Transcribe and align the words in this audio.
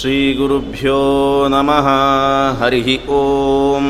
श्रीगुरुभ्यो 0.00 0.98
नमः 1.52 1.88
हरिः 2.60 2.88
ॐ 3.16 3.88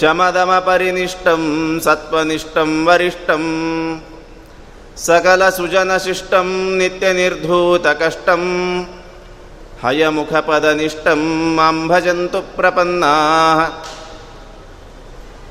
शमदमपरिनिष्टं 0.00 1.42
सत्त्वनिष्ठं 1.80 2.84
वरिष्ठम्। 2.84 3.98
सकलसुजनशिष्टं 4.96 6.78
नित्यनिर्धूतकष्टं 6.78 8.42
हयमुखपदनिष्ठं 9.83 11.21
मां 11.55 11.75
भजन्तु 11.91 12.39
प्रपन्नाः 12.57 13.59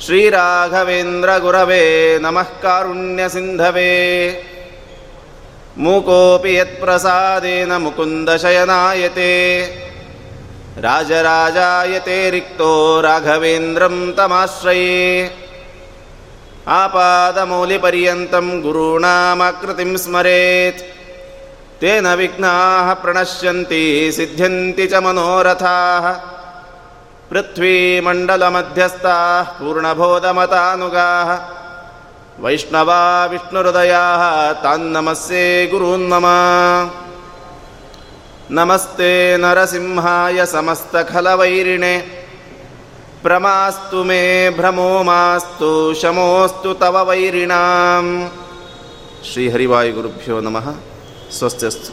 श्रीराघवेन्द्रगुरवे 0.06 1.84
नमः 2.24 2.50
कारुण्यसिन्धवे 2.64 3.92
मूकोऽपि 5.79 6.59
यत्प्रसादेन 6.59 7.73
मुकुन्दशयनायते। 7.73 9.63
राजराजायते 10.79 12.31
रिक्तो 12.31 13.01
राघवेन्द्रं 13.01 14.13
तमाश्रये। 14.13 15.31
आपादमौलिपर्यन्तं 16.69 18.63
गुरूणामाकृतिं 18.63 19.97
स्मरेत्। 19.97 20.81
तेन 21.81 22.07
विघ्नाः 22.07 22.95
प्रणश्यन्ति 22.95 24.13
सिद्ध्यन्ति 24.13 24.87
च 24.87 24.95
मनोरथाः। 24.95 26.21
पृथ्वीमण्डलमध्यस्थाः 27.31 29.43
पूर्णबोधमतानुगाः 29.43 31.62
वैष्णवा 32.44 33.02
विष्णुहृदयाः 33.32 34.24
तान्नमस्ये 34.64 35.46
गुरून्मम 35.72 36.26
नमस्ते 38.58 39.12
नरसिंहाय 39.44 40.46
समस्तखलवैरिणे 40.54 41.96
प्रमास्तु 43.24 44.04
मे 44.10 44.22
भ्रमो 44.58 44.92
मास्तु 45.10 45.72
शमोऽस्तु 46.02 46.74
तव 46.82 46.98
वैरिणां 47.10 48.06
श्रीहरिवायुगुरुभ्यो 49.32 50.40
नमः 50.48 50.68
स्वस्त्यस्तु 51.40 51.92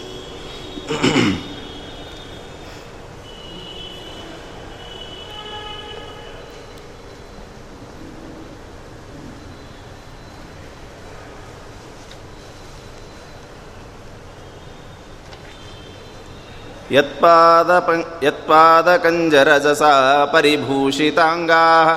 यत्पादपं 16.93 18.01
यत्पादकञ्जरजसा 18.23 19.93
परिभूषिताङ्गाः 20.35 21.89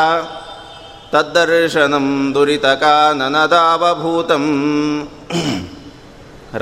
ತದ್ದರ್ಶನಂ 1.13 2.07
ದುರಿತಕಾನನದಾವಭೂತಂ 2.35 4.45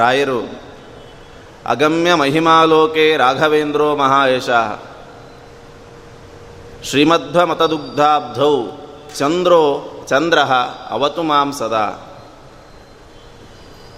ರಾಯರು 0.02 0.40
ಅಗಮ್ಯ 1.74 2.12
ಮಹಿಮಾಲೋಕೆ 2.22 3.06
ರಾಘವೇಂದ್ರೋ 3.22 3.88
ಮಹಾಯಶಃ 4.02 4.68
ಶ್ರೀಮಧ್ವಮತದುಗ್ಧಾಬ್ಧೌ 6.90 8.52
ಚಂದ್ರೋ 9.17 9.91
ಚಂದ್ರ 10.09 10.39
ಅವತು 10.91 11.23
ಮಾಂ 11.23 11.53
ಸದಾ. 11.53 12.17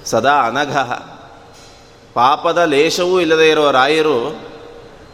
ಸದಾ 0.04 0.32
ಅನಘ. 0.32 0.76
ಪಾಪದ 2.14 2.58
ಲೇಷವೂ 2.58 3.20
ಇಲ್ಲದೇ 3.20 3.50
ಇರುವ 3.50 3.70
ರಾಯರು 3.70 4.40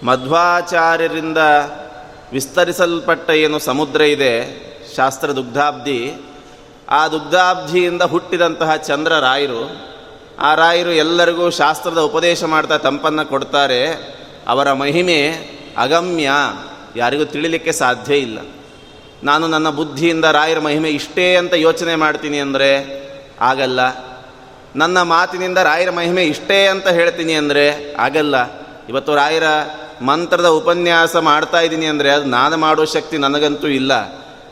ಮಧ್ವಾಚಾರ್ಯರಿಂದ 0.02 1.38
ವಿಸ್ತರಿಸಲ್ಪಟ್ಟ 2.32 3.31
ಏನು 3.31 3.58
ಸಮುದ್ರ 3.58 4.00
ಇದೆ, 4.00 4.34
ಶಾಸ್ತ್ರ 4.96 5.32
ದುಗ್ಧಾಬ್ಧಿ, 5.32 6.14
ಆ 6.88 7.08
ದುಗ್ಧಾಬ್ಧಿಯಿಂದ 7.08 8.02
ಹುಟ್ಟಿದಂತಹ 8.02 8.76
ಚಂದ್ರ 8.76 9.19
ರಾಯರು, 9.19 9.76
ಆ 10.38 10.55
ರಾಯರು 10.55 10.90
ಎಲ್ಲರಿಗೂ 10.90 11.50
ಶಾಸ್ತ್ರದ 11.50 11.99
ಉಪದೇಶ 11.99 12.44
ಮಾಡ್ತಾ 12.44 12.78
ತಂಪನ್ನು 12.78 13.26
ಕೊಡ್ತಾರೆ, 13.26 13.87
ಅವರ 14.49 14.73
ಮಹಿಮೆ 14.73 15.28
ಅಗಮ್ಯ, 15.76 16.31
ಯಾರಿಗೂ 16.96 17.25
ತಿಳಿಲಿಕ್ಕೆ 17.25 17.73
ಸಾಧ್ಯ 17.73 18.17
ಇಲ್ಲ. 18.17 18.38
ನಾನು 19.25 19.49
ನನ್ನ 19.49 19.70
ಬುದ್ಧಿಯಿಂದ 19.70 20.25
ರಾಯರ 20.25 20.59
ಮಹಿಮೆ 20.59 20.91
ಇಷ್ಟೇ 20.91 21.37
ಅಂತ 21.37 21.55
ಯೋಚನೆ 21.55 21.94
ಮಾಡ್ತೀನಿ 21.94 22.38
ಅಂದರೆ 22.38 22.99
ಆಗಲ್ಲ. 23.41 23.81
ನನ್ನ 24.76 25.03
ಮಾತಿನಿಂದ 25.03 25.59
ರಾಯರ 25.59 25.91
ಮಹಿಮೆ 25.91 26.25
ಇಷ್ಟೇ 26.25 26.67
ಅಂತ 26.67 26.88
ಹೇಳ್ತೀನಿ 26.88 27.32
ಅಂದರೆ 27.32 27.94
ಆಗಲ್ಲ. 27.94 28.37
ಇವತ್ತು 28.88 29.15
ರಾಯರ 29.15 29.43
ಮಂತ್ರದ 30.03 30.47
ಉಪನ್ಯಾಸ 30.47 31.17
ಮಾಡ್ತಾ 31.17 31.61
ಇದ್ದೀನಿ 31.61 31.87
ಅಂದರೆ 31.87 32.11
ಅದು 32.11 32.25
ನಾನು 32.25 32.56
ಮಾಡೋ 32.56 32.85
ಶಕ್ತಿ 32.85 33.19
ನನಗಂತೂ 33.19 33.69
ಇಲ್ಲ. 33.69 33.93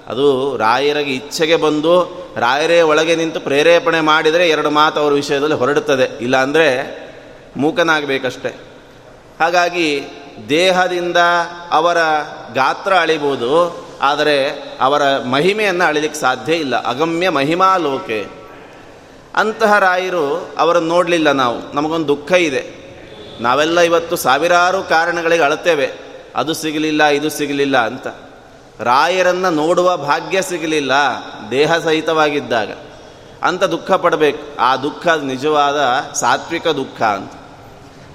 ಅದು 0.06 0.56
ರಾಯರಿಗೆ 0.56 1.10
ಇಚ್ಛೆಗೆ 1.10 1.56
ಬಂದು 1.56 2.26
ರಾಯರೇ 2.36 2.80
ಒಳಗೆ 2.80 3.16
ನಿಂತು 3.16 3.40
ಪ್ರೇರೇಪಣೆ 3.40 4.00
ಮಾಡಿದರೆ 4.00 4.48
ಎರಡು 4.48 4.70
ಮಾತು 4.70 5.00
ಅವರ 5.00 5.12
ವಿಷಯದಲ್ಲಿ 5.12 5.54
ಹೊರಡುತ್ತದೆ. 5.54 6.18
ಇಲ್ಲಾಂದರೆ 6.20 6.66
ಮೂಕನಾಗಬೇಕಷ್ಟೆ. 7.56 8.48
ಹಾಗಾಗಿ 9.40 10.08
ದೇಹದಿಂದ 10.48 11.16
ಅವರ 11.70 11.96
ಗಾತ್ರ 12.54 12.94
ಅಳಿಬೋದು 12.94 13.85
ಆದರೆ 14.02 14.50
ಅವರ 14.80 15.18
ಮಹಿಮೆಯನ್ನು 15.18 15.84
ಅಳಿಲಿಕ್ಕೆ 15.84 16.20
ಸಾಧ್ಯ 16.20 16.54
ಇಲ್ಲ. 16.54 16.84
ಅಗಮ್ಯ 16.84 17.28
ಮಹಿಮಾ 17.28 17.76
ಲೋಕೆ. 17.76 18.26
ಅಂತಹ 19.34 19.78
ರಾಯರು 19.78 20.54
ಅವರನ್ನು 20.58 20.88
ನೋಡಲಿಲ್ಲ 20.88 21.32
ನಾವು. 21.32 21.74
ನಮಗೊಂದು 21.74 22.08
ದುಃಖ 22.08 22.32
ಇದೆ. 22.32 22.86
ನಾವೆಲ್ಲ 23.40 23.80
ಇವತ್ತು 23.80 24.16
ಸಾವಿರಾರು 24.16 24.82
ಕಾರಣಗಳಿಗೆ 24.82 25.42
ಅಳತೇವೆ 25.42 25.92
ಅದು 26.36 26.54
ಸಿಗಲಿಲ್ಲ, 26.54 27.04
ಇದು 27.04 27.30
ಸಿಗಲಿಲ್ಲ 27.30 27.86
ಅಂತ. 27.86 28.06
ರಾಯರನ್ನು 28.80 29.50
ನೋಡುವ 29.50 29.96
ಭಾಗ್ಯ 29.96 30.42
ಸಿಗಲಿಲ್ಲ, 30.42 30.92
ದೇಹ 31.50 31.78
ಸಹಿತವಾಗಿದ್ದಾಗ. 31.78 32.70
ಅಂತ 33.42 33.64
ದುಃಖ 33.64 33.92
ಪಡಬೇಕು. 33.92 34.56
ಆ 34.60 34.76
ದುಃಖ 34.76 35.08
ನಿಜವಾದ 35.08 36.04
ಸಾತ್ವಿಕ 36.14 36.68
ದುಃಖ 36.68 37.02
ಅಂತ. 37.02 37.32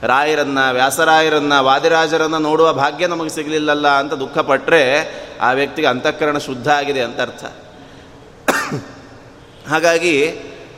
ರಾಯರನ್ನ, 0.04 0.72
ವ್ಯಾಸರಾಯರನ್ನ, 0.72 1.60
ವಾದಿರಾಜರನ್ನು 1.60 2.39
ನೋಡುವ 2.39 2.74
ಭಾಗ್ಯ 2.74 3.07
ನಮಗೆ 3.07 3.30
ಸಿಗಲಿಲ್ಲಲ್ಲ 3.30 3.88
ಅಂತ 3.88 4.13
ದುಃಖ 4.13 4.38
ಪಟ್ಟರೆ 4.38 5.01
ಆ 5.41 5.51
ವ್ಯಕ್ತಿಗೆ 5.51 5.88
ಅಂತಃಕರಣ 5.88 6.38
ಶುದ್ಧ 6.38 6.67
ಆಗಿದೆ 6.67 7.01
ಅಂತ 7.01 7.21
ಅರ್ಥ. 7.21 7.45
ಹಾಗಾಗಿ 9.69 10.27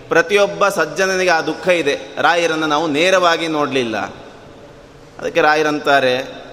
ಪ್ರತಿಯೊಬ್ಬ 0.07 0.67
ಸಜ್ಜನನಿಗೆ 0.67 1.29
ಆ 1.29 1.41
ದುಃಖ 1.41 1.67
ಇದೆ. 1.67 1.99
ರಾಯರನ್ನು 2.21 2.67
ನಾವು 2.67 2.87
ನೇರವಾಗಿ 2.87 3.47
ನೋಡಲಿಲ್ಲ. 3.47 3.97
ಅದಕ್ಕೆ 5.19 5.41
ರಾಯರಂತಾರೆ 5.41 6.43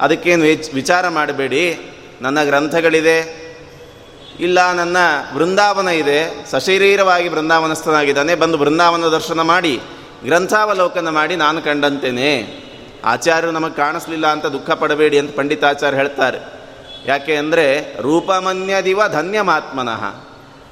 ಅದಕ್ಕೇನು 0.00 0.42
ವಿಚಾರ 0.74 1.08
ಮಾಡಬೇಡಿ. 1.08 1.90
ನನ್ನ 2.22 2.44
ಗ್ರಂಥಗಳಿದೆ. 2.44 3.46
ಇಲ್ಲ, 4.40 4.72
ನನ್ನ 4.72 4.96
ಬೃಂದಾವನ 5.34 5.88
ಇದೆ. 5.88 6.50
ಸಶರೀರವಾಗಿ 6.50 7.28
ಬೃಂದಾವನಸ್ಥನಾಗಿದ್ದಾನೆ. 7.28 8.34
ಬಂದು 8.34 8.58
ಬೃಂದಾವನ 8.58 9.04
ದರ್ಶನ 9.04 9.40
ಮಾಡಿ, 9.40 9.80
ಗ್ರಂಥಾವಲೋಕನ 10.24 11.08
ಮಾಡಿ 11.08 11.36
ನಾನು 11.36 11.62
ಕಂಡಂತೇನೆ. 11.62 12.60
ಆಚಾರ್ಯರು 13.04 13.50
ನಮಗೆ 13.50 13.74
ಕಾಣಿಸ್ಲಿಲ್ಲ 13.74 14.26
ಅಂತ 14.26 14.46
ದುಃಖ 14.46 14.70
ಪಡಬೇಡಿ 14.70 15.18
ಅಂತ 15.18 15.36
ಪಂಡಿತಾಚಾರ್ಯ 15.36 15.96
ಹೇಳ್ತಾರೆ. 15.96 16.55
ಯಾಕೆ 17.06 17.36
ಅಂದರೆ 17.36 17.96
ರೂಪಮನ್ಯದಿವ 18.00 19.08
ಧನ್ಯಮಾತ್ಮನಃ. 19.08 20.24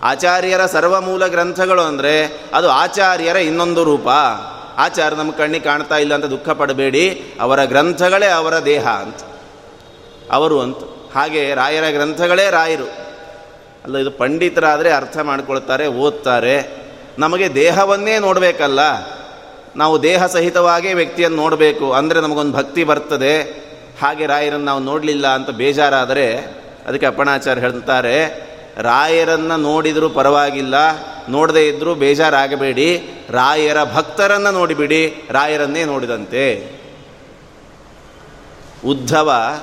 ಆಚಾರ್ಯರ 0.02 0.66
ಸರ್ವಮೂಲ 0.66 1.26
ಗ್ರಂಥಗಳು 1.26 1.82
ಅಂದರೆ 1.82 2.42
ಅದು 2.54 2.70
ಆಚಾರ್ಯರ 2.70 3.36
ಇನ್ನೊಂದು 3.36 3.84
ರೂಪ. 3.84 4.08
ಆಚಾರ್ಯ 4.76 5.16
ನಮ್ಮ 5.16 5.32
ಕಣ್ಣಿಗೆ 5.32 5.64
ಕಾಣ್ತಾ 5.64 5.96
ಇಲ್ಲ 5.96 6.14
ಅಂತ 6.14 6.24
ದುಃಖ 6.24 6.48
ಪಡಬೇಡಿ, 6.48 7.34
ಅವರ 7.40 7.64
ಗ್ರಂಥಗಳೇ 7.64 8.26
ಅವರ 8.26 8.58
ದೇಹ 8.58 8.88
ಅಂತ. 8.88 9.16
ಅವರು 10.32 10.60
ಅಂತ. 10.60 10.78
ಹಾಗೆ 11.14 11.54
ರಾಯರ 11.54 11.90
ಗ್ರಂಥಗಳೇ 11.90 12.50
ರಾಯರು. 12.50 12.84
ಅಲ್ಲ, 13.84 13.98
ಇದು 13.98 14.10
ಪಂಡಿತರಾದರೆ 14.10 14.92
ಅರ್ಥ 14.92 15.18
ಮಾಡ್ಕೊಳ್ತಾರೆ, 15.18 15.86
ಓದ್ತಾರೆ. 15.86 16.84
ನಮಗೆ 17.18 17.54
ದೇಹವನ್ನೇ 17.54 18.18
ನೋಡಬೇಕಲ್ಲ. 18.18 18.80
ನಾವು 19.76 20.02
ದೇಹ 20.02 20.26
ಸಹಿತವಾಗೇ 20.26 20.92
ವ್ಯಕ್ತಿಯನ್ನು 20.92 21.36
ನೋಡಬೇಕು. 21.36 21.92
ಅಂದರೆ 21.92 22.20
ನಮಗೊಂದು 22.20 22.52
ಭಕ್ತಿ 22.52 22.84
ಬರ್ತದೆ. 22.84 23.63
ಹಾಗೆ 24.00 24.26
ರಾಯರನ್ನು 24.26 24.64
ನಾವು 24.64 24.80
ನೋಡಲಿಲ್ಲ 24.80 25.26
ಅಂತ 25.26 25.50
ಬೇಜಾರಾದರೆ 25.50 26.38
ಅದಕ್ಕೆ 26.86 27.06
ಅಪ್ಪಣಾಚಾರ್ಯ 27.06 27.62
ಹೇಳ್ತಾರೆ, 27.62 28.16
ರಾಯರನ್ನು 28.80 29.56
ನೋಡಿದರೂ 29.56 30.10
ಪರವಾಗಿಲ್ಲ, 30.10 30.74
ನೋಡದೇ 31.28 31.68
ಇದ್ದರೂ 31.68 31.94
ಬೇಜಾರಾಗಬೇಡಿ, 31.94 32.88
ರಾಯರ 33.30 33.76
ಭಕ್ತರನ್ನು 33.94 34.50
ನೋಡಿಬಿಡಿ, 34.50 35.28
ರಾಯರನ್ನೇ 35.30 35.84
ನೋಡಿದಂತೆ. 35.84 36.44
ಉದ್ಧವ 38.84 39.58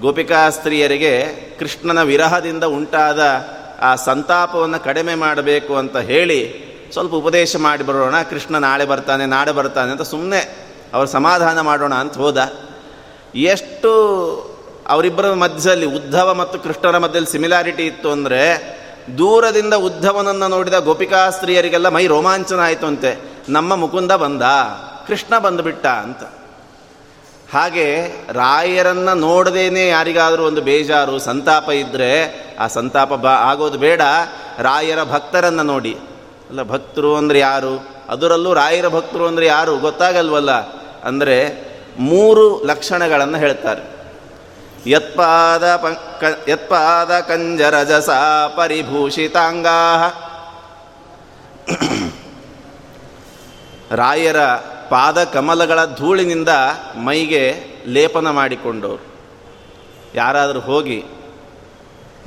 ಗೋಪಿಕಾಸ್ತ್ರೀಯರಿಗೆ 0.00 1.26
ಕೃಷ್ಣನ 1.58 2.02
ವಿರಹದಿಂದ 2.02 2.64
ಉಂಟಾದ 2.64 3.20
ಆ 3.80 3.96
ಸಂತಾಪವನ್ನು 3.96 4.84
ಕಡಿಮೆ 4.84 5.14
ಮಾಡಬೇಕು 5.14 5.76
ಅಂತ 5.76 5.96
ಹೇಳಿ 5.96 6.66
ಸ್ವಲ್ಪ 6.92 7.14
ಉಪದೇಶ 7.14 7.56
ಮಾಡಿ 7.56 7.84
ಬರೋಣ, 7.84 8.22
ಕೃಷ್ಣ 8.22 8.58
ನಾಳೆ 8.58 8.84
ಬರ್ತಾನೆ 8.84 9.26
ನಾಳೆ 9.26 9.52
ಬರ್ತಾನೆ 9.52 9.90
ಅಂತ 9.90 10.02
ಸುಮ್ಮನೆ 10.02 10.58
ಅವ್ರು 10.94 11.08
ಸಮಾಧಾನ 11.08 11.60
ಮಾಡೋಣ 11.60 11.94
ಅಂತ 11.94 12.16
ಹೋದ. 12.16 12.38
ಎಷ್ಟು 13.36 13.90
ಅವರಿಬ್ಬರ 14.88 15.34
ಮಧ್ಯದಲ್ಲಿ, 15.34 15.86
ಉದ್ಧವ 15.86 16.34
ಮತ್ತು 16.34 16.58
ಕೃಷ್ಣರ 16.58 16.98
ಮಧ್ಯದಲ್ಲಿ 16.98 17.30
ಸಿಮಿಲಾರಿಟಿ 17.30 17.86
ಇತ್ತು 17.86 18.10
ಅಂದರೆ, 18.10 18.76
ದೂರದಿಂದ 19.18 19.74
ಉದ್ಧವನನ್ನು 19.74 20.48
ನೋಡಿದ 20.48 20.74
ಗೋಪಿಕಾ 20.74 21.30
ಸ್ತ್ರೀಯರಿಗೆಲ್ಲ 21.30 21.88
ಮೈ 21.88 22.06
ರೋಮಾಂಚನ 22.06 22.60
ಆಯಿತು 22.60 22.86
ಅಂತೆ. 22.86 23.20
ನಮ್ಮ 23.48 23.76
ಮುಕುಂದ 23.76 24.12
ಬಂದ, 24.12 24.42
ಕೃಷ್ಣ 25.06 25.38
ಬಂದುಬಿಟ್ಟ 25.38 25.86
ಅಂತ. 25.86 26.22
ಹಾಗೆ 27.52 28.06
ರಾಯರನ್ನು 28.32 29.14
ನೋಡದೇನೆ 29.14 29.88
ಯಾರಿಗಾದರೂ 29.88 30.44
ಒಂದು 30.44 30.60
ಬೇಜಾರು, 30.60 31.18
ಸಂತಾಪ 31.18 31.70
ಇದ್ದರೆ 31.70 32.10
ಆ 32.58 32.66
ಸಂತಾಪ 32.66 33.12
ಬ 33.12 33.26
ಆಗೋದು 33.26 33.78
ಬೇಡ. 33.78 34.00
ರಾಯರ 34.58 35.02
ಭಕ್ತರನ್ನು 35.02 35.62
ನೋಡಿ. 35.62 35.92
ಅಲ್ಲ, 36.48 36.62
ಭಕ್ತರು 36.62 37.16
ಅಂದರೆ 37.16 37.38
ಯಾರು? 37.38 37.88
ಅದರಲ್ಲೂ 38.08 38.54
ರಾಯರ 38.54 38.88
ಭಕ್ತರು 38.88 39.26
ಅಂದರೆ 39.26 39.46
ಯಾರು? 39.46 39.76
ಗೊತ್ತಾಗಲ್ವಲ್ಲ. 39.76 40.50
ಅಂದರೆ 41.04 41.65
ಮೂರು 41.98 42.64
ಲಕ್ಷಣಗಳನ್ನು 42.64 43.38
ಹೇಳ್ತಾರೆ. 43.38 43.96
ಯತ್ಪಾದ 44.90 45.76
ಪಂಕ, 45.76 46.48
ಯತ್ಪಾದ 46.48 47.20
ಕಂಜರಜಸ 47.20 48.10
ಪರಿಭೂಷಿತಾಂಗಾ 48.56 50.08
ರಾಯರ 53.90 54.40
ಪಾದ 54.88 55.24
ಕಮಲಗಳ 55.24 55.84
ಧೂಳಿನಿಂದ 55.84 56.48
ಮೈಗೆ 56.96 57.64
ಲೇಪನ 57.86 58.30
ಮಾಡಿಕೊಂಡವರು. 58.30 59.06
ಯಾರಾದರೂ 60.14 60.60
ಹೋಗಿ 60.60 61.04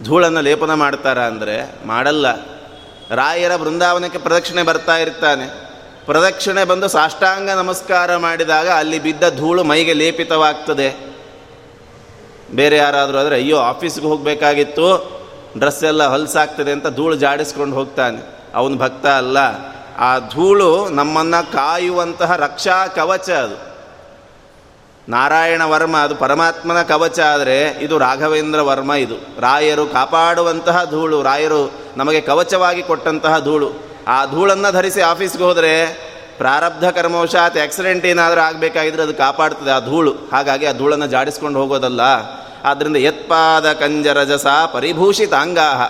ಧೂಳನ್ನು 0.04 0.42
ಲೇಪನ 0.42 0.74
ಮಾಡ್ತಾರ 0.74 1.20
ಅಂದರೆ 1.20 1.88
ಮಾಡಲ್ಲ. 1.88 2.34
ರಾಯರ 3.16 3.56
ಬೃಂದಾವನಕ್ಕೆ 3.56 4.20
ಪ್ರದಕ್ಷಿಣೆ 4.20 4.64
ಬರ್ತಾ 4.64 4.98
ಇರ್ತಾನೆ. 4.98 5.69
ಪ್ರದಕ್ಷಿಣೆ 6.10 6.64
ಬಂದು 6.64 6.88
ಸಾಷ್ಟಾಂಗ 6.88 7.50
ನಮಸ್ಕಾರ 7.50 8.18
ಮಾಡಿದಾಗ 8.18 8.70
ಅಲ್ಲಿ 8.70 9.00
ಬಿದ್ದ 9.00 9.24
ಧೂಳು 9.38 9.64
ಮೈಗೆ 9.64 9.94
ಲೇಪಿತವಾಗ್ತದೆ. 9.94 11.16
ಬೇರೆ 12.52 12.78
ಯಾರಾದರೂ 12.78 13.18
ಆದರೆ, 13.18 13.36
ಅಯ್ಯೋ, 13.36 13.58
ಆಫೀಸ್ಗೆ 13.58 14.06
ಹೋಗಬೇಕಾಗಿತ್ತು. 14.06 15.12
ಡ್ರೆಸ್ 15.58 15.84
ಎಲ್ಲ 15.84 16.08
ಹೊಲಸಾಗ್ತದೆ 16.08 16.72
ಅಂತ 16.72 16.88
ಧೂಳು 16.88 17.16
ಜಾಡಿಸ್ಕೊಂಡು 17.16 17.76
ಹೋಗ್ತಾನೆ. 17.76 18.36
ಅವನು 18.56 18.78
ಭಕ್ತ 18.78 19.06
ಅಲ್ಲ. 19.06 19.38
ಆ 19.98 20.20
ಧೂಳು 20.20 20.90
ನಮ್ಮನ್ನು 20.90 21.52
ಕಾಯುವಂತಹ 21.52 22.36
ರಕ್ಷಾ 22.36 22.88
ಕವಚ 22.88 23.30
ಅದು. 23.30 23.69
ನಾರಾಯಣ 25.10 25.62
ವರ್ಮ, 25.64 25.98
ಅದು 25.98 26.16
ಪರಮಾತ್ಮನ 26.16 26.82
ಕವಚ 26.82 27.20
ಆದರೆ 27.20 27.70
ಇದು 27.82 27.98
ರಾಘವೇಂದ್ರ 27.98 28.62
ವರ್ಮ 28.62 28.94
ಇದು. 28.94 29.16
ರಾಯರು 29.40 29.86
ಕಾಪಾಡುವಂತಹ 29.88 30.86
ಧೂಳು, 30.92 31.24
ರಾಯರು 31.24 31.72
ನಮಗೆ 31.98 32.22
ಕವಚವಾಗಿ 32.22 32.84
ಕೊಟ್ಟಂತಹ 32.84 33.40
ಧೂಳು. 33.40 33.70
ಆ 34.08 34.26
ಧೂಳನ್ನು 34.26 34.72
ಧರಿಸಿ 34.72 35.02
ಆಫೀಸ್ಗೆ 35.02 35.44
ಹೋದರೆ 35.44 35.74
ಪ್ರಾರಬ್ಧ 36.38 36.90
ಕರ್ಮವಶಾತ್ 36.90 37.58
ಆಕ್ಸಿಡೆಂಟ್ 37.58 38.06
ಏನಾದರೂ 38.06 38.42
ಆಗಬೇಕಾಗಿದ್ರೆ 38.42 39.04
ಅದು 39.04 39.14
ಕಾಪಾಡ್ತದೆ 39.14 39.72
ಆ 39.72 39.80
ಧೂಳು. 39.80 40.12
ಹಾಗಾಗಿ 40.12 40.66
ಆ 40.66 40.72
ಧೂಳನ್ನು 40.72 41.08
ಜಾಡಿಸ್ಕೊಂಡು 41.08 41.60
ಹೋಗೋದಲ್ಲ. 41.60 42.02
ಆದ್ದರಿಂದ 42.64 42.96
ಯತ್ಪಾದ 42.96 43.74
ಕಂಜರಜಸ 43.74 44.48
ಪರಿಭೂಷಿತ 44.74 45.34
ಅಂಗಾಹ 45.34 45.82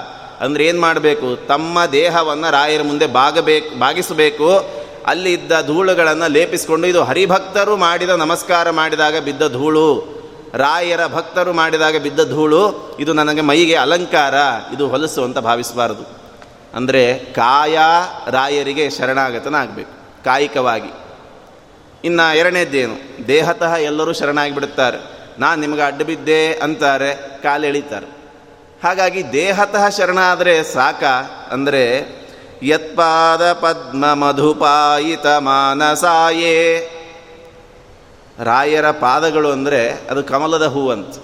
ಅಂದರೆ 0.43 0.65
ಏನು 0.65 0.81
ಮಾಡಬೇಕು? 0.81 1.47
ತಮ್ಮ 1.47 1.85
ದೇಹವನ್ನು 1.85 2.51
ರಾಯರ 2.51 2.81
ಮುಂದೆ 2.81 3.07
ಬಾಗಬೇಕು, 3.07 3.79
ಬಾಗಿಸಬೇಕು 3.79 4.78
ಅಲ್ಲಿ 5.09 5.31
ಇದ್ದ 5.33 5.51
ಧೂಳುಗಳನ್ನು 5.67 6.27
ಲೇಪಿಸಿಕೊಂಡು 6.35 6.87
ಇದು 6.87 7.01
ಹರಿಭಕ್ತರು 7.03 7.73
ಮಾಡಿದ 7.83 8.13
ನಮಸ್ಕಾರ 8.23 8.69
ಮಾಡಿದಾಗ 8.79 9.17
ಬಿದ್ದ 9.27 9.43
ಧೂಳು, 9.53 9.87
ರಾಯರ 10.55 11.03
ಭಕ್ತರು 11.15 11.51
ಮಾಡಿದಾಗ 11.53 11.97
ಬಿದ್ದ 11.97 12.21
ಧೂಳು, 12.31 12.61
ಇದು 12.99 13.11
ನನಗೆ 13.13 13.41
ಮೈಗೆ 13.41 13.75
ಅಲಂಕಾರ, 13.75 14.35
ಇದು 14.73 14.87
ಹೊಲಸು 14.87 15.21
ಅಂತ 15.23 15.39
ಭಾವಿಸಬಾರದು. 15.49 16.05
ಅಂದರೆ 16.75 17.03
ಕಾಯ 17.33 17.77
ರಾಯರಿಗೆ 18.31 18.85
ಶರಣಾಗತನಾಗಬೇಕು 18.89 19.93
ಕಾಯಿಕವಾಗಿ. 20.23 20.91
ಇನ್ನು 22.05 22.25
ಎರಡನೇದ್ದೇನು, 22.37 22.95
ದೇಹತಃ 23.27 23.73
ಎಲ್ಲರೂ 23.89 24.11
ಶರಣಾಗಿ 24.13 24.53
ಬಿಡುತ್ತಾರೆ 24.53 24.99
ನಾನು 25.39 25.57
ನಿಮಗೆ 25.61 25.81
ಅಡ್ಡ 25.81 26.01
ಬಿದ್ದೆ 26.01 26.41
ಅಂತಾರೆ, 26.65 27.11
ಕಾಲೆಳಿತಾರೆ. 27.43 28.07
ಹಾಗಾಗಿ 28.83 29.21
ದೇಹತಃ 29.33 29.83
ಶರಣ 29.89 30.19
ಆದರೆ 30.31 30.53
ಸಾಕ, 30.73 31.03
ಅಂದರೆ 31.51 31.83
ಯತ್ಪಾದ 32.63 33.53
ಪದ್ಮ 33.53 34.13
ಮಧುಪಾಯಿತ 34.13 35.25
ಮಾನಸಾಯೇ 35.25 36.55
ರಾಯರ 38.43 38.91
ಪಾದಗಳು 38.91 39.51
ಅಂದರೆ 39.51 39.89
ಅದು 40.09 40.23
ಕಮಲದ 40.23 40.65
ಹೂವಂತ. 40.65 41.15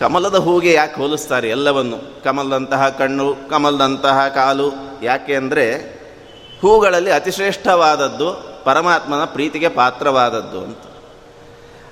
ಕಮಲದ 0.00 0.34
ಹೂಗೆ 0.34 0.72
ಯಾಕೆ 0.72 0.94
ಹೋಲಿಸ್ತಾರೆ 0.94 1.48
ಎಲ್ಲವನ್ನು? 1.48 2.22
ಕಮಲದಂತಹ 2.22 2.88
ಕಣ್ಣು, 2.88 3.36
ಕಮಲದಂತಹ 3.50 4.28
ಕಾಲು, 4.28 4.72
ಯಾಕೆ 5.02 5.34
ಅಂದರೆ 5.34 5.78
ಹೂಗಳಲ್ಲಿ 6.60 7.10
ಅತಿಶ್ರೇಷ್ಠವಾದದ್ದು 7.10 8.60
ಪರಮಾತ್ಮನ 8.64 9.24
ಪ್ರೀತಿಗೆ 9.24 9.68
ಪಾತ್ರವಾದದ್ದು 9.68 10.64
ಅಂತ. 10.64 10.78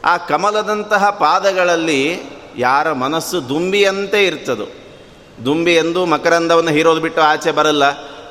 ಆ 0.04 0.16
ಕಮಲದಂತಹ 0.16 1.10
ಪಾದಗಳಲ್ಲಿ 1.10 2.22
ಯಾರ 2.56 2.92
ಮನಸ್ಸು 2.92 3.48
ದುಂಬಿಯಂತೆ 3.48 4.26
ಇರ್ತದೋ 4.26 4.64
ದುಂಬಿ 5.44 5.74
ಎಂದು 5.74 6.06
ಮಕರಂದವನ್ನು 6.06 6.70
ಹೀರೋದು 6.70 7.00
ಬಿಟ್ಟು 7.00 7.20
ಆಚೆ 7.20 7.50
ಬರಲ್ಲ. 7.50 7.82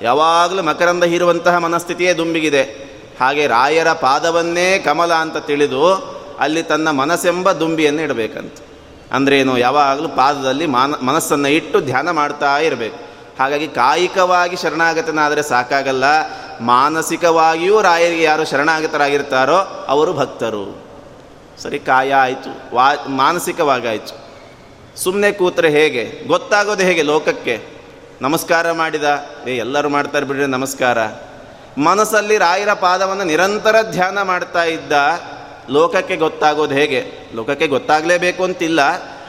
ಯಾವಾಗಲೂ 0.02 0.64
ಮಕರಂದ 0.64 1.04
ಹೀರುವಂತಹ 1.04 1.58
ಮನಸ್ಥಿತಿಯೇ 1.58 2.14
ದುಂಬಿಗಿದೆ. 2.14 2.62
ಹಾಗೆ 3.22 3.48
ರಾಯರ 3.48 3.92
ಪಾದವನ್ನೇ 3.92 4.80
ಕಮಲ 4.80 5.14
ಅಂತ 5.14 5.38
ತಿಳಿದು 5.38 5.96
ಅಲ್ಲಿ 6.40 6.64
ತನ್ನ 6.64 6.92
ಮನಸ್ಸೆಂಬ 6.92 7.52
ದುಂಬಿಯನ್ನು 7.52 8.02
ಇಡಬೇಕಂತ. 8.02 8.54
ಅಂದ್ರೇನು, 9.14 9.58
ಯಾವಾಗಲೂ 9.58 10.10
ಪಾದದಲ್ಲಿ 10.10 10.66
ಮಾನ, 10.66 10.94
ಮನಸ್ಸನ್ನು 11.02 11.48
ಇಟ್ಟು 11.48 11.80
ಧ್ಯಾನ 11.82 12.12
ಮಾಡ್ತಾ 12.12 12.58
ಇರಬೇಕು. 12.58 12.98
ಹಾಗಾಗಿ 13.40 13.68
ಕಾಯಿಕವಾಗಿ 13.68 14.56
ಶರಣಾಗತನಾದರೆ 14.56 15.44
ಸಾಕಾಗಲ್ಲ. 15.44 16.04
ಮಾನಸಿಕವಾಗಿಯೂ 16.62 17.82
ರಾಯರಿಗೆ 17.82 18.24
ಯಾರು 18.24 18.46
ಶರಣಾಗತರಾಗಿರ್ತಾರೋ 18.46 19.86
ಅವರು 19.88 20.14
ಭಕ್ತರು. 20.14 20.82
ಸರಿ, 21.64 21.80
ಕಾಯ 21.80 22.14
ಆಯಿತು. 22.14 22.76
ವಾ, 22.76 22.94
ಮಾನಸಿಕವಾಗಾಯಿತು. 23.08 24.29
ಸುಮ್ಮನೆ 25.04 25.32
ಕೂತ್ರೆ 25.32 25.70
ಹೇಗೆ? 25.70 26.28
ಗೊತ್ತಾಗೋದು 26.28 26.84
ಹೇಗೆ 26.84 27.02
ಲೋಕಕ್ಕೆ? 27.02 27.62
ನಮಸ್ಕಾರ 28.22 28.72
ಮಾಡಿದ, 28.72 29.26
ಏ, 29.48 29.58
ಎಲ್ಲರೂ 29.58 29.90
ಮಾಡ್ತಾರೆ 29.90 30.26
ಬಿಡ್ರಿ, 30.26 30.46
ನಮಸ್ಕಾರ. 30.46 30.98
ಮನಸ್ಸಲ್ಲಿ 31.78 32.38
ರಾಯರ 32.38 32.74
ಪಾದವನ್ನು 32.74 33.24
ನಿರಂತರ 33.24 33.76
ಧ್ಯಾನ 33.92 34.22
ಮಾಡ್ತಾ 34.22 34.64
ಇದ್ದ 34.64 34.92
ಲೋಕಕ್ಕೆ 35.70 36.16
ಗೊತ್ತಾಗೋದು 36.16 36.76
ಹೇಗೆ? 36.76 37.06
ಲೋಕಕ್ಕೆ 37.36 37.68
ಗೊತ್ತಾಗಲೇಬೇಕು 37.68 38.44
ಅಂತಿಲ್ಲ, 38.44 38.80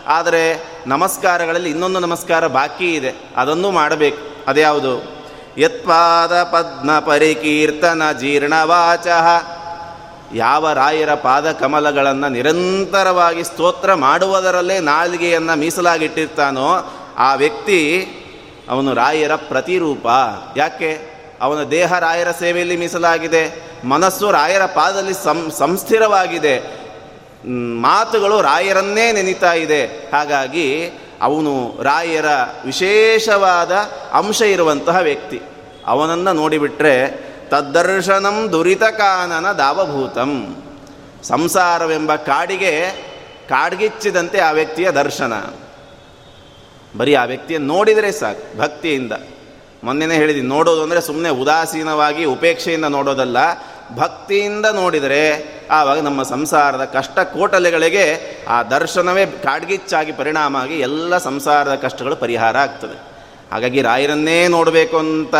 ಆದರೆ 0.06 0.64
ನಮಸ್ಕಾರಗಳಲ್ಲಿ 0.86 1.70
ಇನ್ನೊಂದು 1.70 2.00
ನಮಸ್ಕಾರ 2.00 2.46
ಬಾಕಿ 2.46 2.94
ಇದೆ. 2.94 3.14
ಅದನ್ನು 3.36 3.70
ಮಾಡಬೇಕು. 3.70 4.18
ಅದ್ಯಾವುದು? 4.46 5.24
ಯತ್ಪಾದ 5.58 6.42
ಪದ್ಮ 6.42 6.98
ಪರಿಕೀರ್ತನ 6.98 8.02
ಜೀರ್ಣವಾಚ. 8.20 9.06
ಯಾವ 10.34 10.72
ರಾಯರ 10.72 11.14
ಪಾದ 11.14 11.52
ಕಮಲಗಳನ್ನು 11.52 12.28
ನಿರಂತರವಾಗಿ 12.28 13.44
ಸ್ತೋತ್ರ 13.44 13.94
ಮಾಡುವುದರಲ್ಲೇ 13.94 14.78
ನಾಲಿಗೆಯನ್ನು 14.78 15.58
ಮೀಸಲಾಗಿಟ್ಟಿರ್ತಾನೋ 15.58 16.92
ಆ 17.18 17.34
ವ್ಯಕ್ತಿ 17.34 18.08
ಅವನು 18.68 18.94
ರಾಯರ 18.94 19.34
ಪ್ರತಿರೂಪ. 19.34 20.06
ಯಾಕೆ? 20.56 21.20
ಅವನ 21.40 21.62
ದೇಹ 21.62 21.98
ರಾಯರ 21.98 22.30
ಸೇವೆಯಲ್ಲಿ 22.30 22.76
ಮೀಸಲಾಗಿದೆ, 22.76 23.62
ಮನಸ್ಸು 23.84 24.30
ರಾಯರ 24.30 24.64
ಪಾದದಲ್ಲಿ 24.64 25.14
ಸಂ, 25.14 25.52
ಸಂಸ್ಥಿರವಾಗಿದೆ 25.58 26.80
ಮಾತುಗಳು 27.80 28.42
ರಾಯರನ್ನೇ 28.42 29.12
ನೆನೀತಾ 29.12 29.52
ಇದೆ. 29.52 29.86
ಹಾಗಾಗಿ 29.86 30.86
ಅವನು 31.22 31.82
ರಾಯರ 31.82 32.26
ವಿಶೇಷವಾದ 32.64 33.72
ಅಂಶ 34.12 34.40
ಇರುವಂತಹ 34.40 34.96
ವ್ಯಕ್ತಿ. 34.96 35.42
ಅವನನ್ನು 35.86 36.32
ನೋಡಿಬಿಟ್ರೆ 36.32 37.29
ತದ್ದರ್ಶನಂ 37.50 38.36
ದುರಿತಕಾನನ 38.52 39.46
ದಾವಭೂತಂ. 39.52 40.32
ಸಂಸಾರವೆಂಬ 41.22 42.14
ಕಾಡಿಗೆ 42.14 42.74
ಕಾಡ್ಗಿಚ್ಚಿದಂತೆ 43.48 44.38
ಆ 44.40 44.50
ವ್ಯಕ್ತಿಯ 44.50 44.90
ದರ್ಶನ. 44.90 45.32
ಬರೀ 46.98 47.14
ಆ 47.14 47.24
ವ್ಯಕ್ತಿಯನ್ನು 47.24 47.68
ನೋಡಿದರೆ 47.74 48.12
ಸಾಕು, 48.12 48.58
ಭಕ್ತಿಯಿಂದ. 48.58 49.12
ಮೊನ್ನೆನೇ 49.84 50.14
ಹೇಳಿದ್ದೀನಿ, 50.14 50.48
ನೋಡೋದು 50.48 50.82
ಅಂದರೆ 50.82 51.00
ಸುಮ್ಮನೆ 51.00 51.28
ಉದಾಸೀನವಾಗಿ, 51.28 52.24
ಉಪೇಕ್ಷೆಯಿಂದ 52.24 52.84
ನೋಡೋದಲ್ಲ. 52.84 53.36
ಭಕ್ತಿಯಿಂದ 53.96 54.66
ನೋಡಿದರೆ 54.72 55.22
ಆವಾಗ 55.70 55.98
ನಮ್ಮ 55.98 56.22
ಸಂಸಾರದ 56.22 56.84
ಕಷ್ಟ 56.84 57.18
ಕೋಟಲೆಗಳಿಗೆ 57.18 58.04
ಆ 58.48 58.62
ದರ್ಶನವೇ 58.62 59.26
ಕಾಡ್ಗಿಚ್ಚಾಗಿ 59.26 60.12
ಪರಿಣಾಮ 60.12 60.56
ಆಗಿ 60.56 60.76
ಎಲ್ಲ 60.80 61.18
ಸಂಸಾರದ 61.18 61.74
ಕಷ್ಟಗಳು 61.74 62.16
ಪರಿಹಾರ 62.16 62.56
ಆಗ್ತದೆ. 62.56 62.96
ಹಾಗಾಗಿ 63.52 63.82
ರಾಯರನ್ನೇ 63.82 64.48
ನೋಡಬೇಕು 64.48 64.98
ಅಂತ 64.98 65.36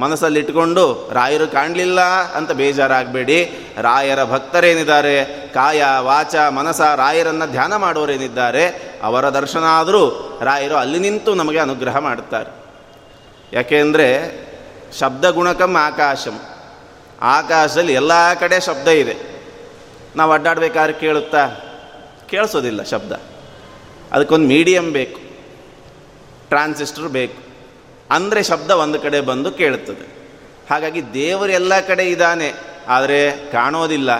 ಮನಸ್ಸಲ್ಲಿಟ್ಕೊಂಡು 0.00 1.10
ರಾಯರು 1.12 1.46
ಕಾಣಲಿಲ್ಲ 1.46 2.00
ಅಂತ 2.32 2.52
ಬೇಜಾರಾಗಬೇಡಿ. 2.52 3.44
ರಾಯರ 3.80 4.24
ಭಕ್ತರೇನಿದ್ದಾರೆ 4.24 5.24
ಕಾಯ, 5.48 5.84
ವಾಚ, 5.98 6.34
ಮನಸ, 6.36 6.80
ರಾಯರನ್ನು 6.80 7.50
ಧ್ಯಾನ 7.50 7.76
ಮಾಡೋರೇನಿದ್ದಾರೆ 7.76 8.66
ಅವರ 9.02 9.28
ದರ್ಶನ 9.28 9.64
ಆದರೂ 9.64 10.38
ರಾಯರು 10.42 10.74
ಅಲ್ಲಿ 10.74 10.98
ನಿಂತು 10.98 11.34
ನಮಗೆ 11.34 11.58
ಅನುಗ್ರಹ 11.58 11.96
ಮಾಡುತ್ತಾರೆ 11.98 12.64
ಯಾಕೆಂದರೆ 13.52 14.46
ಶಬ್ದ 14.98 15.24
ಗುಣಕಂ 15.24 15.76
ಆಕಾಶಂ. 15.76 16.40
ಆಕಾಶದಲ್ಲಿ 17.22 17.92
ಎಲ್ಲ 17.92 18.34
ಕಡೆ 18.34 18.60
ಶಬ್ದ 18.60 18.88
ಇದೆ. 18.88 19.16
ನಾವು 20.16 20.32
ಅಡ್ಡಾಡ್ಬೇಕಾದ್ರೆ 20.32 20.98
ಕೇಳುತ್ತಾ? 20.98 21.48
ಕೇಳಿಸೋದಿಲ್ಲ 22.30 22.82
ಶಬ್ದ. 22.82 23.12
ಅದಕ್ಕೊಂದು 24.12 24.48
ಮೀಡಿಯಮ್ 24.48 24.92
ಬೇಕು. 24.92 25.20
ಟ್ರಾನ್ಸಿಸ್ಟರ್ 26.48 27.04
ಬೇಕು. 27.04 27.45
ಅಂದರೆ 28.10 28.42
ಶಬ್ದ 28.42 28.70
ಒಂದು 28.70 28.98
ಕಡೆ 29.00 29.20
ಬಂದು 29.20 29.50
ಕೇಳುತ್ತದೆ. 29.52 30.06
ಹಾಗಾಗಿ 30.70 31.00
ದೇವರು 31.14 31.52
ಎಲ್ಲ 31.52 31.80
ಕಡೆ 31.80 32.04
ಇದ್ದಾನೆ, 32.04 32.48
ಆದರೆ 32.88 33.20
ಕಾಣೋದಿಲ್ಲ. 33.52 34.10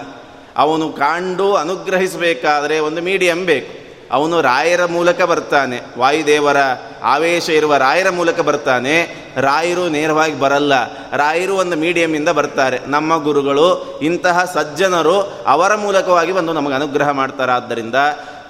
ಅವನು 0.56 0.86
ಕಾಂಡು 0.92 1.54
ಅನುಗ್ರಹಿಸಬೇಕಾದರೆ 1.54 2.78
ಒಂದು 2.78 3.02
ಮೀಡಿಯಂ 3.02 3.40
ಬೇಕು. 3.46 3.72
ಅವನು 4.12 4.36
ರಾಯರ 4.40 4.84
ಮೂಲಕ 4.84 5.20
ಬರ್ತಾನೆ, 5.22 5.78
ವಾಯುದೇವರ 5.98 6.56
ಆವೇಶ 7.02 7.48
ಇರುವ 7.48 7.76
ರಾಯರ 7.76 8.10
ಮೂಲಕ 8.10 8.40
ಬರ್ತಾನೆ. 8.40 8.94
ರಾಯರು 9.40 9.88
ನೇರವಾಗಿ 9.88 10.36
ಬರಲ್ಲ, 10.40 10.74
ರಾಯರು 11.16 11.54
ಒಂದು 11.54 11.76
ಮೀಡಿಯಮ್ಮಿಂದ 11.76 12.28
ಬರ್ತಾರೆ. 12.28 12.78
ನಮ್ಮ 12.86 13.22
ಗುರುಗಳು 13.22 13.66
ಇಂತಹ 14.02 14.44
ಸಜ್ಜನರು 14.54 15.16
ಅವರ 15.46 15.74
ಮೂಲಕವಾಗಿ 15.74 16.32
ಬಂದು 16.32 16.52
ನಮಗೆ 16.52 16.74
ಅನುಗ್ರಹ 16.74 17.10
ಮಾಡ್ತಾರಾದ್ದರಿಂದ 17.10 17.94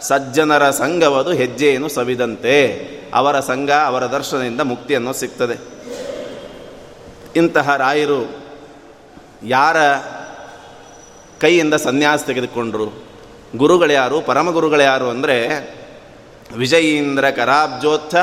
ಸಜ್ಜನರ 0.01 0.71
ಸಂಘವದು 0.71 1.33
ಹೆಜ್ಜೆಯನ್ನು 1.33 1.89
ಸವಿದಂತೆ. 1.89 2.57
ಅವರ 3.15 3.41
ಸಂಘ 3.41 3.71
ಅವರ 3.71 4.07
ದರ್ಶನದಿಂದ 4.07 4.61
ಮುಕ್ತಿಯನ್ನು 4.61 5.13
ಸಿಗ್ತದೆ. 5.13 5.77
ಇಂತಹ 7.37 7.77
ರಾಯರು 7.77 8.47
ಯಾರ 9.43 9.77
ಕೈಯಿಂದ 11.41 11.75
ಸನ್ಯಾಸ 11.75 12.23
ತೆಗೆದುಕೊಂಡರು? 12.23 13.05
ಗುರುಗಳ್ಯಾರು 13.57 14.21
ಪರಮಗುರುಗಳ್ಯಾರು 14.21 15.11
ಅಂದರೆ 15.11 15.47
ವಿಜಯೀಂದ್ರ 16.57 17.31
ಕರಾಬ್ಜೋತ್ಥ 17.31 18.15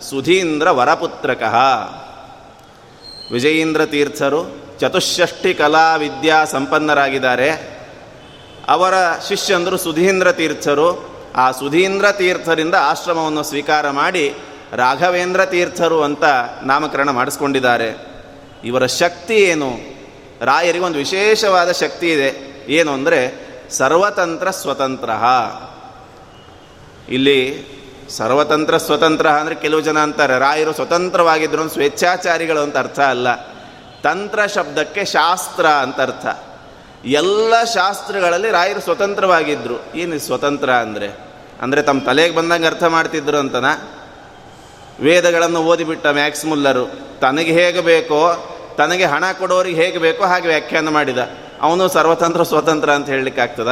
ಸುಧೀಂದ್ರ 0.00 0.70
ವರಪುತ್ರಕಃ. 0.70 1.54
ವಿಜಯೀಂದ್ರ 3.32 3.86
ತೀರ್ಥರು 3.86 4.56
ಚತುಷ್ಷಷ್ಟಿ 4.80 5.54
ಕಲಾ 5.54 5.96
ವಿದ್ಯಾ 5.96 6.44
ಸಂಪನ್ನರಾಗಿದ್ದಾರೆ. 6.44 7.78
ಅವರ 8.68 8.94
ಶಿಷ್ಯಂದರು 9.28 9.76
ಸುಧೀಂದ್ರ 9.76 10.32
ತೀರ್ಥರು 10.32 11.17
ಆ 11.36 11.50
ಸುಧೀಂದ್ರ 11.50 12.12
ತೀರ್ಥರಿಂದ 12.12 12.74
ಆಶ್ರಮವನ್ನು 12.80 13.42
ಸ್ವೀಕಾರ 13.42 13.90
ಮಾಡಿ 13.90 14.34
ರಾಘವೇಂದ್ರ 14.72 15.44
ತೀರ್ಥರು 15.44 16.02
ಅಂತ 16.02 16.24
ನಾಮಕರಣ 16.62 17.10
ಮಾಡಿಸ್ಕೊಂಡಿದ್ದಾರೆ. 17.10 17.96
ಇವರ 18.64 18.86
ಶಕ್ತಿ 18.86 19.34
ಏನು? 19.34 19.98
ರಾಯರಿಗೆ 20.40 20.84
ಒಂದು 20.84 20.98
ವಿಶೇಷವಾದ 20.98 21.72
ಶಕ್ತಿ 21.72 22.12
ಇದೆ. 22.12 22.58
ಏನು 22.68 22.92
ಅಂದರೆ 22.92 23.48
ಸರ್ವತಂತ್ರ 23.70 24.50
ಸ್ವತಂತ್ರ. 24.50 25.10
ಇಲ್ಲಿ 27.08 27.68
ಸರ್ವತಂತ್ರ 28.10 28.76
ಸ್ವತಂತ್ರ 28.76 29.28
ಅಂದರೆ 29.28 29.54
ಕೆಲವು 29.54 29.80
ಜನ 29.80 29.98
ಅಂತಾರೆ, 29.98 30.38
ರಾಯರು 30.38 30.72
ಸ್ವತಂತ್ರವಾಗಿದ್ದರೂ 30.72 31.68
ಸ್ವೇಚ್ಛಾಚಾರಿಗಳು 31.68 32.60
ಅಂತ 32.60 32.78
ಅರ್ಥ 32.78 33.00
ಅಲ್ಲ. 33.00 33.36
ತಂತ್ರ 34.02 34.46
ಶಬ್ದಕ್ಕೆ 34.46 35.04
ಶಾಸ್ತ್ರ 35.04 35.66
ಅಂತ 35.66 36.00
ಅರ್ಥ. 36.00 36.47
ಎಲ್ಲ 37.04 37.64
ಶಾಸ್ತ್ರಗಳಲ್ಲಿ 37.64 38.50
ರಾಯರು 38.50 38.80
ಸ್ವತಂತ್ರವಾಗಿದ್ದರು 38.80 39.94
ಏನು 39.94 40.18
ಸ್ವತಂತ್ರ 40.18 40.70
ಅಂದರೆ? 40.70 41.28
ಅಂದರೆ 41.62 41.82
ತಮ್ಮ 41.82 42.06
ತಲೆಗೆ 42.06 42.34
ಬಂದಂಗೆ 42.34 42.66
ಅರ್ಥ 42.66 42.84
ಮಾಡ್ತಿದ್ರು 42.84 43.38
ಅಂತನ? 43.38 43.64
ವೇದಗಳನ್ನು 45.00 45.62
ಓದಿಬಿಟ್ಟ 45.62 46.06
ಮ್ಯಾಕ್ಸ್ 46.06 46.44
ಮುಲ್ಲರು, 46.44 46.86
ತನಗೆ 47.20 47.52
ಹೇಗೆ 47.52 47.80
ಬೇಕೋ, 47.80 48.54
ತನಗೆ 48.76 49.04
ಹಣ 49.04 49.24
ಕೊಡೋರಿಗೆ 49.38 49.82
ಹೇಗೆ 49.82 49.98
ಬೇಕೋ 49.98 50.24
ಹಾಗೆ 50.24 50.48
ವ್ಯಾಖ್ಯಾನ 50.48 50.88
ಮಾಡಿದ. 50.88 51.18
ಅವನು 51.60 51.88
ಸರ್ವತಂತ್ರ 51.88 52.42
ಸ್ವತಂತ್ರ 52.42 52.90
ಅಂತ 52.90 53.08
ಹೇಳಲಿಕ್ಕಾಗ್ತದ 53.08 53.68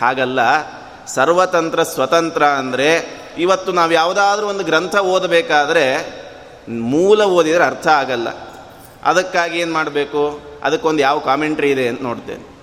ಹಾಗಲ್ಲ, 0.00 0.40
ಸರ್ವತಂತ್ರ 1.06 1.82
ಸ್ವತಂತ್ರ 1.82 2.44
ಅಂದರೆ, 2.44 3.18
ಇವತ್ತು 3.38 3.72
ನಾವು 3.72 3.92
ಯಾವುದಾದ್ರೂ 3.92 4.46
ಒಂದು 4.46 4.64
ಗ್ರಂಥ 4.64 4.96
ಓದಬೇಕಾದ್ರೆ, 4.96 6.12
ಮೂಲ 6.68 7.22
ಓದಿದರೆ 7.22 7.64
ಅರ್ಥ 7.64 7.86
ಆಗಲ್ಲ. 7.86 8.28
ಅದಕ್ಕಾಗಿ 9.04 9.58
ಏನು 9.58 9.72
ಮಾಡಬೇಕು? 9.72 10.40
ಅದಕ್ಕೊಂದು 10.62 11.00
ಯಾವ 11.00 11.18
ಕಾಮೆಂಟ್ರಿ 11.18 11.70
ಇದೆ 11.70 11.88
ಅಂತ 11.88 12.02
ನೋಡ್ತೇನೆ. 12.02 12.57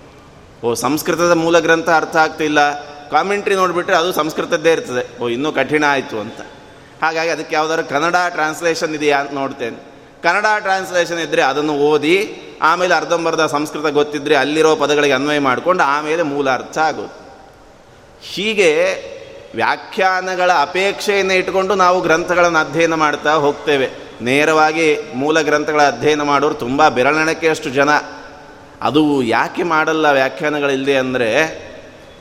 ಓ, 0.64 0.74
ಸಂಸ್ಕೃತದ 0.74 1.32
ಮೂಲ 1.32 1.58
ಗ್ರಂಥ 1.58 1.90
ಅರ್ಥ 1.90 2.16
ಆಗ್ತಿಲ್ಲ 2.16 2.80
ಕಾಮೆಂಟ್ರಿ 3.10 3.54
ನೋಡಿಬಿಟ್ರೆ 3.54 3.96
ಅದು 3.96 4.12
ಸಂಸ್ಕೃತದ್ದೇ 4.12 4.72
ಇರ್ತದೆ. 4.72 5.22
ಓ, 5.22 5.28
ಇನ್ನೂ 5.28 5.52
ಕಠಿಣ 5.52 5.84
ಆಯಿತು 5.88 6.20
ಅಂತ. 6.20 6.40
ಹಾಗಾಗಿ 7.02 7.30
ಅದಕ್ಕೆ 7.30 7.54
ಯಾವುದಾದ್ರು 7.54 7.86
ಕನ್ನಡ 7.86 8.16
ಟ್ರಾನ್ಸ್ಲೇಷನ್ 8.28 8.94
ಇದೆಯಾ 8.94 9.18
ಅಂತ 9.18 9.32
ನೋಡ್ತೇನೆ. 9.32 9.76
ಕನ್ನಡ 10.22 10.46
ಟ್ರಾನ್ಸ್ಲೇಷನ್ 10.58 11.18
ಇದ್ದರೆ 11.18 11.42
ಅದನ್ನು 11.42 11.72
ಓದಿ, 11.72 12.42
ಆಮೇಲೆ 12.62 12.94
ಅರ್ಧಂಬರ್ಧ 12.94 13.40
ಸಂಸ್ಕೃತ 13.40 13.86
ಗೊತ್ತಿದ್ದರೆ 13.86 14.36
ಅಲ್ಲಿರೋ 14.36 14.76
ಪದಗಳಿಗೆ 14.76 15.14
ಅನ್ವಯ 15.14 15.38
ಮಾಡಿಕೊಂಡು 15.38 15.82
ಆಮೇಲೆ 15.82 16.22
ಮೂಲ 16.22 16.50
ಅರ್ಥ 16.50 16.78
ಆಗೋದು. 16.78 17.14
ಹೀಗೆ 18.22 18.92
ವ್ಯಾಖ್ಯಾನಗಳ 19.54 20.50
ಅಪೇಕ್ಷೆಯನ್ನು 20.52 21.34
ಇಟ್ಟುಕೊಂಡು 21.34 21.74
ನಾವು 21.74 22.00
ಗ್ರಂಥಗಳನ್ನು 22.00 22.58
ಅಧ್ಯಯನ 22.58 22.94
ಮಾಡ್ತಾ 22.94 23.34
ಹೋಗ್ತೇವೆ. 23.34 23.90
ನೇರವಾಗಿ 24.20 24.98
ಮೂಲ 25.14 25.40
ಗ್ರಂಥಗಳ 25.40 25.82
ಅಧ್ಯಯನ 25.82 26.22
ಮಾಡೋರು 26.22 26.54
ತುಂಬ 26.54 26.88
ಬೆರಳೆಣಕೆಯಷ್ಟು 26.88 27.70
ಜನ. 27.70 27.90
ಅದು 28.82 29.22
ಯಾಕೆ 29.22 29.62
ಮಾಡಲ್ಲ 29.62 30.06
ವ್ಯಾಖ್ಯಾನಗಳಿಲ್ಲದೆ 30.06 30.96
ಅಂದರೆ 30.96 31.30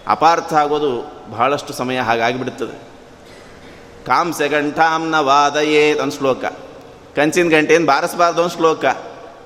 ಅಪಾರ್ಥ 0.08 0.54
ಆಗೋದು 0.54 1.16
ಬಹಳಷ್ಟು 1.32 1.74
ಸಮಯ 1.74 2.00
ಹಾಗಾಗಿಬಿಡ್ತದೆ. 2.00 2.86
ಕಾಂಸೆ 4.06 4.48
ಗಂಟಾಂನ 4.48 5.20
ವಾದಯೇ 5.20 6.00
ಅಂತ 6.00 6.18
ಶ್ಲೋಕ. 6.18 6.46
ಕಂಚಿನ 7.16 7.50
ಗಂಟೆಯನ್ನು 7.50 7.88
ಬಾರಿಸಬಾರ್ದು 7.88 8.42
ಒಂದು 8.42 8.56
ಶ್ಲೋಕ. 8.56 8.86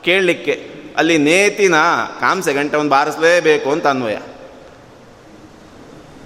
ಕೇಳಲಿಕ್ಕೆ 0.03 0.71
ಅಲ್ಲಿ 0.97 1.17
ನೇತಿನ 1.17 1.75
ಕಾಂಸೆ 2.19 2.53
ಒಂದು 2.77 2.89
ಬಾರಿಸಲೇಬೇಕು 2.89 3.71
ಅಂತ 3.71 3.87
ಅನ್ವಯ. 3.87 4.17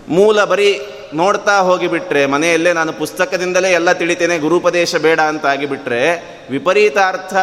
ಮೂಲ 0.10 0.44
ಬರೀ 0.44 0.82
ನೋಡ್ತಾ 1.14 1.60
ಹೋಗಿಬಿಟ್ರೆ, 1.60 2.26
ಮನೆಯಲ್ಲೇ 2.26 2.74
ನಾನು 2.74 2.94
ಪುಸ್ತಕದಿಂದಲೇ 2.94 3.72
ಎಲ್ಲ 3.72 3.92
ತಿಳಿತೇನೆ, 3.92 4.40
ಗುರುಪದೇಶ 4.40 4.96
ಬೇಡ 4.96 5.20
ಅಂತ 5.20 5.46
ಆಗಿಬಿಟ್ರೆ 5.46 6.02
ವಿಪರೀತ 6.50 6.98
ಅರ್ಥ 6.98 7.34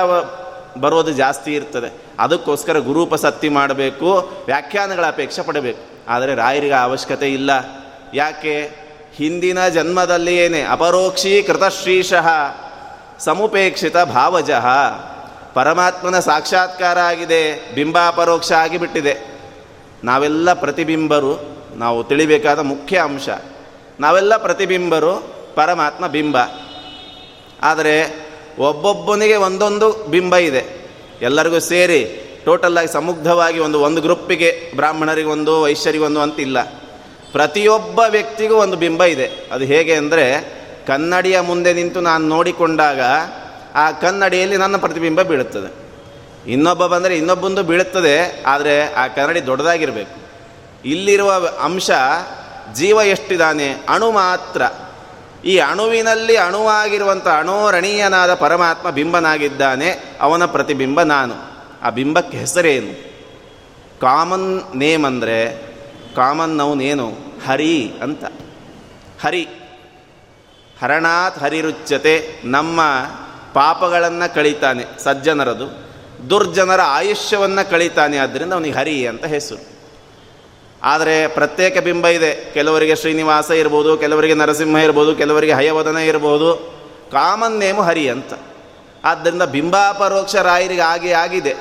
ಬರೋದು 0.79 1.13
ಜಾಸ್ತಿ 1.13 1.55
ಇರ್ತದೆ. 1.55 2.10
ಅದಕ್ಕೋಸ್ಕರ 2.21 2.79
ಗುರುಪಸತ್ತಿ 2.79 3.49
ಮಾಡಬೇಕು, 3.49 4.31
ವ್ಯಾಖ್ಯಾನಗಳ 4.47 5.07
ಅಪೇಕ್ಷೆ 5.07 5.43
ಪಡಬೇಕು. 5.43 5.79
ಆದರೆ 6.09 6.35
ರಾಯರಿಗೆ 6.35 6.73
ಅವಶ್ಯಕತೆ 6.73 7.33
ಇಲ್ಲ. 7.33 7.51
ಯಾಕೆ? 8.15 8.71
ಹಿಂದಿನ 9.15 9.69
ಜನ್ಮದಲ್ಲಿಯೇನೆ 9.69 10.63
ಅಪರೋಕ್ಷೀಕೃತ 10.63 11.65
ಶ್ರೀಶಃ 11.65 12.29
ಸಮುಪೇಕ್ಷಿತ 13.19 13.97
ಭಾವಜಃ, 13.97 14.67
ಪರಮಾತ್ಮನ 15.55 16.19
ಸಾಕ್ಷಾತ್ಕಾರ 16.19 16.99
ಆಗಿದೆ, 16.99 17.75
ಬಿಂಬಾಪರೋಕ್ಷ 17.75 18.53
ಆಗಿಬಿಟ್ಟಿದೆ. 18.53 19.19
ನಾವೆಲ್ಲ 20.05 20.53
ಪ್ರತಿಬಿಂಬರು, 20.53 21.57
ನಾವು 21.77 22.05
ತಿಳಿಬೇಕಾದ 22.05 22.59
ಮುಖ್ಯ 22.59 23.01
ಅಂಶ. 23.01 23.29
ನಾವೆಲ್ಲ 24.01 24.37
ಪ್ರತಿಬಿಂಬರು, 24.37 25.35
ಪರಮಾತ್ಮ 25.55 26.07
ಬಿಂಬ. 26.07 26.37
ಆದರೆ 27.63 28.27
ಒಬ್ಬೊಬ್ಬನಿಗೆ 28.59 29.37
ಒಂದೊಂದು 29.37 29.93
ಬಿಂಬ 29.93 30.37
ಇದೆ. 30.37 30.80
ಎಲ್ಲರಿಗೂ 31.23 31.59
ಸೇರಿ 31.59 32.05
ಟೋಟಲ್ಲಾಗಿ 32.45 32.93
ಸಮುಗ್ಧವಾಗಿ 32.93 33.59
ಒಂದು 33.59 33.81
ಒಂದು 33.81 34.01
ಗ್ರೂಪಿಗೆ 34.01 34.73
ಬ್ರಾಹ್ಮಣರಿಗೊಂದು, 34.77 35.63
ವೈಶ್ಯರಿಗೊಂದು 35.63 36.21
ಅಂತಿಲ್ಲ. 36.21 36.63
ಪ್ರತಿಯೊಬ್ಬ 37.33 38.01
ವ್ಯಕ್ತಿಗೂ 38.09 38.55
ಒಂದು 38.55 38.77
ಬಿಂಬ 38.77 39.05
ಇದೆ. 39.05 39.31
ಅದು 39.53 39.65
ಹೇಗೆ 39.65 39.95
ಅಂದರೆ, 39.95 40.41
ಕನ್ನಡಿಯ 40.87 41.41
ಮುಂದೆ 41.41 41.73
ನಿಂತು 41.73 42.01
ನಾನು 42.01 42.29
ನೋಡಿಕೊಂಡಾಗ 42.29 43.01
ಆ 43.75 43.91
ಕನ್ನಡಿಯಲ್ಲಿ 43.91 44.57
ನನ್ನ 44.57 44.77
ಪ್ರತಿಬಿಂಬ 44.77 45.23
ಬೀಳುತ್ತದೆ. 45.23 45.91
ಇನ್ನೊಬ್ಬ 46.53 46.87
ಬಂದರೆ 46.87 47.17
ಇನ್ನೊಬ್ಬಂದು 47.17 47.63
ಬೀಳುತ್ತದೆ, 47.63 48.43
ಆದರೆ 48.47 48.95
ಆ 48.95 49.07
ಕನ್ನಡಿ 49.07 49.47
ದೊಡ್ಡದಾಗಿರಬೇಕು. 49.47 50.21
ಇಲ್ಲಿರುವ 50.85 51.49
ಅಂಶ 51.63 51.91
ಜೀವ 52.75 52.97
ಎಷ್ಟಿದ್ದಾನೆ 52.97 53.75
ಅಣು 53.89 54.11
ಮಾತ್ರ. 54.11 54.63
ಈ 55.45 55.59
ಅಣುವಿನಲ್ಲಿ 55.59 56.37
ಅಣುವಾಗಿರುವಂಥ 56.37 57.29
ಅಣೋರಣೀಯನಾದ 57.29 58.35
ಪರಮಾತ್ಮ 58.35 58.91
ಬಿಂಬನಾಗಿದ್ದಾನೆ, 58.91 60.17
ಅವನ 60.21 60.45
ಪ್ರತಿಬಿಂಬ 60.45 61.03
ನಾನು. 61.03 61.35
ಆ 61.83 61.91
ಬಿಂಬಕ್ಕೆ 61.91 62.39
ಹೆಸರೇನು? 62.39 63.11
ಕಾಮನ್ 64.01 64.77
ನೇಮ್ 64.77 65.05
ಅಂದರೆ, 65.05 65.63
ಕಾಮನ್ 66.17 66.51
ನೌನೇನು 66.51 67.13
ಹರಿ 67.47 67.93
ಅಂತ. 68.03 68.25
ಹರಿ. 69.23 69.49
ಹರಣಾತ್ 70.83 71.39
ಹರಿರುಚ್ಯತೆ, 71.39 72.41
ನಮ್ಮ 72.45 72.81
ಪಾಪಗಳನ್ನು 73.55 74.35
ಕಳೀತಾನೆ 74.35 74.85
ಸಜ್ಜನರದು. 74.99 75.91
ದುರ್ಜನರ 76.31 76.81
ಆಯುಷ್ಯವನ್ನು 76.85 77.71
ಕಳೀತಾನೆ 77.71 78.17
ಆದ್ದರಿಂದ 78.17 78.53
ಅವನಿಗೆ 78.53 78.79
ಹರಿ 78.79 79.07
ಅಂತ 79.07 79.25
ಹೆಸರು. 79.25 79.80
ಆದರೆ 80.83 81.27
ಪ್ರತ್ಯೇಕ 81.27 81.79
ಬಿಂಬ 81.79 82.07
ಇದೆ. 82.07 82.51
ಕೆಲವರಿಗೆ 82.55 82.97
ಶ್ರೀನಿವಾಸ 82.97 83.51
ಇರ್ಬೋದು, 83.51 83.97
ಕೆಲವರಿಗೆ 83.97 84.35
ನರಸಿಂಹ 84.35 84.79
ಇರ್ಬೋದು, 84.79 85.17
ಕೆಲವರಿಗೆ 85.17 85.53
ಹಯವದನ 85.53 85.97
ಇರ್ಬೋದು. 85.97 86.55
ಕಾಮನ್ 87.13 87.59
ನೇಮು 87.59 87.83
ಹರಿ 87.83 88.09
ಅಂತ. 88.09 88.33
ಆದ್ದರಿಂದ 89.05 89.43
ಬಿಂಬಾಪರೋಕ್ಷ 89.43 90.37
ರಾಯರಿಗೆ 90.37 90.81
ಆಗಿ 90.81 91.13
ಆಗಿದೆ. 91.13 91.55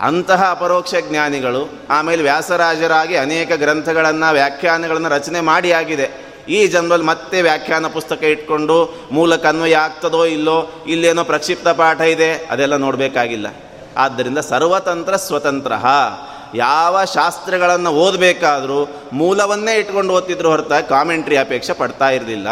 ಅಂತಹ 0.00 0.50
ಅಪರೋಕ್ಷ 0.50 0.94
ಜ್ಞಾನಿಗಳು, 1.08 1.72
ಆಮೇಲೆ 1.90 2.22
ವ್ಯಾಸರಾಜರಾಗಿ 2.22 3.16
ಅನೇಕ 3.16 3.52
ಗ್ರಂಥಗಳನ್ನು, 3.52 4.32
ವ್ಯಾಖ್ಯಾನಗಳನ್ನು 4.32 5.08
ರಚನೆ 5.08 5.40
ಮಾಡಿ 5.40 5.72
ಆಗಿದೆ. 5.72 6.24
ಈ 6.48 6.66
ಜನ್ಮದಲ್ಲಿ 6.66 7.04
ಮತ್ತೆ 7.04 7.42
ವ್ಯಾಖ್ಯಾನ 7.42 7.86
ಪುಸ್ತಕ 7.86 8.24
ಇಟ್ಕೊಂಡು 8.24 9.08
ಮೂಲ 9.10 9.36
ಕನ್ವಯ 9.36 9.76
ಆಗ್ತದೋ 9.76 10.24
ಇಲ್ಲೋ, 10.24 10.84
ಇಲ್ಲೇನೋ 10.86 11.24
ಪ್ರಕ್ಷಿಪ್ತ 11.24 11.68
ಪಾಠ 11.68 12.00
ಇದೆ, 12.00 12.34
ಅದೆಲ್ಲ 12.34 12.76
ನೋಡಬೇಕಾಗಿಲ್ಲ. 12.76 13.46
ಆದ್ದರಿಂದ 13.96 14.38
ಸರ್ವತಂತ್ರ 14.38 15.16
ಸ್ವತಂತ್ರ. 15.16 15.72
ಯಾವ 16.54 17.04
ಶಾಸ್ತ್ರಗಳನ್ನು 17.04 17.90
ಓದಬೇಕಾದರೂ 17.90 18.88
ಮೂಲವನ್ನೇ 19.12 19.74
ಇಟ್ಕೊಂಡು 19.74 20.14
ಓದ್ತಿದ್ರು 20.14 20.50
ಹೊರತ 20.50 20.72
ಕಾಮೆಂಟ್ರಿ 20.72 21.36
ಅಪೇಕ್ಷೆ 21.36 21.72
ಪಡ್ತಾ 21.72 22.10
ಇರಲಿಲ್ಲ. 22.10 22.48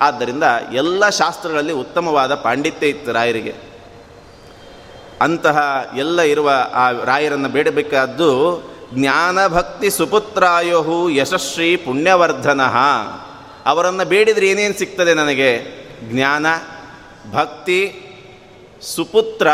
ಆದ್ದರಿಂದ 0.00 0.42
ಎಲ್ಲ 0.72 1.08
ಶಾಸ್ತ್ರಗಳಲ್ಲಿ 1.08 1.72
ಉತ್ತಮವಾದ 1.72 2.34
ಪಾಂಡಿತ್ಯ 2.34 2.88
ಇತ್ತು 2.88 3.12
ರಾಯರಿಗೆ. 3.12 3.54
ಅಂತಹ 5.20 5.90
ಎಲ್ಲ 5.96 6.20
ಇರುವ 6.20 6.50
ಆ 6.74 6.90
ರಾಯರನ್ನು 7.04 7.48
ಬೇಡಬೇಕಾದ್ದು 7.48 8.62
ಜ್ಞಾನಭಕ್ತಿ 8.94 9.90
ಸುಪುತ್ರಾಯೋಹು 9.90 11.10
ಯಶಸ್ವಿ 11.10 11.76
ಪುಣ್ಯವರ್ಧನ. 11.76 12.60
ಅವರನ್ನು 13.66 14.08
ಬೇಡಿದರೆ 14.08 14.48
ಏನೇನು 14.48 14.78
ಸಿಗ್ತದೆ 14.78 15.14
ನನಗೆ? 15.14 15.78
ಜ್ಞಾನ, 16.12 16.46
ಭಕ್ತಿ, 17.32 18.02
ಸುಪುತ್ರ. 18.82 19.48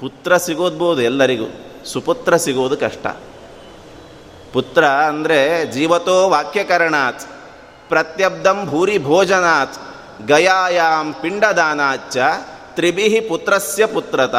ಪುತ್ರ 0.00 0.36
ಸಿಗೋದ್ಬೋದು 0.36 1.02
ಎಲ್ಲರಿಗೂ. 1.02 1.71
ಸುಪುತ್ರ 1.86 2.36
ಸಿಗುವುದು 2.36 2.76
ಕಷ್ಟ. 2.76 3.06
ಪುತ್ರ 4.52 4.86
ಅಂದರೆ 4.86 5.66
ಜೀವತೋ 5.72 6.28
ವಾಕ್ಯಕರಣಾತ್ 6.28 7.20
ಪ್ರತ್ಯಬ್ಧಂ 7.88 8.66
ಭೂರಿ 8.66 8.98
ಭೋಜನಾತ್ 8.98 9.74
ಗಯಾಯಾಮ್ 10.26 11.14
ಪಿಂಡದಾನಾಚ 11.14 12.16
ತ್ರಿಭಿಹಿ 12.74 13.20
ಪುತ್ರಸ್ಯ 13.20 13.86
ಪುತ್ರತ. 13.86 14.34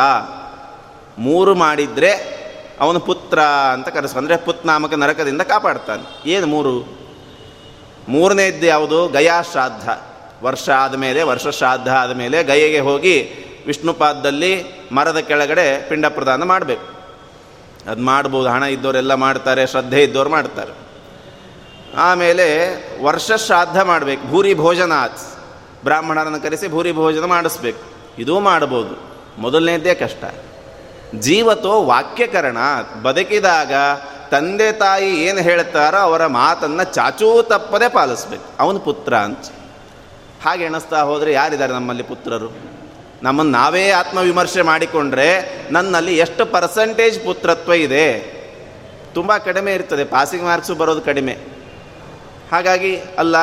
ಮೂರು 1.17 1.55
ಮಾಡಿದರೆ 1.55 2.43
ಅವನು 2.79 2.99
ಪುತ್ರ 2.99 3.41
ಅಂತ 3.41 3.87
ಕರೆಸ್ 3.87 4.15
ಅಂದರೆ 4.15 4.37
ಪುತ್ನಾಮಕ 4.37 4.93
ನರಕದಿಂದ 4.93 5.41
ಕಾಪಾಡ್ತಾನೆ. 5.41 6.29
ಏನು 6.29 6.47
ಮೂರು? 6.47 6.97
ಮೂರನೇದ್ದು 8.09 8.65
ಯಾವುದು? 8.65 9.07
ಗಯಾ 9.07 9.41
ಶ್ರಾದ್ದ. 9.41 9.89
ವರ್ಷ 10.43 10.69
ಆದಮೇಲೆ, 10.69 11.23
ವರ್ಷ 11.23 11.47
ಶ್ರಾದ್ದ 11.47 11.87
ಆದಮೇಲೆ 11.87 12.43
ಗಯೆಗೆ 12.43 12.79
ಹೋಗಿ 12.79 13.29
ವಿಷ್ಣುಪಾದದಲ್ಲಿ 13.67 14.65
ಮರದ 14.91 15.17
ಕೆಳಗಡೆ 15.17 15.89
ಪಿಂಡ 15.89 16.05
ಪ್ರದಾನ 16.05 16.43
ಮಾಡಬೇಕು. 16.43 16.92
ಅದು 17.89 18.01
ಮಾಡ್ಬೋದು, 18.01 18.49
ಹಣ 18.49 18.63
ಇದ್ದವರೆಲ್ಲ 18.63 19.13
ಮಾಡ್ತಾರೆ, 19.13 19.67
ಶ್ರದ್ಧೆ 19.67 20.03
ಇದ್ದವ್ರು 20.03 20.29
ಮಾಡ್ತಾರೆ. 20.29 20.73
ಆಮೇಲೆ 21.97 22.75
ವರ್ಷ 23.03 23.31
ಶ್ರಾದ್ದ 23.31 23.77
ಮಾಡಬೇಕು, 23.77 24.27
ಭೂರಿ 24.27 24.53
ಭೋಜನಾತ್. 24.53 25.19
ಬ್ರಾಹ್ಮಣರನ್ನು 25.83 26.41
ಕರೆಸಿ 26.41 26.67
ಭೂರಿ 26.67 26.91
ಭೋಜನ 26.91 27.25
ಮಾಡಿಸ್ಬೇಕು. 27.25 27.81
ಇದೂ 28.17 28.39
ಮಾಡ್ಬೋದು. 28.39 29.13
ಮೊದಲನೇದೇ 29.41 29.93
ಕಷ್ಟ. 29.93 30.23
ಜೀವತೋ 31.19 31.83
ವಾಕ್ಯಕರಣ, 31.83 32.57
ಬದುಕಿದಾಗ 33.03 33.73
ತಂದೆ 34.31 34.71
ತಾಯಿ 34.71 35.23
ಏನು 35.23 35.39
ಹೇಳ್ತಾರೋ 35.39 35.97
ಅವರ 35.97 36.25
ಮಾತನ್ನು 36.25 36.93
ಚಾಚೂ 36.93 37.41
ತಪ್ಪದೆ 37.41 37.89
ಪಾಲಿಸ್ಬೇಕು. 37.89 38.43
ಅವನು 38.59 38.79
ಪುತ್ರ 38.79 39.15
ಅಂತ. 39.15 39.39
ಹಾಗೆ 40.45 40.63
ಎಣಿಸ್ತಾ 40.63 41.01
ಹೋದರೆ 41.01 41.33
ಯಾರಿದ್ದಾರೆ 41.33 41.73
ನಮ್ಮಲ್ಲಿ 41.73 42.03
ಪುತ್ರರು? 42.03 42.72
ನಮ್ಮನ್ನು 43.23 43.51
ನಾವೇ 43.51 43.89
ಆತ್ಮವಿಮರ್ಶೆ 43.89 44.61
ಮಾಡಿಕೊಂಡ್ರೆ 44.61 45.27
ನನ್ನಲ್ಲಿ 45.71 46.17
ಎಷ್ಟು 46.17 46.45
ಪರ್ಸೆಂಟೇಜ್ 46.45 47.25
ಪುತ್ರತ್ವ 47.25 47.73
ಇದೆ? 47.73 48.05
ತುಂಬ 49.13 49.37
ಕಡಿಮೆ 49.37 49.73
ಇರ್ತದೆ. 49.73 50.03
ಪಾಸಿಂಗ್ 50.03 50.45
ಮಾರ್ಕ್ಸು 50.45 50.75
ಬರೋದು 50.75 51.01
ಕಡಿಮೆ. 51.01 51.33
ಹಾಗಾಗಿ 52.51 52.97
ಅಲ್ಲ, 53.17 53.35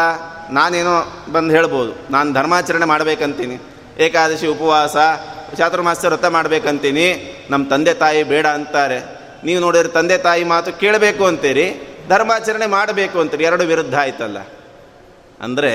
ನಾನೇನೋ 0.50 1.24
ಬಂದು 1.32 1.54
ಹೇಳ್ಬೋದು. 1.54 2.12
ನಾನು 2.12 2.32
ಧರ್ಮಾಚರಣೆ 2.32 2.84
ಮಾಡಬೇಕಂತೀನಿ. 2.84 3.56
ಏಕಾದಶಿ 3.98 4.46
ಉಪವಾಸ 4.46 4.96
ಚಾತುರ್ಮಾಸ್ಯ 5.56 6.08
ವ್ರತ 6.08 6.24
ಮಾಡಬೇಕಂತೀನಿ. 6.24 7.06
ನಮ್ಮ 7.50 7.68
ತಂದೆ 7.68 7.94
ತಾಯಿ 7.94 8.22
ಬೇಡ 8.22 8.46
ಅಂತಾರೆ. 8.46 8.98
ನೀವು 9.44 9.60
ನೋಡಿದ್ರೆ 9.60 9.88
ತಂದೆ 9.88 10.18
ತಾಯಿ 10.18 10.44
ಮಾತು 10.44 10.72
ಕೇಳಬೇಕು 10.72 11.26
ಅಂತೀರಿ, 11.26 11.66
ಧರ್ಮಾಚರಣೆ 12.08 12.66
ಮಾಡಬೇಕು 12.66 13.20
ಅಂತೀರಿ. 13.20 13.44
ಎರಡು 13.44 13.64
ವಿರುದ್ಧ 13.64 13.98
ಆಯ್ತಲ್ಲ. 13.98 14.38
ಅಂದರೆ 15.40 15.72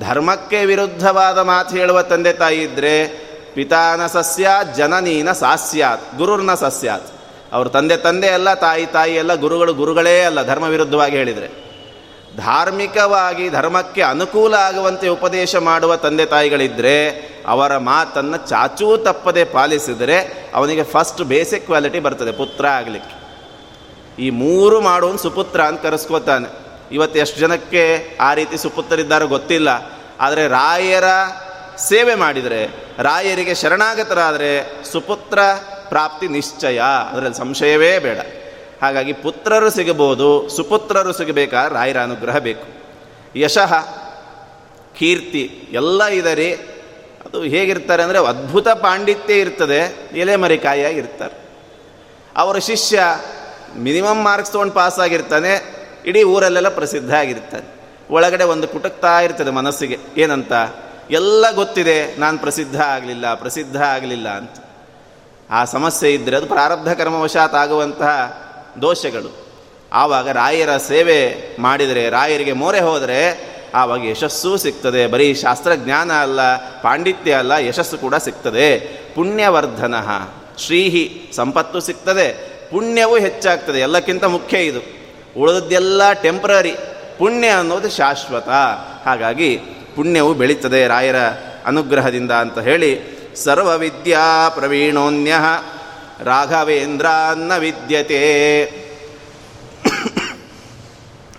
ಧರ್ಮಕ್ಕೆ 0.00 0.64
ವಿರುದ್ಧವಾದ 0.64 1.38
ಮಾತು 1.38 1.76
ಹೇಳುವ 1.76 2.02
ತಂದೆ 2.02 2.32
ತಾಯಿ 2.32 2.62
ಇದ್ದರೆ 2.62 3.08
ಪಿತಾನ 3.54 4.06
ಸಸ್ಯ, 4.06 4.48
ಜನನೀನ 4.76 5.32
ಸಾಸ್ಯಾತ್, 5.32 6.16
ಗುರುರ್ನ 6.16 6.54
ಸಸ್ಯಾತ್. 6.54 7.08
ಅವ್ರ 7.52 7.68
ತಂದೆ 7.68 7.96
ತಂದೆ 7.96 8.28
ಅಲ್ಲ, 8.28 8.54
ತಾಯಿ 8.54 8.86
ತಾಯಿ 8.86 9.18
ಅಲ್ಲ, 9.18 9.34
ಗುರುಗಳು 9.34 9.74
ಗುರುಗಳೇ 9.74 10.20
ಅಲ್ಲ, 10.20 10.42
ಧರ್ಮ 10.42 10.64
ವಿರುದ್ಧವಾಗಿ 10.64 11.16
ಹೇಳಿದರೆ. 11.16 11.48
ಧಾರ್ಮಿಕವಾಗಿ 12.36 13.48
ಧರ್ಮಕ್ಕೆ 13.48 14.02
ಅನುಕೂಲ 14.02 14.54
ಆಗುವಂತೆ 14.54 15.08
ಉಪದೇಶ 15.08 15.56
ಮಾಡುವ 15.56 15.96
ತಂದೆ 15.96 16.26
ತಾಯಿಗಳಿದ್ದರೆ 16.26 16.96
ಅವರ 17.46 17.76
ಮಾತನ್ನು 17.76 18.48
ಚಾಚೂ 18.48 18.96
ತಪ್ಪದೆ 18.96 19.44
ಪಾಲಿಸಿದರೆ 19.44 20.48
ಅವನಿಗೆ 20.54 20.82
ಫಸ್ಟ್ 20.82 21.22
ಬೇಸಿಕ್ 21.22 21.66
ಕ್ವಾಲಿಟಿ 21.66 22.00
ಬರ್ತದೆ, 22.00 22.32
ಪುತ್ರ 22.32 22.66
ಆಗಲಿಕ್ಕೆ. 22.66 23.14
ಈ 24.22 24.30
ಮೂರು 24.30 24.80
ಮಾಡೋನು 24.80 25.18
ಸುಪುತ್ರ 25.18 25.60
ಅಂತ 25.60 25.82
ಕರೆಸ್ಕೋತಾನೆ. 25.82 26.67
ಇವತ್ತು 26.92 27.18
ಎಷ್ಟು 27.18 27.40
ಜನಕ್ಕೆ 27.40 28.16
ಆ 28.20 28.34
ರೀತಿ 28.34 28.58
ಸುಪುತ್ತರಿದ್ದಾರೋ 28.58 29.26
ಗೊತ್ತಿಲ್ಲ. 29.26 29.68
ಆದರೆ 30.20 30.48
ರಾಯರ 30.48 31.04
ಸೇವೆ 31.78 32.14
ಮಾಡಿದರೆ, 32.14 32.66
ರಾಯರಿಗೆ 32.98 33.54
ಶರಣಾಗತರಾದರೆ 33.54 34.84
ಸುಪುತ್ರ 34.92 35.38
ಪ್ರಾಪ್ತಿ 35.88 36.28
ನಿಶ್ಚಯ. 36.28 36.80
ಅದರಲ್ಲಿ 37.10 37.36
ಸಂಶಯವೇ 37.36 37.98
ಬೇಡ. 37.98 38.18
ಹಾಗಾಗಿ 38.82 39.12
ಪುತ್ರರು 39.12 39.70
ಸಿಗಬಹುದು, 39.70 40.48
ಸುಪುತ್ರರು 40.48 41.12
ಸಿಗಬೇಕಾ 41.12 41.68
ರಾಯರ 41.68 42.00
ಅನುಗ್ರಹ 42.00 42.38
ಬೇಕು. 42.38 42.66
ಯಶಃ, 43.38 43.74
ಕೀರ್ತಿ 44.98 45.68
ಎಲ್ಲ 45.72 46.04
ಇದರಿ. 46.04 46.54
ಅದು 47.24 47.42
ಹೇಗಿರ್ತಾರೆ 47.42 48.02
ಅಂದರೆ 48.02 48.18
ಅದ್ಭುತ 48.18 48.68
ಪಾಂಡಿತ್ಯ 48.68 49.34
ಇರ್ತದೆ 49.34 50.10
ಎಲೆಮರಿಕಾಯಿಯಾಗಿ 50.16 50.98
ಇರ್ತಾರೆ. 50.98 51.48
ಅವರ 52.36 52.58
ಶಿಷ್ಯ 52.58 53.02
ಮಿನಿಮಮ್ 53.76 54.24
ಮಾರ್ಕ್ಸ್ 54.24 54.52
ತೊಗೊಂಡು 54.52 54.74
ಪಾಸ್ 54.74 55.00
ಆಗಿರ್ತಾನೆ 55.00 55.77
ಇಡೀ 56.08 56.22
ಊರಲ್ಲೆಲ್ಲ 56.22 56.68
ಪ್ರಸಿದ್ಧ 56.68 57.14
ಆಗಿರ್ತಾರೆ 57.14 57.78
ಒಳಗಡೆ 58.10 58.44
ಒಂದು 58.44 58.68
ಕುಟಕ್ತಾ 58.68 59.20
ಇರ್ತದೆ 59.20 59.50
ಮನಸ್ಸಿಗೆ. 59.50 59.98
ಏನಂತ? 60.16 60.52
ಎಲ್ಲ 61.10 61.50
ಗೊತ್ತಿದೆ, 61.54 62.20
ನಾನು 62.20 62.38
ಪ್ರಸಿದ್ಧ 62.38 62.80
ಆಗಲಿಲ್ಲ 62.80 63.34
ಪ್ರಸಿದ್ಧ 63.34 63.82
ಆಗಲಿಲ್ಲ 63.82 64.28
ಅಂತ. 64.28 64.50
ಆ 65.50 65.64
ಸಮಸ್ಯೆ 65.64 66.14
ಇದ್ದರೆ 66.14 66.36
ಅದು 66.36 66.46
ಪ್ರಾರಬ್ಧ 66.46 66.92
ಕರ್ಮವಶಾತ್ 66.92 67.54
ಆಗುವಂತಹ 67.54 68.42
ದೋಷಗಳು. 68.82 69.46
ಆವಾಗ 69.92 70.28
ರಾಯರ 70.28 70.76
ಸೇವೆ 70.76 71.34
ಮಾಡಿದರೆ, 71.60 72.08
ರಾಯರಿಗೆ 72.08 72.52
ಮೋರೆ 72.52 72.80
ಹೋದರೆ, 72.80 73.48
ಆವಾಗ 73.74 74.04
ಯಶಸ್ಸು 74.04 74.56
ಸಿಗ್ತದೆ. 74.56 75.06
ಬರೀ 75.06 75.34
ಶಾಸ್ತ್ರಜ್ಞಾನ 75.34 76.12
ಅಲ್ಲ, 76.12 76.56
ಪಾಂಡಿತ್ಯ 76.56 77.32
ಅಲ್ಲ, 77.32 77.52
ಯಶಸ್ಸು 77.52 77.98
ಕೂಡ 77.98 78.14
ಸಿಗ್ತದೆ. 78.14 78.78
ಪುಣ್ಯವರ್ಧನ. 79.14 79.94
ಶ್ರೀಹಿ 80.58 81.32
ಸಂಪತ್ತು 81.34 81.80
ಸಿಗ್ತದೆ. 81.80 82.58
ಪುಣ್ಯವೂ 82.70 83.18
ಹೆಚ್ಚಾಗ್ತದೆ. 83.18 83.80
ಎಲ್ಲಕ್ಕಿಂತ 83.80 84.24
ಮುಖ್ಯ 84.24 84.58
ಇದು. 84.58 84.97
ಉಳಿದದ್ದೆಲ್ಲ 85.36 86.12
ಟೆಂಪ್ರರಿ 86.12 86.74
ಪುಣ್ಯ 87.18 87.48
ಅನ್ನೋದು 87.48 87.88
ಶಾಶ್ವತ. 87.88 88.48
ಹಾಗಾಗಿ 89.04 89.56
ಪುಣ್ಯವು 89.96 90.34
ಬೆಳೀತದೆ 90.34 90.86
ರಾಯರ 90.86 91.16
ಅನುಗ್ರಹದಿಂದ 91.66 92.30
ಅಂತ 92.30 92.58
ಹೇಳಿ 92.58 92.90
ಸರ್ವವಿದ್ಯಾ 93.36 94.48
ಪ್ರವೀಣೋನ್ಯ 94.48 95.32
ರಾಘವೇಂದ್ರಾನ್ನ 96.24 97.56
ವಿದ್ಯತೆ. 97.56 98.22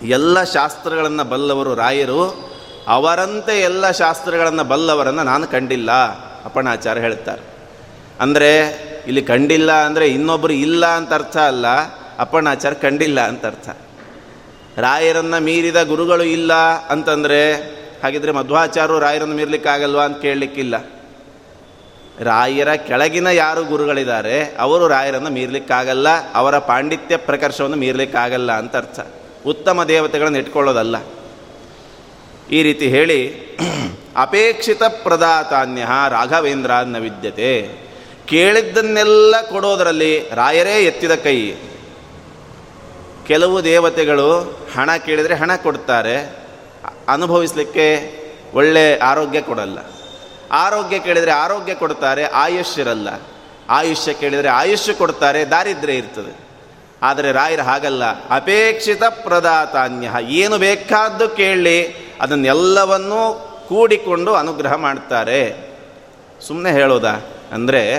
ಎಲ್ಲ 0.02 0.44
ಶಾಸ್ತ್ರಗಳನ್ನು 0.44 1.24
ಬಲ್ಲವರು 1.24 1.74
ರಾಯರು, 1.74 2.50
ಅವರಂತೆ 2.88 3.60
ಎಲ್ಲ 3.60 3.90
ಶಾಸ್ತ್ರಗಳನ್ನು 3.90 4.64
ಬಲ್ಲವರನ್ನು 4.64 5.22
ನಾನು 5.22 5.46
ಕಂಡಿಲ್ಲ, 5.46 5.90
ಅಪ್ಪಣಾಚಾರ್ಯ 6.44 7.00
ಹೇಳ್ತಾರೆ. 7.00 7.42
ಅಂದರೆ 8.20 8.50
ಇಲ್ಲಿ 9.06 9.22
ಕಂಡಿಲ್ಲ 9.22 9.72
ಅಂದರೆ 9.72 10.08
ಇನ್ನೊಬ್ಬರು 10.08 10.52
ಇಲ್ಲ 10.52 10.86
ಅಂತ 10.86 11.12
ಅರ್ಥ 11.12 11.36
ಅಲ್ಲ. 11.36 11.66
ಅಪ್ಪಣ್ಣಾಚಾರ 12.20 12.72
ಕಂಡಿಲ್ಲ 12.72 13.20
ಅಂತ 13.20 13.46
ಅರ್ಥ. 13.46 13.68
ರಾಯರನ್ನು 14.78 15.42
ಮೀರಿದ 15.42 15.82
ಗುರುಗಳು 15.82 16.22
ಇಲ್ಲ 16.22 16.52
ಅಂತಂದರೆ 16.88 17.52
ಹಾಗಿದ್ರೆ 18.02 18.32
ಮಧ್ವಾಚಾರ್ಯರು 18.32 18.98
ರಾಯರನ್ನು 18.98 19.36
ಮೀರ್ಲಿಕ್ಕಾಗಲ್ವಾ 19.36 20.04
ಅಂತ 20.04 20.22
ಕೇಳಲಿಕ್ಕಿಲ್ಲ. 20.22 20.90
ರಾಯರ 22.20 22.74
ಕೆಳಗಿನ 22.74 23.26
ಯಾರು 23.26 23.64
ಗುರುಗಳಿದ್ದಾರೆ, 23.64 24.56
ಅವರು 24.58 24.88
ರಾಯರನ್ನು 24.88 25.30
ಮೀರ್ಲಿಕ್ಕಾಗಲ್ಲ, 25.30 26.32
ಅವರ 26.34 26.58
ಪಾಂಡಿತ್ಯ 26.58 27.16
ಪ್ರಕರ್ಷವನ್ನು 27.16 27.76
ಮೀರ್ಲಿಕ್ಕಾಗಲ್ಲ 27.76 28.52
ಅಂತ 28.52 28.76
ಅರ್ಥ. 28.76 29.00
ಉತ್ತಮ 29.46 29.84
ದೇವತೆಗಳನ್ನು 29.84 30.38
ಇಟ್ಕೊಳ್ಳೋದಲ್ಲ. 30.38 30.96
ಈ 32.50 32.62
ರೀತಿ 32.62 32.88
ಹೇಳಿ, 32.88 33.50
ಅಪೇಕ್ಷಿತ 34.16 34.82
ಪ್ರದಾತಾನ್ಯ 34.82 35.86
ರಾಘವೇಂದ್ರ 36.08 36.72
ಅನ್ನ 36.72 36.98
ವಿದ್ಯತೆ. 36.98 37.68
ಕೇಳಿದ್ದನ್ನೆಲ್ಲ 38.26 39.40
ಕೊಡೋದರಲ್ಲಿ 39.40 40.18
ರಾಯರೇ 40.34 40.84
ಎತ್ತಿದ 40.84 41.14
ಕೈ. 41.14 41.52
ಕೆಲವು 43.30 43.64
ದೇವತೆಗಳು 43.64 44.58
ಹಣ 44.76 44.96
ಕೇಳಿದರೆ 44.96 45.34
ಹಣ 45.34 45.56
ಕೊಡ್ತಾರೆ. 45.56 46.36
ಅನುಭವಿಸಲಿಕ್ಕೆ 47.08 48.14
ಒಳ್ಳೆ 48.54 48.98
ಆರೋಗ್ಯ 48.98 49.40
ಕೊಡಲ್ಲ. 49.40 49.78
ಆರೋಗ್ಯ 50.52 50.98
ಕೇಳಿದರೆ 50.98 51.30
ಆರೋಗ್ಯ 51.30 51.74
ಕೊಡ್ತಾರೆ 51.74 52.24
ಆಯುಷ್ಯರಲ್ಲ 52.24 53.08
ಆಯುಷ್ಯ 53.70 54.14
ಕೇಳಿದರೆ 54.14 54.48
ಆಯುಷ್ಯ 54.48 54.92
ಕೊಡ್ತಾರೆ, 54.92 55.44
ದಾರಿದ್ರ್ಯ 55.44 55.94
ಇರ್ತದೆ. 55.94 56.38
ಆದರೆ 57.02 57.32
ರಾಯರ 57.32 57.60
ಹಾಗಲ್ಲ. 57.60 58.04
ಅಪೇಕ್ಷಿತ 58.28 59.02
ಪ್ರದಾತಾನ್ಯ 59.04 60.10
ಏನು 60.20 60.58
ಬೇಕಾದ್ದು 60.58 61.28
ಕೇಳಿ, 61.28 61.94
ಅದನ್ನೆಲ್ಲವನ್ನೂ 62.20 63.46
ಕೂಡಿಕೊಂಡು 63.68 64.34
ಅನುಗ್ರಹ 64.34 64.74
ಮಾಡ್ತಾರೆ. 64.74 65.70
ಸುಮ್ಮನೆ 66.46 66.72
ಹೇಳೋದಾ? 66.72 67.14
ಅಂದರೆ 67.52 67.90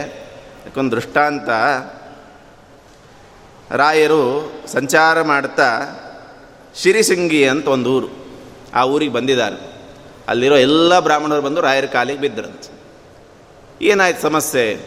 ಯಾಕೊಂದು 0.66 0.96
ದೃಷ್ಟಾಂತ 0.96 1.50
ರಾಯರು 3.72 4.52
ಸಂಚಾರ 4.68 5.22
ಮಾಡ್ತಾ 5.22 5.80
ಶಿರಿಸಿಂಗಿ 6.76 7.48
ಅಂತ 7.48 7.68
ಒಂದು 7.68 7.94
ಊರು. 7.94 8.08
ಆ 8.74 8.86
ಊರಿಗೆ 8.86 9.12
ಬಂದಿದ್ದಾರೆ. 9.12 9.72
ಅಲ್ಲಿರೋ 10.28 10.58
ಎಲ್ಲ 10.58 11.00
ಬ್ರಾಹ್ಮಣರು 11.00 11.42
ಬಂದು 11.42 11.62
ರಾಯರ 11.62 11.86
ಕಾಲಿಗೆ 11.86 12.20
ಬಿದ್ದರಂತೆ. 12.20 12.82
ಏನಾಯ್ತು 13.86 14.22
ಸಮಸ್ಯೆ? 14.22 14.80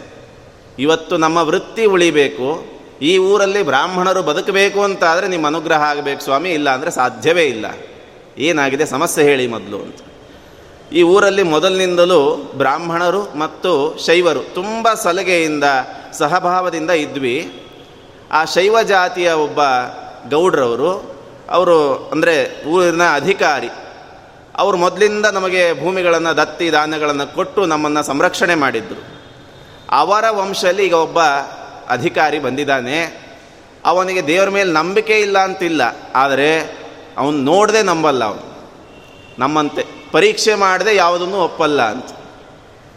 ಇವತ್ತು 0.79 1.17
ನಮ್ಮ 1.17 1.39
ವೃತ್ತಿ 1.39 1.85
ಉಳಿಬೇಕು. 1.85 2.67
ಈ 3.03 3.19
ಊರಲ್ಲಿ 3.19 3.63
ಬ್ರಾಹ್ಮಣರು 3.63 4.23
ಬದುಕಬೇಕು 4.23 4.83
ಅಂತಾದರೆ 4.83 5.29
ನಿಮ್ಮ 5.29 5.47
ಅನುಗ್ರಹ 5.47 5.83
ಆಗಬೇಕು 5.83 6.21
ಸ್ವಾಮಿ, 6.21 6.51
ಇಲ್ಲ 6.51 6.71
ಅಂದರೆ 6.71 6.91
ಸಾಧ್ಯವೇ 6.91 7.45
ಇಲ್ಲ. 7.45 7.67
ಏನಾಗಿದೆ? 8.39 8.87
ಸಮಸ್ಯೆ 8.87 9.25
ಹೇಳಿ 9.25 9.47
ಮೊದಲು 9.47 9.79
ಅಂತ. 9.79 9.97
ಈ 10.93 11.03
ಊರಲ್ಲಿ 11.03 11.43
ಮೊದಲಿನಿಂದಲೂ 11.43 12.53
ಬ್ರಾಹ್ಮಣರು 12.57 13.39
ಮತ್ತು 13.39 13.99
ಶೈವರು 14.07 14.55
ತುಂಬ 14.55 14.95
ಸಲಗೆಯಿಂದ, 14.95 15.65
ಸಹಭಾವದಿಂದ 16.13 16.91
ಇದ್ವಿ. 16.91 17.64
ಆ 18.35 18.41
ಶೈವ 18.45 18.77
ಜಾತಿಯ 18.83 19.31
ಒಬ್ಬ 19.47 19.61
ಗೌಡ್ರವರು, 20.31 20.91
ಅವರು 21.57 21.77
ಅಂದರೆ 22.13 22.35
ಊರಿನ 22.73 23.05
ಅಧಿಕಾರಿ, 23.15 23.71
ಅವರು 24.63 24.77
ಮೊದಲಿಂದ 24.77 25.27
ನಮಗೆ 25.27 25.63
ಭೂಮಿಗಳನ್ನು, 25.83 26.33
ದತ್ತಿ 26.37 26.67
ಧಾನ್ಯಗಳನ್ನು 26.71 27.27
ಕೊಟ್ಟು 27.35 27.61
ನಮ್ಮನ್ನು 27.67 28.03
ಸಂರಕ್ಷಣೆ 28.11 28.55
ಮಾಡಿದ್ದರು 28.55 29.03
ಅವರ 30.01 30.25
ವಂಶದಲ್ಲಿ 30.41 30.83
ಈಗ 30.87 30.97
ಒಬ್ಬ 31.07 31.21
ಅಧಿಕಾರಿ 31.97 32.39
ಬಂದಿದ್ದಾನೆ. 32.39 32.99
ಅವನಿಗೆ 33.85 34.23
ದೇವರ 34.27 34.49
ಮೇಲೆ 34.59 34.71
ನಂಬಿಕೆ 34.73 35.17
ಇಲ್ಲ 35.27 35.39
ಅಂತಿಲ್ಲ, 35.49 35.83
ಆದರೆ 36.15 36.51
ಅವನು 37.21 37.39
ನೋಡದೆ 37.51 37.83
ನಂಬಲ್ಲ 37.83 38.23
ಅವನು. 38.25 38.45
ನಮ್ಮಂತೆ 39.39 39.83
ಪರೀಕ್ಷೆ 40.13 40.55
ಮಾಡದೆ 40.65 40.93
ಯಾವುದನ್ನು 40.95 41.39
ಒಪ್ಪಲ್ಲ 41.49 41.81
ಅಂತ. 41.95 42.11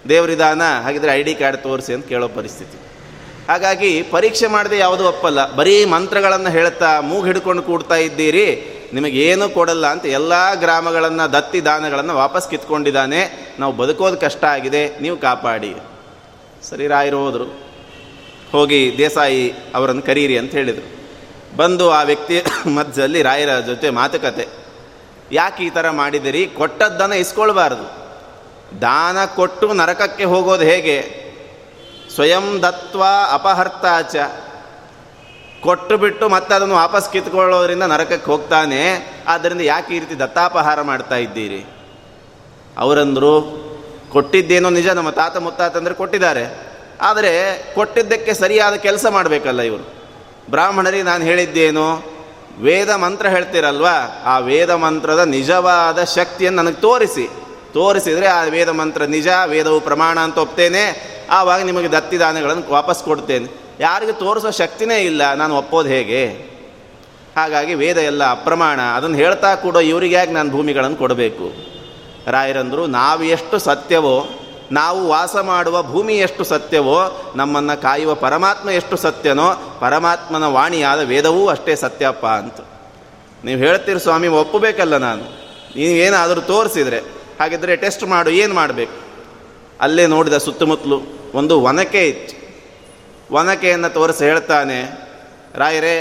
ದೇವರಿದಾನ 0.10 0.62
ಹಾಗಿದ್ರೆ 0.86 1.12
ಐ 1.19 1.21
ಡಿ 1.28 1.34
ಕಾರ್ಡ್ 1.36 1.60
ತೋರಿಸಿ 1.67 1.91
ಅಂತ 1.93 2.06
ಕೇಳೋ 2.06 2.28
ಪರಿಸ್ಥಿತಿ. 2.39 2.78
ಹಾಗಾಗಿ 3.50 4.02
ಪರೀಕ್ಷೆ 4.12 4.48
ಮಾಡದೆ 4.48 4.78
ಯಾವುದು 4.78 5.08
ಒಪ್ಪಲ್ಲ. 5.08 5.56
ಬರೀ 5.56 5.86
ಮಂತ್ರಗಳನ್ನು 5.86 6.50
ಹೇಳ್ತಾ 6.50 7.02
ಮೂಗು 7.02 7.26
ಹಿಡ್ಕೊಂಡು 7.26 7.64
ಕೂಡ್ತಾ 7.64 7.96
ಇದ್ದೀರಿ 7.96 8.48
ನಿಮಗೇನು 8.94 9.50
ಕೊಡಲ್ಲ 9.50 9.88
ಅಂತ 9.88 10.06
ಎಲ್ಲ 10.06 10.54
ಗ್ರಾಮಗಳನ್ನು 10.54 11.34
ದತ್ತಿ 11.34 11.66
ದಾನಗಳನ್ನು 11.66 12.16
ವಾಪಸ್ 12.16 12.50
ಕಿತ್ಕೊಂಡಿದ್ದಾನೆ. 12.50 13.22
ನಾವು 13.60 13.74
ಬದುಕೋದು 13.74 14.18
ಕಷ್ಟ 14.18 14.44
ಆಗಿದೆ, 14.46 15.00
ನೀವು 15.02 15.18
ಕಾಪಾಡಿ. 15.18 15.76
ಸರಿ 16.70 16.88
ರಾಯರು 16.88 17.18
ಹೋದರು 17.18 17.48
ಹೋಗಿ 18.52 18.96
ದೇಸಾಯಿ 18.98 19.54
ಅವರನ್ನು 19.76 20.02
ಕರೀರಿ 20.02 20.38
ಅಂತ 20.38 20.52
ಹೇಳಿದರು. 20.52 20.88
ಬಂದು 21.58 21.92
ಆ 21.92 22.04
ವ್ಯಕ್ತಿ 22.04 22.44
ಮಧ್ಯದಲ್ಲಿ 22.78 23.22
ರಾಯರ 23.22 23.60
ಜೊತೆ 23.60 23.90
ಮಾತುಕತೆ. 23.90 24.48
ಯಾಕೆ 25.32 25.64
ಈ 25.64 25.70
ಥರ 25.70 25.90
ಮಾಡಿದಿರಿ 25.90 26.46
ಕೊಟ್ಟದ್ದನ್ನು 26.46 27.16
ಇಸ್ಕೊಳ್ಬಾರ್ದು. 27.16 27.86
ದಾನ 28.82 29.18
ಕೊಟ್ಟು 29.36 29.74
ನರಕಕ್ಕೆ 29.74 30.24
ಹೋಗೋದು 30.24 30.64
ಹೇಗೆ? 30.64 31.27
ಸ್ವಯಂ 32.18 32.64
ದತ್ವ 32.64 33.04
ಅಪಹರ್ತಾಚ 33.32 34.16
ಕೊಟ್ಟು 35.62 35.98
ಬಿಟ್ಟು 35.98 36.30
ಮತ್ತೆ 36.30 36.56
ಅದನ್ನು 36.56 36.76
ವಾಪಸ್ 36.76 37.12
ಕಿತ್ಕೊಳ್ಳೋದ್ರಿಂದ 37.12 37.84
ನರಕಕ್ಕೆ 37.84 38.32
ಹೋಗ್ತಾನೆ. 38.32 38.82
ಆದ್ದರಿಂದ 39.28 39.62
ಯಾಕೆ 39.62 39.96
ಈ 39.96 40.00
ರೀತಿ 40.00 40.20
ದತ್ತಾಪಹಾರ 40.20 40.82
ಮಾಡ್ತಾ 40.82 41.16
ಇದ್ದೀರಿ? 41.16 41.66
ಅವರಂದರು, 42.78 43.42
ಕೊಟ್ಟಿದ್ದೇನೋ 44.10 44.70
ನಿಜ, 44.70 44.88
ನಮ್ಮ 44.88 45.10
ತಾತ 45.10 45.38
ಮುತ್ತಾತಂದರೆ 45.38 45.94
ಕೊಟ್ಟಿದ್ದಾರೆ. 45.94 46.74
ಆದರೆ 47.02 47.64
ಕೊಟ್ಟಿದ್ದಕ್ಕೆ 47.76 48.34
ಸರಿಯಾದ 48.34 48.74
ಕೆಲಸ 48.74 49.06
ಮಾಡಬೇಕಲ್ಲ 49.10 49.62
ಇವರು. 49.62 49.94
ಬ್ರಾಹ್ಮಣರಿಗೆ 50.50 51.04
ನಾನು 51.04 51.24
ಹೇಳಿದ್ದೇನು, 51.24 52.04
ವೇದ 52.60 52.90
ಮಂತ್ರ 52.90 53.28
ಹೇಳ್ತೀರಲ್ವಾ? 53.28 54.22
ಆ 54.26 54.40
ವೇದ 54.40 54.70
ಮಂತ್ರದ 54.70 55.20
ನಿಜವಾದ 55.20 56.04
ಶಕ್ತಿಯನ್ನು 56.04 56.64
ನನಗೆ 56.64 56.82
ತೋರಿಸಿ. 56.82 57.30
ತೋರಿಸಿದರೆ 57.74 58.28
ಆ 58.28 58.44
ವೇದ 58.44 58.70
ಮಂತ್ರ 58.70 59.04
ನಿಜ, 59.04 59.28
ವೇದವು 59.46 59.80
ಪ್ರಮಾಣ 59.80 60.20
ಅಂತ 60.20 60.38
ಒಪ್ತೇನೆ. 60.38 61.17
ಆವಾಗ 61.30 61.62
ನಿಮಗೆ 61.62 61.92
ದತ್ತಿ 61.92 62.20
ದಾನಗಳನ್ನು 62.20 62.72
ವಾಪಸ್ 62.72 63.04
ಕೊಡ್ತೇನೆ. 63.04 63.48
ಯಾರಿಗೆ 63.80 64.12
ತೋರಿಸೋ 64.12 64.52
ಶಕ್ತಿನೇ 64.52 65.00
ಇಲ್ಲ, 65.00 65.34
ನಾನು 65.34 65.58
ಒಪ್ಪೋದು 65.58 65.90
ಹೇಗೆ? 65.90 66.28
ಹಾಗಾಗಿ 67.36 67.74
ವೇದ 67.74 67.98
ಎಲ್ಲ 67.98 68.32
ಅಪ್ರಮಾಣ, 68.32 68.82
ಅದನ್ನು 68.82 69.16
ಹೇಳ್ತಾ 69.16 69.56
ಕೂಡ 69.56 69.76
ಇವರಿಗೆ 69.76 70.26
ನಾನು 70.26 70.52
ಭೂಮಿಗಳನ್ನು 70.52 70.98
ಕೊಡಬೇಕು? 70.98 71.54
ರಾಯರಂದರು, 72.32 72.88
ನಾವು 72.88 73.24
ಎಷ್ಟು 73.24 73.60
ಸತ್ಯವೋ, 73.60 74.28
ನಾವು 74.72 75.08
ವಾಸ 75.08 75.36
ಮಾಡುವ 75.36 75.84
ಭೂಮಿ 75.84 76.13
ಎಷ್ಟು 76.13 76.44
ಸತ್ಯವೋ, 76.44 77.32
ನಮ್ಮನ್ನು 77.36 77.82
ಕಾಯುವ 77.82 78.16
ಪರಮಾತ್ಮ 78.16 78.70
ಎಷ್ಟು 78.70 78.98
ಸತ್ಯನೋ, 78.98 79.78
ಪರಮಾತ್ಮನ 79.80 80.46
ವಾಣಿಯಾದ 80.46 81.00
ವೇದವೂ 81.00 81.48
ಅಷ್ಟೇ 81.48 81.76
ಸತ್ಯಪ್ಪ 81.76 82.26
ಅಂತ. 82.26 82.60
ನೀವು 83.44 83.60
ಹೇಳ್ತೀರಿ 83.60 84.00
ಸ್ವಾಮಿ, 84.00 84.28
ಒಪ್ಪಬೇಕಲ್ಲ 84.28 84.98
ನಾನು. 84.98 85.22
ನೀವೇನಾದರೂ 85.76 86.42
ತೋರಿಸಿದರೆ 86.42 87.00
ಹಾಗಿದ್ದರೆ 87.40 87.76
ಟೆಸ್ಟ್ 87.76 88.04
ಮಾಡು, 88.04 88.30
ಏನು 88.30 88.54
ಮಾಡಬೇಕು? 88.54 89.07
ಅಲ್ಲೇ 89.82 90.06
ನೋಡಿದ 90.08 90.38
ಸುತ್ತಮುತ್ತಲು 90.38 90.98
ಒಂದು 91.34 91.56
ಒನಕೆ 91.62 92.04
ಇತ್ತು. 92.10 92.36
ಒನಕೆಯನ್ನು 93.36 93.90
ತೋರಿಸಿ 93.94 94.24
ಹೇಳ್ತಾನೆ, 94.26 94.78
ರಾಯರೇ, 95.56 95.98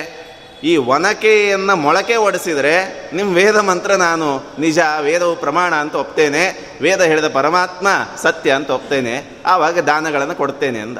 ಈ 0.65 0.73
ಒನಕೆಯನ್ನು 0.77 1.75
ಮೊಳಕೆ 1.77 2.17
ಒಡಿಸಿದರೆ 2.17 2.75
ನಿಮ್ಮ 3.13 3.31
ವೇದ 3.35 3.59
ಮಂತ್ರ 3.69 3.93
ನಾನು 3.95 4.29
ನಿಜ, 4.59 4.79
ವೇದವು 5.01 5.35
ಪ್ರಮಾಣ 5.37 5.73
ಅಂತ 5.75 5.95
ಒಪ್ತೇನೆ, 5.95 6.45
ವೇದ 6.83 7.01
ಹೇಳಿದ 7.03 7.29
ಪರಮಾತ್ಮ 7.29 7.89
ಸತ್ಯ 8.23 8.51
ಅಂತ 8.51 8.71
ಒಪ್ತೇನೆ, 8.71 9.15
ಆವಾಗ 9.47 9.79
ದಾನಗಳನ್ನು 9.91 10.37
ಕೊಡ್ತೇನೆ 10.37 10.81
ಅಂದ. 10.81 10.99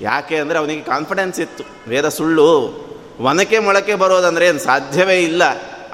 ಯಾಕೆ 0.00 0.36
ಅಂದರೆ 0.36 0.58
ಅವನಿಗೆ 0.58 0.84
ಕಾನ್ಫಿಡೆನ್ಸ್ 0.84 1.40
ಇತ್ತು. 1.40 1.64
ವೇದ 1.88 2.08
ಸುಳ್ಳು, 2.08 2.48
ಒನಕೆ 3.20 3.58
ಮೊಳಕೆ 3.58 3.94
ಬರೋದಂದ್ರೆ 3.94 4.44
ಏನು 4.46 4.58
ಸಾಧ್ಯವೇ 4.58 5.18
ಇಲ್ಲ 5.22 5.44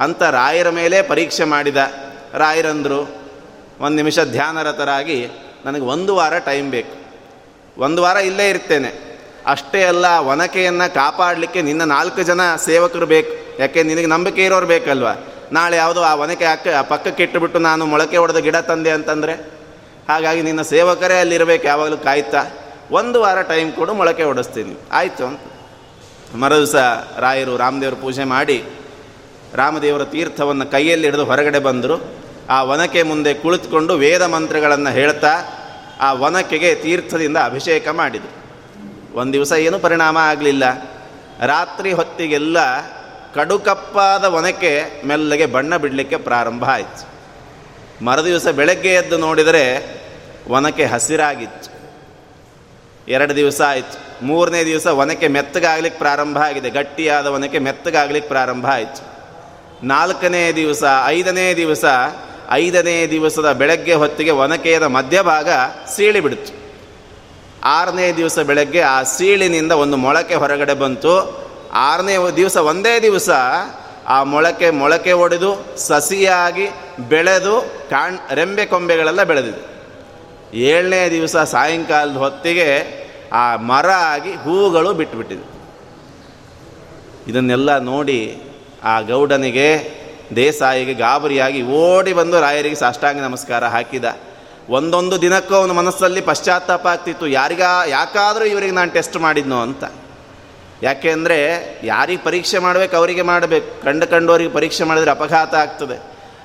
ಅಂತ 0.01 0.23
ರಾಯರ 0.39 0.69
ಮೇಲೆ 0.71 0.97
ಪರೀಕ್ಷೆ 1.03 1.45
ಮಾಡಿದ. 1.45 1.81
ರಾಯರಂದರು 2.35 3.01
ಒಂದು 3.81 3.97
ನಿಮಿಷ 3.97 4.21
ಧ್ಯಾನರತರಾಗಿ 4.21 5.29
ನನಗೆ 5.65 5.83
ಒಂದು 5.83 6.17
ವಾರ 6.17 6.39
ಟೈಮ್ 6.39 6.71
ಬೇಕು. 6.71 7.07
ಒಂದು 7.81 8.03
ವಾರ 8.03 8.17
ಇಲ್ಲೇ 8.17 8.49
ಇರ್ತೇನೆ. 8.49 9.19
ಅಷ್ಟೇ 9.47 9.85
ಅಲ್ಲ, 9.85 10.07
ಒನಕೆಯನ್ನು 10.07 10.95
ಕಾಪಾಡಲಿಕ್ಕೆ 10.95 11.63
ನಿನ್ನ 11.63 11.85
ನಾಲ್ಕು 11.85 12.23
ಜನ 12.23 12.41
ಸೇವಕರು 12.65 13.07
ಬೇಕು. 13.07 13.61
ಯಾಕೆ, 13.61 13.83
ನಿನಗೆ 13.83 14.07
ನಂಬಿಕೆ 14.07 14.45
ಇರೋರು 14.45 14.67
ಬೇಕಲ್ವ? 14.67 15.07
ನಾಳೆ 15.53 15.77
ಯಾವುದೋ 15.77 16.03
ಆ 16.03 16.15
ಒನಕೆ 16.15 16.45
ಅಕ್ಕ 16.45 16.69
ಪಕ್ಕಕ್ಕೆ 16.89 17.23
ಇಟ್ಟುಬಿಟ್ಟು 17.23 17.59
ನಾನು 17.59 17.87
ಮೊಳಕೆ 17.87 18.17
ಹೊಡೆದ 18.17 18.37
ಗಿಡ 18.37 18.57
ತಂದೆ 18.57 18.91
ಅಂತಂದರೆ? 18.91 19.33
ಹಾಗಾಗಿ 20.09 20.43
ನಿನ್ನ 20.43 20.63
ಸೇವಕರೇ 20.63 21.21
ಅಲ್ಲಿರಬೇಕು, 21.21 21.67
ಯಾವಾಗಲೂ 21.67 21.97
ಕಾಯ್ತಾ. 21.97 22.43
ಒಂದು 22.91 23.21
ವಾರ 23.21 23.43
ಟೈಮ್ 23.43 23.73
ಕೊಡು, 23.73 23.95
ಮೊಳಕೆ 23.95 24.25
ಹೊಡಿಸ್ತೀನಿ 24.25 24.77
ಆಯಿತು 24.93 25.27
ಅಂತ. 25.27 25.41
ಮರದಿವಸ 26.35 26.75
ರಾಯರು, 27.19 27.57
ರಾಮದೇವರು 27.57 27.97
ಪೂಜೆ 27.97 28.25
ಮಾಡಿ 28.25 28.65
ರಾಮದೇವರ 29.55 30.05
ತೀರ್ಥವನ್ನು 30.05 30.67
ಕೈಯಲ್ಲಿ 30.67 31.07
ಹಿಡಿದು 31.07 31.25
ಹೊರಗಡೆ 31.25 31.59
ಬಂದರು. 31.59 32.26
ಆ 32.51 32.63
ವನಕೆ 32.63 33.03
ಮುಂದೆ 33.03 33.35
ಕುಳಿತುಕೊಂಡು 33.35 33.95
ವೇದ 33.95 34.23
ಮಂತ್ರಗಳನ್ನು 34.23 34.91
ಹೇಳ್ತಾ 34.91 35.43
ಆ 36.01 36.13
ವನಕೆಗೆ 36.13 36.75
ತೀರ್ಥದಿಂದ 36.75 37.37
ಅಭಿಷೇಕ 37.37 37.89
ಮಾಡಿದರು. 37.89 38.37
ಒಂದು 39.15 39.33
ದಿವಸ 39.33 39.53
ಏನೂ 39.53 39.79
ಪರಿಣಾಮ 39.79 40.19
ಆಗಲಿಲ್ಲ. 40.19 40.65
ರಾತ್ರಿ 41.47 41.93
ಹೊತ್ತಿಗೆಲ್ಲ 41.93 42.59
ಕಡುಕಪ್ಪಾದ 43.35 44.25
ಒನಕೆ 44.25 44.83
ಮೆಲ್ಲಗೆ 45.05 45.47
ಬಣ್ಣ 45.47 45.77
ಬಿಡಲಿಕ್ಕೆ 45.77 46.17
ಪ್ರಾರಂಭ 46.17 46.71
ಆಯಿತು. 46.71 47.17
ಮರುದಿವಸ 48.05 48.47
ಬೆಳಗ್ಗೆ 48.47 48.89
ಎದ್ದು 48.89 49.19
ನೋಡಿದರೆ 49.19 49.97
ಒನಕೆ 50.49 50.85
ಹಸಿರಾಗಿತ್ತು. 50.85 51.77
ಎರಡು 53.09 53.37
ದಿವಸ 53.37 53.61
ಆಯಿತು. 53.61 54.27
ಮೂರನೇ 54.27 54.65
ದಿವಸ 54.65 54.87
ಒನಕೆ 54.87 55.29
ಮೆತ್ತಗಾಗ್ಲಿಕ್ಕೆ 55.29 55.99
ಪ್ರಾರಂಭ 55.99 56.39
ಆಗಿದೆ. 56.39 56.71
ಗಟ್ಟಿಯಾದ 56.71 57.27
ಒನಕೆ 57.27 57.59
ಮೆತ್ತಗಾಗ್ಲಿಕ್ಕೆ 57.59 58.29
ಪ್ರಾರಂಭ 58.29 58.67
ಆಯಿತು. 58.67 59.17
ನಾಲ್ಕನೇ 59.87 60.53
ದಿವಸ, 60.53 60.85
ಐದನೇ 61.07 61.55
ದಿವಸ 61.55 61.85
ಐದನೇ 62.51 63.07
ದಿವಸದ 63.07 63.53
ಬೆಳಗ್ಗೆ 63.53 63.95
ಹೊತ್ತಿಗೆ 63.95 64.31
ಒನಕೆಯದ 64.31 64.83
ಮಧ್ಯಭಾಗ 64.83 65.49
ಸೀಳಿ 65.97 66.21
ಬಿಡ್ತು 66.21 66.67
ಆರನೇ 67.65 68.13
ದಿವಸ 68.13 68.39
ಬೆಳಗ್ಗೆ 68.39 68.81
ಆ 68.81 69.03
ಸೀಳಿನಿಂದ 69.03 69.73
ಒಂದು 69.73 69.97
ಮೊಳಕೆ 69.97 70.35
ಹೊರಗಡೆ 70.35 70.75
ಬಂತು. 70.75 71.47
ಆರನೇ 71.73 72.17
ದಿವಸ 72.37 72.57
ಒಂದೇ 72.57 73.01
ದಿವಸ 73.01 73.31
ಆ 74.07 74.23
ಮೊಳಕೆ 74.23 74.71
ಮೊಳಕೆ 74.71 75.13
ಒಡೆದು 75.13 75.77
ಸಸಿಯಾಗಿ 75.77 76.67
ಬೆಳೆದು 77.09 77.61
ಕಾಣ್ 77.91 78.19
ರೆಂಬೆ 78.35 78.67
ಕೊಂಬೆಗಳೆಲ್ಲ 78.67 79.23
ಬೆಳೆದಿದೆ. 79.23 79.63
ಏಳನೇ 80.59 81.11
ದಿವಸ 81.11 81.37
ಸಾಯಂಕಾಲದ 81.37 82.17
ಹೊತ್ತಿಗೆ 82.17 82.69
ಆ 83.33 83.57
ಮರ 83.57 83.91
ಆಗಿ 83.91 84.33
ಹೂಗಳು 84.33 84.95
ಬಿಟ್ಟುಬಿಟ್ಟಿದೆ 84.95 85.57
ಇದನ್ನೆಲ್ಲ 87.31 87.79
ನೋಡಿ 87.79 88.43
ಆ 88.85 89.01
ಗೌಡನಿಗೆ 89.01 89.96
ದೇಸಾಯಿಗೆ 90.37 90.95
ಗಾಬರಿಯಾಗಿ 90.95 91.63
ಓಡಿ 91.63 92.13
ಬಂದು 92.13 92.41
ರಾಯರಿಗೆ 92.41 92.75
ಸಾಷ್ಟಾಂಗ 92.75 93.21
ನಮಸ್ಕಾರ 93.21 93.65
ಹಾಕಿದ. 93.65 94.05
ಒಂದೊಂದು 94.69 95.21
ದಿನಕ್ಕೂ 95.21 95.55
ಅವನ 95.55 95.71
ಮನಸ್ಸಲ್ಲಿ 95.71 96.21
ಪಶ್ಚಾತ್ತಾಪ 96.21 96.87
ಆಗ್ತಿತ್ತು. 96.87 97.27
ಯಾರಿಗ, 97.27 97.63
ಯಾಕಾದರೂ 97.87 98.45
ಇವರಿಗೆ 98.45 98.73
ನಾನು 98.73 98.93
ಟೆಸ್ಟ್ 98.93 99.17
ಮಾಡಿದ್ನೋ 99.17 99.61
ಅಂತ. 99.61 99.85
ಯಾಕೆ 100.83 101.11
ಅಂದರೆ, 101.11 101.39
ಯಾರಿಗೆ 101.85 102.23
ಪರೀಕ್ಷೆ 102.23 102.59
ಮಾಡಬೇಕು 102.59 102.97
ಅವರಿಗೆ 102.97 103.23
ಮಾಡಬೇಕು. 103.23 103.83
ಕಂಡು 103.83 104.07
ಕಂಡವರಿಗೆ 104.07 104.51
ಪರೀಕ್ಷೆ 104.51 104.85
ಮಾಡಿದರೆ 104.85 105.11
ಅಪಘಾತ 105.11 105.55
ಆಗ್ತದೆ. 105.55 106.03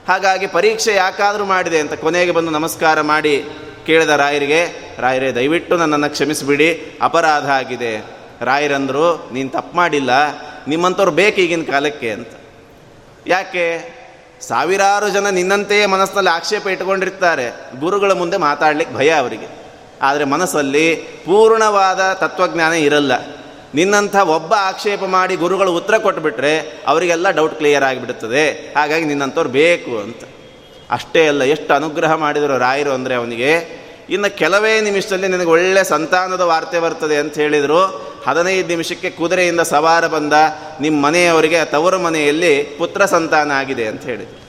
ಹಾಗಾಗಿ 0.07 0.47
ಪರೀಕ್ಷೆ 0.47 0.95
ಯಾಕಾದರೂ 0.95 1.45
ಮಾಡಿದೆ 1.45 1.79
ಅಂತ 1.79 1.93
ಕೊನೆಗೆ 1.93 2.31
ಬಂದು 2.31 2.51
ನಮಸ್ಕಾರ 2.51 3.01
ಮಾಡಿ 3.01 3.45
ಕೇಳಿದ 3.85 4.09
ರಾಯರಿಗೆ, 4.09 4.91
ರಾಯರೇ, 4.99 5.31
ದಯವಿಟ್ಟು 5.31 5.77
ನನ್ನನ್ನು 5.77 6.09
ಕ್ಷಮಿಸಿಬಿಡಿ. 6.09 6.99
ಅಪರಾಧ 7.01 7.49
ಆಗಿದೆ. 7.49 8.05
ರಾಯರಂದರು, 8.41 9.29
ನೀನು 9.33 9.49
ತಪ್ಪು 9.49 9.77
ಮಾಡಿಲ್ಲ. 9.77 10.09
ನಿಮ್ಮಂಥವ್ರು 10.67 11.11
ಬೇಕು 11.11 11.41
ಈಗಿನ 11.41 11.71
ಕಾಲಕ್ಕೆ 11.71 12.11
ಅಂತ. 12.11 12.27
ಯಾಕೆ? 13.27 14.01
ಸಾವಿರಾರು 14.41 15.09
ಜನ 15.09 15.29
ನಿನ್ನಂತೆಯೇ 15.29 15.85
ಮನಸ್ಸಿನಲ್ಲಿ 15.85 16.29
ಆಕ್ಷೇಪ 16.29 16.67
ಇಟ್ಕೊಂಡಿರ್ತಾರೆ 16.67 17.51
ಗುರುಗಳ 17.79 18.11
ಮುಂದೆ 18.11 18.37
ಮಾತಾಡಲಿಕ್ಕೆ 18.37 18.95
ಭಯ 18.95 19.09
ಅವರಿಗೆ. 19.09 19.47
ಆದರೆ 20.01 20.23
ಮನಸ್ಸಲ್ಲಿ 20.23 20.95
ಪೂರ್ಣವಾದ 20.95 22.13
ತತ್ವಜ್ಞಾನ 22.13 22.73
ಇರಲ್ಲ. 22.73 23.11
ನಿನ್ನಂಥ 23.75 24.15
ಒಬ್ಬ 24.15 24.53
ಆಕ್ಷೇಪ 24.53 25.03
ಮಾಡಿ 25.03 25.35
ಗುರುಗಳು 25.35 25.73
ಉತ್ತರ 25.73 25.97
ಕೊಟ್ಟುಬಿಟ್ರೆ 25.97 26.83
ಅವರಿಗೆಲ್ಲ 26.87 27.29
ಡೌಟ್ 27.29 27.55
ಕ್ಲಿಯರ್ 27.55 27.83
ಆಗಿಬಿಡುತ್ತದೆ. 27.83 28.73
ಹಾಗಾಗಿ 28.77 29.05
ನಿನ್ನಂಥವ್ರು 29.05 29.49
ಬೇಕು 29.49 29.99
ಅಂತ. 29.99 30.23
ಅಷ್ಟೇ 30.91 31.27
ಅಲ್ಲ, 31.27 31.43
ಎಷ್ಟು 31.43 31.73
ಅನುಗ್ರಹ 31.73 32.13
ಮಾಡಿದರು 32.13 32.57
ರಾಯರು 32.57 32.91
ಅಂದರೆ 32.91 33.15
ಅವನಿಗೆ 33.15 33.80
ಇನ್ನು 34.11 34.37
ಕೆಲವೇ 34.37 34.81
ನಿಮಿಷದಲ್ಲಿ 34.81 35.27
ನಿನಗೆ 35.27 35.49
ಒಳ್ಳೆ 35.49 35.83
ಸಂತಾನದ 35.83 36.41
ವಾರ್ತೆ 36.41 36.79
ಬರ್ತದೆ 36.79 37.15
ಅಂತ 37.15 37.35
ಹೇಳಿದರು. 37.35 38.11
ಹದಿನೈದು 38.27 38.67
ನಿಮಿಷಕ್ಕೆ 38.67 39.09
ಕುದುರೆಯಿಂದ 39.09 39.59
ಸವಾರ 39.59 40.07
ಬಂದ 40.07 40.33
ನಿಮ್ಮ 40.81 41.05
ಮನೆಯವರಿಗೆ, 41.05 41.65
ತವರು 41.65 41.99
ಮನೆಯಲ್ಲಿ 41.99 42.63
ಪುತ್ರ 42.63 43.05
ಸಂತಾನ 43.05 43.51
ಆಗಿದೆ 43.51 43.87
ಅಂತ 43.87 44.03
ಹೇಳಿದರು. 44.03 44.41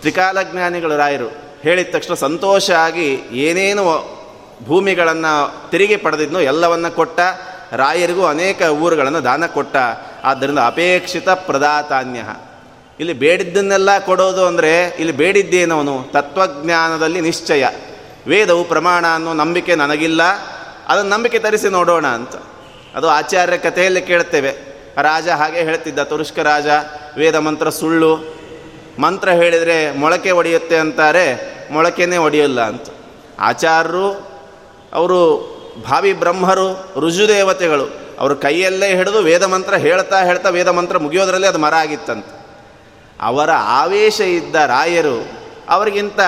ತ್ರಿಕಾಲಜ್ಞಾನಿಗಳು 0.00 0.96
ರಾಯರು 0.96 1.28
ಹೇಳಿದ 1.62 1.86
ತಕ್ಷಣ 1.92 2.14
ಸಂತೋಷ 2.14 2.70
ಆಗಿ 2.70 3.14
ಏನೇನು 3.32 4.20
ಭೂಮಿಗಳನ್ನು 4.64 5.70
ತಿರುಗಿ 5.70 5.96
ಪಡೆದಿದ್ನೋ 5.96 6.40
ಎಲ್ಲವನ್ನ 6.40 6.88
ಕೊಟ್ಟ. 6.88 7.20
ರಾಯರಿಗೂ 7.72 8.24
ಅನೇಕ 8.24 8.62
ಊರುಗಳನ್ನು 8.62 9.24
ದಾನ 9.24 9.46
ಕೊಟ್ಟ. 9.46 9.76
ಆದ್ದರಿಂದ 10.24 10.58
ಅಪೇಕ್ಷಿತ 10.58 11.28
ಪ್ರದಾತಾನ್ಯ. 11.28 12.20
ಇಲ್ಲಿ 13.00 13.14
ಬೇಡಿದ್ದನ್ನೆಲ್ಲ 13.14 13.98
ಕೊಡೋದು 13.98 14.46
ಅಂದರೆ 14.46 14.84
ಇಲ್ಲಿ 14.84 15.12
ಬೇಡಿದ್ದೇನವನು 15.12 16.06
ತತ್ವಜ್ಞಾನದಲ್ಲಿ 16.12 17.20
ನಿಶ್ಚಯ. 17.20 17.66
ವೇದವು 18.26 18.64
ಪ್ರಮಾಣ 18.64 19.06
ಅನ್ನೋ 19.14 19.34
ನಂಬಿಕೆ 19.34 19.74
ನನಗಿಲ್ಲ. 19.74 20.22
ಅದನ್ನು 20.88 21.10
ನಂಬಿಕೆ 21.10 21.38
ತರಿಸಿ 21.38 21.68
ನೋಡೋಣ 21.68 22.06
ಅಂತ. 22.06 22.36
ಅದು 22.94 23.08
ಆಚಾರ್ಯ 23.08 23.58
ಕಥೆಯಲ್ಲಿ 23.58 24.02
ಕೇಳ್ತೇವೆ. 24.02 24.50
ರಾಜ 25.02 25.28
ಹಾಗೆ 25.28 25.60
ಹೇಳ್ತಿದ್ದ 25.60 25.98
ತುರುಷ್ಕ 25.98 26.38
ರಾಜ, 26.38 26.66
ವೇದ 27.16 27.34
ಮಂತ್ರ 27.34 27.70
ಸುಳ್ಳು. 27.70 28.36
ಮಂತ್ರ 28.98 29.28
ಹೇಳಿದರೆ 29.28 29.92
ಮೊಳಕೆ 29.92 30.30
ಒಡೆಯುತ್ತೆ 30.30 30.76
ಅಂತಾರೆ, 30.76 31.56
ಮೊಳಕೆನೇ 31.72 32.16
ಒಡೆಯಲ್ಲ 32.16 32.60
ಅಂತ. 32.60 32.86
ಆಚಾರ್ಯರು 33.38 34.28
ಅವರು 34.92 35.20
ಭಾವಿ 35.88 36.12
ಬ್ರಹ್ಮರು 36.12 37.00
ರುಜುದೇವತೆಗಳು 37.00 38.00
ಅವರು 38.18 38.36
ಕೈಯಲ್ಲೇ 38.36 38.96
ಹಿಡಿದು 38.96 39.18
ವೇದ 39.18 39.42
ಮಂತ್ರ 39.42 39.74
ಹೇಳ್ತಾ 39.74 40.22
ಹೇಳ್ತಾ 40.22 40.48
ವೇದ 40.48 40.68
ಮಂತ್ರ 40.68 40.98
ಮುಗಿಯೋದ್ರಲ್ಲಿ 40.98 41.46
ಅದು 41.46 41.58
ಮರ 41.58 41.74
ಅವರ 43.20 43.50
ಆವೇಶ 43.52 44.20
ಇದ್ದ 44.20 44.54
ರಾಯರು 44.54 45.28
ಅವರಿಗಿಂತ 45.68 46.20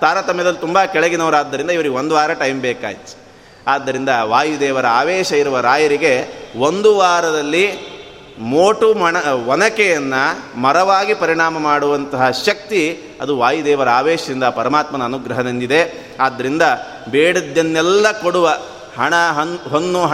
ತಾರತಮ್ಯದಲ್ಲಿ 0.00 0.58
ತುಂಬ 0.58 0.84
ಕೆಳಗಿನವರಾದ್ದರಿಂದ 0.84 1.70
ಇವರಿಗೆ 1.70 1.94
ಒಂದು 1.94 2.14
ವಾರ 2.14 2.32
ಟೈಮ್ 2.32 2.60
ಬೇಕಾಯ್ತು. 2.60 3.26
ಆದ್ದರಿಂದ 3.66 4.08
ವಾಯುದೇವರ 4.22 4.86
ಆವೇಶ 4.86 5.32
ಇರುವ 5.32 5.60
ರಾಯರಿಗೆ 5.60 6.28
ಒಂದು 6.58 6.96
ವಾರದಲ್ಲಿ 6.96 7.96
ಮೋಟು 8.38 8.94
ಮಣ, 8.94 9.16
ಒನಕೆಯನ್ನು 9.46 10.60
ಮರವಾಗಿ 10.60 11.14
ಪರಿಣಾಮ 11.14 11.58
ಮಾಡುವಂತಹ 11.58 12.30
ಶಕ್ತಿ 12.30 13.00
ಅದು 13.20 13.38
ವಾಯುದೇವರ 13.38 13.88
ಆವೇಶದಿಂದ 13.88 14.44
ಪರಮಾತ್ಮನ 14.44 15.04
ಅನುಗ್ರಹದಿಂದಿದೆ 15.04 16.10
ಆದ್ದರಿಂದ 16.20 16.62
ಬೇಡದ್ದನ್ನೆಲ್ಲ 17.08 18.12
ಕೊಡುವ 18.12 18.48
ಹಣ, 18.96 19.14
ಹನ್, 19.32 19.70
ಹೊನ್ನು 19.70 20.06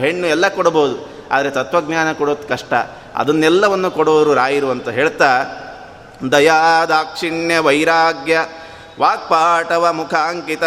ಹೆಣ್ಣು 0.00 0.26
ಎಲ್ಲ 0.26 0.48
ಕೊಡಬಹುದು. 0.48 1.08
ಆದರೆ 1.32 1.50
ತತ್ವಜ್ಞಾನ 1.50 2.12
ಕೊಡೋದು 2.12 2.48
ಕಷ್ಟ. 2.48 2.72
ಅದನ್ನೆಲ್ಲವನ್ನು 3.16 3.90
ಕೊಡುವರು 3.90 4.34
ರಾಯರು 4.34 4.70
ಅಂತ 4.70 4.88
ಹೇಳ್ತಾ 4.88 5.44
ದಯಾ 6.32 6.84
ದಾಕ್ಷಿಣ್ಯ 6.84 7.58
ವೈರಾಗ್ಯ 7.58 8.46
ವಾಕ್ಪಾಟವ 9.00 9.92
ಮುಖಾಂಕಿತ 9.92 10.62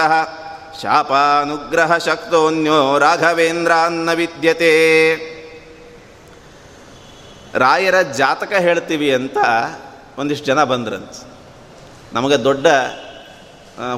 ಶಾಪಾನುಗ್ರಹ 0.82 1.98
ಶಕ್ತೋನ್ಯೋ 1.98 2.98
ರಾಘವೇಂದ್ರಾನ್ನ 2.98 4.14
ವಿದ್ಯತೆ. 4.14 5.16
ರಾಯರ 7.54 8.02
ಜಾತಕ 8.02 8.54
ಹೇಳ್ತೀವಿ 8.54 9.14
ಅಂತ 9.14 9.38
ಒಂದಿಷ್ಟು 10.18 10.46
ಜನ 10.46 10.64
ಬಂದ್ರಂತ. 10.64 11.10
ನಮಗೆ 12.14 12.44
ದೊಡ್ಡ 12.44 12.68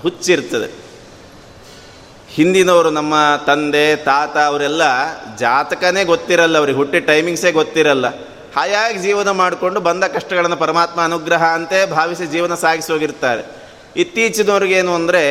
ಹುಚ್ಚಿರ್ತದೆ. 0.02 0.92
ಹಿಂದಿನವರು 2.30 2.90
ನಮ್ಮ 2.90 3.16
ತಂದೆ, 3.48 3.96
ತಾತ, 3.96 4.38
ಅವರೆಲ್ಲ 4.38 4.82
ಜಾತಕನೇ 5.36 6.04
ಗೊತ್ತಿರಲ್ಲ 6.04 6.58
ಅವ್ರಿಗೆ 6.58 6.78
ಹುಟ್ಟಿ 6.78 7.00
ಟೈಮಿಂಗ್ಸೇ 7.00 7.52
ಗೊತ್ತಿರಲ್ಲ. 7.52 8.31
ಹಾಯಾಗಿ 8.56 8.98
ಜೀವನ 9.00 9.30
ಮಾಡಿಕೊಂಡು 9.32 9.80
ಬಂದ 9.80 10.04
ಕಷ್ಟಗಳನ್ನು 10.04 10.58
ಪರಮಾತ್ಮ 10.58 11.02
ಅನುಗ್ರಹ 11.02 11.44
ಅಂತೆ 11.44 11.86
ಭಾವಿಸಿ 11.86 12.26
ಜೀವನ 12.26 12.56
ಸಾಗಿಸಿ 12.56 12.92
ಹೋಗಿರ್ತಾರೆ. 12.92 13.44
ಇತ್ತೀಚಿನವ್ರಿಗೇನು 13.96 14.94
ಅಂದರೆ, 14.94 15.24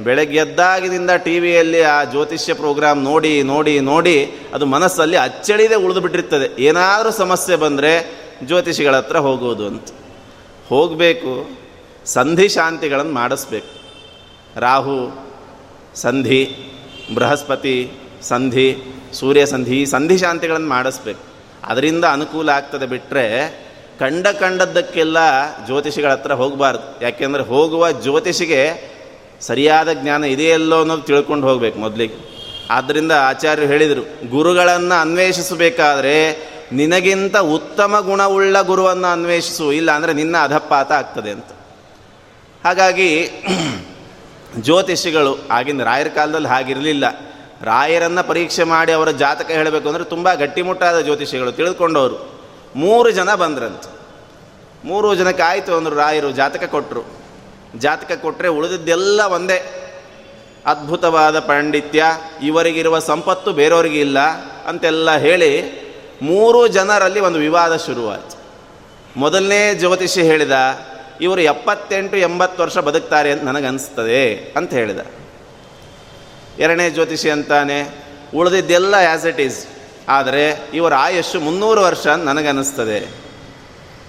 ಬೆಳಗ್ಗೆ 0.00 0.38
ಎದ್ದಾಗಿನಿಂದ 0.38 1.10
ಟಿ 1.24 1.38
ವಿಯಲ್ಲಿ 1.38 1.82
ಆ 1.82 2.04
ಜ್ಯೋತಿಷ್ಯ 2.04 2.54
ಪ್ರೋಗ್ರಾಮ್ 2.54 3.02
ನೋಡಿ 3.02 3.42
ನೋಡಿ 3.42 3.80
ನೋಡಿ 3.80 4.16
ಅದು 4.54 4.66
ಮನಸ್ಸಲ್ಲಿ 4.66 5.16
ಅಚ್ಚಳಿದೆ 5.16 5.74
ಉಳಿದುಬಿಟ್ಟಿರ್ತದೆ 5.74 6.62
ಏನಾದರೂ 6.62 7.10
ಸಮಸ್ಯೆ 7.10 7.56
ಬಂದರೆ 7.56 7.92
ಜ್ಯೋತಿಷಿಗಳ 8.46 8.96
ಹತ್ರ 8.96 9.16
ಹೋಗೋದು 9.16 9.66
ಅಂತ. 9.66 9.88
ಹೋಗಬೇಕು, 10.68 11.50
ಸಂಧಿ 12.06 12.48
ಶಾಂತಿಗಳನ್ನು 12.48 13.12
ಮಾಡಿಸ್ಬೇಕು. 13.12 13.70
ರಾಹು, 14.60 14.98
ಸಂಧಿ, 15.94 16.42
ಬೃಹಸ್ಪತಿ, 17.14 17.90
ಸಂಧಿ, 18.22 18.68
ಸೂರ್ಯ 19.12 19.46
ಸಂಧಿ 19.46 19.86
ಸಂಧಿ 19.86 20.18
ಶಾಂತಿಗಳನ್ನು 20.18 20.68
ಮಾಡಿಸ್ಬೇಕು. 20.68 21.33
ಅದರಿಂದ 21.64 22.04
ಅನುಕೂಲ 22.04 22.50
ಆಗ್ತದೆ 22.50 22.86
ಬಿಟ್ಟರೆ 22.86 23.24
ಕಂಡ 24.00 24.26
ಕಂಡದ್ದಕ್ಕೆಲ್ಲ 24.26 25.18
ಜ್ಯೋತಿಷಿಗಳ 25.66 26.10
ಹತ್ರ 26.10 26.32
ಹೋಗಬಾರ್ದು. 26.32 27.04
ಯಾಕೆಂದರೆ 27.04 27.42
ಹೋಗುವ 27.42 27.90
ಜ್ಯೋತಿಷಿಗೆ 27.90 28.94
ಸರಿಯಾದ 29.40 29.92
ಜ್ಞಾನ 29.92 30.24
ಇದೆಯಲ್ಲೋ 30.24 30.80
ಅನ್ನೋದು 30.80 31.02
ತಿಳ್ಕೊಂಡು 31.02 31.46
ಹೋಗಬೇಕು 31.46 31.78
ಮೊದಲಿಗೆ. 31.78 32.14
ಆದ್ದರಿಂದ 32.70 33.12
ಆಚಾರ್ಯರು 33.12 33.68
ಹೇಳಿದರು, 33.68 34.02
ಗುರುಗಳನ್ನು 34.30 35.00
ಅನ್ವೇಷಿಸಬೇಕಾದ್ರೆ 35.00 36.16
ನಿನಗಿಂತ 36.72 37.36
ಉತ್ತಮ 37.36 38.00
ಗುಣವುಳ್ಳ 38.00 38.60
ಗುರುವನ್ನು 38.60 39.08
ಅನ್ವೇಷಿಸು, 39.08 39.72
ಇಲ್ಲ 39.72 39.90
ಅಂದರೆ 39.90 40.12
ನಿನ್ನ 40.12 40.36
ಅಧಪಾತ 40.42 40.92
ಆಗ್ತದೆ 40.92 41.30
ಅಂತ. 41.30 41.50
ಹಾಗಾಗಿ 42.64 43.30
ಜ್ಯೋತಿಷಿಗಳು 44.60 45.38
ಆಗಿನ 45.50 45.82
ರಾಯರ 45.82 46.08
ಕಾಲದಲ್ಲಿ 46.08 46.48
ಹಾಗಿರಲಿಲ್ಲ. 46.48 47.33
ರಾಯರನ್ನು 47.64 48.22
ಪರೀಕ್ಷೆ 48.28 48.64
ಮಾಡಿ 48.64 48.92
ಅವರ 48.92 49.10
ಜಾತಕ 49.10 49.50
ಹೇಳಬೇಕು 49.50 49.88
ಅಂದರೆ 49.88 50.04
ತುಂಬ 50.04 50.34
ಗಟ್ಟಿಮುಟ್ಟಾದ 50.34 51.00
ಜ್ಯೋತಿಷಿಗಳು 51.00 51.52
ತಿಳಿದುಕೊಂಡವರು 51.52 52.16
ಮೂರು 52.76 53.10
ಜನ 53.10 53.34
ಬಂದ್ರಂತೆ. 53.34 53.90
ಮೂರು 54.84 55.14
ಜನಕ್ಕೆ 55.14 55.42
ಆಯಿತು 55.42 55.74
ಅಂದರು 55.74 55.96
ರಾಯರು 55.96 56.30
ಜಾತಕ 56.30 56.64
ಕೊಟ್ಟರು 56.64 57.02
ಜಾತಕ 57.78 58.12
ಕೊಟ್ಟರೆ 58.22 58.48
ಉಳಿದಿದ್ದೆಲ್ಲ 58.48 59.20
ಒಂದೇ. 59.20 59.58
ಅದ್ಭುತವಾದ 60.66 61.38
ಪಾಂಡಿತ್ಯ, 61.38 62.04
ಇವರಿಗಿರುವ 62.42 62.98
ಸಂಪತ್ತು 62.98 63.52
ಬೇರೆಯವರಿಗೆ 63.52 64.00
ಇಲ್ಲ 64.00 64.18
ಅಂತೆಲ್ಲ 64.66 65.16
ಹೇಳಿ 65.16 65.84
ಮೂರು 66.22 66.68
ಜನರಲ್ಲಿ 66.68 67.20
ಒಂದು 67.20 67.38
ವಿವಾದ 67.38 67.76
ಶುರುವಾಯಿತು. 67.76 68.36
ಮೊದಲನೇ 69.16 69.74
ಜ್ಯೋತಿಷಿ 69.74 70.22
ಹೇಳಿದ, 70.22 70.52
ಇವರು 71.20 71.40
ಎಪ್ಪತ್ತೆಂಟು 71.40 72.16
ಎಂಬತ್ತು 72.16 72.62
ವರ್ಷ 72.62 72.78
ಬದುಕ್ತಾರೆ 72.78 73.32
ಅಂತ 73.32 73.42
ನನಗನ್ನಿಸ್ತದೆ 73.42 74.52
ಅಂತ 74.56 74.72
ಹೇಳಿದ. 74.72 75.00
ಎರಡನೇ 76.58 76.90
ಜ್ಯೋತಿಷಿ 76.90 77.30
ಅಂತಾನೆ. 77.30 77.94
ಉಳಿದಿದ್ದೆಲ್ಲ 78.34 78.94
ಆ್ಯಸ್ 78.94 79.26
ಇಟ್ 79.26 79.40
ಈಸ್ 79.40 79.66
ಆದರೆ 80.08 80.70
ಇವರ 80.74 80.94
ಆಯಸ್ಸು 80.94 81.40
ಮುನ್ನೂರು 81.40 81.82
ವರ್ಷ 81.82 82.06
ಅಂತ 82.06 82.24
ನನಗನ್ನಿಸ್ತದೆ. 82.24 83.08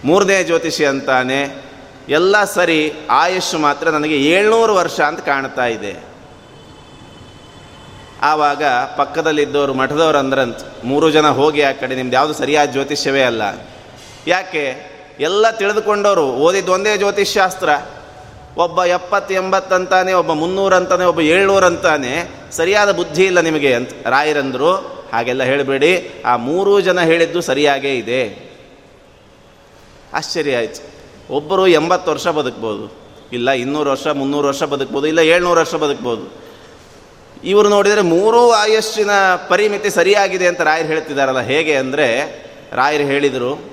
ಮೂರನೇ 0.04 0.44
ಜ್ಯೋತಿಷಿ 0.44 0.86
ಅಂತಾನೆ, 0.86 1.66
ಎಲ್ಲ 2.10 2.44
ಸರಿ, 2.44 2.94
ಆಯಸ್ಸು 3.10 3.58
ಮಾತ್ರ 3.60 3.90
ನನಗೆ 3.90 4.18
ಏಳ್ನೂರು 4.18 4.76
ವರ್ಷ 4.76 5.00
ಅಂತ 5.00 5.20
ಕಾಣ್ತಾ 5.20 5.66
ಇದೆ. 5.66 6.04
ಆವಾಗ 8.22 8.64
ಪಕ್ಕದಲ್ಲಿದ್ದವರು 8.98 9.74
ಮಠದವ್ರು 9.74 10.18
ಅಂದ್ರಂತ, 10.18 10.58
ಮೂರು 10.84 11.12
ಜನ 11.12 11.30
ಹೋಗಿ 11.30 11.62
ಆ 11.62 11.72
ಕಡೆ, 11.72 11.96
ನಿಮ್ದು 11.96 12.16
ಯಾವುದು 12.16 12.34
ಸರಿಯಾದ 12.34 12.70
ಜ್ಯೋತಿಷ್ಯವೇ 12.70 13.24
ಅಲ್ಲ. 13.24 13.42
ಯಾಕೆ? 14.28 14.96
ಎಲ್ಲ 15.20 15.52
ತಿಳಿದುಕೊಂಡವರು 15.52 16.22
ಓದಿದ್ದು 16.22 16.72
ಒಂದೇ 16.72 16.98
ಜ್ಯೋತಿಷ್ಶಾಸ್ತ್ರ 16.98 17.70
ಒಬ್ಬ 18.58 18.84
ಎಪ್ಪತ್ತು 18.84 19.34
ಎಂಬತ್ತಂತಾನೆ 19.34 20.14
ಒಬ್ಬ 20.14 20.32
ಮುನ್ನೂರು 20.32 20.76
ಅಂತಾನೆ, 20.76 21.06
ಒಬ್ಬ 21.06 21.22
ಏಳ್ನೂರು 21.22 21.66
ಅಂತಾನೆ 21.66 22.30
ಸರಿಯಾದ 22.52 22.92
ಬುದ್ಧಿ 22.92 23.26
ಇಲ್ಲ 23.26 23.40
ನಿಮಗೆ 23.40 23.74
ಅಂತ 23.74 24.08
ರಾಯರಂದರು. 24.08 24.96
ಹಾಗೆಲ್ಲ 25.14 25.44
ಹೇಳಬೇಡಿ. 25.44 26.24
ಆ 26.26 26.36
ಮೂರೂ 26.36 26.80
ಜನ 26.80 27.02
ಹೇಳಿದ್ದು 27.02 27.42
ಸರಿಯಾಗೇ 27.42 27.96
ಇದೆ. 27.96 28.52
ಆಶ್ಚರ್ಯ 30.14 30.58
ಆಯಿತು. 30.58 30.82
ಒಬ್ಬರು 31.30 31.68
ಎಂಬತ್ತು 31.68 32.12
ವರ್ಷ 32.12 32.28
ಬದುಕ್ಬೋದು. 32.28 33.06
ಇಲ್ಲ, 33.34 33.52
ಇನ್ನೂರು 33.52 33.90
ವರ್ಷ, 33.90 34.08
ಮುನ್ನೂರು 34.08 34.48
ವರ್ಷ 34.48 34.64
ಬದುಕ್ಬೋದು. 34.64 35.08
ಇಲ್ಲ, 35.08 35.20
ಏಳ್ನೂರು 35.20 35.60
ವರ್ಷ 35.60 35.76
ಬದುಕ್ಬೋದು. 35.76 36.46
ಇವರು 37.44 37.70
ನೋಡಿದರೆ 37.70 38.02
ಮೂರೂ 38.02 38.52
ಆಯಸ್ಸಿನ 38.52 39.10
ಪರಿಮಿತಿ 39.48 39.90
ಸರಿಯಾಗಿದೆ 39.90 40.48
ಅಂತ 40.48 40.62
ರಾಯರು 40.62 40.88
ಹೇಳ್ತಿದ್ದಾರಲ್ಲ. 40.88 41.42
ಹೇಗೆ 41.42 41.76
ಅಂದರೆ, 41.76 42.08
ರಾಯರು 42.72 43.04
ಹೇಳಿದರು, 43.04 43.72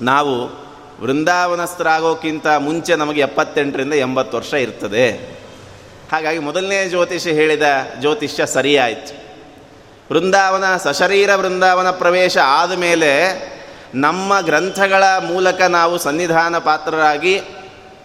ನಾವು 0.00 0.59
ವೃಂದಾವನಸ್ಥರಾಗೋಕ್ಕಿಂತ 1.02 2.46
ಮುಂಚೆ 2.46 2.96
ನಮಗೆ 2.96 3.20
ಎಪ್ಪತ್ತೆಂಟರಿಂದ 3.20 3.92
ಎಂಬತ್ತು 3.92 4.36
ವರ್ಷ 4.36 4.52
ಇರ್ತದೆ. 4.52 5.06
ಹಾಗಾಗಿ 6.12 6.38
ಮೊದಲನೇ 6.38 6.88
ಜ್ಯೋತಿಷ್ಯ 6.88 7.30
ಹೇಳಿದ 7.30 7.62
ಜ್ಯೋತಿಷ್ಯ 8.00 8.46
ಸರಿಯಾಯಿತು. 8.46 9.12
ವೃಂದಾವನ 10.14 10.76
ಸಶರೀರ 10.76 11.34
ವೃಂದಾವನ 11.34 11.90
ಪ್ರವೇಶ 11.90 12.38
ಆದ 12.38 12.72
ಮೇಲೆ 12.72 13.10
ನಮ್ಮ 13.94 14.40
ಗ್ರಂಥಗಳ 14.40 15.04
ಮೂಲಕ 15.18 15.60
ನಾವು 15.60 15.98
ಸನ್ನಿಧಾನ 15.98 16.58
ಪಾತ್ರರಾಗಿ, 16.58 17.40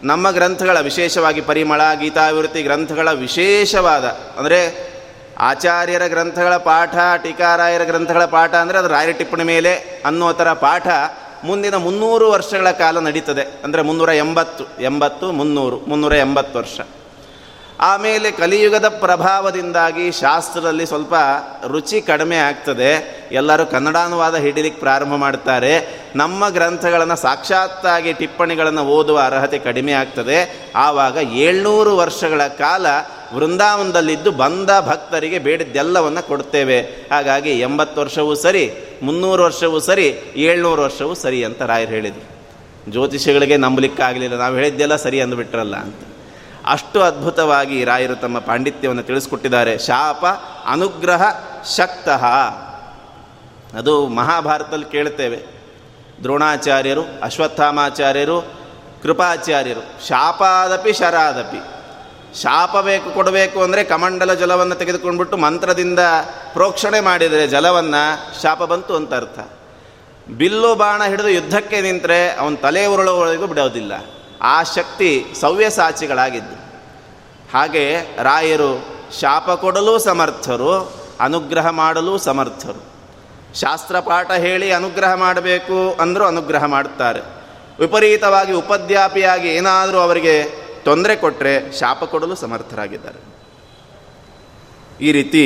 ನಮ್ಮ 0.03 0.31
ಗ್ರಂಥಗಳ 0.31 0.79
ವಿಶೇಷವಾಗಿ 0.79 1.41
ಪರಿಮಳ, 1.41 1.81
ಗೀತಾವಿವೃತ್ತಿ 1.99 2.63
ಗ್ರಂಥಗಳ 2.63 3.11
ವಿಶೇಷವಾದ, 3.11 4.05
ಅಂದರೆ 4.37 4.59
ಆಚಾರ್ಯರ 5.39 6.07
ಗ್ರಂಥಗಳ 6.07 6.57
ಪಾಠ, 6.57 6.95
ಟೀಕಾರಾಯರ 7.23 7.83
ಗ್ರಂಥಗಳ 7.83 8.25
ಪಾಠ 8.25 8.53
ಅಂದರೆ 8.53 8.77
ಅದು 8.77 8.87
ರಾಯರ 8.87 9.11
ಟಿಪ್ಪಣಿ 9.11 9.43
ಮೇಲೆ 9.43 9.75
ಅನ್ನೋ 10.05 10.33
ಥರ 10.33 10.53
ಪಾಠ 10.53 10.87
ಮುಂದಿನ 11.45 11.75
ಮುನ್ನೂರು 11.75 12.31
ವರ್ಷಗಳ 12.31 12.71
ಕಾಲ 12.71 12.99
ನಡೀತದೆ. 12.99 13.61
ಅಂದರೆ 13.63 13.81
ಮುನ್ನೂರ 13.81 14.09
ಎಂಬತ್ತು 14.09 14.63
ಎಂಬತ್ತು, 14.81 15.31
ಮುನ್ನೂರು, 15.31 15.79
ಮುನ್ನೂರ 15.87 16.13
ಎಂಬತ್ತು 16.13 16.59
ವರ್ಷ. 16.59 16.79
ಆಮೇಲೆ 17.79 18.31
ಕಲಿಯುಗದ 18.31 18.87
ಪ್ರಭಾವದಿಂದಾಗಿ 18.87 20.11
ಶಾಸ್ತ್ರದಲ್ಲಿ 20.11 20.85
ಸ್ವಲ್ಪ 20.85 21.13
ರುಚಿ 21.67 22.01
ಕಡಿಮೆ 22.01 22.35
ಆಗ್ತದೆ. 22.35 22.91
ಎಲ್ಲರೂ 23.31 23.65
ಕನ್ನಡಾನುವಾದ 23.65 24.35
ಹಿಡಿಲಿಕ್ಕೆ 24.35 24.79
ಪ್ರಾರಂಭ 24.79 25.13
ಮಾಡ್ತಾರೆ. 25.15 26.01
ನಮ್ಮ 26.15 26.49
ಗ್ರಂಥಗಳನ್ನು 26.49 27.15
ಸಾಕ್ಷಾತ್ತಾಗಿ 27.15 28.13
ಟಿಪ್ಪಣಿಗಳನ್ನು 28.13 28.85
ಓದುವ 28.85 29.19
ಅರ್ಹತೆ 29.19 29.59
ಕಡಿಮೆ 29.59 29.91
ಆಗ್ತದೆ. 29.91 30.71
ಆವಾಗ 30.75 31.17
ಏಳ್ನೂರು 31.17 31.97
ವರ್ಷಗಳ 31.97 32.47
ಕಾಲ 32.47 32.85
ವೃಂದಾವನದಲ್ಲಿದ್ದು 33.33 34.31
ಬಂದ 34.31 34.69
ಭಕ್ತರಿಗೆ 34.79 35.39
ಬೇಡಿದ್ದೆಲ್ಲವನ್ನು 35.39 36.27
ಕೊಡ್ತೇವೆ. 36.27 36.81
ಹಾಗಾಗಿ 36.81 37.59
ಎಂಬತ್ತು 37.59 38.01
ವರ್ಷವೂ 38.01 38.35
ಸರಿ, 38.35 38.73
ಮುನ್ನೂರು 39.03 39.43
ವರ್ಷವೂ 39.43 39.79
ಸರಿ, 39.79 40.19
ಏಳ್ನೂರು 40.35 40.81
ವರ್ಷವೂ 40.81 41.13
ಸರಿ 41.13 41.43
ಅಂತ 41.43 41.61
ರಾಯರು 41.61 41.91
ಹೇಳಿದರು. 41.91 42.35
ಜ್ಯೋತಿಷಿಗಳಿಗೆ 42.91 43.57
ನಂಬಲಿಕ್ಕಾಗಲಿಲ್ಲ, 43.57 44.35
ನಾವು 44.35 44.55
ಹೇಳಿದ್ದೆಲ್ಲ 44.55 44.95
ಸರಿ 44.95 45.21
ಅಂದುಬಿಟ್ರಲ್ಲ 45.21 45.75
ಅಂತ. 45.75 45.95
ಅಷ್ಟು 46.65 47.01
ಅದ್ಭುತವಾಗಿ 47.01 47.83
ರಾಯರು 47.83 48.15
ತಮ್ಮ 48.15 48.39
ಪಾಂಡಿತ್ಯವನ್ನು 48.39 49.03
ತಿಳಿಸ್ಕೊಟ್ಟಿದ್ದಾರೆ. 49.03 49.77
ಶಾಪ 49.77 50.25
ಅನುಗ್ರಹ 50.65 51.23
ಶಕ್ತಃ. 51.77 52.25
ಅದು 53.77 54.07
ಮಹಾಭಾರತದಲ್ಲಿ 54.07 54.85
ಕೇಳ್ತೇವೆ. 54.85 55.37
ದ್ರೋಣಾಚಾರ್ಯರು, 56.23 57.01
ಅಶ್ವತ್ಥಾಮಾಚಾರ್ಯರು, 57.23 58.41
ಕೃಪಾಚಾರ್ಯರು, 59.03 60.07
ಶಾಪಾದಪಿ, 60.07 60.93
ಶರಾದಪಿ. 60.93 61.74
ಶಾಪ 62.41 62.77
ಬೇಕು, 62.77 63.13
ಕೊಡಬೇಕು 63.13 63.63
ಅಂದರೆ 63.63 63.83
ಕಮಂಡಲ 63.83 64.33
ಜಲವನ್ನು 64.33 64.75
ತೆಗೆದುಕೊಂಡ್ಬಿಟ್ಟು 64.75 65.37
ಮಂತ್ರದಿಂದ 65.37 65.99
ಪ್ರೋಕ್ಷಣೆ 66.53 66.99
ಮಾಡಿದರೆ 66.99 67.47
ಜಲವನ್ನು 67.47 68.41
ಶಾಪ 68.41 68.63
ಬಂತು 68.63 68.95
ಅಂತ 68.95 69.13
ಅರ್ಥ. 69.13 69.39
ಬಿಲ್ಲು 70.29 70.75
ಬಾಣ 70.75 71.03
ಹಿಡಿದು 71.03 71.29
ಯುದ್ಧಕ್ಕೆ 71.29 71.81
ನಿಂತರೆ 71.81 72.35
ಅವನ 72.35 72.55
ತಲೆ 72.55 72.85
ಉರುಳುವವರೆಗೂ 72.85 73.47
ಬಿಡೋದಿಲ್ಲ. 73.47 73.93
ಆ 74.41 74.63
ಶಕ್ತಿ 74.63 75.25
ಸವ್ಯಸಾಚಿಗಳಾಗಿದ್ದು. 75.41 76.55
ಹಾಗೆ 77.57 78.01
ರಾಯರು 78.23 78.85
ಶಾಪ 79.21 79.51
ಕೊಡಲು 79.51 79.99
ಸಮರ್ಥರು, 79.99 80.93
ಅನುಗ್ರಹ 81.19 81.69
ಮಾಡಲು 81.69 82.17
ಸಮರ್ಥರು. 82.17 82.95
ಶಾಸ್ತ್ರ 83.59 83.99
ಪಾಠ 83.99 84.31
ಹೇಳಿ 84.31 84.71
ಅನುಗ್ರಹ 84.71 85.13
ಮಾಡಬೇಕು 85.13 85.97
ಅಂದರೂ 86.01 86.25
ಅನುಗ್ರಹ 86.25 86.65
ಮಾಡುತ್ತಾರೆ. 86.65 87.21
ವಿಪರೀತವಾಗಿ 87.79 88.53
ಉಪದ್ಯಾಪಿಯಾಗಿ 88.53 89.49
ಏನಾದರೂ 89.49 89.97
ಅವರಿಗೆ 89.97 90.64
ತೊಂದರೆ 90.85 91.15
ಕೊಟ್ಟರೆ 91.15 91.71
ಶಾಪ 91.79 92.03
ಕೊಡಲು 92.03 92.35
ಸಮರ್ಥರಾಗಿದ್ದಾರೆ. 92.35 93.19
ಈ 95.01 95.11
ರೀತಿ 95.11 95.45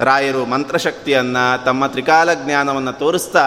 ರಾಯರು 0.00 0.44
ಮಂತ್ರಶಕ್ತಿಯನ್ನು 0.46 1.64
ತಮ್ಮ 1.64 1.86
ತ್ರಿಕಾಲ 1.86 2.34
ಜ್ಞಾನವನ್ನು 2.34 2.92
ತೋರಿಸ್ತಾ 2.92 3.46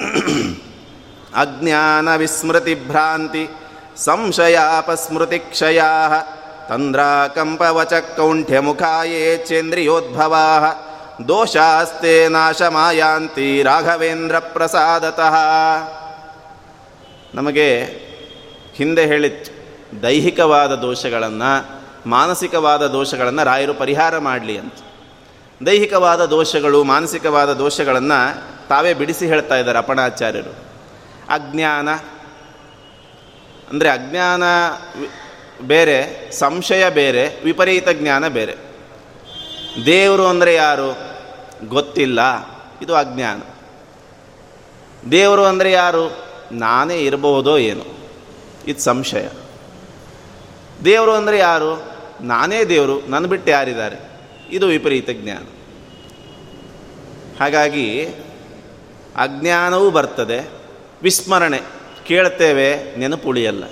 ಅಜ್ಞಾನ 1.34 2.16
ವಿಸ್ಮೃತಿ 2.16 2.74
ಭ್ರಾಂತಿ 2.74 3.48
ಸಂಶಯಾಪಸ್ಮೃತಿ 3.96 5.38
ಕ್ಷಯಾ 5.38 5.90
ತಂದ್ರಾಕಂಪವಚ 6.68 7.94
ಕೌಂಠ್ಯ 8.16 8.60
ಮುಖಾಯೇ 8.60 9.36
ಚೇಂದ್ರಿಯೋದ್ಭವಾ 9.46 10.46
ದೋಷಾಸ್ತೆ 11.28 12.28
ನಾಶಮಾಯಾಂತಿ 12.28 13.62
ರಾಘವೇಂದ್ರ 13.62 14.38
ಪ್ರಸಾದತಃ. 14.38 15.36
ನಮಗೆ 17.34 17.68
ಹಿಂದೆ 18.74 19.06
ಹೇಳಿತ್ತು 19.06 19.55
ದೈಹಿಕವಾದ 20.02 20.74
ದೋಷಗಳನ್ನು, 20.74 21.52
ಮಾನಸಿಕವಾದ 22.06 22.86
ದೋಷಗಳನ್ನು 22.86 23.44
ರಾಯರು 23.44 23.74
ಪರಿಹಾರ 23.74 24.18
ಮಾಡಲಿ 24.18 24.58
ಅಂತ. 24.58 24.72
ದೈಹಿಕವಾದ 25.66 26.24
ದೋಷಗಳು, 26.24 26.84
ಮಾನಸಿಕವಾದ 26.84 27.52
ದೋಷಗಳನ್ನು 27.52 28.20
ತಾವೇ 28.68 28.94
ಬಿಡಿಸಿ 28.94 29.26
ಹೇಳ್ತಾ 29.26 29.56
ಇದ್ದಾರೆ 29.56 29.78
ಅಪಣಾಚಾರ್ಯರು. 29.78 30.54
ಅಜ್ಞಾನ, 31.28 31.88
ಅಂದರೆ 33.70 33.88
ಅಜ್ಞಾನ 33.88 34.42
ಬೇರೆ, 35.62 36.30
ಸಂಶಯ 36.32 36.90
ಬೇರೆ, 36.90 37.42
ವಿಪರೀತ 37.44 37.88
ಜ್ಞಾನ 37.88 38.28
ಬೇರೆ. 38.28 38.54
ದೇವರು 39.86 40.26
ಅಂದರೆ 40.26 40.54
ಯಾರು? 40.54 40.90
ಗೊತ್ತಿಲ್ಲ, 41.68 42.20
ಇದು 42.82 42.94
ಅಜ್ಞಾನ. 42.94 43.40
ದೇವರು 45.10 45.44
ಅಂದರೆ 45.44 45.72
ಯಾರು? 45.72 46.04
ನಾನೇ 46.52 46.98
ಇರಬಹುದೋ 46.98 47.58
ಏನು, 47.58 47.86
ಇದು 48.66 48.80
ಸಂಶಯ. 48.80 49.28
ದೇವರು 50.84 51.12
ಅಂದರೆ 51.12 51.38
ಯಾರು? 51.38 51.82
ನಾನೇ 52.20 52.64
ದೇವರು 52.64 53.06
ನನ್ನ 53.06 53.26
ಬಿಟ್ಟು 53.26 53.50
ಯಾರಿದ್ದಾರೆ? 53.50 53.96
ಇದು 54.50 54.66
ವಿಪರೀತ 54.66 55.10
ಜ್ಞಾನ. 55.10 55.44
ಹಾಗಾಗಿ 57.40 58.04
ಅಜ್ಞಾನವೂ 59.16 59.90
ಬರ್ತದೆ, 59.90 60.50
ವಿಸ್ಮರಣೆ. 61.02 61.60
ಕೇಳ್ತೇವೆ 62.06 62.96
ನೆನಪು 62.96 63.28
ಉಳಿಯಲ್ಲ 63.28 63.64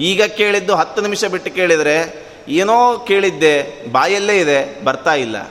ಈಗ 0.00 0.22
ಕೇಳಿದ್ದು 0.22 0.74
ಹತ್ತು 0.74 1.02
ನಿಮಿಷ 1.02 1.24
ಬಿಟ್ಟು 1.24 1.50
ಕೇಳಿದರೆ, 1.50 2.26
ಏನೋ 2.48 2.98
ಕೇಳಿದ್ದೆ, 2.98 3.86
ಬಾಯಲ್ಲೇ 3.92 4.38
ಇದೆ, 4.38 4.84
ಬರ್ತಾ 4.84 5.14
ಇಲ್ಲ. 5.14 5.50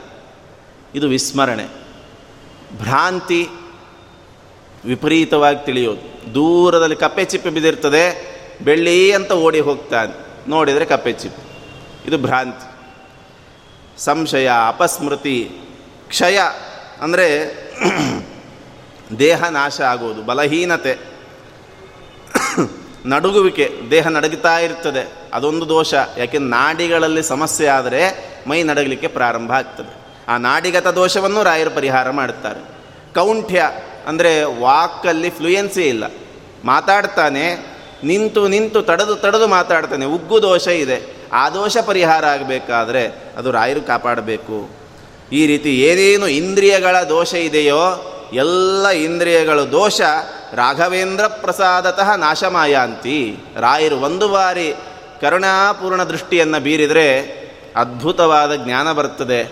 ಇದು 0.96 1.08
ವಿಸ್ಮರಣೆ. 1.08 1.66
ಭ್ರಾಂತಿ 2.78 3.48
ವಿಪರೀತವಾಗಿ 4.86 5.66
ತಿಳಿಯೋದು. 5.66 6.34
ದೂರದಲ್ಲಿ 6.34 6.96
ಕಪ್ಪೆ 6.96 7.26
ಚಿಪ್ಪೆ 7.26 7.50
ಬಿದ್ದಿರ್ತದೆ, 7.50 8.36
ಬೆಳ್ಳಿ 8.64 9.14
ಅಂತ 9.14 9.32
ಓಡಿ 9.32 9.60
ಹೋಗ್ತಾನೆ. 9.60 10.25
ನೋಡಿದರೆ 10.48 10.86
ಕಪ್ಪೆ 10.86 11.14
ಚಿಪ್ಪು 11.14 11.44
ಇದು 12.08 12.18
ಭ್ರಾಂತಿ. 12.18 12.76
ಸಂಶಯ, 13.98 14.50
ಅಪಸ್ಮೃತಿ, 14.68 15.52
ಕ್ಷಯ 16.08 16.40
ಅಂದರೆ 17.02 17.56
ದೇಹ 19.20 19.44
ನಾಶ 19.44 19.82
ಆಗೋದು, 19.82 20.24
ಬಲಹೀನತೆ. 20.24 20.98
ನಡುಗುವಿಕೆ, 23.06 23.72
ದೇಹ 23.92 24.08
ನಡಗುತ್ತಾ 24.08 24.60
ಇರ್ತದೆ, 24.60 25.12
ಅದೊಂದು 25.34 25.70
ದೋಷ. 25.70 25.94
ಯಾಕೆಂದ್ರೆ 25.94 26.50
ನಾಡಿಗಳಲ್ಲಿ 26.50 27.24
ಸಮಸ್ಯೆ 27.24 27.68
ಆದರೆ 27.68 28.02
ಮೈ 28.48 28.64
ನಡಗಲಿಕ್ಕೆ 28.64 29.08
ಪ್ರಾರಂಭ 29.08 29.52
ಆಗ್ತದೆ. 29.52 30.06
ಆ 30.28 30.38
ನಾಡಿಗತ 30.38 30.88
ದೋಷವನ್ನು 30.88 31.44
ರಾಯರು 31.44 31.72
ಪರಿಹಾರ 31.72 32.10
ಮಾಡುತ್ತಾರೆ. 32.10 32.60
ಕೌಂಠ್ಯ 33.14 33.72
ಅಂದರೆ 34.08 34.44
ವಾಕಲ್ಲಿ 34.44 35.30
ಫ್ಲೂಯೆನ್ಸಿ 35.30 35.84
ಇಲ್ಲ. 35.84 36.04
ಮಾತಾಡ್ತಾನೆ 36.66 37.75
ನಿಂತು 38.04 38.48
ನಿಂತು 38.48 38.82
ತಡೆದು 38.82 39.16
ತಡೆದು 39.16 39.48
ಮಾತಾಡ್ತಾನೆ. 39.48 40.06
ಉಗ್ಗು 40.06 40.42
ದೋಷ 40.42 40.68
ಇದೆ. 40.68 41.16
ಆ 41.34 41.50
ದೋಷ 41.50 41.78
ಪರಿಹಾರ 41.86 42.26
ಆಗಬೇಕಾದ್ರೆ 42.26 43.34
ಅದು 43.38 43.52
ರಾಯರು 43.52 43.82
ಕಾಪಾಡಬೇಕು. 43.82 44.70
ಈ 45.32 45.46
ರೀತಿ 45.46 45.82
ಏನೇನು 45.82 46.28
ಇಂದ್ರಿಯಗಳ 46.28 46.96
ದೋಷ 47.10 47.34
ಇದೆಯೋ, 47.34 48.12
ಎಲ್ಲ 48.34 48.88
ಇಂದ್ರಿಯಗಳು 48.88 49.72
ದೋಷ, 49.72 50.02
ರಾಘವೇಂದ್ರ 50.54 51.28
ಪ್ರಸಾದತಃ 51.28 52.16
ನಾಶಮಾಯಾಂತಿ. 52.16 53.38
ರಾಯರು 53.60 53.98
ಒಂದು 53.98 54.30
ಬಾರಿ 54.30 54.74
ಕರುಣಾಪೂರ್ಣ 55.22 56.04
ದೃಷ್ಟಿಯನ್ನು 56.04 56.60
ಬೀರಿದರೆ 56.60 57.46
ಅದ್ಭುತವಾದ 57.76 58.56
ಜ್ಞಾನ 58.56 58.92
ಬರ್ತದೆ. 58.92 59.44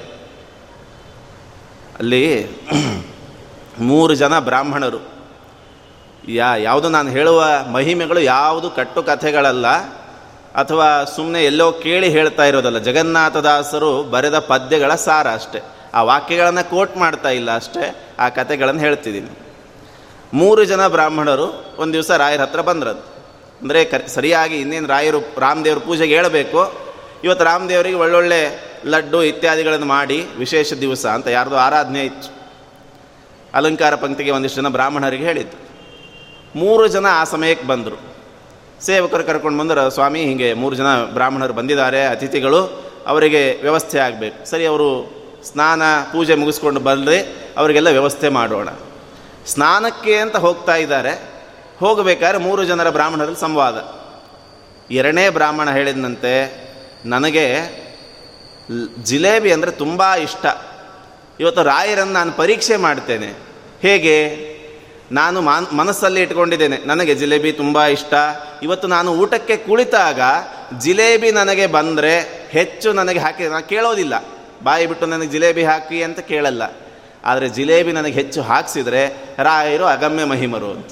ಅಲ್ಲಿ 2.00 2.46
ಮೂರು 3.80 4.16
ಜನ 4.16 4.40
ಬ್ರಾಹ್ಮಣರು. 4.40 5.13
ಯಾ, 6.30 6.56
ಯಾವುದು 6.56 6.90
ನಾನು 6.90 7.10
ಹೇಳುವ 7.10 7.44
ಮಹಿಮೆಗಳು 7.72 8.20
ಯಾವುದು 8.20 8.70
ಕಟ್ಟು 8.70 9.04
ಕಥೆಗಳಲ್ಲ, 9.04 9.68
ಅಥವಾ 10.56 11.04
ಸುಮ್ಮನೆ 11.16 11.44
ಎಲ್ಲೋ 11.44 11.72
ಕೇಳಿ 11.72 12.10
ಹೇಳ್ತಾ 12.10 12.46
ಇರೋದಲ್ಲ. 12.46 12.78
ಜಗನ್ನಾಥದಾಸರು 12.78 14.04
ಬರೆದ 14.04 14.40
ಪದ್ಯಗಳ 14.40 14.96
ಸಾರ 14.96 15.28
ಅಷ್ಟೆ. 15.34 15.60
ಆ 15.94 16.02
ವಾಕ್ಯಗಳನ್ನು 16.02 16.70
ಕೋಟ್ 16.70 16.98
ಮಾಡ್ತಾ 16.98 17.30
ಇಲ್ಲ 17.30 17.56
ಅಷ್ಟೇ, 17.56 17.86
ಆ 18.20 18.30
ಕಥೆಗಳನ್ನು 18.30 18.82
ಹೇಳ್ತಿದ್ದೀನಿ. 18.82 19.32
ಮೂರು 20.34 20.64
ಜನ 20.66 20.88
ಬ್ರಾಹ್ಮಣರು 20.88 21.48
ಒಂದು 21.78 21.94
ದಿವಸ 21.94 22.12
ರಾಯರ 22.12 22.42
ಹತ್ರ 22.42 22.62
ಬಂದ್ರದ್ದು 22.62 23.04
ಅಂದರೆ 23.62 23.86
ಕ, 23.86 23.96
ಸರಿಯಾಗಿ 24.08 24.56
ಇನ್ನೇನು 24.60 24.88
ರಾಯರು, 24.88 25.20
ರಾಮದೇವ್ರ 25.38 25.80
ಪೂಜೆಗೆ 25.80 26.16
ಹೇಳಬೇಕು 26.16 26.62
ಇವತ್ತು 27.24 27.46
ರಾಮದೇವರಿಗೆ 27.46 27.96
ಒಳ್ಳೊಳ್ಳೆ 27.96 28.40
ಲಡ್ಡು 28.86 29.24
ಇತ್ಯಾದಿಗಳನ್ನು 29.24 29.86
ಮಾಡಿ 29.86 30.18
ವಿಶೇಷ 30.38 30.74
ದಿವಸ 30.74 31.06
ಅಂತ 31.06 31.28
ಯಾರ್ದು 31.28 31.58
ಆರಾಧನೆ 31.58 32.02
ಇತ್ತು. 32.06 32.30
ಅಲಂಕಾರ 33.54 33.96
ಪಂಕ್ತಿಗೆ 33.96 34.32
ಒಂದಿಷ್ಟು 34.32 34.62
ಜನ 34.62 34.68
ಬ್ರಾಹ್ಮಣರಿಗೆ 34.68 35.26
ಹೇಳಿದ್ದು. 35.26 35.58
ಮೂರು 36.56 36.88
ಜನ 36.88 37.06
ಆ 37.12 37.24
ಸಮಯಕ್ಕೆ 37.24 37.68
ಬಂದರು. 37.68 37.98
ಸೇವಕರು 38.82 39.24
ಕರ್ಕೊಂಡು 39.24 39.60
ಬಂದರು, 39.60 39.90
ಸ್ವಾಮಿ, 39.90 40.22
ಹೀಗೆ 40.24 40.54
ಮೂರು 40.54 40.76
ಜನ 40.76 41.04
ಬ್ರಾಹ್ಮಣರು 41.06 41.54
ಬಂದಿದ್ದಾರೆ, 41.54 42.06
ಅತಿಥಿಗಳು, 42.06 42.94
ಅವರಿಗೆ 43.08 43.60
ವ್ಯವಸ್ಥೆ 43.62 44.00
ಆಗಬೇಕು. 44.00 44.46
ಸರಿ, 44.46 44.66
ಅವರು 44.66 45.14
ಸ್ನಾನ, 45.44 45.82
ಪೂಜೆ 46.12 46.36
ಮುಗಿಸ್ಕೊಂಡು 46.36 46.80
ಬರಲಿ 46.80 47.20
ಅವರಿಗೆಲ್ಲ 47.58 47.90
ವ್ಯವಸ್ಥೆ 47.90 48.30
ಮಾಡೋಣ. 48.30 48.70
ಸ್ನಾನಕ್ಕೆ 49.48 50.16
ಅಂತ 50.16 50.36
ಹೋಗ್ತಾ 50.36 50.76
ಇದ್ದಾರೆ. 50.76 51.22
ಹೋಗಬೇಕಾದ್ರೆ 51.80 52.38
ಮೂರು 52.38 52.64
ಜನರ 52.64 52.90
ಬ್ರಾಹ್ಮಣರಲ್ಲಿ 52.90 53.40
ಸಂವಾದ. 53.40 54.04
ಎರಡನೇ 54.92 55.30
ಬ್ರಾಹ್ಮಣ 55.30 55.72
ಹೇಳಿದಂತೆ, 55.72 56.34
ನನಗೆ 57.06 57.46
ಜಿಲೇಬಿ 59.04 59.52
ಅಂದರೆ 59.52 59.72
ತುಂಬ 59.72 60.14
ಇಷ್ಟ. 60.14 60.46
ಇವತ್ತು 61.40 61.64
ರಾಯರನ್ನು 61.64 62.14
ನಾನು 62.14 62.32
ಪರೀಕ್ಷೆ 62.32 62.76
ಮಾಡ್ತೇನೆ. 62.78 63.34
ಹೇಗೆ? 63.82 64.53
ನಾನು 65.14 65.42
ಮಾನ್ 65.42 65.74
ಮನಸ್ಸಲ್ಲಿ 65.74 66.22
ಇಟ್ಕೊಂಡಿದ್ದೇನೆ. 66.22 66.78
ನನಗೆ 66.86 67.16
ಜಿಲೇಬಿ 67.16 67.52
ತುಂಬ 67.52 67.84
ಇಷ್ಟ. 67.84 68.14
ಇವತ್ತು 68.64 68.88
ನಾನು 68.88 69.12
ಊಟಕ್ಕೆ 69.14 69.58
ಕುಳಿತಾಗ 69.58 70.20
ಜಿಲೇಬಿ 70.78 71.32
ನನಗೆ 71.32 71.68
ಬಂದರೆ 71.68 72.48
ಹೆಚ್ಚು 72.50 72.94
ನನಗೆ 72.94 73.20
ಹಾಕಿ 73.20 73.44
ನಾನು 73.44 73.70
ಕೇಳೋದಿಲ್ಲ. 73.70 74.24
ಬಾಯಿ 74.64 74.86
ಬಿಟ್ಟು 74.86 75.06
ನನಗೆ 75.06 75.30
ಜಿಲೇಬಿ 75.30 75.64
ಹಾಕಿ 75.64 76.04
ಅಂತ 76.04 76.20
ಕೇಳಲ್ಲ. 76.20 76.64
ಆದರೆ 77.26 77.50
ಜಿಲೇಬಿ 77.50 77.92
ನನಗೆ 77.92 78.14
ಹೆಚ್ಚು 78.14 78.42
ಹಾಕ್ಸಿದ್ರೆ 78.42 79.08
ರಾಯರು 79.40 79.86
ಅಗಮ್ಯ 79.86 80.24
ಮಹಿಮರು 80.24 80.72
ಅಂತ. 80.72 80.90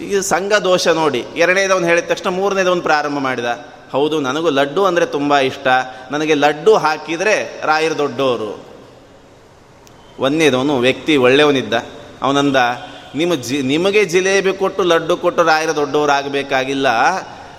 ಈಗ 0.00 0.18
ಸಂಘ 0.18 0.52
ದೋಷ 0.52 0.88
ನೋಡಿ. 0.88 1.24
ಎರಡನೇದವನು 1.36 1.86
ಹೇಳಿದ 1.86 2.04
ತಕ್ಷಣ 2.04 2.28
ಮೂರನೇದವನು 2.28 2.80
ಪ್ರಾರಂಭ 2.80 3.18
ಮಾಡಿದ. 3.18 3.44
ಹೌದು, 3.92 4.20
ನನಗೂ 4.20 4.50
ಲಡ್ಡು 4.50 4.84
ಅಂದರೆ 4.84 5.06
ತುಂಬ 5.06 5.38
ಇಷ್ಟ. 5.38 5.66
ನನಗೆ 6.10 6.34
ಲಡ್ಡು 6.34 6.74
ಹಾಕಿದರೆ 6.74 7.60
ರಾಯರು 7.64 7.98
ದೊಡ್ಡವರು 7.98 8.64
ಒಂದನೇದವನು 10.18 10.78
ವ್ಯಕ್ತಿ 10.78 11.16
ಒಳ್ಳೆಯವನಿದ್ದ. 11.16 11.74
ಅವನಂದ, 12.22 12.56
ನಿಮ್ಮ 13.14 13.34
ಜಿ, 13.34 13.62
ನಿಮಗೆ 13.62 14.04
ಜಿಲೇಬಿ 14.04 14.52
ಕೊಟ್ಟು 14.52 14.82
ಲಡ್ಡು 14.82 15.16
ಕೊಟ್ಟು 15.16 15.42
ರಾಯರ 15.42 15.70
ದೊಡ್ಡವರಾಗಬೇಕಾಗಿಲ್ಲ. 15.70 16.86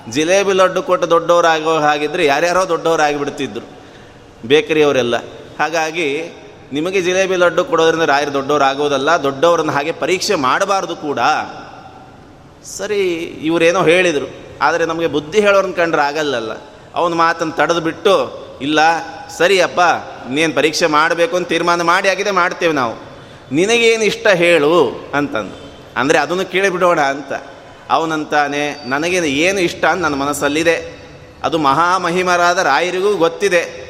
ಜಿಲೇಬಿ 0.10 0.54
ಲಡ್ಡು 0.54 0.84
ಕೊಟ್ಟು 0.84 1.10
ದೊಡ್ಡವರಾಗೋ 1.10 1.74
ಹಾಗಿದ್ರೆ 1.74 2.26
ಯಾರ್ಯಾರೋ 2.26 2.70
ದೊಡ್ಡವರಾಗಿಬಿಡ್ತಿದ್ರು. 2.70 3.66
ಬೇಕರಿಯವರೆಲ್ಲ. 4.48 5.18
ಹಾಗಾಗಿ 5.60 6.38
ನಿಮಗೆ 6.74 7.02
ಜಿಲೇಬಿ 7.02 7.36
ಲಡ್ಡು 7.36 7.66
ಕೊಡೋದ್ರಿಂದ 7.66 8.04
ರಾಯರು 8.04 8.34
ದೊಡ್ಡವರಾಗೋದಲ್ಲ, 8.34 9.12
ದೊಡ್ಡವರನ್ನು 9.24 9.72
ಹಾಗೆ 9.72 9.92
ಪರೀಕ್ಷೆ 9.92 10.36
ಮಾಡಬಾರ್ದು 10.36 10.96
ಕೂಡ. 10.96 11.20
ಸರಿ, 12.78 13.14
ಇವರೇನೋ 13.22 13.84
ಹೇಳಿದರು. 13.84 14.30
ಆದರೆ 14.62 14.86
ನಮಗೆ 14.86 15.08
ಬುದ್ಧಿ 15.08 15.40
ಹೇಳೋರನ್ನ 15.40 15.74
ಕಂಡ್ರೆ 15.74 16.02
ಆಗಲ್ಲಲ್ಲ. 16.02 16.52
ಅವನ 16.96 17.14
ಮಾತನ್ನು 17.14 17.54
ತಡೆದು 17.54 17.82
ಬಿಟ್ಟು 17.82 18.44
ಇಲ್ಲ, 18.62 18.80
ಸರಿಯಪ್ಪ 19.38 19.80
ಇನ್ನೇನು 20.26 20.54
ಪರೀಕ್ಷೆ 20.54 20.86
ಮಾಡಬೇಕು 20.86 21.36
ಅಂತ 21.36 21.48
ತೀರ್ಮಾನ 21.48 21.82
ಮಾಡಿ, 21.82 22.10
ಆಗಿದೆ, 22.10 22.32
ಮಾಡ್ತೇವೆ 22.32 22.74
ನಾವು. 22.74 23.13
ನಿನಗೇನು 23.52 24.04
ಇಷ್ಟ 24.04 24.28
ಹೇಳು 24.28 25.06
ಅಂತಂದು. 25.14 25.74
ಅಂದರೆ 26.00 26.18
ಅದನ್ನು 26.18 26.52
ಕೇಳಿಬಿಡೋಣ 26.52 27.02
ಅಂತ. 27.02 27.34
ಅವನಂತಾನೆ 27.90 28.84
ನನಗೆ 28.86 29.18
ಏನು 29.18 29.60
ಇಷ್ಟ 29.60 29.86
ಅಂತ 29.86 30.02
ನನ್ನ 30.02 30.16
ಮನಸ್ಸಲ್ಲಿದೆ. 30.16 31.04
ಅದು 31.44 31.58
ಮಹಾಮಹಿಮರಾದ 31.58 32.58
ರಾಯರಿಗೂ 32.58 33.16
ಗೊತ್ತಿದೆ. 33.18 33.84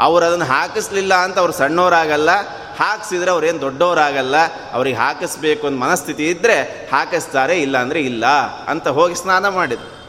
ಅವರು 0.00 0.24
ಅದನ್ನು 0.24 0.44
ಹಾಕಿಸ್ಲಿಲ್ಲ 0.44 1.14
ಅಂತ 1.14 1.38
ಅವ್ರು 1.38 1.52
ಸಣ್ಣವರಾಗಲ್ಲ 1.52 2.30
ಹಾಕಿಸಿದ್ರೆ 2.78 3.30
ಅವ್ರೇನು 3.30 3.60
ದೊಡ್ಡವರಾಗಲ್ಲ 3.60 4.34
ಅವ್ರಿಗೆ 4.72 4.96
ಹಾಕಿಸ್ಬೇಕು 4.96 5.66
ಅಂತ 5.66 5.80
ಮನಸ್ಥಿತಿ 5.80 6.30
ಇದ್ದರೆ 6.30 6.88
ಹಾಕಿಸ್ತಾರೆ 6.92 7.60
ಇಲ್ಲ 7.60 7.78
ಅಂದರೆ 7.78 8.00
ಇಲ್ಲ 8.00 8.26
ಅಂತ 8.68 8.88
ಹೋಗಿ 8.88 9.14
ಸ್ನಾನ 9.14 9.48
ಮಾಡಿದ್ರು. 9.48 10.02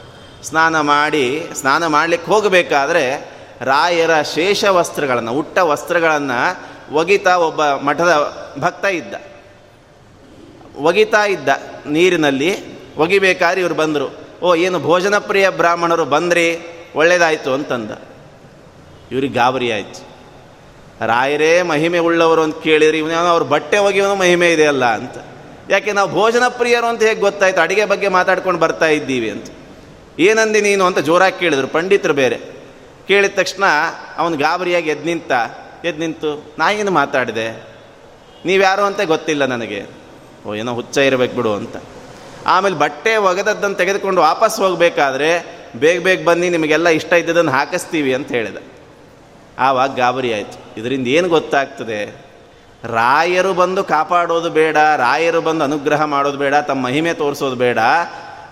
ಸ್ನಾನ 0.45 0.79
ಮಾಡಿ, 0.79 1.49
ಸ್ನಾನ 1.55 1.87
ಮಾಡಲಿಕ್ಕೆ 1.87 2.31
ಹೋಗಬೇಕಾದ್ರೆ 2.31 3.31
ರಾಯರ 3.61 4.21
ಶೇಷ 4.21 4.65
ವಸ್ತ್ರಗಳನ್ನು 4.65 5.31
ಉಟ್ಟ 5.31 5.57
ವಸ್ತ್ರಗಳನ್ನು 5.57 6.73
ಒಗಿತಾ 6.93 7.37
ಒಬ್ಬ 7.37 7.65
ಮಠದ 7.65 8.42
ಭಕ್ತ 8.59 8.85
ಇದ್ದ. 8.85 9.13
ಒಗಿತಾ 10.75 11.25
ಇದ್ದ 11.25 11.49
ನೀರಿನಲ್ಲಿ. 11.85 12.73
ಒಗಿಬೇಕಾದ್ರೆ 12.97 13.61
ಇವರು 13.61 13.75
ಬಂದರು. 13.75 14.23
ಓ, 14.41 14.55
ಏನು 14.55 14.79
ಭೋಜನ 14.79 15.17
ಪ್ರಿಯ 15.17 15.49
ಬ್ರಾಹ್ಮಣರು 15.49 16.05
ಬಂದ್ರಿ? 16.05 16.59
ಒಳ್ಳೇದಾಯಿತು 16.95 17.53
ಅಂತಂದ. 17.53 17.91
ಇವ್ರಿಗೆ 19.11 19.33
ಗಾಬರಿ 19.33 19.71
ಆಯ್ತು. 19.71 20.13
ರಾಯರೇ, 21.05 21.61
ಮಹಿಮೆ 21.61 21.99
ಉಳ್ಳವರು 21.99 22.41
ಅಂತ 22.41 22.63
ಕೇಳಿದ್ರಿ, 22.63 22.97
ಇವನ 22.97 23.15
ಅವ್ರ 23.15 23.43
ಬಟ್ಟೆ 23.43 23.77
ಒಗೆಯೋನು 23.77 24.15
ಮಹಿಮೆ 24.15 24.53
ಇದೆಯಲ್ಲ 24.53 24.85
ಅಂತ. 24.85 25.17
ಯಾಕೆ, 25.69 25.91
ನಾವು 25.91 26.11
ಭೋಜನ 26.11 26.43
ಪ್ರಿಯರು 26.47 26.85
ಅಂತ 26.85 27.03
ಹೇಗೆ 27.03 27.21
ಗೊತ್ತಾಯ್ತು? 27.21 27.61
ಅಡುಗೆ 27.61 27.85
ಬಗ್ಗೆ 27.85 28.07
ಮಾತಾಡ್ಕೊಂಡು 28.07 28.59
ಬರ್ತಾ 28.59 28.85
ಇದ್ದೀವಿ 28.85 29.29
ಅಂತ. 29.29 29.47
ಏನಂದಿ 30.19 30.61
ನೀನು 30.61 30.85
ಅಂತ 30.85 30.99
ಜೋರಾಗಿ 30.99 31.39
ಕೇಳಿದ್ರು. 31.39 31.67
ಪಂಡಿತರು 31.67 32.13
ಬೇರೆ. 32.13 32.37
ಕೇಳಿದ 33.07 33.31
ತಕ್ಷಣ 33.35 33.63
ಅವನು 34.17 34.37
ಗಾಬರಿಯಾಗಿ 34.37 34.89
ಎದ್ದು 34.89 35.05
ನಿಂತ 35.05 35.31
ಎದ್ದು 35.85 35.99
ನಿಂತು, 35.99 36.55
ನಾ 36.59 36.71
ಏನು 36.71 36.91
ಮಾತಾಡಿದೆ? 36.91 37.72
ನೀವ್ಯಾರು 38.45 38.83
ಅಂತ 38.83 39.01
ಗೊತ್ತಿಲ್ಲ 39.01 39.45
ನನಗೆ. 39.45 39.85
ಓ, 40.45 40.53
ಏನೋ 40.53 40.73
ಹುಚ್ಚ 40.73 40.97
ಇರಬೇಕು 40.97 41.35
ಬಿಡು 41.35 41.53
ಅಂತ. 41.53 41.75
ಆಮೇಲೆ 42.47 42.75
ಬಟ್ಟೆ 42.75 43.15
ಒಗೆದದ್ದನ್ನು 43.15 43.75
ತೆಗೆದುಕೊಂಡು 43.75 44.21
ವಾಪಸ್ 44.21 44.59
ಹೋಗಬೇಕಾದ್ರೆ 44.59 45.63
ಬೇಗ 45.75 46.03
ಬೇಗ 46.03 46.25
ಬನ್ನಿ, 46.25 46.49
ನಿಮಗೆಲ್ಲ 46.49 46.89
ಇಷ್ಟ 46.89 47.13
ಇದ್ದದನ್ನು 47.13 47.51
ಹಾಕಿಸ್ತೀವಿ 47.51 48.13
ಅಂತ 48.13 48.27
ಹೇಳಿದ. 48.27 48.57
ಆವಾಗ 49.59 49.95
ಗಾಬರಿ 49.95 50.33
ಆಯಿತು. 50.33 50.79
ಇದರಿಂದ 50.79 51.07
ಏನು 51.07 51.29
ಗೊತ್ತಾಗ್ತದೆ? 51.29 52.23
ರಾಯರು 52.83 53.53
ಬಂದು 53.53 53.83
ಕಾಪಾಡೋದು 53.83 54.49
ಬೇಡ, 54.49 54.77
ರಾಯರು 54.77 55.41
ಬಂದು 55.41 55.63
ಅನುಗ್ರಹ 55.63 56.03
ಮಾಡೋದು 56.03 56.37
ಬೇಡ, 56.37 56.55
ತಮ್ಮ 56.55 56.85
ಮಹಿಮೆ 56.85 57.13
ತೋರಿಸೋದು 57.13 57.55
ಬೇಡ. 57.55 57.77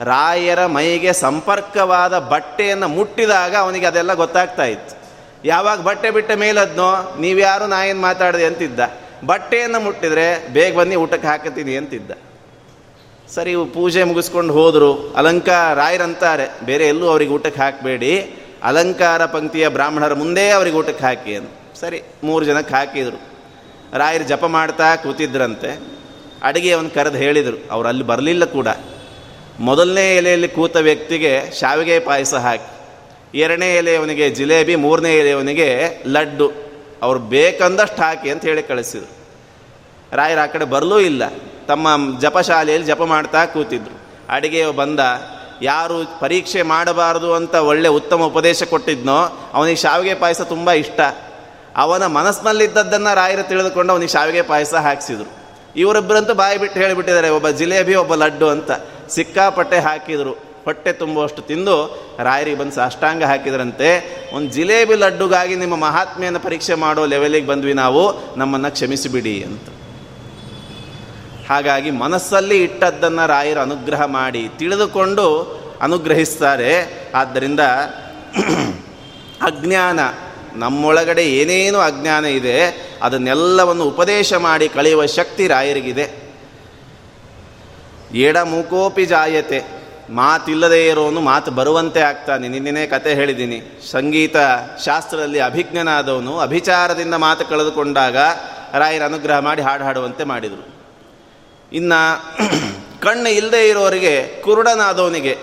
ರಾಯರ 0.01 0.65
ಮೈಗೆ 0.65 1.13
ಸಂಪರ್ಕವಾದ 1.13 2.19
ಬಟ್ಟೆಯನ್ನು 2.19 2.87
ಮುಟ್ಟಿದಾಗ 2.87 3.55
ಅವನಿಗೆ 3.55 3.85
ಅದೆಲ್ಲ 3.85 4.13
ಗೊತ್ತಾಗ್ತಾ 4.13 4.63
ಇತ್ತು. 4.63 4.95
ಯಾವಾಗ 5.45 5.81
ಬಟ್ಟೆ 5.81 6.11
ಬಿಟ್ಟ 6.11 6.31
ಮೇಲದ್ನೋ, 6.31 7.17
ನೀವ್ಯಾರು 7.19 7.67
ನಾ 7.67 7.83
ಏನು 7.83 8.01
ಮಾತಾಡಿದೆ 8.01 8.45
ಅಂತಿದ್ದ? 8.45 8.79
ಬಟ್ಟೆಯನ್ನು 9.25 9.79
ಮುಟ್ಟಿದರೆ 9.79 10.27
ಬೇಗ 10.53 10.71
ಬನ್ನಿ 10.77 10.95
ಊಟಕ್ಕೆ 10.95 11.27
ಹಾಕತ್ತೀನಿ 11.27 11.75
ಅಂತಿದ್ದ. 11.77 12.11
ಸರಿ 13.35 13.53
ಪೂಜೆ 13.73 14.03
ಮುಗಿಸ್ಕೊಂಡು 14.03 14.53
ಹೋದರು. 14.53 15.13
ಅಲಂಕಾರ 15.17 15.73
ರಾಯರಂತಾರೆ 15.73 16.65
ಬೇರೆ 16.65 16.87
ಎಲ್ಲೂ 16.87 17.07
ಅವ್ರಿಗೆ 17.07 17.31
ಊಟಕ್ಕೆ 17.31 17.61
ಹಾಕಬೇಡಿ. 17.61 18.13
ಅಲಂಕಾರ 18.63 19.25
ಪಂಕ್ತಿಯ 19.25 19.67
ಬ್ರಾಹ್ಮಣರ 19.67 20.13
ಮುಂದೆ 20.13 20.49
ಅವ್ರಿಗೆ 20.49 20.77
ಊಟಕ್ಕೆ 20.77 21.05
ಹಾಕಿ 21.05 21.35
ಅಂತ 21.35 21.49
ಸರಿ, 21.79 21.99
ಮೂರು 22.23 22.45
ಜನಕ್ಕೆ 22.45 22.75
ಹಾಕಿದರು. 22.75 23.19
ರಾಯರು 23.97 24.23
ಜಪ 24.23 24.45
ಮಾಡ್ತಾ 24.45 24.95
ಕೂತಿದ್ರಂತೆ. 24.95 25.71
ಅಡುಗೆ 26.43 26.71
ಅವನು 26.71 26.89
ಕರೆದು 26.89 27.17
ಹೇಳಿದರು. 27.17 27.57
ಅವ್ರು 27.71 27.87
ಅಲ್ಲಿ 27.89 28.03
ಬರಲಿಲ್ಲ 28.03 28.45
ಕೂಡ. 28.45 28.67
ಮೊದಲನೇ 29.59 30.05
ಎಲೆಯಲ್ಲಿ 30.15 30.47
ಕೂತ 30.47 30.75
ವ್ಯಕ್ತಿಗೆ 30.75 31.31
ಶಾವಿಗೆ 31.59 31.99
ಪಾಯಸ 31.99 32.33
ಹಾಕಿ, 32.33 32.71
ಎರಡನೇ 33.39 33.75
ಎಲೆಯವನಿಗೆ 33.75 34.29
ಜಿಲೇಬಿ, 34.29 34.75
ಮೂರನೇ 34.75 35.17
ಎಲೆಯವನಿಗೆ 35.17 35.67
ಲಡ್ಡು. 36.07 36.70
ಅವ್ರು 37.01 37.19
ಬೇಕಂದಷ್ಟು 37.19 38.01
ಹಾಕಿ 38.01 38.29
ಅಂತ 38.29 38.41
ಹೇಳಿ 38.41 38.63
ಕಳಿಸಿದ್ರು. 38.63 39.21
ರಾಯರು 40.15 40.41
ಆ 40.41 40.45
ಕಡೆ 40.45 40.65
ಬರಲೂ 40.65 40.99
ಇಲ್ಲ. 40.99 41.23
ತಮ್ಮ 41.67 42.19
ಜಪಶಾಲೆಯಲ್ಲಿ 42.19 42.87
ಜಪ 42.87 43.03
ಮಾಡ್ತಾ 43.03 43.45
ಕೂತಿದ್ರು. 43.45 44.01
ಅಡಿಗೆ 44.29 44.65
ಬಂದ, 44.65 44.99
ಯಾರು 45.61 46.19
ಪರೀಕ್ಷೆ 46.19 46.61
ಮಾಡಬಾರದು 46.61 47.33
ಅಂತ 47.33 47.55
ಒಳ್ಳೆ 47.55 47.87
ಉತ್ತಮ 47.87 48.23
ಉಪದೇಶ 48.23 48.63
ಕೊಟ್ಟಿದ್ನೋ, 48.63 49.49
ಅವನಿಗೆ 49.53 49.75
ಶಾವಿಗೆ 49.75 50.15
ಪಾಯಸ 50.15 50.41
ತುಂಬ 50.41 50.71
ಇಷ್ಟ. 50.71 50.99
ಅವನ 51.75 52.05
ಮನಸ್ಸಿನಲ್ಲಿದ್ದದ್ದನ್ನು 52.05 53.15
ರಾಯರು 53.15 53.47
ತಿಳಿದುಕೊಂಡು 53.47 53.93
ಅವನಿಗೆ 53.93 54.11
ಶಾವಿಗೆ 54.11 54.41
ಪಾಯಸ 54.41 54.73
ಹಾಕಿಸಿದ್ರು. 54.73 55.41
ಇವರೊಬ್ಬರಂತೂ 55.75 56.33
ಬಾಯಿ 56.33 56.57
ಬಿಟ್ಟು 56.57 56.79
ಹೇಳಿಬಿಟ್ಟಿದ್ದಾರೆ, 56.79 57.29
ಒಬ್ಬ 57.29 57.49
ಜಿಲೇಬಿ, 57.49 57.95
ಒಬ್ಬ 57.95 58.15
ಲಡ್ಡು 58.15 58.49
ಅಂತ. 58.49 58.71
ಸಿಕ್ಕಾಪಟ್ಟೆ 59.09 59.79
ಹಾಕಿದರು. 59.79 60.50
ಹೊಟ್ಟೆ 60.65 60.93
ತುಂಬುವಷ್ಟು 60.93 61.41
ತಿಂದು 61.41 62.05
ರಾಯರಿಗೆ 62.23 62.57
ಬಂದು 62.57 62.71
ಸಾಷ್ಟಾಂಗ 62.71 63.23
ಹಾಕಿದ್ರಂತೆ. 63.23 64.21
ಒಂದು 64.33 64.51
ಜಿಲೇಬಿ 64.51 64.95
ಲಡ್ಡುಗಾಗಿ 64.95 65.55
ನಿಮ್ಮ 65.55 65.75
ಮಹಾತ್ಮೆಯನ್ನು 65.75 66.39
ಪರೀಕ್ಷೆ 66.39 66.73
ಮಾಡೋ 66.73 67.05
ಲೆವೆಲಿಗೆ 67.05 67.47
ಬಂದ್ವಿ 67.47 67.73
ನಾವು, 67.73 68.33
ನಮ್ಮನ್ನು 68.37 68.71
ಕ್ಷಮಿಸಿಬಿಡಿ 68.71 69.43
ಅಂತ. 69.43 69.69
ಹಾಗಾಗಿ 71.49 71.91
ಮನಸ್ಸಲ್ಲಿ 71.91 72.63
ಇಟ್ಟದ್ದನ್ನು 72.63 73.27
ರಾಯರು 73.27 73.59
ಅನುಗ್ರಹ 73.59 74.05
ಮಾಡಿ 74.05 74.49
ತಿಳಿದುಕೊಂಡು 74.57 75.61
ಅನುಗ್ರಹಿಸ್ತಾರೆ. 75.81 77.03
ಆದ್ದರಿಂದ 77.15 77.59
ಅಜ್ಞಾನ, 79.41 79.99
ನಮ್ಮೊಳಗಡೆ 80.55 81.23
ಏನೇನು 81.23 81.77
ಅಜ್ಞಾನ 81.77 82.25
ಇದೆ, 82.25 82.89
ಅದನ್ನೆಲ್ಲವನ್ನು 83.01 83.83
ಉಪದೇಶ 83.83 84.33
ಮಾಡಿ 84.33 84.69
ಕಳೆಯುವ 84.69 85.05
ಶಕ್ತಿ 85.05 85.47
ರಾಯರಿಗಿದೆ. 85.47 86.31
ಎಡ 88.13 88.37
ಮೂಕೋಪಿ 88.37 89.05
ಜಾಯತೆ. 89.05 89.80
ಮಾತಿಲ್ಲದೆ 90.09 90.87
ಇರೋನು 90.87 91.21
ಮಾತು 91.21 91.51
ಬರುವಂತೆ 91.51 92.01
ಆಗ್ತಾನೆ. 92.01 92.47
ನಿನ್ನೆ 92.47 92.87
ಕತೆ 92.87 93.13
ಹೇಳಿದ್ದೀನಿ. 93.13 93.81
ಸಂಗೀತ 93.91 94.35
ಶಾಸ್ತ್ರದಲ್ಲಿ 94.85 95.39
ಅಭಿಜ್ಞನಾದವನು 95.39 96.39
ಅಭಿಚಾರದಿಂದ 96.39 97.13
ಮಾತು 97.13 97.45
ಕಳೆದುಕೊಂಡಾಗ 97.45 98.17
ರಾಯರ 98.73 99.03
ಅನುಗ್ರಹ 99.03 99.39
ಮಾಡಿ 99.39 99.61
ಹಾಡು 99.61 99.83
ಹಾಡುವಂತೆ 99.83 100.23
ಮಾಡಿದರು. 100.23 100.67
ಇನ್ನು 101.73 102.23
ಕಣ್ಣು 103.01 103.29
ಇಲ್ಲದೆ 103.29 103.69
ಇರೋರಿಗೆ 103.69 104.41
ಕುರುಡನಾದವನಿಗೆ, 104.41 105.37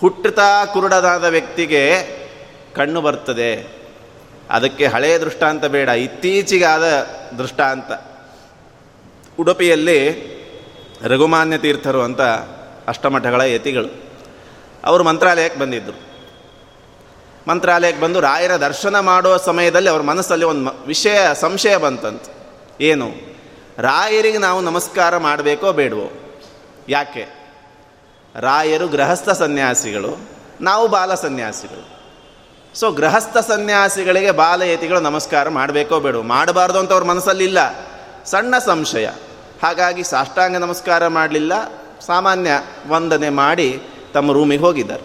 ಹುಟ್ಟುತ್ತಾ 0.00 0.64
ಕುರುಡನಾದ 0.64 1.24
ವ್ಯಕ್ತಿಗೆ 1.24 2.06
ಕಣ್ಣು 2.74 3.00
ಬರ್ತದೆ. 3.00 3.82
ಅದಕ್ಕೆ 4.50 4.86
ಹಳೆಯ 4.86 5.18
ದೃಷ್ಟಾಂತ 5.18 5.64
ಬೇಡ, 5.64 5.88
ಇತ್ತೀಚೆಗಾದ 5.88 6.84
ದೃಷ್ಟಾಂತ. 7.38 7.90
ಉಡುಪಿಯಲ್ಲಿ 9.40 10.32
ರಘುಮಾನ್ಯ 11.02 11.58
ತೀರ್ಥರು 11.58 12.02
ಅಂತ 12.02 12.20
ಅಷ್ಟಮಠಗಳ 12.88 13.40
ಯತಿಗಳು. 13.40 14.12
ಅವರು 14.84 15.04
ಮಂತ್ರಾಲಯಕ್ಕೆ 15.04 15.60
ಬಂದಿದ್ದರು 15.60 16.12
ಮಂತ್ರಾಲಯಕ್ಕೆ 17.48 18.02
ಬಂದು 18.02 18.20
ರಾಯರ 18.20 18.56
ದರ್ಶನ 18.56 19.00
ಮಾಡುವ 19.00 19.36
ಸಮಯದಲ್ಲಿ 19.36 19.88
ಅವ್ರ 19.88 20.02
ಮನಸ್ಸಲ್ಲಿ 20.02 20.44
ಒಂದು 20.44 20.86
ವಿಷಯ, 20.86 21.34
ಸಂಶಯ 21.34 21.76
ಬಂತಂತ. 21.76 22.22
ಏನು? 22.80 23.10
ರಾಯರಿಗೆ 23.78 24.38
ನಾವು 24.38 24.60
ನಮಸ್ಕಾರ 24.60 25.16
ಮಾಡಬೇಕೋ 25.16 25.72
ಬೇಡವೋ? 25.72 26.36
ಯಾಕೆ? 26.88 27.28
ರಾಯರು 28.40 28.88
ಗೃಹಸ್ಥ 28.88 29.30
ಸನ್ಯಾಸಿಗಳು, 29.30 30.28
ನಾವು 30.60 30.88
ಬಾಲ 30.88 31.14
ಸನ್ಯಾಸಿಗಳು. 31.14 31.92
ಸೊ 32.78 32.90
ಗೃಹಸ್ಥ 32.90 33.38
ಸನ್ಯಾಸಿಗಳಿಗೆ 33.38 34.30
ಬಾಲಯತಿಗಳು 34.30 35.00
ನಮಸ್ಕಾರ 35.00 35.48
ಮಾಡಬೇಕೋ 35.48 36.00
ಬೇಡವೋ? 36.00 36.22
ಮಾಡಬಾರ್ದು 36.22 36.78
ಅಂತ 36.78 36.92
ಅವ್ರ 36.92 37.04
ಮನಸ್ಸಲ್ಲಿ 37.04 37.44
ಇಲ್ಲ 37.44 37.58
ಸಣ್ಣ 38.24 38.58
ಸಂಶಯ. 38.58 39.06
ಹಾಗಾಗಿ 39.62 40.04
ಸಾಷ್ಟಾಂಗ 40.04 40.56
ನಮಸ್ಕಾರ 40.56 41.06
ಮಾಡಲಿಲ್ಲ. 41.08 41.81
ಸಾಮಾನ್ಯ 42.06 42.50
ವಂದನೆ 42.88 43.28
ಮಾಡಿ 43.28 43.82
ತಮ್ಮ 44.14 44.32
ರೂಮಿಗೆ 44.32 44.62
ಹೋಗಿದ್ದಾರೆ. 44.62 45.02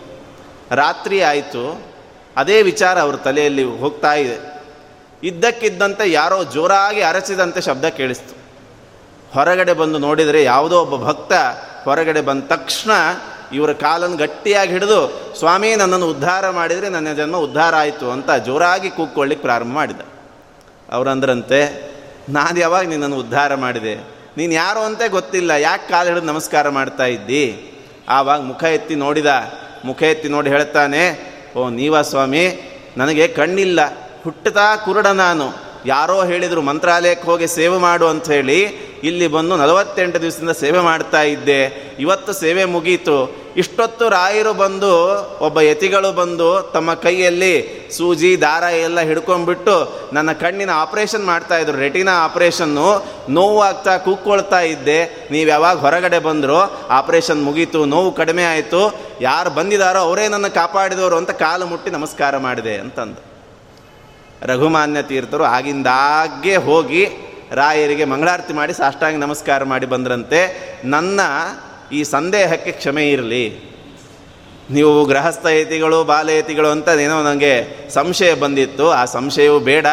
ರಾತ್ರಿ 0.76 1.22
ಆಯಿತು. 1.22 1.82
ಅದೇ 2.38 2.62
ವಿಚಾರ 2.62 3.00
ಅವ್ರ 3.00 3.16
ತಲೆಯಲ್ಲಿ 3.16 3.64
ಹೋಗ್ತಾ 3.64 4.14
ಇದೆ. 4.14 4.58
ಇದ್ದಕ್ಕಿದ್ದಂತೆ 5.24 6.12
ಯಾರೋ 6.12 6.44
ಜೋರಾಗಿ 6.44 7.02
ಅರಚಿದಂತೆ 7.02 7.62
ಶಬ್ದ 7.62 7.86
ಕೇಳಿಸ್ತು. 7.86 8.38
ಹೊರಗಡೆ 9.34 9.74
ಬಂದು 9.74 9.98
ನೋಡಿದರೆ 9.98 10.44
ಯಾವುದೋ 10.44 10.82
ಒಬ್ಬ 10.82 11.08
ಭಕ್ತ 11.08 11.34
ಹೊರಗಡೆ 11.84 12.22
ಬಂದ 12.22 12.44
ತಕ್ಷಣ 12.44 12.92
ಇವರ 13.54 13.74
ಕಾಲನ್ನು 13.74 14.18
ಗಟ್ಟಿಯಾಗಿ 14.18 14.72
ಹಿಡಿದು, 14.72 15.34
ಸ್ವಾಮಿ, 15.40 15.76
ನನ್ನನ್ನು 15.76 16.10
ಉದ್ಧಾರ 16.10 16.50
ಮಾಡಿದರೆ 16.50 16.90
ನನ್ನ 16.90 17.14
ಜನ್ಮ 17.14 17.38
ಉದ್ಧಾರ 17.38 17.76
ಆಯಿತು 17.76 18.12
ಅಂತ 18.12 18.32
ಜೋರಾಗಿ 18.32 18.90
ಕೂಕ್ಕೊಳ್ಳಿಕ್ಕೆ 18.90 19.44
ಪ್ರಾರಂಭ 19.44 19.74
ಮಾಡಿದ. 19.74 20.02
ಅವರಂದ್ರಂತೆ 20.92 21.92
ನಾನು 22.30 22.60
ಯಾವಾಗ 22.60 22.88
ನಿನ್ನನ್ನು 22.88 23.18
ಉದ್ಧಾರ 23.18 23.56
ಮಾಡಿದೆ? 23.56 24.17
ನೀನು 24.38 24.54
ಯಾರು 24.54 24.80
ಅಂತ 24.80 25.02
ಗೊತ್ತಿಲ್ಲ. 25.10 25.52
ಯಾಕೆ 25.52 25.90
ಕಾಲು 25.90 26.10
ಹಿಡಿದು 26.10 26.26
ನಮಸ್ಕಾರ 26.26 26.70
ಮಾಡ್ತಾ 26.70 27.06
ಇದ್ದಿ? 27.06 27.46
ಆವಾಗ 28.10 28.42
ಮುಖ 28.42 28.64
ಎತ್ತಿ 28.64 28.96
ನೋಡಿದ. 28.96 29.26
ಮುಖ 29.86 30.04
ಎತ್ತಿ 30.04 30.30
ನೋಡಿ 30.30 30.50
ಹೇಳ್ತಾನೆ, 30.50 31.34
ಓ, 31.58 31.70
ನೀವಾ 31.70 32.02
ಸ್ವಾಮಿ? 32.02 32.46
ನನಗೆ 32.98 33.28
ಕಣ್ಣಿಲ್ಲ. 33.28 33.80
ಹುಟ್ಟತಾ 34.24 34.76
ಕುರುಡ 34.76 35.08
ನಾನು. 35.08 35.54
ಯಾರೋ 35.86 36.24
ಹೇಳಿದರು 36.24 36.62
ಮಂತ್ರಾಲಯಕ್ಕೆ 36.62 37.26
ಹೋಗಿ 37.26 37.48
ಸೇವೆ 37.48 37.78
ಮಾಡು 37.78 38.08
ಅಂತ 38.08 38.32
ಹೇಳಿ, 38.32 38.62
ಇಲ್ಲಿ 39.04 39.28
ಬಂದು 39.28 39.58
ನಲವತ್ತೆಂಟು 39.58 40.22
ದಿವಸದಿಂದ 40.22 40.50
ಸೇವೆ 40.50 40.80
ಮಾಡ್ತಾ 40.80 41.22
ಇದ್ದೆ. 41.22 41.94
ಇವತ್ತು 42.00 42.34
ಸೇವೆ 42.34 42.66
ಮುಗೀತು. 42.66 43.47
ಇಷ್ಟೊತ್ತು 43.58 44.10
ರಾಯರು 44.10 44.54
ಬಂದು, 44.54 44.92
ಒಬ್ಬ 45.42 45.60
ಯತಿಗಳು 45.62 46.12
ಬಂದು 46.12 46.72
ತಮ್ಮ 46.74 46.94
ಕೈಯಲ್ಲಿ 46.94 47.54
ಸೂಜಿ, 47.98 48.42
ದಾರ 48.42 48.64
ಎಲ್ಲ 48.64 49.00
ಹಿಡ್ಕೊಂಡ್ಬಿಟ್ಟು 49.00 49.76
ನನ್ನ 50.14 50.32
ಕಣ್ಣಿನ 50.32 50.70
ಆಪರೇಷನ್ 50.74 51.26
ಮಾಡ್ತಾ 51.26 51.58
ಇದ್ರು. 51.58 51.78
ರೆಟಿನಾ 51.78 52.12
ಆಪರೇಷನ್ನು 52.12 52.88
ನೋವಾಗ್ತಾ 53.30 53.98
ಕೂಕ್ಕೊಳ್ತಾ 53.98 54.60
ಇದ್ದೆ. 54.60 55.28
ನೀವು 55.32 55.50
ಯಾವಾಗ 55.50 55.78
ಹೊರಗಡೆ 55.78 56.20
ಬಂದರು, 56.20 56.88
ಆಪರೇಷನ್ 56.88 57.46
ಮುಗೀತು, 57.46 57.86
ನೋವು 57.86 58.12
ಕಡಿಮೆ 58.12 58.44
ಆಯಿತು. 58.44 59.00
ಯಾರು 59.22 59.50
ಬಂದಿದ್ದಾರೋ 59.50 60.00
ಅವರೇ 60.00 60.28
ನನ್ನ 60.28 60.48
ಕಾಪಾಡಿದವರು 60.48 61.18
ಅಂತ 61.18 61.32
ಕಾಲು 61.32 61.66
ಮುಟ್ಟಿ 61.66 61.92
ನಮಸ್ಕಾರ 61.92 62.38
ಮಾಡಿದೆ 62.38 62.78
ಅಂತಂದು. 62.78 63.28
ರಘುಮಾನ್ಯ 64.42 65.02
ತೀರ್ಥರು 65.02 65.44
ಆಗಿಂದಾಗೆ 65.44 66.56
ಹೋಗಿ 66.56 67.06
ರಾಯರಿಗೆ 67.52 68.06
ಮಂಗಳಾರತಿ 68.06 68.54
ಮಾಡಿ 68.54 68.74
ಸಾಷ್ಟಾಂಗ 68.74 69.18
ನಮಸ್ಕಾರ 69.20 69.64
ಮಾಡಿ 69.64 69.86
ಬಂದ್ರಂತೆ. 69.86 70.40
ನನ್ನ 70.86 71.20
ಈ 71.92 72.04
ಸಂದೇಹಕ್ಕೆ 72.04 72.72
ಕ್ಷಮೆ 72.72 73.12
ಇರಲಿ. 73.12 73.78
ನೀವು 74.70 75.06
ಗೃಹಸ್ಥ 75.06 75.46
ಯತಿಗಳು 75.46 76.04
ಬಾಲಯತಿಗಳು 76.04 76.70
ಅಂತ 76.70 76.88
ಏನೋ 76.88 77.24
ನನಗೆ 77.24 77.78
ಸಂಶಯ 77.90 78.34
ಬಂದಿತ್ತು. 78.34 78.92
ಆ 78.92 79.06
ಸಂಶಯವು 79.06 79.60
ಬೇಡ. 79.60 79.88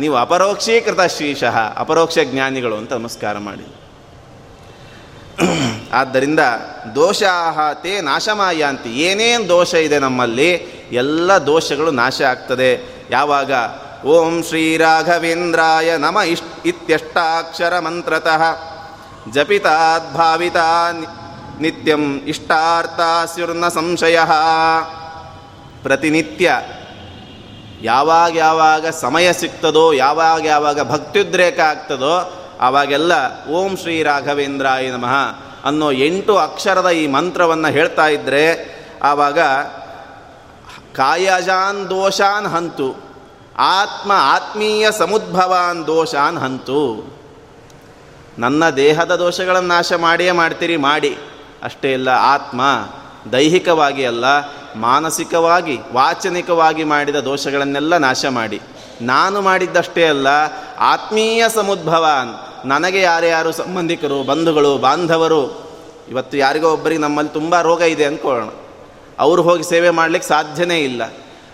ನೀವು 0.00 0.16
ಅಪರೋಕ್ಷೀಕೃತ 0.16 1.00
ಶ್ರೀಶಃ, 1.00 1.56
ಅಪರೋಕ್ಷ 1.76 2.18
ಜ್ಞಾನಿಗಳು 2.24 2.76
ಅಂತ 2.76 2.92
ನಮಸ್ಕಾರ 2.92 3.38
ಮಾಡಿ. 3.38 3.74
ಆದ್ದರಿಂದ 5.92 6.40
ದೋಷ 6.94 7.22
ತೇ 7.74 8.00
ನಾಶಮಾಯಾಂತಿ. 8.00 8.90
ಏನೇನು 8.90 9.48
ದೋಷ 9.48 9.74
ಇದೆ 9.74 9.98
ನಮ್ಮಲ್ಲಿ? 9.98 10.52
ಎಲ್ಲ 10.92 11.38
ದೋಷಗಳು 11.38 11.90
ನಾಶ 11.90 12.22
ಆಗ್ತದೆ. 12.22 12.80
ಯಾವಾಗ? 13.10 13.52
ಓಂ 14.06 14.42
ಶ್ರೀ 14.42 14.76
ರಾಘವೇಂದ್ರಾಯ 14.76 15.96
ನಮ 15.96 16.18
ಇಷ್ಟ 16.26 16.44
ಇತ್ಯಷ್ಟಾಕ್ಷರ 16.66 17.78
ಮಂತ್ರತಃ 17.78 18.42
ಜಪಿತಾದ್ಭಾವಿತ 19.32 20.56
ನಿತ್ಯಂ 21.60 22.20
ಇಷ್ಟಾರ್ಥಾಸ್ಯುರ್ನ 22.26 23.68
ಸಂಶಯ. 23.68 24.18
ಪ್ರತಿನಿತ್ಯ 25.82 26.60
ಯಾವಾಗ 27.82 28.36
ಯಾವಾಗ 28.36 28.86
ಸಮಯ 28.86 29.32
ಸಿಗ್ತದೋ, 29.32 29.92
ಯಾವಾಗ 29.92 30.44
ಯಾವಾಗ 30.44 30.90
ಭಕ್ತ್ಯುದ್ರೇಕ 30.92 31.60
ಆಗ್ತದೋ, 31.60 32.32
ಆವಾಗೆಲ್ಲ 32.60 33.12
ಓಂ 33.48 33.76
ಶ್ರೀ 33.76 34.02
ರಾಘವೇಂದ್ರಾಯ 34.02 34.90
ನಮಃ 34.90 35.14
ಅನ್ನೋ 35.64 35.90
ಎಂಟು 35.90 36.36
ಅಕ್ಷರದ 36.36 36.90
ಈ 36.90 37.06
ಮಂತ್ರವನ್ನು 37.06 37.68
ಹೇಳ್ತಾ 37.68 38.06
ಇದ್ದರೆ 38.06 38.44
ಆವಾಗ 39.02 39.38
ಕಾಯಜಾನ್ 40.96 41.90
ದೋಷಾನ್ 41.90 42.46
ಹಂತು, 42.46 42.88
ಆತ್ಮ 43.58 44.12
ಆತ್ಮೀಯ 44.14 44.90
ಸಮುದ್ಭವಾನ್ 44.90 45.86
ದೋಷಾನ್ 45.86 46.38
ಹಂತು. 46.38 46.82
ನನ್ನ 48.38 48.70
ದೇಹದ 48.70 49.14
ದೋಷಗಳನ್ನು 49.14 49.68
ನಾಶ 49.68 49.92
ಮಾಡಿಯೇ 49.92 50.30
ಮಾಡ್ತೀರಿ, 50.30 50.76
ಮಾಡಿ. 50.76 51.18
ಅಷ್ಟೇ 51.62 51.94
ಅಲ್ಲ 51.94 52.08
ಆತ್ಮ 52.08 52.60
ದೈಹಿಕವಾಗಿ 53.32 54.04
ಅಲ್ಲ, 54.06 54.24
ಮಾನಸಿಕವಾಗಿ, 54.76 55.78
ವಾಚನಿಕವಾಗಿ 55.92 56.84
ಮಾಡಿದ 56.84 57.16
ದೋಷಗಳನ್ನೆಲ್ಲ 57.16 57.96
ನಾಶ 57.96 58.24
ಮಾಡಿ. 58.26 58.60
ನಾನು 59.02 59.40
ಮಾಡಿದ್ದಷ್ಟೇ 59.40 60.08
ಅಲ್ಲ, 60.08 60.26
ಆತ್ಮೀಯ 60.78 61.48
ಸಮುದ್ಭವಾನ್, 61.48 62.30
ನನಗೆ 62.68 63.00
ಯಾರ್ಯಾರು 63.00 63.52
ಸಂಬಂಧಿಕರು, 63.52 64.22
ಬಂಧುಗಳು, 64.22 64.78
ಬಾಂಧವರು, 64.78 65.68
ಇವತ್ತು 66.08 66.36
ಯಾರಿಗೋ 66.36 66.72
ಒಬ್ಬರಿಗೆ 66.72 67.00
ನಮ್ಮಲ್ಲಿ 67.00 67.32
ತುಂಬ 67.32 67.60
ರೋಗ 67.60 67.80
ಇದೆ 67.80 68.04
ಅಂದ್ಕೊಳ್ಳೋಣ 68.04 68.48
ಅವರು 69.18 69.42
ಹೋಗಿ 69.42 69.62
ಸೇವೆ 69.62 69.90
ಮಾಡಲಿಕ್ಕೆ 69.90 70.28
ಸಾಧ್ಯನೇ 70.28 70.80
ಇಲ್ಲ. 70.80 71.02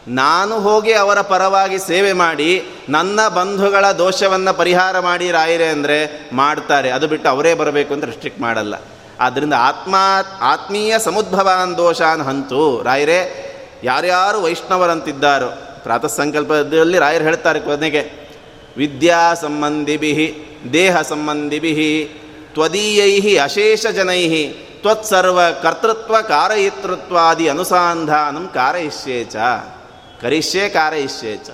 ನಾನು 0.08 0.60
ಹೋಗಿ 0.60 0.92
ಅವರ 0.92 1.20
ಪರವಾಗಿ 1.20 1.78
ಸೇವೆ 1.78 2.12
ಮಾಡಿ, 2.12 2.62
ನನ್ನ 2.88 3.28
ಬಂಧುಗಳ 3.28 3.90
ದೋಷವನ್ನು 3.90 4.54
ಪರಿಹಾರ 4.54 5.00
ಮಾಡಿ 5.00 5.30
ರಾಯರೆ 5.30 5.68
ಅಂದರೆ 5.68 6.28
ಮಾಡ್ತಾರೆ. 6.32 6.90
ಅದು 6.90 7.08
ಬಿಟ್ಟು 7.08 7.28
ಅವರೇ 7.28 7.54
ಬರಬೇಕು 7.54 7.94
ಅಂತ 7.94 8.04
ರಿಸ್ಟ್ರಿಕ್ಟ್ 8.04 8.40
ಮಾಡಲ್ಲ. 8.40 8.74
ಆದ್ದರಿಂದ 9.20 9.54
ಆತ್ಮ, 9.58 9.94
ಆತ್ಮೀಯ 10.40 10.98
ಸಮುದ್ಭವಾನ್ 10.98 11.76
ದೋಷಾನ್ 11.76 12.20
ಹಂತು. 12.20 12.82
ರಾಯರೇ, 12.82 13.50
ಯಾರ್ಯಾರು 13.84 14.42
ವೈಷ್ಣವರಂತಿದ್ದಾರೋ 14.42 15.46
ಪ್ರಾತಃ 15.82 16.06
ಸಂಕಲ್ಪದಲ್ಲಿ 16.06 16.98
ರಾಯರು 16.98 17.24
ಹೇಳ್ತಾರೆ 17.24 17.60
ಕೊನೆಗೆ, 17.60 18.28
ವಿದ್ಯಾ 18.76 19.34
ಸಂಬಂಧಿಭಿ 19.34 20.40
ದೇಹ 20.72 21.02
ಸಂಬಂಧಿಭಿ 21.02 22.10
ತ್ವದೀಯೈ 22.52 23.36
ಅಶೇಷ 23.36 23.86
ಜನೈ 23.86 24.48
ತ್ವತ್ಸರ್ವ 24.48 25.40
ಕರ್ತೃತ್ವ, 25.62 26.20
ಕಾರಯಿತೃತ್ವಾದಿ 26.20 27.48
ಅನುಸಂಧಾನಂ 27.48 28.50
ಕಾರಯಿಷ್ಯೇಚ. 28.54 29.36
ಕರಿಷ್ಯೇ 30.20 30.68
ಕಾರಯಿಷ್ಯೇಚ. 30.68 31.50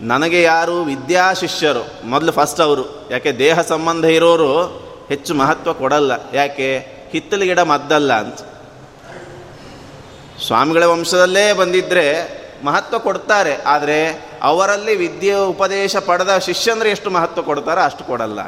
ನನಗೆ 0.00 0.42
ಯಾರು 0.42 0.82
ವಿದ್ಯಾ 0.82 1.32
ಶಿಷ್ಯರು? 1.32 2.08
ಮೊದಲು 2.08 2.32
ಫಸ್ಟ್ 2.32 2.60
ಅವರು. 2.60 3.08
ಯಾಕೆ 3.10 3.32
ದೇಹ 3.32 3.60
ಸಂಬಂಧ 3.60 4.04
ಇರೋರು 4.04 4.87
ಹೆಚ್ಚು 5.08 5.34
ಮಹತ್ವ 5.34 5.72
ಕೊಡಲ್ಲ. 5.72 6.12
ಯಾಕೆ? 6.32 6.98
ಹಿತ್ತಲು 7.10 7.44
ಗಿಡ 7.44 7.60
ಮದ್ದಲ್ಲ 7.60 8.12
ಅಂತ. 8.12 8.38
ಸ್ವಾಮಿಗಳ 10.46 10.82
ವಂಶದಲ್ಲೇ 10.82 11.52
ಬಂದಿದ್ದರೆ 11.52 12.38
ಮಹತ್ವ 12.64 12.98
ಕೊಡ್ತಾರೆ. 12.98 13.62
ಆದರೆ 13.62 14.28
ಅವರಲ್ಲಿ 14.42 14.96
ವಿದ್ಯೆ 14.96 15.34
ಉಪದೇಶ 15.34 15.96
ಪಡೆದ 15.96 16.38
ಶಿಷ್ಯಂದ್ರೆ 16.38 16.90
ಎಷ್ಟು 16.90 17.10
ಮಹತ್ವ 17.10 17.42
ಕೊಡ್ತಾರೋ 17.42 17.80
ಅಷ್ಟು 17.80 18.04
ಕೊಡಲ್ಲ. 18.04 18.38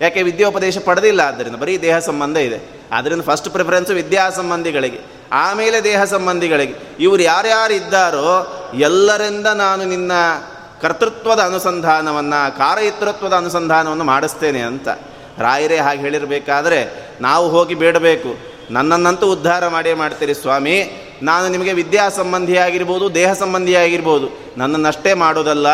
ಯಾಕೆ? 0.00 0.22
ವಿದ್ಯೋಪದೇಶ 0.22 0.78
ಪಡೆದಿಲ್ಲ. 0.78 1.20
ಆದ್ದರಿಂದ 1.20 1.56
ಬರೀ 1.56 1.78
ದೇಹ 1.78 1.98
ಸಂಬಂಧ 1.98 2.36
ಇದೆ. 2.36 2.60
ಆದ್ದರಿಂದ 2.92 3.22
ಫಸ್ಟ್ 3.22 3.50
ಪ್ರಿಫರೆನ್ಸ್ 3.50 3.90
ವಿದ್ಯಾ 3.90 4.30
ಸಂಬಂಧಿಗಳಿಗೆ. 4.30 5.00
ಆಮೇಲೆ 5.32 5.84
ದೇಹ 5.84 6.04
ಸಂಬಂಧಿಗಳಿಗೆ. 6.04 6.74
ಇವರು 7.00 7.22
ಯಾರ್ಯಾರು 7.22 7.74
ಇದ್ದಾರೋ 7.74 8.54
ಎಲ್ಲರಿಂದ 8.74 9.46
ನಾನು 9.46 9.84
ನಿನ್ನ 9.84 10.12
ಕರ್ತೃತ್ವದ 10.82 11.40
ಅನುಸಂಧಾನವನ್ನು, 11.40 12.58
ಕಾರಯಿತೃತ್ವದ 12.58 13.32
ಅನುಸಂಧಾನವನ್ನು 13.32 14.04
ಮಾಡಿಸ್ತೇನೆ 14.04 14.60
ಅಂತ. 14.60 14.88
ರಾಯರೇ 15.38 15.76
ಹಾಗೆ 15.76 16.00
ಹೇಳಿರಬೇಕಾದ್ರೆ 16.00 17.10
ನಾವು 17.20 17.48
ಹೋಗಿ 17.48 17.74
ಬೇಡಬೇಕು. 17.74 18.54
ನನ್ನನ್ನಂತೂ 18.70 19.32
ಉದ್ಧಾರ 19.32 19.68
ಮಾಡೇ 19.68 19.94
ಮಾಡ್ತೀರಿ 19.94 20.34
ಸ್ವಾಮಿ. 20.34 21.00
ನಾನು 21.22 21.48
ನಿಮಗೆ 21.48 21.72
ವಿದ್ಯಾ 21.72 22.08
ಸಂಬಂಧಿಯಾಗಿರ್ಬೋದು, 22.08 23.14
ದೇಹ 23.14 23.32
ಸಂಬಂಧಿಯಾಗಿರ್ಬೋದು. 23.32 24.28
ನನ್ನನ್ನಷ್ಟೇ 24.56 25.14
ಮಾಡೋದಲ್ಲ, 25.14 25.66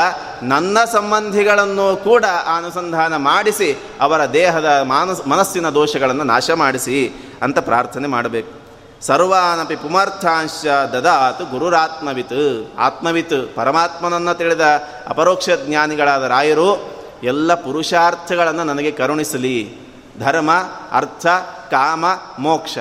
ನನ್ನ 0.42 0.78
ಸಂಬಂಧಿಗಳನ್ನು 0.92 1.96
ಕೂಡ 1.96 2.24
ಅನುಸಂಧಾನ 2.56 3.16
ಮಾಡಿಸಿ, 3.16 3.78
ಅವರ 4.00 4.26
ದೇಹದ 4.26 4.80
ಮಾನಸ್, 4.82 5.28
ಮನಸ್ಸಿನ 5.28 5.68
ದೋಷಗಳನ್ನು 5.68 6.24
ನಾಶ 6.24 6.50
ಮಾಡಿಸಿ 6.50 7.12
ಅಂತ 7.42 7.58
ಪ್ರಾರ್ಥನೆ 7.58 8.08
ಮಾಡಬೇಕು. 8.08 8.60
ಸರ್ವಾನಪಿ 9.06 9.76
ಪುಮರ್ಥಾಂಶ 9.76 10.66
ದದಾತು 10.66 11.44
ಗುರುರಾತ್ಮವಿತ್. 11.44 12.72
ಆತ್ಮವಿತ್. 12.78 13.56
ಪರಮಾತ್ಮನನ್ನು 13.56 14.34
ತಿಳಿದ 14.34 14.60
ಅಪರೋಕ್ಷ 15.08 15.48
ಜ್ಞಾನಿಗಳಾದ 15.66 16.22
ರಾಯರು 16.22 16.99
ಎಲ್ಲ 17.22 17.54
ಪುರುಷಾರ್ಥಗಳನ್ನು 17.54 18.64
ನನಗೆ 18.64 18.90
ಕರುಣಿಸಲಿ. 18.90 19.74
ಧರ್ಮ, 20.18 20.50
ಅರ್ಥ, 20.92 21.26
ಕಾಮ, 21.70 22.04
ಮೋಕ್ಷ. 22.38 22.78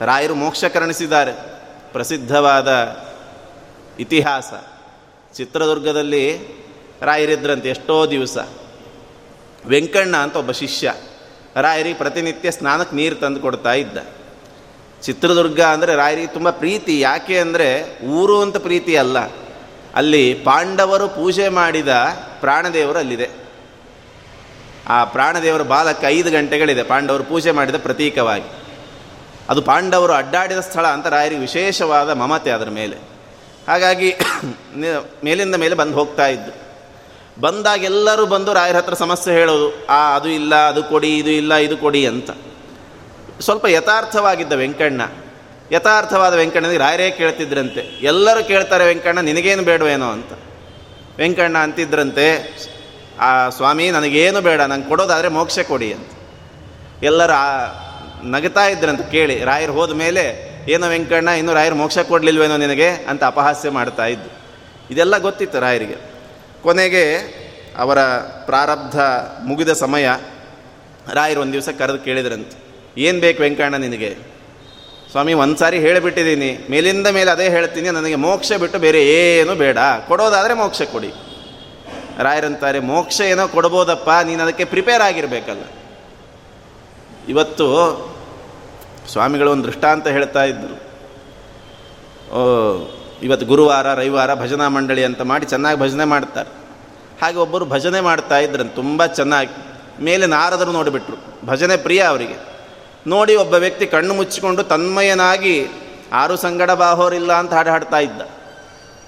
ರಾಯರು 0.00 0.34
ಮೋಕ್ಷ 0.34 0.64
ಕರುಣಿಸಿದ್ದಾರೆ. 0.64 1.32
ಪ್ರಸಿದ್ಧವಾದ 1.92 2.96
ಇತಿಹಾಸ. 3.98 4.52
ಚಿತ್ರದುರ್ಗದಲ್ಲಿ 5.34 6.38
ರಾಯರಿದ್ರಂತೆ 7.02 7.68
ಎಷ್ಟೋ 7.68 8.06
ದಿವಸ. 8.06 8.38
ವೆಂಕಣ್ಣ 9.66 10.16
ಅಂತ 10.16 10.36
ಒಬ್ಬ 10.36 10.50
ಶಿಷ್ಯ 10.50 10.94
ರಾಯರಿಗೆ 11.56 11.98
ಪ್ರತಿನಿತ್ಯ 11.98 12.50
ಸ್ನಾನಕ್ಕೆ 12.50 12.96
ನೀರು 12.96 13.16
ತಂದು 13.16 13.40
ಕೊಡ್ತಾ 13.40 13.72
ಇದ್ದ. 13.72 13.98
ಚಿತ್ರದುರ್ಗ 15.02 15.60
ಅಂದರೆ 15.60 15.96
ರಾಯರಿಗೆ 15.96 16.26
ತುಂಬ 16.26 16.50
ಪ್ರೀತಿ. 16.50 17.00
ಯಾಕೆ 17.00 17.38
ಅಂದರೆ 17.38 17.98
ಊರು 18.06 18.40
ಅಂತ 18.40 18.56
ಪ್ರೀತಿ 18.56 18.96
ಅಲ್ಲ. 18.96 19.16
ಅಲ್ಲಿ 19.94 20.34
ಪಾಂಡವರು 20.34 21.08
ಪೂಜೆ 21.08 21.48
ಮಾಡಿದ 21.48 21.88
ಪ್ರಾಣದೇವರು 22.40 22.98
ಅಲ್ಲಿದೆ. 22.98 23.28
ಆ 24.88 25.04
ಪ್ರಾಣದೇವರ 25.04 25.62
ಬಾಲಕ್ಕೆ 25.62 26.06
ಐದು 26.06 26.30
ಗಂಟೆಗಳಿದೆ 26.30 26.82
ಪಾಂಡವರು 26.82 27.24
ಪೂಜೆ 27.24 27.50
ಮಾಡಿದ 27.50 27.74
ಪ್ರತೀಕವಾಗಿ. 27.76 28.64
ಅದು 29.48 29.62
ಪಾಂಡವರು 29.62 30.12
ಅಡ್ಡಾಡಿದ 30.12 30.58
ಸ್ಥಳ 30.58 30.86
ಅಂತ 30.86 31.06
ರಾಯರಿಗೆ 31.06 31.40
ವಿಶೇಷವಾದ 31.40 32.10
ಮಮತೆ 32.10 32.50
ಅದರ 32.50 32.68
ಮೇಲೆ. 32.70 32.96
ಹಾಗಾಗಿ 33.68 34.14
ಮೇಲಿಂದ 35.24 35.54
ಮೇಲೆ 35.54 35.74
ಬಂದು 35.74 35.94
ಹೋಗ್ತಾ 35.94 36.26
ಇದ್ದು. 36.26 36.68
ಬಂದಾಗ 37.40 37.84
ಎಲ್ಲರೂ 37.84 38.26
ಬಂದು 38.26 38.52
ರಾಯರ 38.52 38.76
ಹತ್ರ 38.76 38.94
ಸಮಸ್ಯೆ 38.94 39.34
ಹೇಳೋದು, 39.34 39.86
ಆ 39.86 40.16
ಅದು 40.16 40.28
ಇಲ್ಲ, 40.28 40.68
ಅದು 40.68 40.84
ಕೊಡಿ, 40.84 41.18
ಇದು 41.18 41.30
ಇಲ್ಲ, 41.30 41.54
ಇದು 41.54 41.76
ಕೊಡಿ 41.76 42.06
ಅಂತ. 42.06 42.30
ಸ್ವಲ್ಪ 43.40 43.66
ಯಥಾರ್ಥವಾಗಿದ್ದ 43.66 44.52
ವೆಂಕಣ್ಣ 44.52 45.00
ಯಥಾರ್ಥವಾದ 45.72 46.34
ವೆಂಕಣ್ಣನಿಗೆ 46.34 46.78
ರಾಯರೇ 46.78 47.10
ಕೇಳ್ತಿದ್ರಂತೆ. 47.10 47.80
ಎಲ್ಲರೂ 47.80 48.44
ಕೇಳ್ತಾರೆ, 48.44 48.84
ವೆಂಕಣ್ಣ, 48.84 49.20
ನಿನಗೇನು 49.20 49.62
ಬೇಡವೇನೋ 49.62 50.10
ಅಂತ. 50.10 50.32
ವೆಂಕಣ್ಣ, 51.18 51.58
ಅಂತಿದ್ರಂತೆ. 51.58 52.28
ಆ 53.20 53.48
ಸ್ವಾಮಿ, 53.48 53.90
ನನಗೇನು 53.90 54.40
ಬೇಡ, 54.40 54.60
ನಂಗೆ 54.60 54.88
ಕೊಡೋದಾದರೆ 54.88 55.28
ಮೋಕ್ಷ 55.28 55.58
ಕೊಡಿ 55.58 55.92
ಅಂತ. 55.92 56.10
ಎಲ್ಲರೂ 57.02 58.28
ನಗತಾ 58.28 58.66
ಇದ್ರಂತ, 58.66 59.00
ಕೇಳಿ. 59.00 59.44
ರಾಯರು 59.44 59.72
ಹೋದ 59.72 59.92
ಮೇಲೆ, 59.92 60.48
ಏನೋ 60.68 60.88
ವೆಂಕಣ್ಣ, 60.88 61.28
ಇನ್ನೂ 61.28 61.54
ರಾಯರು 61.54 61.74
ಮೋಕ್ಷ 61.74 61.98
ಕೊಡಲಿಲ್ವೇನೋ 61.98 62.56
ನಿನಗೆ? 62.56 62.88
ಅಂತ 62.88 63.24
ಅಪಹಾಸ್ಯ 63.24 63.70
ಮಾಡ್ತಾ 63.70 64.06
ಇದ್ದು. 64.06 64.30
ಇದೆಲ್ಲ 64.90 65.18
ಗೊತ್ತಿತ್ತು 65.18 65.60
ರಾಯರಿಗೆ. 65.60 65.96
ಕೊನೆಗೆ 66.62 67.16
ಅವರ 67.76 67.98
ಪ್ರಾರಬ್ಧ 68.46 69.00
ಮುಗಿದ 69.44 69.72
ಸಮಯ, 69.72 70.08
ರಾಯರು 71.12 71.40
ಒಂದು 71.40 71.52
ದಿವಸ 71.52 71.68
ಕರೆದು 71.78 71.98
ಕೇಳಿದ್ರಂತೆ, 71.98 72.56
ಏನು 73.00 73.20
ಬೇಕು 73.20 73.42
ವೆಂಕಣ್ಣ, 73.42 73.76
ನಿನಗೆ? 73.76 74.27
ಸ್ವಾಮಿ 75.18 75.32
ಒಂದು 75.42 75.56
ಸಾರಿ 75.60 75.78
ಹೇಳಿಬಿಟ್ಟಿದ್ದೀನಿ. 75.84 76.48
ಮೇಲಿಂದ 76.70 77.08
ಮೇಲೆ 77.14 77.30
ಅದೇ 77.30 77.46
ಹೇಳ್ತೀನಿ, 77.54 77.88
ನನಗೆ 77.90 78.18
ಮೋಕ್ಷ 78.24 78.50
ಬಿಟ್ಟು 78.62 78.78
ಬೇರೆ 78.84 79.00
ಏನು 79.14 79.52
ಬೇಡ. 79.62 79.78
ಕೊಡೋದಾದರೆ 80.08 80.54
ಮೋಕ್ಷ 80.60 80.82
ಕೊಡಿ. 80.92 81.08
ರಾಯರಂತಾರೆ, 82.26 82.78
ಮೋಕ್ಷ 82.90 83.18
ಏನೋ 83.20 83.44
ಕೊಡ್ಬೋದಪ್ಪ, 83.54 84.10
ನೀನು 84.28 84.42
ಅದಕ್ಕೆ 84.42 84.64
ಪ್ರಿಪೇರ್ 84.72 85.02
ಆಗಿರಬೇಕಲ್ಲ. 85.02 85.64
ಇವತ್ತು 87.28 87.66
ಸ್ವಾಮಿಗಳು 89.12 89.50
ಒಂದು 89.50 89.66
ದೃಷ್ಟಾಂತ 89.68 90.06
ಹೇಳ್ತಾ 90.16 90.44
ಇದ್ದರು 90.44 90.76
ಇವತ್ತು 93.22 93.46
ಗುರುವಾರ, 93.46 93.86
ರವಿವಾರ 93.94 94.34
ಭಜನಾ 94.34 94.68
ಮಂಡಳಿ 94.76 95.04
ಅಂತ 95.04 95.22
ಮಾಡಿ 95.30 95.46
ಚೆನ್ನಾಗಿ 95.46 95.80
ಭಜನೆ 95.80 96.06
ಮಾಡ್ತಾರೆ. 96.14 96.52
ಹಾಗೆ 97.22 97.40
ಒಬ್ಬರು 97.46 97.66
ಭಜನೆ 97.74 98.02
ಮಾಡ್ತಾ 98.10 98.38
ಇದ್ರಂತ, 98.38 98.72
ತುಂಬ 98.74 99.06
ಚೆನ್ನಾಗಿ. 99.20 99.56
ಮೇಲೆ 100.04 100.26
ನಾರದರು 100.36 100.72
ನೋಡಿಬಿಟ್ರು. 100.78 101.18
ಭಜನೆ 101.46 101.76
ಪ್ರಿಯ 101.76 102.02
ಅವರಿಗೆ. 102.12 102.38
ನೋಡಿ 103.08 103.36
ಒಬ್ಬ 103.36 103.54
ವ್ಯಕ್ತಿ 103.54 103.86
ಕಣ್ಣು 103.86 104.14
ಮುಚ್ಚಿಕೊಂಡು 104.14 104.62
ತನ್ಮಯನಾಗಿ 104.62 105.66
ಆರು 106.12 106.36
ಸಂಗಡ 106.36 106.70
ಬಾಹೋರಿಲ್ಲ 106.70 107.32
ಅಂತ 107.32 107.52
ಹಾಡು 107.52 107.70
ಹಾಡ್ತಾ 107.70 107.98
ಇದ್ದ. 107.98 108.22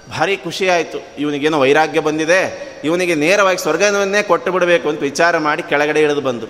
ಭಾರಿ 0.09 0.37
ಖುಷಿ 0.37 0.69
ಆಯಿತು. 0.69 0.97
ಇವನಿಗೇನೋ 1.19 1.59
ವೈರಾಗ್ಯ 1.59 1.99
ಬಂದಿದೆ. 1.99 2.71
ಇವನಿಗೆ 2.83 3.15
ನೇರವಾಗಿ 3.15 3.57
ಸ್ವರ್ಗವನ್ನೇ 3.57 4.23
ಕೊಟ್ಟು 4.23 4.51
ಬಿಡಬೇಕು 4.51 4.89
ಅಂತ 4.89 4.99
ವಿಚಾರ 4.99 5.37
ಮಾಡಿ 5.37 5.63
ಕೆಳಗಡೆ 5.63 6.01
ಇಳಿದು 6.01 6.21
ಬಂದು. 6.21 6.47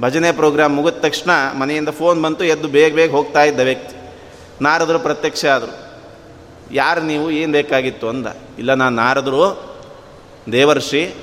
ಭಜನೆ 0.00 0.32
ಪ್ರೋಗ್ರಾಮ್ 0.32 0.76
ಮುಗಿದ 0.76 1.00
ತಕ್ಷಣ 1.00 1.30
ಮನೆಯಿಂದ 1.58 1.88
ಫೋನ್ 1.88 2.22
ಬಂತು, 2.22 2.44
ಎದ್ದು 2.44 2.68
ಬೇಗ 2.68 2.94
ಬೇಗ 2.94 3.10
ಹೋಗ್ತಾ 3.10 3.42
ಇದ್ದ 3.42 3.60
ವ್ಯಕ್ತಿ. 3.60 3.96
ನಾರದರು 4.62 4.98
ಪ್ರತ್ಯಕ್ಷ 4.98 5.44
ಆದರು. 5.44 6.02
ಯಾರು 6.74 7.00
ನೀವು? 7.00 7.30
ಏನು 7.30 7.52
ಬೇಕಾಗಿತ್ತು 7.52 8.08
ಅಂದ. 8.08 8.26
ಇಲ್ಲ, 8.58 8.74
ನಾನು 8.74 8.96
ನಾರದರು, 8.96 9.76
ದೇವರ್ಷಿ. 10.52 11.14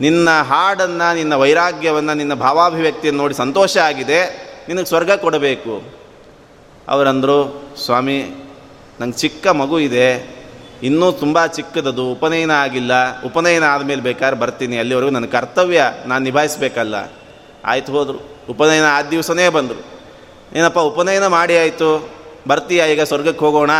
ನಿನ್ನ 0.00 0.28
ಹಾಡನ್ನು, 0.30 1.14
ನಿನ್ನ 1.14 1.34
ವೈರಾಗ್ಯವನ್ನು, 1.34 2.14
ನಿನ್ನ 2.14 2.34
ಭಾವಾಭಿವ್ಯಕ್ತಿಯನ್ನು 2.34 3.22
ನೋಡಿ 3.22 3.34
ಸಂತೋಷ 3.34 3.76
ಆಗಿದೆ. 3.76 4.47
ನಿನಗೆ 4.68 4.84
ಸ್ವರ್ಗ 4.84 5.10
ಕೊಡಬೇಕು. 5.10 5.82
ಅವರಂದರು, 6.88 7.68
ಸ್ವಾಮಿ, 7.84 8.24
ನಂಗೆ 9.00 9.18
ಚಿಕ್ಕ 9.18 9.46
ಮಗು 9.46 9.78
ಇದೆ. 9.78 10.38
ಇನ್ನೂ 10.82 11.12
ತುಂಬ 11.12 11.46
ಚಿಕ್ಕದದು, 11.46 12.12
ಉಪನಯನ 12.12 12.50
ಆಗಿಲ್ಲ. 12.50 13.22
ಉಪನಯನ 13.22 13.64
ಆದಮೇಲೆ 13.64 14.02
ಬೇಕಾದ್ರೆ 14.02 14.40
ಬರ್ತೀನಿ. 14.40 14.78
ಅಲ್ಲಿವರೆಗೂ 14.78 15.12
ನನ್ನ 15.12 15.26
ಕರ್ತವ್ಯ 15.26 15.84
ನಾನು 16.06 16.24
ನಿಭಾಯಿಸ್ಬೇಕಲ್ಲ. 16.24 16.94
ಆಯ್ತು 17.64 17.92
ಹೋದರು. 17.92 18.18
ಉಪನಯನ 18.50 18.84
ಆದ 18.84 19.08
ದಿವಸನೇ 19.08 19.48
ಬಂದರು. 19.48 19.84
ಏನಪ್ಪ, 20.58 20.78
ಉಪನಯನ 20.78 21.26
ಮಾಡಿ 21.26 21.58
ಆಯಿತು. 21.58 22.08
ಬರ್ತೀಯ? 22.48 22.84
ಈಗ 22.92 23.00
ಸ್ವರ್ಗಕ್ಕೆ 23.00 23.44
ಹೋಗೋಣ? 23.44 23.70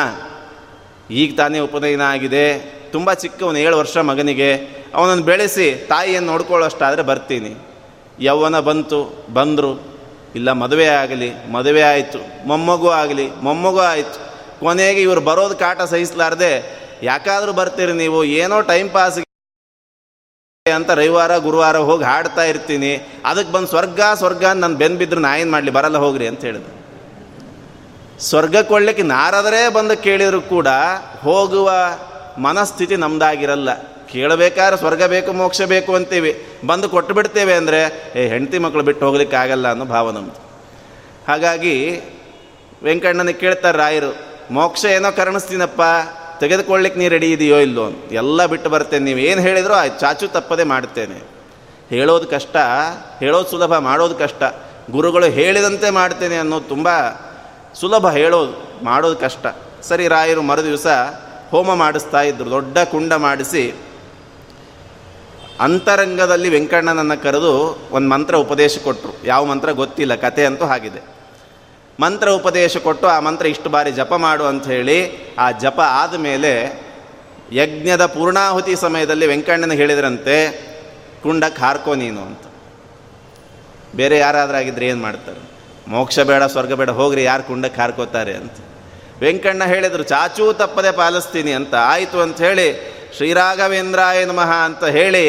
ಈಗ 1.10 1.34
ತಾನೇ 1.36 1.58
ಉಪನಯನ 1.58 2.02
ಆಗಿದೆ. 2.02 2.58
ತುಂಬ 2.92 3.12
ಚಿಕ್ಕವನು, 3.12 3.58
ಏಳು 3.58 3.78
ವರ್ಷ 3.78 3.96
ಮಗನಿಗೆ. 3.96 4.54
ಅವನನ್ನು 4.94 5.24
ಬೆಳೆಸಿ 5.24 5.86
ತಾಯಿಯನ್ನು 5.88 6.32
ನೋಡ್ಕೊಳ್ಳೋಷ್ಟಾದರೆ 6.32 7.02
ಬರ್ತೀನಿ. 7.02 7.56
ಯೌವನ 8.20 8.60
ಬಂತು. 8.60 9.26
ಬಂದರು. 9.34 9.97
ಇಲ್ಲ, 10.36 10.52
ಮದುವೆ 10.52 10.86
ಆಗಲಿ, 10.86 11.52
ಮದುವೆ 11.52 11.82
ಆಯಿತು, 11.82 12.18
ಮೊಮ್ಮಗು 12.46 12.88
ಆಗಲಿ, 12.88 13.30
ಮೊಮ್ಮಗು 13.30 13.78
ಆಯಿತು. 13.78 14.18
ಕೊನೆಗೆ 14.60 15.02
ಇವರು 15.02 15.20
ಬರೋದು 15.20 15.56
ಕಾಟ 15.56 15.80
ಸಹಿಸಲಾರ್ದೆ, 15.82 16.52
ಯಾಕಾದರೂ 17.02 17.52
ಬರ್ತೀರಿ 17.52 17.92
ನೀವು, 17.92 18.24
ಏನೋ 18.24 18.60
ಟೈಮ್ 18.60 18.90
ಪಾಸ್ 18.90 19.18
ಅಂತ 20.66 20.90
ರವಿವಾರ, 20.90 21.36
ಗುರುವಾರ 21.36 21.76
ಹೋಗಿ 21.76 22.04
ಹಾಡ್ತಾ 22.04 22.44
ಇರ್ತೀನಿ. 22.44 22.94
ಅದಕ್ಕೆ 23.24 23.52
ಬಂದು 23.52 23.66
ಸ್ವರ್ಗ 23.66 24.00
ಸ್ವರ್ಗ 24.14 24.44
ನನ್ನ 24.44 24.76
ಬೆನ್ 24.76 24.96
ಬಿದ್ರು 24.96 25.20
ನಾ 25.20 25.36
ಏನು 25.36 25.50
ಮಾಡಲಿ, 25.50 25.70
ಬರಲ್ಲ, 25.70 25.96
ಹೋಗ್ರಿ 25.96 26.26
ಅಂತ 26.26 26.40
ಹೇಳಿದ್ರು. 26.44 26.74
ಸ್ವರ್ಗ 28.18 28.56
ಕೊಡ್ಲಿಕ್ಕೆ 28.56 29.02
ನಾರದರೇ 29.02 29.68
ಬಂದು 29.68 29.96
ಕೇಳಿದ್ರು 29.96 30.40
ಕೂಡ 30.40 30.68
ಹೋಗುವ 31.22 31.70
ಮನಸ್ಥಿತಿ 32.38 32.96
ನಮ್ದಾಗಿರಲ್ಲ. 32.96 33.70
ಕೇಳಬೇಕಾದ್ರೆ 34.12 34.76
ಸ್ವರ್ಗ 34.76 35.02
ಬೇಕು, 35.02 35.32
ಮೋಕ್ಷ 35.32 35.60
ಬೇಕು 35.62 35.94
ಅಂತೀವಿ. 35.94 36.32
ಬಂದು 36.66 36.88
ಕೊಟ್ಟು 36.88 37.14
ಬಿಡ್ತೇವೆ 37.14 37.52
ಅಂದರೆ, 37.52 37.80
ಏ, 38.16 38.28
ಹೆಂಡತಿ 38.28 38.58
ಮಕ್ಕಳು 38.58 38.82
ಬಿಟ್ಟು 38.82 39.06
ಹೋಗ್ಲಿಕ್ಕೆ 39.06 39.36
ಆಗಲ್ಲ 39.36 39.66
ಅನ್ನೋ 39.68 39.84
ಭಾವ 39.84 40.10
ನಮ್ಮದು 40.10 40.40
ಹಾಗಾಗಿ 41.28 41.74
ವೆಂಕಣ್ಣನಿಗೆ 42.82 43.38
ಕೇಳ್ತಾರೆ 43.38 43.78
ರಾಯರು, 43.78 44.12
ಮೋಕ್ಷ 44.50 44.84
ಏನೋ 44.84 45.08
ಕರ್ಣಿಸ್ತೀನಪ್ಪ, 45.16 45.82
ತೆಗೆದುಕೊಳ್ಳಿಕ್ಕೆ 46.40 47.00
ನೀ 47.00 47.08
ರೆಡಿ 47.08 47.32
ಇದೆಯೋ 47.32 47.56
ಇಲ್ಲೋ 47.58 47.86
ಎಲ್ಲ 48.12 48.46
ಬಿಟ್ಟು 48.46 48.70
ಬರ್ತೇನೆ, 48.70 49.04
ನೀವು 49.04 49.18
ಏನು 49.18 49.40
ಹೇಳಿದ್ರು 49.40 49.74
ಆ 49.74 49.86
ಚಾಚು 49.86 50.28
ತಪ್ಪದೆ 50.28 50.64
ಮಾಡ್ತೇನೆ. 50.64 51.18
ಹೇಳೋದು 51.90 52.26
ಕಷ್ಟ, 52.26 52.56
ಹೇಳೋದು 53.20 53.48
ಸುಲಭ, 53.50 53.74
ಮಾಡೋದು 53.78 54.14
ಕಷ್ಟ. 54.14 54.42
ಗುರುಗಳು 54.90 55.26
ಹೇಳಿದಂತೆ 55.26 55.90
ಮಾಡ್ತೇನೆ 55.90 56.36
ಅನ್ನೋದು 56.36 56.68
ತುಂಬ 56.68 56.88
ಸುಲಭ 57.80 58.10
ಹೇಳೋದು, 58.10 58.84
ಮಾಡೋದು 58.84 59.16
ಕಷ್ಟ. 59.16 59.46
ಸರಿ, 59.82 60.08
ರಾಯರು 60.08 60.42
ಮರು 60.42 60.64
ದಿವಸ 60.64 60.86
ಹೋಮ 61.50 61.74
ಮಾಡಿಸ್ತಾ 61.74 62.20
ಇದ್ದರು 62.22 62.50
ದೊಡ್ಡ 62.50 62.78
ಕುಂಡ 62.78 63.12
ಮಾಡಿಸಿ 63.12 63.62
ಅಂತರಂಗದಲ್ಲಿ 65.60 66.48
ವೆಂಕಣ್ಣನನ್ನು 66.48 67.22
ಕರೆದು 67.22 67.52
ಒಂದು 67.92 68.08
ಮಂತ್ರ 68.08 68.34
ಉಪದೇಶ 68.36 68.78
ಕೊಟ್ಟರು 68.78 69.12
ಯಾವ 69.24 69.44
ಮಂತ್ರ 69.44 69.70
ಗೊತ್ತಿಲ್ಲ, 69.72 70.14
ಕತೆ 70.14 70.44
ಅಂತೂ 70.46 70.64
ಆಗಿದೆ. 70.64 71.00
ಮಂತ್ರ 72.00 72.28
ಉಪದೇಶ 72.30 72.76
ಕೊಟ್ಟು 72.76 73.06
ಆ 73.06 73.20
ಮಂತ್ರ 73.20 73.46
ಇಷ್ಟು 73.46 73.68
ಬಾರಿ 73.70 73.90
ಜಪ 73.92 74.14
ಮಾಡು 74.14 74.44
ಅಂತ 74.44 74.66
ಹೇಳಿ 74.66 74.98
ಆ 75.38 75.50
ಜಪ 75.50 75.80
ಆದಮೇಲೆ 75.80 76.52
ಯಜ್ಞದ 77.52 78.06
ಪೂರ್ಣಾಹುತಿ 78.06 78.76
ಸಮಯದಲ್ಲಿ 78.76 79.26
ವೆಂಕಣ್ಣನ 79.26 79.72
ಹೇಳಿದ್ರಂತೆ 79.72 80.36
ಕುಂಡಕ್ಕೆ 81.22 81.60
ಹಾರ್ಕೋ 81.62 81.94
ನೀನು 81.94 82.20
ಅಂತ. 82.22 82.44
ಬೇರೆ 83.96 84.18
ಯಾರಾದ್ರಾಗಿದ್ರೆ 84.18 84.86
ಏನು 84.86 85.00
ಮಾಡ್ತಾರೆ? 85.00 85.40
ಮೋಕ್ಷ 85.88 86.18
ಬೇಡ, 86.18 86.42
ಸ್ವರ್ಗ 86.42 86.72
ಬೇಡ, 86.72 86.90
ಹೋಗ್ರಿ, 86.90 87.22
ಯಾರು 87.24 87.42
ಕುಂಡಕ್ಕೆ 87.42 87.80
ಹಾರ್ಕೋತಾರೆ 87.80 88.34
ಅಂತ. 88.34 88.56
ವೆಂಕಣ್ಣ 89.20 89.64
ಹೇಳಿದರು, 89.64 90.02
ಚಾಚೂ 90.02 90.52
ತಪ್ಪದೆ 90.52 90.92
ಪಾಲಿಸ್ತೀನಿ 90.92 91.52
ಅಂತ. 91.52 91.74
ಆಯಿತು 91.74 92.20
ಅಂತ 92.20 92.40
ಹೇಳಿ 92.40 92.97
ಶ್ರೀರಾಘವೇಂದ್ರಾಯ 93.16 94.24
ನಮಃ 94.24 94.52
ಅಂತ 94.68 94.84
ಹೇಳಿ 94.84 95.24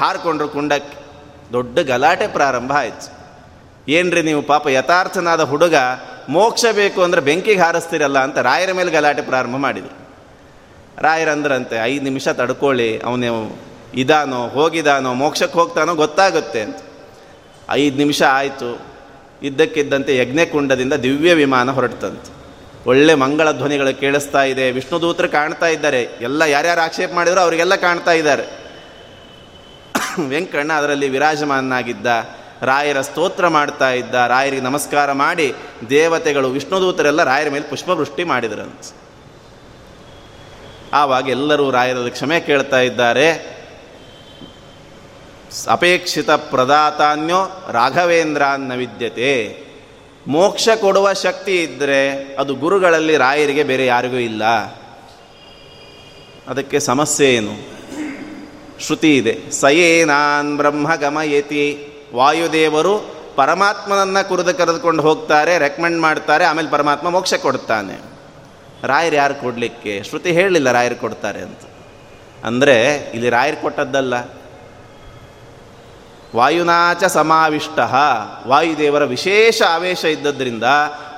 ಹಾರ್ಕೊಂಡ್ರು 0.00 0.48
ಕುಂಡಕ್ಕೆ. 0.48 0.96
ದೊಡ್ಡ 1.52 1.78
ಗಲಾಟೆ 1.78 2.26
ಪ್ರಾರಂಭ 2.26 2.72
ಆಯ್ತು. 2.72 3.08
ಏನ್ರಿ 3.88 4.22
ನೀವು 4.22 4.42
ಪಾಪ 4.42 4.66
ಯಥಾರ್ಥನಾದ 4.66 5.40
ಹುಡುಗ, 5.40 5.74
ಮೋಕ್ಷ 6.28 6.64
ಬೇಕು 6.72 7.02
ಅಂದರೆ 7.02 7.20
ಬೆಂಕಿಗೆ 7.20 7.60
ಹಾರಿಸ್ತೀರಲ್ಲ 7.60 8.18
ಅಂತ 8.18 8.38
ರಾಯರ 8.38 8.72
ಮೇಲೆ 8.72 8.90
ಗಲಾಟೆ 8.90 9.22
ಪ್ರಾರಂಭ 9.22 9.56
ಮಾಡಿದರು 9.56 9.96
ರಾಯರಂದ್ರಂತೆ 11.02 11.76
ಐದು 11.84 12.04
ನಿಮಿಷ 12.04 12.28
ತಡ್ಕೊಳ್ಳಿ, 12.28 12.98
ಅವನು 12.98 13.58
ಇದಾನೋ, 13.94 14.48
ಹೋಗಿದಾನೋ, 14.48 15.14
ಮೋಕ್ಷಕ್ಕೆ 15.14 15.58
ಹೋಗ್ತಾನೋ 15.58 15.94
ಗೊತ್ತಾಗುತ್ತೆ 15.94 16.60
ಅಂತ. 16.60 16.76
ಐದು 17.70 17.96
ನಿಮಿಷ 17.96 18.22
ಆಯಿತು. 18.22 18.70
ಇದ್ದಕ್ಕಿದ್ದಂತೆ 19.42 20.16
ಯಜ್ಞಕುಂಡದಿಂದ 20.16 20.92
ದಿವ್ಯ 20.92 21.34
ವಿಮಾನ 21.34 21.70
ಹೊರಡ್ತಂತೆ 21.70 22.41
ಒಳ್ಳೆ 22.86 23.14
ಮಂಗಳ 23.14 23.52
ಧ್ವನಿಗಳು 23.52 24.00
ಕೇಳಿಸ್ತಾ 24.00 24.42
ಇದೆ. 24.42 24.70
ವಿಷ್ಣುದೂತರು 24.70 25.28
ಕಾಣ್ತಾ 25.28 25.66
ಇದ್ದಾರೆ. 25.66 26.02
ಎಲ್ಲ 26.02 26.42
ಯಾರ್ಯಾರು 26.42 26.80
ಆಕ್ಷೇಪ 26.80 27.12
ಮಾಡಿದ್ರು 27.14 27.40
ಅವರಿಗೆಲ್ಲ 27.40 27.74
ಕಾಣ್ತಾ 27.74 28.12
ಇದ್ದಾರೆ. 28.12 28.62
ವೆಂಕಣ್ಣ 30.28 30.72
ಅದರಲ್ಲಿ 30.72 31.08
ವಿರಾಜಮಾನನಾಗಿದ್ದ, 31.08 32.06
ರಾಯರ 32.62 33.00
ಸ್ತೋತ್ರ 33.00 33.48
ಮಾಡ್ತಾ 33.48 33.90
ಇದ್ದ, 33.90 34.14
ರಾಯರಿಗೆ 34.14 34.62
ನಮಸ್ಕಾರ 34.62 35.12
ಮಾಡಿ 35.12 35.54
ದೇವತೆಗಳು, 35.90 36.50
ವಿಷ್ಣುದೂತರೆಲ್ಲ 36.50 37.24
ರಾಯರ 37.24 37.48
ಮೇಲೆ 37.48 37.70
ಪುಷ್ಪವೃಷ್ಟಿ 37.70 38.22
ಅಂತ 38.22 38.94
ಆವಾಗ 40.92 41.28
ಎಲ್ಲರೂ 41.28 41.70
ರಾಯರ 41.70 41.96
ಕ್ಷಮೆ 42.08 42.40
ಕೇಳ್ತಾ 42.40 42.80
ಇದ್ದಾರೆ. 42.80 43.56
ಅಪೇಕ್ಷಿತ 45.70 46.30
ಪ್ರದಾತಾನ್ಯೋ 46.30 47.68
ರಾಘವೇಂದ್ರ 47.72 48.42
ಅನ್ನ 48.42 48.74
ವಿದ್ಯತೆ. 48.74 49.61
ಮೋಕ್ಷ 50.28 50.68
ಕೊಡುವ 50.80 51.12
ಶಕ್ತಿ 51.12 51.62
ಇದ್ದರೆ 51.62 52.34
ಅದು 52.34 52.54
ಗುರುಗಳಲ್ಲಿ 52.54 53.16
ರಾಯರಿಗೆ 53.16 53.62
ಬೇರೆ 53.62 53.86
ಯಾರಿಗೂ 53.86 54.16
ಇಲ್ಲ. 54.16 54.44
ಅದಕ್ಕೆ 56.48 56.80
ಸಮಸ್ಯೆ 56.80 57.34
ಏನು? 57.34 57.54
ಶ್ರುತಿ 58.80 59.16
ಇದೆ. 59.16 59.50
ಸಯೇನಾನ್ 59.50 60.56
ಬ್ರಹ್ಮ 60.56 60.94
ಗಮಯತಿ. 60.94 61.88
ವಾಯುದೇವರು 62.14 63.14
ಪರಮಾತ್ಮನನ್ನು 63.36 64.28
ಕುರಿದು 64.28 64.54
ಕರೆದುಕೊಂಡು 64.54 65.02
ಹೋಗ್ತಾರೆ 65.02 65.58
ರೆಕಮೆಂಡ್ 65.58 66.00
ಮಾಡ್ತಾರೆ, 66.00 66.44
ಆಮೇಲೆ 66.44 66.70
ಪರಮಾತ್ಮ 66.70 67.10
ಮೋಕ್ಷ 67.10 67.34
ಕೊಡ್ತಾನೆ. 67.34 68.00
ರಾಯರು 68.86 69.16
ಯಾರು 69.16 69.34
ಕೊಡಲಿಕ್ಕೆ? 69.34 70.02
ಶ್ರುತಿ 70.02 70.32
ಹೇಳಲಿಲ್ಲ 70.32 70.72
ರಾಯರು 70.72 70.96
ಕೊಡ್ತಾರೆ 70.96 71.40
ಅಂತ. 71.40 71.58
ಅಂದರೆ 72.44 73.10
ಇಲ್ಲಿ 73.14 73.30
ರಾಯರು 73.30 73.56
ಕೊಟ್ಟದ್ದಲ್ಲ. 73.56 74.14
ವಾಯುನಾಚ 76.36 77.04
ಸಮಾವಿಷ್ಟ. 77.04 77.78
ವಾಯುದೇವರ 78.46 79.04
ವಿಶೇಷ 79.04 79.62
ಆವೇಶ 79.62 80.04
ಇದ್ದದ್ರಿಂದ 80.04 80.66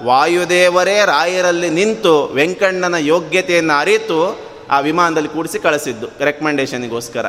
ವಾಯುದೇವರೇ 0.02 0.96
ರಾಯರಲ್ಲಿ 1.06 1.70
ನಿಂತು 1.70 2.14
ವೆಂಕಣ್ಣನ 2.34 2.94
ಯೋಗ್ಯತೆಯನ್ನು 2.98 3.74
ಅರಿತು 3.80 4.20
ಆ 4.70 4.80
ವಿಮಾನದಲ್ಲಿ 4.80 5.28
ಕೂಡಿಸಿ 5.28 5.58
ಕಳಿಸಿದ್ದು 5.58 6.06
ರೆಕಮೆಂಡೇಷನ್ಗೋಸ್ಕರ 6.24 7.26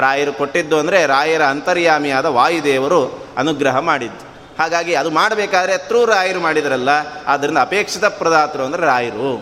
ರಾಯರು 0.00 0.32
ಕೊಟ್ಟಿದ್ದು 0.32 0.78
ಅಂದರೆ 0.78 1.06
ರಾಯರ 1.06 1.42
ಅಂತರ್ಯಾಮಿಯಾದ 1.44 2.26
ವಾಯುದೇವರು 2.26 3.00
ಅನುಗ್ರಹ 3.38 3.78
ಮಾಡಿದ್ದು. 3.78 4.24
ಹಾಗಾಗಿ 4.58 4.94
ಅದು 4.94 5.10
ಮಾಡಬೇಕಾದ್ರೆ 5.10 5.76
ತ್ರೂ 5.78 6.04
ರಾಯರು 6.04 6.40
ಮಾಡಿದ್ರಲ್ಲ 6.40 6.88
ಆದ್ದರಿಂದ 7.26 7.58
ಅಪೇಕ್ಷಿತ 7.58 8.04
ಪ್ರದಾತರು 8.04 8.64
ಅಂದರೆ 8.64 8.82
ರಾಯರು. 8.86 9.32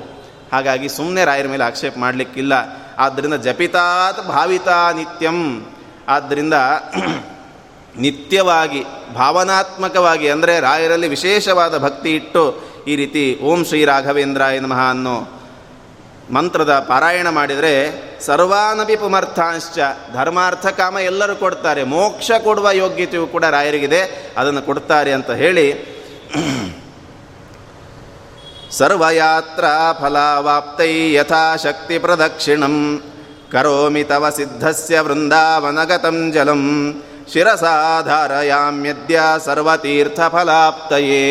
ಹಾಗಾಗಿ 0.53 0.89
ಸುಮ್ಮನೆ 0.89 1.25
ರಾಯರ 1.25 1.47
ಮೇಲೆ 1.47 1.65
ಆಕ್ಷೇಪ 1.65 1.95
ಮಾಡಲಿಕ್ಕಿಲ್ಲ. 1.99 2.53
ಆದ್ದರಿಂದ 2.99 3.35
ಜಪಿತಾತ್ 3.35 4.21
ಭಾವಿತಾ 4.29 4.79
ನಿತ್ಯಂ. 4.93 5.39
ಆದ್ದರಿಂದ 6.09 6.55
ನಿತ್ಯವಾಗಿ, 8.01 8.83
ಭಾವನಾತ್ಮಕವಾಗಿ, 9.17 10.29
ಅಂದರೆ 10.29 10.61
ರಾಯರಲ್ಲಿ 10.61 11.09
ವಿಶೇಷವಾದ 11.09 11.79
ಭಕ್ತಿ 11.79 12.11
ಇಟ್ಟು 12.15 12.45
ಈ 12.89 12.97
ರೀತಿ 12.97 13.25
ಓಂ 13.43 13.61
ಶ್ರೀ 13.65 13.85
ರಾಘವೇಂದ್ರಾಯ 13.85 14.61
ನಮಃ 14.61 14.83
ಅನ್ನೋ 14.91 15.17
ಮಂತ್ರದ 16.35 16.73
ಪಾರಾಯಣ 16.89 17.29
ಮಾಡಿದರೆ 17.29 17.73
ಸರ್ವಾನಪಿ 18.27 18.97
ಪುಮರ್ಥಾಂಶ್ಚ 18.97 19.79
ಧರ್ಮಾರ್ಥ 20.15 20.67
ಕಾಮ 20.67 20.97
ಎಲ್ಲರೂ 21.11 21.35
ಕೊಡ್ತಾರೆ, 21.37 21.83
ಮೋಕ್ಷ 21.85 22.31
ಕೊಡುವ 22.45 22.73
ಯೋಗ್ಯತೆಯು 22.73 23.27
ಕೂಡ 23.27 23.45
ರಾಯರಿಗಿದೆ, 23.57 24.01
ಅದನ್ನು 24.39 24.63
ಕೊಡ್ತಾರೆ 24.63 25.13
ಅಂತ 25.13 25.31
ಹೇಳಿ 25.31 25.67
ಸರ್ವಯಾತ್ರ 28.79 29.65
ಫಲಾವಾಪ್ತೈ 30.01 31.13
ಯಥಾಶಕ್ತಿ 31.13 31.99
ಪ್ರದಕ್ಷಿಣಂ, 31.99 32.77
ಕರೋಮಿ 33.53 34.05
ತವ 34.05 34.31
ಸಿದ್ಧಸ್ಯ 34.31 35.01
ವೃಂದಾವನಗತಂ 35.01 36.33
ಜಲಂ. 36.33 36.63
ಶಿರಸಾಧಾರಯಾಮ್ಯದ್ಯ 37.29 39.21
ಸರ್ವತೀರ್ಥ 39.45 40.21
ಫಲಾಪ್ತಯೇ 40.21 41.23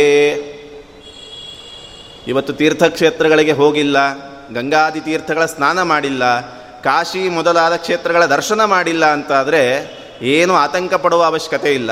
ಇವತ್ತು 2.28 2.54
ತೀರ್ಥಕ್ಷೇತ್ರಗಳಿಗೆ 2.54 3.52
ಹೋಗಿಲ್ಲ 3.52 3.98
ಗಂಗಾದಿ 4.54 5.00
ತೀರ್ಥಗಳ 5.00 5.46
ಸ್ನಾನ 5.46 5.82
ಮಾಡಿಲ್ಲ, 5.82 6.24
ಕಾಶಿ 6.82 7.30
ಮೊದಲಾದ 7.30 7.76
ಕ್ಷೇತ್ರಗಳ 7.76 8.26
ದರ್ಶನ 8.26 8.64
ಮಾಡಿಲ್ಲ 8.64 9.06
ಅಂತಾದರೆ 9.06 9.62
ಏನೂ 10.22 10.54
ಆತಂಕ 10.54 10.94
ಪಡುವ 10.94 11.24
ಅವಶ್ಯಕತೆ 11.24 11.74
ಇಲ್ಲ. 11.74 11.92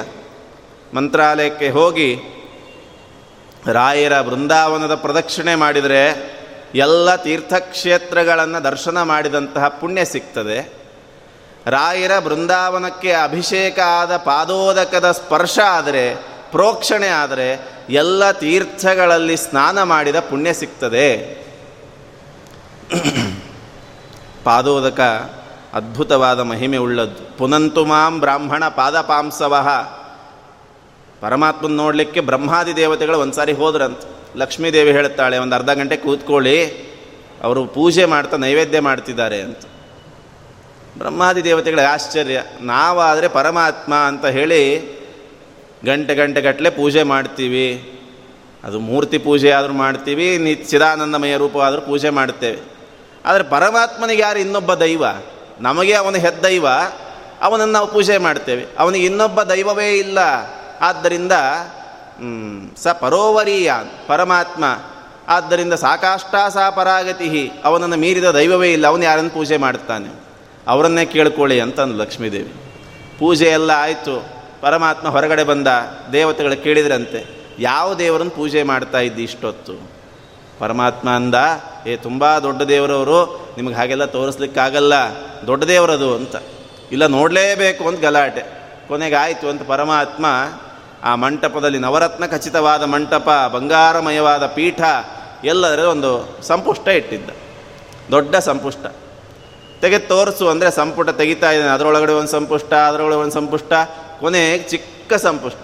ಮಂತ್ರಾಲಯಕ್ಕೆ 0.93 1.70
ಹೋಗಿ 1.70 2.16
ರಾಯರ 3.74 4.22
ಬೃಂದಾವನದ 4.22 4.95
ಪ್ರದಕ್ಷಿಣೆ 4.95 5.56
ಮಾಡಿದರೆ 5.56 6.04
ಎಲ್ಲ 6.76 7.16
ತೀರ್ಥಕ್ಷೇತ್ರಗಳನ್ನು 7.16 8.64
ದರ್ಶನ 8.64 9.02
ಮಾಡಿದಂತಹ 9.02 9.68
ಪುಣ್ಯ 9.68 10.06
ಸಿಗ್ತದೆ. 10.06 10.78
ರಾಯರ 11.70 12.20
ಬೃಂದಾವನಕ್ಕೆ 12.20 13.11
ಅಭಿಷೇಕ 13.11 13.80
ಆದ 13.80 14.17
ಪಾದೋದಕದ 14.17 15.11
ಸ್ಪರ್ಶ 15.11 15.59
ಆದರೆ, 15.59 16.15
ಪ್ರೋಕ್ಷಣೆ 16.51 17.07
ಆದರೆ 17.07 17.67
ಎಲ್ಲ 17.89 18.32
ತೀರ್ಥಗಳಲ್ಲಿ 18.32 19.38
ಸ್ನಾನ 19.38 19.84
ಮಾಡಿದ 19.84 20.15
ಪುಣ್ಯ 20.15 20.53
ಸಿಗ್ತದೆ. 20.53 21.39
ಪಾದೋದಕ 24.43 24.99
ಅದ್ಭುತವಾದ 25.74 26.39
ಮಹಿಮೆ 26.39 26.78
ಉಳ್ಳದ್ದು. 26.78 27.38
ಪುನಂತು 27.38 27.86
ಮಾಂ 27.86 28.20
ಬ್ರಾಹ್ಮಣ 28.20 28.67
ಪಾದಪಾಂಸವಹ 28.67 29.67
ಪರಮಾತ್ಮನ 31.22 31.72
ನೋಡಲಿಕ್ಕೆ 31.72 32.20
ಬ್ರಹ್ಮಾದಿ 32.20 32.76
ದೇವತೆಗಳು 32.76 33.20
ಒಂದು 33.20 33.34
ಸಾರಿ 33.34 33.53
ಹೋದ್ರಂತ. 33.53 33.97
ಲಕ್ಷ್ಮೀದೇವಿ 34.36 34.91
ಹೇಳುತ್ತಾಳೆ, 34.91 35.38
ಒಂದು 35.38 35.55
ಅರ್ಧ 35.55 35.70
ಗಂಟೆ 35.70 35.97
ಕೂತ್ಕೊಳ್ಳಿ. 35.97 36.89
ಅವರು 37.43 37.65
ಪೂಜೆ 37.65 38.05
ಮಾಡ್ತಾ 38.05 38.38
ನೈವೇದ್ಯ 38.38 38.80
ಮಾಡ್ತಿದ್ದಾರೆ 38.80 39.41
ಅಂತ. 39.41 39.59
ಬ್ರಹ್ಮಾದಿ 41.00 41.43
ದೇವತೆಗಳ 41.43 41.80
ಆಶ್ಚರ್ಯ. 41.91 42.43
ನಾವಾದರೆ 42.62 43.28
ಪರಮಾತ್ಮ 43.28 43.95
ಅಂತ 43.95 44.26
ಹೇಳಿ 44.26 44.80
ಗಂಟೆ 45.86 46.16
ಗಂಟೆ 46.16 46.41
ಗಟ್ಟಲೆ 46.41 46.70
ಪೂಜೆ 46.70 47.04
ಮಾಡ್ತೀವಿ. 47.04 47.95
ಅದು 48.64 48.80
ಮೂರ್ತಿ 48.80 49.18
ಪೂಜೆ 49.18 49.52
ಆದರೂ 49.52 49.74
ಮಾಡ್ತೀವಿ, 49.74 50.38
ನಿ 50.38 50.56
ಚಿದಾನಂದಮಯ 50.56 51.38
ರೂಪವಾದರೂ 51.38 51.82
ಪೂಜೆ 51.82 52.10
ಮಾಡ್ತೇವೆ. 52.10 52.60
ಆದರೆ 53.26 53.43
ಪರಮಾತ್ಮನಿಗೆ 53.43 54.22
ಯಾರು 54.22 54.39
ಇನ್ನೊಬ್ಬ 54.39 54.74
ದೈವ? 54.74 55.04
ನಮಗೆ 55.60 55.93
ಅವನ 55.93 56.16
ಹೆದ್ದೈವ, 56.16 56.68
ಅವನನ್ನು 57.41 57.74
ನಾವು 57.74 57.88
ಪೂಜೆ 57.88 58.18
ಮಾಡ್ತೇವೆ. 58.18 58.66
ಅವನಿಗೆ 58.80 59.06
ಇನ್ನೊಬ್ಬ 59.06 59.43
ದೈವವೇ 59.43 59.93
ಇಲ್ಲ. 59.93 60.20
ಆದ್ದರಿಂದ 60.82 61.32
ಸ 62.78 62.88
ಪರೋವರೀಯ 62.88 63.74
ಪರಮಾತ್ಮ. 64.08 64.66
ಆದ್ದರಿಂದ 65.28 65.74
ಸಾಕಾಷ್ಟಾ 65.74 66.50
ಸಾ 66.50 66.70
ಪರಾಗತಿ 66.70 67.52
ಅವನನ್ನು 67.64 67.97
ಮೀರಿದ 67.97 68.24
ದೈವವೇ 68.24 68.74
ಇಲ್ಲ, 68.74 68.88
ಅವನು 68.88 69.04
ಯಾರನ್ನು 69.04 69.30
ಪೂಜೆ 69.30 69.58
ಮಾಡ್ತಾನೆ? 69.58 70.28
ಅವರನ್ನೇ 70.70 71.05
ಕೇಳ್ಕೊಳ್ಳಿ 71.05 71.59
ಅಂತ 71.59 71.80
ಲಕ್ಷ್ಮೀದೇವಿ. 71.80 72.53
ಪೂಜೆ 73.20 73.45
ಎಲ್ಲ 73.45 73.72
ಆಯಿತು, 73.76 74.28
ಪರಮಾತ್ಮ 74.61 75.09
ಹೊರಗಡೆ 75.09 75.43
ಬಂದ, 75.43 75.67
ದೇವತೆಗಳು 76.13 76.63
ಕೇಳಿದ್ರಂತೆ, 76.63 77.45
ಯಾವ 77.59 77.93
ದೇವರನ್ನು 77.93 78.32
ಪೂಜೆ 78.32 78.63
ಮಾಡ್ತಾ 78.63 78.99
ಇದ್ದಿ 78.99 79.24
ಇಷ್ಟೊತ್ತು? 79.24 79.91
ಪರಮಾತ್ಮ 80.59 81.09
ಅಂದ, 81.09 81.36
ಏ, 81.88 81.95
ತುಂಬ 81.95 82.38
ದೊಡ್ಡ 82.38 82.61
ದೇವರವರು, 82.61 83.49
ನಿಮಗೆ 83.57 83.76
ಹಾಗೆಲ್ಲ 83.76 84.05
ತೋರಿಸ್ಲಿಕ್ಕಾಗಲ್ಲ, 84.05 84.93
ದೊಡ್ಡ 85.47 85.63
ದೇವರದು 85.63 86.15
ಅಂತ. 86.15 86.36
ಇಲ್ಲ, 86.91 87.05
ನೋಡಲೇಬೇಕು 87.05 87.88
ಅಂತ 87.88 87.99
ಗಲಾಟೆ. 87.99 88.41
ಕೊನೆಗೆ 88.88 89.15
ಆಯಿತು 89.15 89.49
ಅಂತ 89.49 89.61
ಪರಮಾತ್ಮ, 89.67 90.26
ಆ 91.03 91.15
ಮಂಟಪದಲ್ಲಿ 91.15 91.80
ನವರತ್ನ 91.80 92.26
ಖಚಿತವಾದ 92.26 92.84
ಮಂಟಪ, 92.84 93.51
ಬಂಗಾರಮಯವಾದ 93.53 94.45
ಪೀಠ 94.45 94.82
ಎಲ್ಲದರ 95.43 95.80
ಒಂದು 95.80 96.38
ಸಂಪುಷ್ಟ 96.41 96.88
ಇಟ್ಟಿದ್ದ. 96.88 97.30
ದೊಡ್ಡ 98.11 98.36
ಸಂಪುಷ್ಟ. 98.36 98.86
ತೆಗೆದು 99.82 100.07
ತೋರಿಸು 100.07 100.45
ಅಂದರೆ 100.47 100.69
ಸಂಪುಟ 100.71 101.09
ತೆಗಿತಾ 101.19 101.49
ಇದ್ದಾನೆ. 101.51 101.71
ಅದರೊಳಗಡೆ 101.71 102.13
ಒಂದು 102.21 102.32
ಸಂಪುಷ್ಟ 102.32 102.71
ಅದರೊಳಗೆ 102.89 103.19
ಒಂದು 103.25 103.36
ಸಂಪುಷ್ಟ, 103.39 103.73
ಕೊನೆಗೆ 104.19 104.57
ಚಿಕ್ಕ 104.71 105.13
ಸಂಪುಷ್ಟ. 105.25 105.61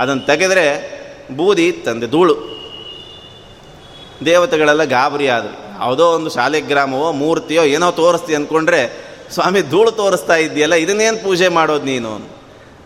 ಅದನ್ನು 0.00 0.22
ತೆಗೆದರೆ 0.26 0.66
ಬೂದಿ 1.36 1.66
ತಂದೆ 1.72 2.06
ಧೂಳು. 2.06 2.36
ದೇವತೆಗಳೆಲ್ಲ 4.26 4.84
ಗಾಬರಿ 4.84 5.26
ಆದರು 5.28 5.56
ಯಾವುದೋ 5.80 6.04
ಒಂದು 6.10 6.30
ಶಾಲೆಗ್ರಾಮವೋ 6.30 7.08
ಮೂರ್ತಿಯೋ 7.12 7.62
ಏನೋ 7.76 7.88
ತೋರಿಸ್ತಿ 7.92 8.34
ಅಂದ್ಕೊಂಡ್ರೆ 8.34 8.80
ಸ್ವಾಮಿ 9.34 9.60
ಧೂಳು 9.62 9.90
ತೋರಿಸ್ತಾ 9.90 10.36
ಇದ್ದೀಯಲ್ಲ, 10.36 10.74
ಇದನ್ನೇನು 10.74 11.18
ಪೂಜೆ 11.24 11.48
ಮಾಡೋದು 11.48 11.84
ನೀನು 11.84 12.12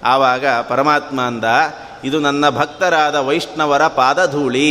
ಆವಾಗ 0.04 0.46
ಪರಮಾತ್ಮ 0.68 1.20
ಅಂದ, 1.20 1.44
ಇದು 2.04 2.18
ನನ್ನ 2.20 2.48
ಭಕ್ತರಾದ 2.48 3.16
ವೈಷ್ಣವರ 3.28 3.84
ಪಾದಧೂಳಿ. 3.86 4.70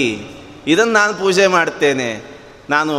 ಇದನ್ನು 0.67 0.93
ನಾನು 0.93 1.13
ಪೂಜೆ 1.13 1.45
ಮಾಡ್ತೇನೆ. 1.47 2.09
ನಾನು 2.69 2.95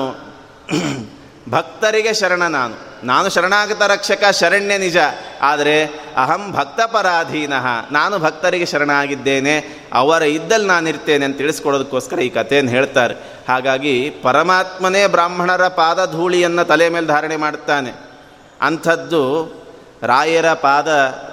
ಭಕ್ತರಿಗೆ 1.51 2.13
ಶರಣ 2.15 2.43
ನಾನು. 2.59 2.90
ನಾನು 3.05 3.29
ಶರಣಾಗತ 3.29 3.83
ರಕ್ಷಕ, 3.83 4.25
ಶರಣ್ಯ 4.41 4.79
ನಿಜ. 4.79 4.97
ಆದರೆ 5.43 5.87
ಅಹಂ 6.17 6.53
ಭಕ್ತಪರಾಧೀನ. 6.53 7.53
ನಾನು 7.93 8.19
ಭಕ್ತರಿಗೆ 8.19 8.67
ಶರಣಾಗಿದ್ದೇನೆ, 8.67 9.55
ಅವರ 9.93 10.23
ಇದ್ದಲ್ಲಿ 10.23 10.67
ನಾನಿರ್ತೇನೆ 10.67 11.25
ಅಂತ 11.25 11.39
ತಿಳಿಸ್ಕೊಡೋದಕ್ಕೋಸ್ಕರ 11.39 12.19
ಈ 12.19 12.29
ಕಥೆಯನ್ನು 12.29 12.71
ಹೇಳ್ತಾರೆ. 12.71 13.15
ಹಾಗಾಗಿ 13.49 14.11
ಪರಮಾತ್ಮನೇ 14.11 15.07
ಬ್ರಾಹ್ಮಣರ 15.07 15.69
ಪಾದ 15.69 16.13
ಧೂಳಿಯನ್ನು 16.13 16.65
ತಲೆ 16.65 16.89
ಮೇಲೆ 16.89 17.07
ಧಾರಣೆ 17.07 17.37
ಮಾಡ್ತಾನೆ 17.37 17.93
ಅಂಥದ್ದು 18.61 19.23
ರಾಯರ 20.03 20.53
ಪಾದ 20.53 20.89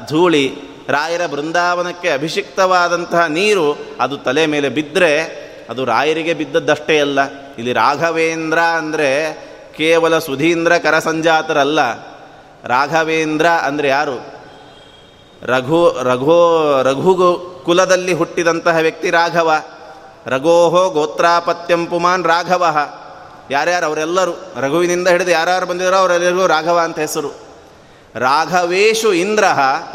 ಧೂಳಿ 0.09 0.53
ರಾಯರ 0.89 1.26
ಬೃಂದಾವನಕ್ಕೆ 1.26 2.09
ಅಭಿಷಿಕ್ತವಾದಂತಹ 2.09 3.26
ನೀರು 3.26 3.78
ಅದು 3.99 4.18
ತಲೆ 4.18 4.45
ಮೇಲೆ 4.45 4.70
ಬಿದ್ದರೆ 4.70 5.11
ಅದು 5.70 5.86
ರಾಯರಿಗೆ 5.86 6.34
ಬಿದ್ದದ್ದಷ್ಟೇ 6.34 6.99
ಅಲ್ಲ. 6.99 7.20
ಇಲ್ಲಿ 7.57 7.74
ರಾಘವೇಂದ್ರ 7.74 8.59
ಅಂದರೆ 8.59 9.09
ಕೇವಲ 9.78 10.19
ಸುಧೀಂದ್ರ 10.19 10.78
ಕರಸಂಜಾತರಲ್ಲ. 10.78 11.93
ರಾಘವೇಂದ್ರ 12.63 13.47
ಅಂದರೆ 13.47 13.88
ಯಾರು? 13.88 14.38
ರಘು, 15.43 16.03
ರಘೋ, 16.03 16.82
ರಘು 16.84 17.57
ಕುಲದಲ್ಲಿ 17.65 18.13
ಹುಟ್ಟಿದಂತಹ 18.13 18.78
ವ್ಯಕ್ತಿ 18.78 19.09
ರಾಘವ. 19.09 19.51
ರಘೋಹೋ 20.25 20.89
ಗೋತ್ರಾಪತ್ಯಂ 20.89 21.86
ಪುಮಾನ್ 21.86 22.25
ರಾಘವ. 22.25 22.78
ಯಾರ್ಯಾರು? 23.51 23.86
ಅವರೆಲ್ಲರೂ. 23.86 24.32
ರಘುವಿನಿಂದ 24.59 25.07
ಹಿಡಿದು 25.07 25.32
ಯಾರ್ಯಾರು 25.32 25.65
ಬಂದಿದ್ದಾರೋ 25.65 25.97
ಅವರೆಲ್ಲರಿಗೂ 25.97 26.47
ರಾಘವ 26.47 26.80
ಅಂತ 26.80 26.99
ಹೆಸರು. 26.99 27.30
ರಾಘವೇಶು 28.15 29.13
ಇಂದ್ರ, 29.13 29.43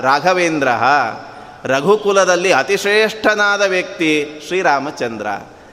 ರಾಘವೇಂದ್ರ. 0.00 0.68
ರಘುಕುಲದಲ್ಲಿ 1.64 2.52
ಅತಿಶ್ರೇಷ್ಠನಾದ 2.52 3.62
ವ್ಯಕ್ತಿ 3.62 4.40
ಶ್ರೀರಾಮಚಂದ್ರ. 4.46 5.26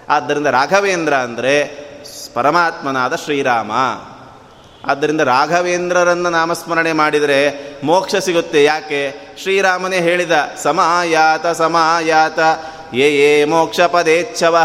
ಆದ್ದರಿಂದ 0.09 0.47
ರಾಘವೇಂದ್ರ 0.47 1.13
ಅಂದರೆ 1.13 1.88
ಪರಮಾತ್ಮನಾದ 2.39 3.15
ಶ್ರೀರಾಮ. 3.15 3.71
ಆದ್ದರಿಂದ 4.85 5.21
ರಾಘವೇಂದ್ರರನ್ನು 5.21 6.29
ನಾಮಸ್ಮರಣೆ 6.29 6.91
ಮಾಡಿದರೆ 6.93 7.39
ಮೋಕ್ಷ 7.83 8.15
ಸಿಗುತ್ತೆ. 8.15 8.63
ಯಾಕೆ? 8.63 9.01
ಶ್ರೀರಾಮನೇ 9.41 9.99
ಹೇಳಿದ, 9.99 10.31
ಸಮಾಯಾತ 10.63 11.47
ಸಮಾಯಾತ 11.47 12.39
ಏ 12.93 13.07
ಏ 13.09 13.45
ಮೋಕ್ಷ 13.45 13.81
ಪದೇಚ್ಛವ 13.81 14.55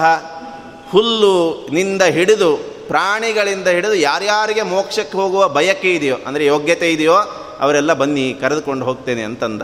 ಹುಲ್ಲು 0.91 1.67
ನಿಂದ 1.73 2.03
ಹಿಡಿದು, 2.03 2.57
ಪ್ರಾಣಿಗಳಿಂದ 2.89 3.69
ಹಿಡಿದು 3.69 3.95
ಯಾರ್ಯಾರಿಗೆ 3.95 4.63
ಮೋಕ್ಷಕ್ಕೆ 4.63 5.19
ಹೋಗುವ 5.19 5.49
ಬಯಕೆ 5.49 5.95
ಇದೆಯೋ, 5.95 6.17
ಅಂದರೆ 6.27 6.47
ಯೋಗ್ಯತೆ 6.47 6.93
ಇದೆಯೋ, 6.93 7.17
ಅವರೆಲ್ಲ 7.61 7.93
ಬನ್ನಿ, 7.93 8.37
ಕರೆದುಕೊಂಡು 8.41 8.85
ಹೋಗ್ತೇನೆ 8.85 9.23
ಅಂತಂದ. 9.23 9.63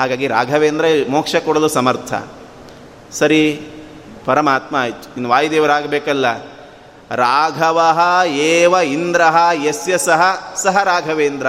ಹಾಗಾಗಿ 0.00 0.26
ರಾಘವೇಂದ್ರ 0.26 0.84
ಮೋಕ್ಷ 1.08 1.36
ಕೊಡಲು 1.36 1.68
ಸಮರ್ಥ. 1.68 2.14
ಸರಿ, 3.12 3.60
ಪರಮಾತ್ಮ 4.24 4.76
ಆಯಿತು. 4.76 5.14
ಇನ್ನು 5.14 5.28
ವಾಯುದೇವರಾಗಬೇಕಲ್ಲ. 5.28 6.53
ರಾಘವ 7.16 7.98
ಏವ 8.26 8.74
ಇಂದ್ರ 8.74 9.22
ಯಸ್ಯ 9.64 9.98
ಸಹ 9.98 10.20
ಸಹ 10.56 10.82
ರಾಘವೇಂದ್ರ. 10.82 11.46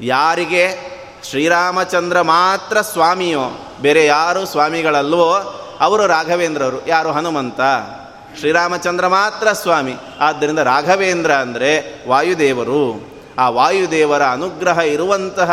ಯಾರಿಗೆ? 0.00 0.94
ಶ್ರೀರಾಮಚಂದ್ರ 1.30 2.20
ಮಾತ್ರ 2.20 2.80
ಸ್ವಾಮಿಯೋ, 2.80 3.74
ಬೇರೆ 3.82 4.06
ಯಾರು 4.06 4.46
ಸ್ವಾಮಿಗಳಲ್ವೋ, 4.46 5.28
ಅವರು 5.80 6.06
ರಾಘವೇಂದ್ರರು, 6.06 6.86
ಯಾರು 6.86 7.12
ಹನುಮಂತ? 7.12 7.60
ಶ್ರೀರಾಮಚಂದ್ರ 8.38 9.06
ಮಾತ್ರ 9.06 9.52
ಸ್ವಾಮಿ, 9.52 9.94
ಆದ್ದರಿಂದ 10.20 10.58
ರಾಘವೇಂದ್ರ 10.58 11.32
ಅಂದರೆ 11.32 11.72
ವಾಯುದೇವರು. 12.08 13.14
ಆ 13.38 13.48
ವಾಯುದೇವರ 13.48 14.22
ಅನುಗ್ರಹ 14.22 14.78
ಇರುವಂತಹ 14.78 15.52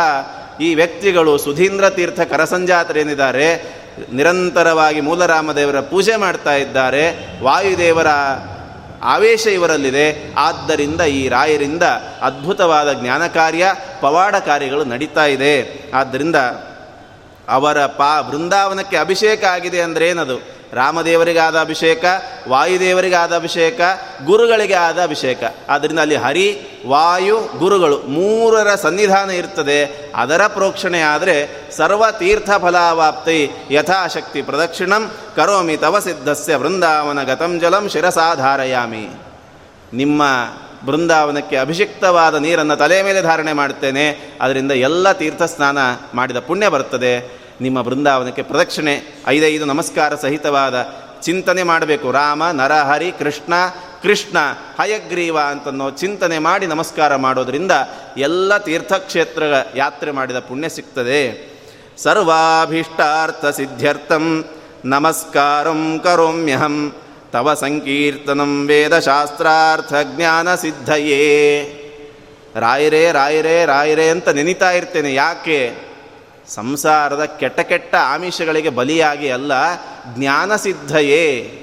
ಈ 0.60 0.74
ವ್ಯಕ್ತಿಗಳು 0.74 1.38
ಸುಧೀಂದ್ರ 1.38 1.90
ತೀರ್ಥ 1.90 2.20
ಕರಸಂಜಾತರೇನಿದ್ದಾರೆ 2.20 3.48
ನಿರಂತರವಾಗಿ 4.12 5.00
ಮೂಲರಾಮದೇವರ 5.00 5.80
ಪೂಜೆ 5.80 6.16
ಮಾಡ್ತಾ 6.16 6.54
ಇದ್ದಾರೆ, 6.54 7.04
ವಾಯುದೇವರ 7.42 8.06
ಆವೇಶ 9.02 9.46
ಇವರಲ್ಲಿದೆ. 9.46 10.34
ಆದ್ದರಿಂದ 10.34 11.00
ಈ 11.00 11.28
ರಾಯರಿಂದ 11.28 11.82
ಅದ್ಭುತವಾದ 12.22 12.92
ಜ್ಞಾನ 12.92 13.26
ಕಾರ್ಯ, 13.26 13.74
ಪವಾಡ 14.00 14.36
ಕಾರ್ಯಗಳು 14.36 14.84
ನಡೀತಾ 14.84 15.24
ಇದೆ. 15.24 15.84
ಆದ್ದರಿಂದ 15.94 16.36
ಅವರ 17.48 17.86
ಪಾ 17.86 18.20
ಬೃಂದಾವನಕ್ಕೆ 18.20 18.96
ಅಭಿಷೇಕ 18.96 19.44
ಆಗಿದೆ 19.44 19.80
ಅಂದರೆ 19.80 20.08
ಏನದು? 20.08 20.61
ರಾಮದೇವರಿಗಾದ 20.72 21.60
ಅಭಿಷೇಕ, 21.60 22.04
ವಾಯುದೇವರಿಗಾದ 22.48 23.34
ಅಭಿಷೇಕ 23.34 23.80
ಗುರುಗಳಿಗೆ 24.24 24.74
ಆದ 24.74 25.02
ಅಭಿಷೇಕ. 25.02 25.42
ಆದ್ದರಿಂದ 25.68 25.98
ಅಲ್ಲಿ 25.98 26.16
ಹರಿ, 26.16 26.60
ವಾಯು, 26.86 27.48
ಗುರುಗಳು 27.58 27.98
ಮೂರರ 27.98 28.74
ಸನ್ನಿಧಾನ 28.74 29.30
ಇರ್ತದೆ. 29.30 30.12
ಅದರ 30.16 30.46
ಪ್ರೋಕ್ಷಣೆ 30.46 31.00
ಆದರೆ 31.00 31.68
ಸರ್ವ 31.76 32.04
ತೀರ್ಥ 32.18 32.50
ಫಲಾವಾಪ್ತಿ 32.50 33.50
ಯಥಾಶಕ್ತಿ 33.70 34.42
ಪ್ರದಕ್ಷಿಣಂ 34.42 35.10
ಕರೋಮಿ 35.36 35.76
ತವ 35.76 35.98
ಸಿದ್ಧಸ್ಯ 35.98 36.56
ವೃಂದಾವನ 36.56 37.22
ಗತಂ 37.22 37.60
ಜಲಂ 37.60 37.88
ಶಿರಸಾಧಾರಯಾಮಿ 37.88 39.08
ನಿಮ್ಮ 39.92 40.22
ಬೃಂದಾವನಕ್ಕೆ 40.86 41.56
ಅಭಿಷಿಕ್ತವಾದ 41.56 42.34
ನೀರನ್ನು 42.34 42.76
ತಲೆ 42.76 43.02
ಮೇಲೆ 43.02 43.22
ಧಾರಣೆ 43.22 43.52
ಮಾಡುತ್ತೇನೆ. 43.52 44.36
ಅದರಿಂದ 44.40 44.72
ಎಲ್ಲ 44.72 45.12
ತೀರ್ಥ 45.12 45.42
ಸ್ನಾನ 45.42 45.78
ಮಾಡಿದ 46.14 46.36
ಪುಣ್ಯ 46.36 46.68
ಬರ್ತದೆ. 46.68 47.41
ನಿಮ್ಮ 47.60 47.82
ಬೃಂದಾವನಕ್ಕೆ 47.82 48.42
ಪ್ರದಕ್ಷಿಣೆ, 48.42 49.02
ಐದೈದು 49.26 49.64
ನಮಸ್ಕಾರ 49.64 50.14
ಸಹಿತವಾದ 50.14 50.86
ಚಿಂತನೆ 51.22 51.62
ಮಾಡಬೇಕು. 51.62 52.10
ರಾಮ 52.10 52.50
ನರಹರಿ 52.50 53.12
ಕೃಷ್ಣ 53.12 53.52
ಕೃಷ್ಣ, 54.02 54.36
ಹಯಗ್ರೀವ 54.80 55.38
ಅಂತನ್ನೋ 55.38 55.90
ಚಿಂತನೆ 55.90 56.38
ಮಾಡಿ 56.38 56.66
ನಮಸ್ಕಾರ 56.66 57.16
ಮಾಡೋದರಿಂದ 57.16 57.72
ಎಲ್ಲ 58.16 58.58
ತೀರ್ಥಕ್ಷೇತ್ರ 58.58 59.42
ಯಾತ್ರೆ 59.74 60.10
ಮಾಡಿದ 60.10 60.38
ಪುಣ್ಯ 60.38 60.68
ಸಿಗ್ತದೆ. 60.68 61.52
ಸರ್ವಾಭೀಷ್ಟಾರ್ಥ 61.98 63.46
ಸಿದ್ಧ್ಯರ್ಥಂ, 63.46 64.44
ನಮಸ್ಕಾರಂ 64.84 66.00
ಕರೋಮ್ಯಹಂ, 66.04 66.94
ತವ 67.32 67.54
ಸಂಕೀರ್ತನಂ 67.54 68.66
ವೇದಶಾಸ್ತ್ರಾರ್ಥ 68.66 69.94
ಜ್ಞಾನ 70.16 70.54
ಸಿದ್ಧಯೇ. 70.54 71.78
ರಾಯರೇ 72.56 73.12
ರಾಯರೇ 73.12 73.64
ರಾಯರೇ 73.64 74.08
ಅಂತ 74.08 74.28
ನೆನಿತಾ 74.28 74.70
ಇರ್ತೇನೆ. 74.70 75.14
ಯಾಕೆ? 75.14 75.91
ಸಂಸಾರದ 76.48 77.24
ಕೆಟ್ಟ 77.24 77.60
ಕೆಟ್ಟ 77.60 77.94
ಆಮಿಷಗಳಿಗೆ 77.94 78.68
ಬಲಿಯಾಗಿ 78.68 79.30
ಅಲ್ಲ, 79.30 79.52
ಜ್ಞಾನಸಿದ್ಧಯೇ. 80.14 81.58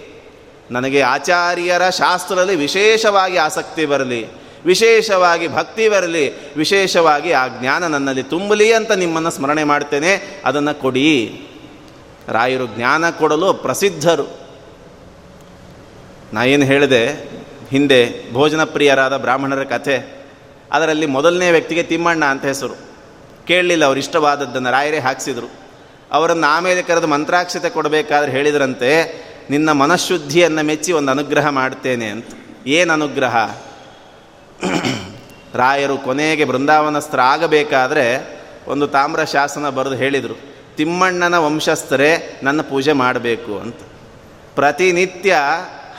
ನನಗೆ 0.71 1.01
ಆಚಾರ್ಯರ 1.01 1.89
ಶಾಸ್ತ್ರದಲ್ಲಿ 1.89 2.55
ವಿಶೇಷವಾಗಿ 2.55 3.37
ಆಸಕ್ತಿ 3.37 3.85
ಬರಲಿ, 3.85 4.27
ವಿಶೇಷವಾಗಿ 4.65 5.47
ಭಕ್ತಿ 5.47 5.89
ಬರಲಿ, 5.89 6.55
ವಿಶೇಷವಾಗಿ 6.55 7.31
ಆ 7.31 7.47
ಜ್ಞಾನ 7.47 7.87
ನನ್ನಲ್ಲಿ 7.87 8.23
ತುಂಬಲಿ 8.23 8.73
ಅಂತ 8.73 8.91
ನಿಮ್ಮನ್ನು 8.91 9.31
ಸ್ಮರಣೆ 9.31 9.63
ಮಾಡ್ತೇನೆ, 9.63 10.41
ಅದನ್ನು 10.45 10.81
ಕೊಡಿ. 10.81 11.41
ರಾಯರು 12.27 12.67
ಜ್ಞಾನ 12.67 13.09
ಕೊಡಲು 13.09 13.53
ಪ್ರಸಿದ್ಧರು. 13.53 14.39
ನಾ 16.33 16.43
ಏನು 16.43 16.65
ಹೇಳಿದೆ, 16.65 17.07
ಹಿಂದೆ 17.69 18.33
ಭೋಜನ 18.33 18.63
ಪ್ರಿಯರಾದ 18.63 19.17
ಬ್ರಾಹ್ಮಣರ 19.17 19.63
ಕಥೆ, 19.63 20.25
ಅದರಲ್ಲಿ 20.71 21.05
ಮೊದಲನೇ 21.05 21.51
ವ್ಯಕ್ತಿಗೆ 21.51 21.83
ತಿಮ್ಮಣ್ಣ 21.83 22.25
ಅಂತ 22.25 22.45
ಹೆಸರು. 22.45 22.88
ಕೇಳಲಿಲ್ಲ, 23.49 23.83
ಅವ್ರು 23.85 23.99
ಇಷ್ಟವಾದದ್ದನ್ನು 23.99 24.71
ರಾಯರೇ 24.71 24.99
ಹಾಕ್ಸಿದ್ರು. 25.07 25.47
ಅವರನ್ನು 26.11 26.47
ಆಮೇಲೆ 26.55 26.81
ಕರೆದು 26.81 27.07
ಮಂತ್ರಾಕ್ಷತೆ 27.07 27.69
ಕೊಡಬೇಕಾದ್ರೆ 27.69 28.31
ಹೇಳಿದ್ರಂತೆ, 28.31 28.91
ನಿನ್ನ 29.49 29.69
ಮನಃಶುದ್ಧಿಯನ್ನು 29.81 30.63
ಮೆಚ್ಚಿ 30.63 30.91
ಒಂದು 30.91 31.11
ಅನುಗ್ರಹ 31.11 31.47
ಮಾಡ್ತೇನೆ 31.59 32.07
ಅಂತ. 32.07 32.29
ಏನು 32.67 32.91
ಅನುಗ್ರಹ? 32.93 33.35
ರಾಯರು 35.55 35.95
ಕೊನೆಗೆ 35.97 36.45
ಬೃಂದಾವನಸ್ತ್ರ 36.45 37.19
ಆಗಬೇಕಾದ್ರೆ 37.33 38.05
ಒಂದು 38.67 38.85
ತಾಮ್ರ 38.87 39.21
ಶಾಸನ 39.33 39.69
ಬರೆದು 39.77 39.95
ಹೇಳಿದರು, 39.95 40.35
ತಿಮ್ಮಣ್ಣನ 40.77 41.35
ವಂಶಸ್ಥರೇ 41.37 42.11
ನನ್ನ 42.43 42.61
ಪೂಜೆ 42.69 42.93
ಮಾಡಬೇಕು 43.01 43.53
ಅಂತ. 43.59 43.79
ಪ್ರತಿನಿತ್ಯ 44.55 45.37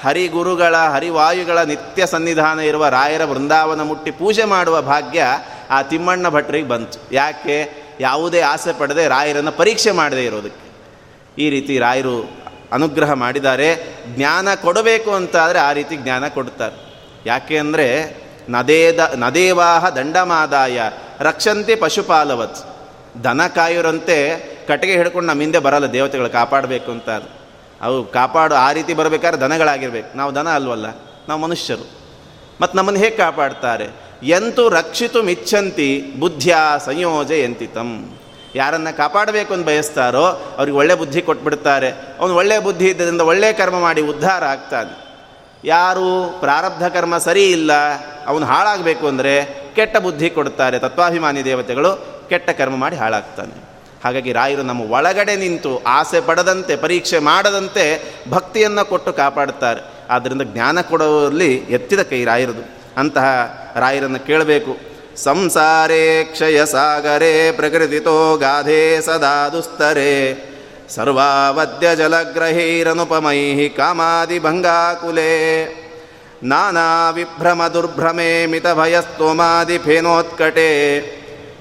ಹರಿಗುರುಗಳ, 0.02 0.76
ಹರಿವಾಯುಗಳ 0.94 1.58
ನಿತ್ಯ 1.62 2.02
ಸನ್ನಿಧಾನ 2.06 2.58
ಇರುವ 2.60 2.84
ರಾಯರ 2.88 3.24
ಬೃಂದಾವನ 3.24 3.82
ಮುಟ್ಟಿ 3.82 4.12
ಪೂಜೆ 4.20 4.44
ಮಾಡುವ 4.44 4.76
ಭಾಗ್ಯ 4.82 5.22
ಆ 5.70 5.82
ತಿಮ್ಮಣ್ಣ 5.82 6.28
ಭಟ್ರಿಗೆ 6.28 6.68
ಬಂತು. 6.68 6.98
ಯಾಕೆ? 7.12 7.56
ಯಾವುದೇ 8.00 8.40
ಆಸೆ 8.40 8.72
ಪಡದೆ 8.72 9.08
ರಾಯರನ್ನು 9.08 9.52
ಪರೀಕ್ಷೆ 9.52 9.90
ಮಾಡದೇ 9.90 10.24
ಇರೋದಕ್ಕೆ. 10.24 10.70
ಈ 11.42 11.50
ರೀತಿ 11.50 11.78
ರಾಯರು 11.78 12.40
ಅನುಗ್ರಹ 12.72 13.12
ಮಾಡಿದ್ದಾರೆ. 13.12 13.68
ಜ್ಞಾನ 14.06 14.54
ಕೊಡಬೇಕು 14.54 15.10
ಅಂತಾದರೆ 15.10 15.58
ಆ 15.58 15.72
ರೀತಿ 15.72 15.96
ಜ್ಞಾನ 15.96 16.28
ಕೊಡ್ತಾರೆ. 16.28 16.76
ಯಾಕೆ 17.26 17.58
ಅಂದರೆ, 17.58 18.16
ನದೇದ, 18.48 19.12
ನದೇವಾಹ 19.16 19.88
ದಂಡಮಾದಾಯ 19.88 20.80
ರಕ್ಷಂತೆ 21.20 21.74
ಪಶುಪಾಲವತ್. 21.76 22.58
ದನ 23.24 23.46
ಕಾಯೋರಂತೆ 23.46 24.18
ಕಟ್ಟಿಗೆ 24.68 24.92
ಹಿಡ್ಕೊಂಡು 24.92 25.28
ನಮ್ಮ 25.28 25.40
ಹಿಂದೆ 25.40 25.58
ಬರಲ್ಲ, 25.58 25.86
ದೇವತೆಗಳು 25.86 26.30
ಕಾಪಾಡಬೇಕು 26.30 26.90
ಅಂತ 26.90 27.10
ಅವು 27.82 28.04
ಕಾಪಾಡು, 28.04 28.54
ಆ 28.54 28.72
ರೀತಿ 28.72 28.94
ಬರಬೇಕಾದ್ರೆ 28.94 29.40
ದನಗಳಾಗಿರ್ಬೇಕು. 29.40 30.16
ನಾವು 30.16 30.34
ದನ 30.34 30.48
ಅಲ್ವಲ್ಲ, 30.48 30.86
ನಾವು 31.28 31.40
ಮನುಷ್ಯರು. 31.40 31.90
ಮತ್ತು 32.60 32.78
ನಮ್ಮನ್ನು 32.78 33.00
ಹೇಗೆ 33.00 33.16
ಕಾಪಾಡ್ತಾರೆ? 33.16 34.09
ಎಂತು 34.22 34.68
ರಕ್ಷಿತು 34.68 35.22
ಮಿಚ್ಚಂತಿ 35.22 36.12
ಬುದ್ಧಿಯ 36.18 36.56
ಸಂಯೋಜಯಂತಿ 36.84 37.66
ತಮ್ 37.66 38.10
ಯಾರನ್ನು 38.54 38.96
ಕಾಪಾಡಬೇಕು 38.96 39.54
ಅಂತ 39.54 39.66
ಬಯಸ್ತಾರೋ 39.66 40.24
ಅವ್ರಿಗೆ 40.58 40.76
ಒಳ್ಳೆ 40.76 40.94
ಬುದ್ಧಿ 40.94 41.22
ಕೊಟ್ಬಿಡ್ತಾರೆ. 41.22 41.90
ಅವನು 41.90 42.34
ಒಳ್ಳೆ 42.34 42.58
ಬುದ್ಧಿ 42.58 42.88
ಇದ್ದರಿಂದ 42.88 43.20
ಒಳ್ಳೆ 43.20 43.52
ಕರ್ಮ 43.52 43.80
ಮಾಡಿ 43.80 44.00
ಉದ್ಧಾರ 44.00 44.44
ಆಗ್ತಾನೆ. 44.44 45.10
ಯಾರು 45.64 46.38
ಪ್ರಾರಬ್ಧ 46.40 46.86
ಕರ್ಮ 46.86 47.18
ಸರಿ 47.18 47.50
ಇಲ್ಲ, 47.50 47.72
ಅವನು 48.26 48.46
ಹಾಳಾಗಬೇಕು 48.46 49.06
ಅಂದರೆ 49.06 49.44
ಕೆಟ್ಟ 49.76 49.96
ಬುದ್ಧಿ 49.96 50.30
ಕೊಡ್ತಾರೆ. 50.30 50.78
ತತ್ವಾಭಿಮಾನಿ 50.78 51.44
ದೇವತೆಗಳು 51.44 52.06
ಕೆಟ್ಟ 52.28 52.50
ಕರ್ಮ 52.50 52.76
ಮಾಡಿ 52.76 52.96
ಹಾಳಾಗ್ತಾನೆ. 52.96 53.64
ಹಾಗಾಗಿ 54.04 54.32
ರಾಯರು 54.32 54.62
ನಮ್ಮ 54.62 54.82
ಒಳಗಡೆ 54.90 55.36
ನಿಂತು 55.36 55.82
ಆಸೆ 55.86 56.20
ಪಡದಂತೆ, 56.20 56.76
ಪರೀಕ್ಷೆ 56.76 57.18
ಮಾಡದಂತೆ 57.18 58.02
ಭಕ್ತಿಯನ್ನು 58.30 58.88
ಕೊಟ್ಟು 58.88 59.12
ಕಾಪಾಡುತ್ತಾರೆ 59.12 59.80
ಆದ್ದರಿಂದ 60.10 60.42
ಜ್ಞಾನ 60.42 60.80
ಕೊಡುವಲ್ಲಿ 60.80 61.56
ಎತ್ತಿದ 61.56 62.02
ಕೈ 62.02 62.24
ರಾಯರದು. 62.24 62.79
ಅಂತಹ 63.00 63.26
ರಾಯರನ್ನು 63.76 64.26
ಕೇಳಬೇಕು. 64.26 64.90
ಸಂಸಾರೇ 65.16 66.24
ಕ್ಷಯ 66.24 66.66
ಸಾಗರೇ 66.66 67.52
ಪ್ರಕೃತಿತೋ 67.52 68.36
ಗಾಧೆ 68.36 69.00
ಸದಾ 69.00 69.48
ದುಸ್ತರೆ. 69.48 70.50
ಸರ್ವಾವದ್ಯ 70.88 71.96
ಜಲಗ್ರಹೈರನುಪಮೈ 71.96 73.68
ಕಾಮಾದಿಭಂಗಾಕುಲೆ 73.68 75.30
ನಾನಾ 76.42 77.10
ವಿಭ್ರಮ 77.10 77.66
ದುರ್ಭ್ರಮೆ 77.66 78.46
ಮಿತಭಯಸ್ತೋಮಾದಿ 78.46 79.78
ಫೇನೋತ್ಕಟೆ. 79.78 80.70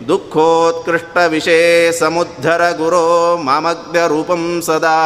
ದುಃಖೋತ್ಕೃಷ್ಟ 0.08 1.18
ವಿಷೇ 1.28 1.92
ಸಮುದ್ಧರ 1.92 2.72
ಗುರೋ 2.72 3.38
ಮಾಮಗ್ಧ 3.38 3.98
ರೂಪಂ 3.98 4.62
ಸದಾ. 4.66 4.98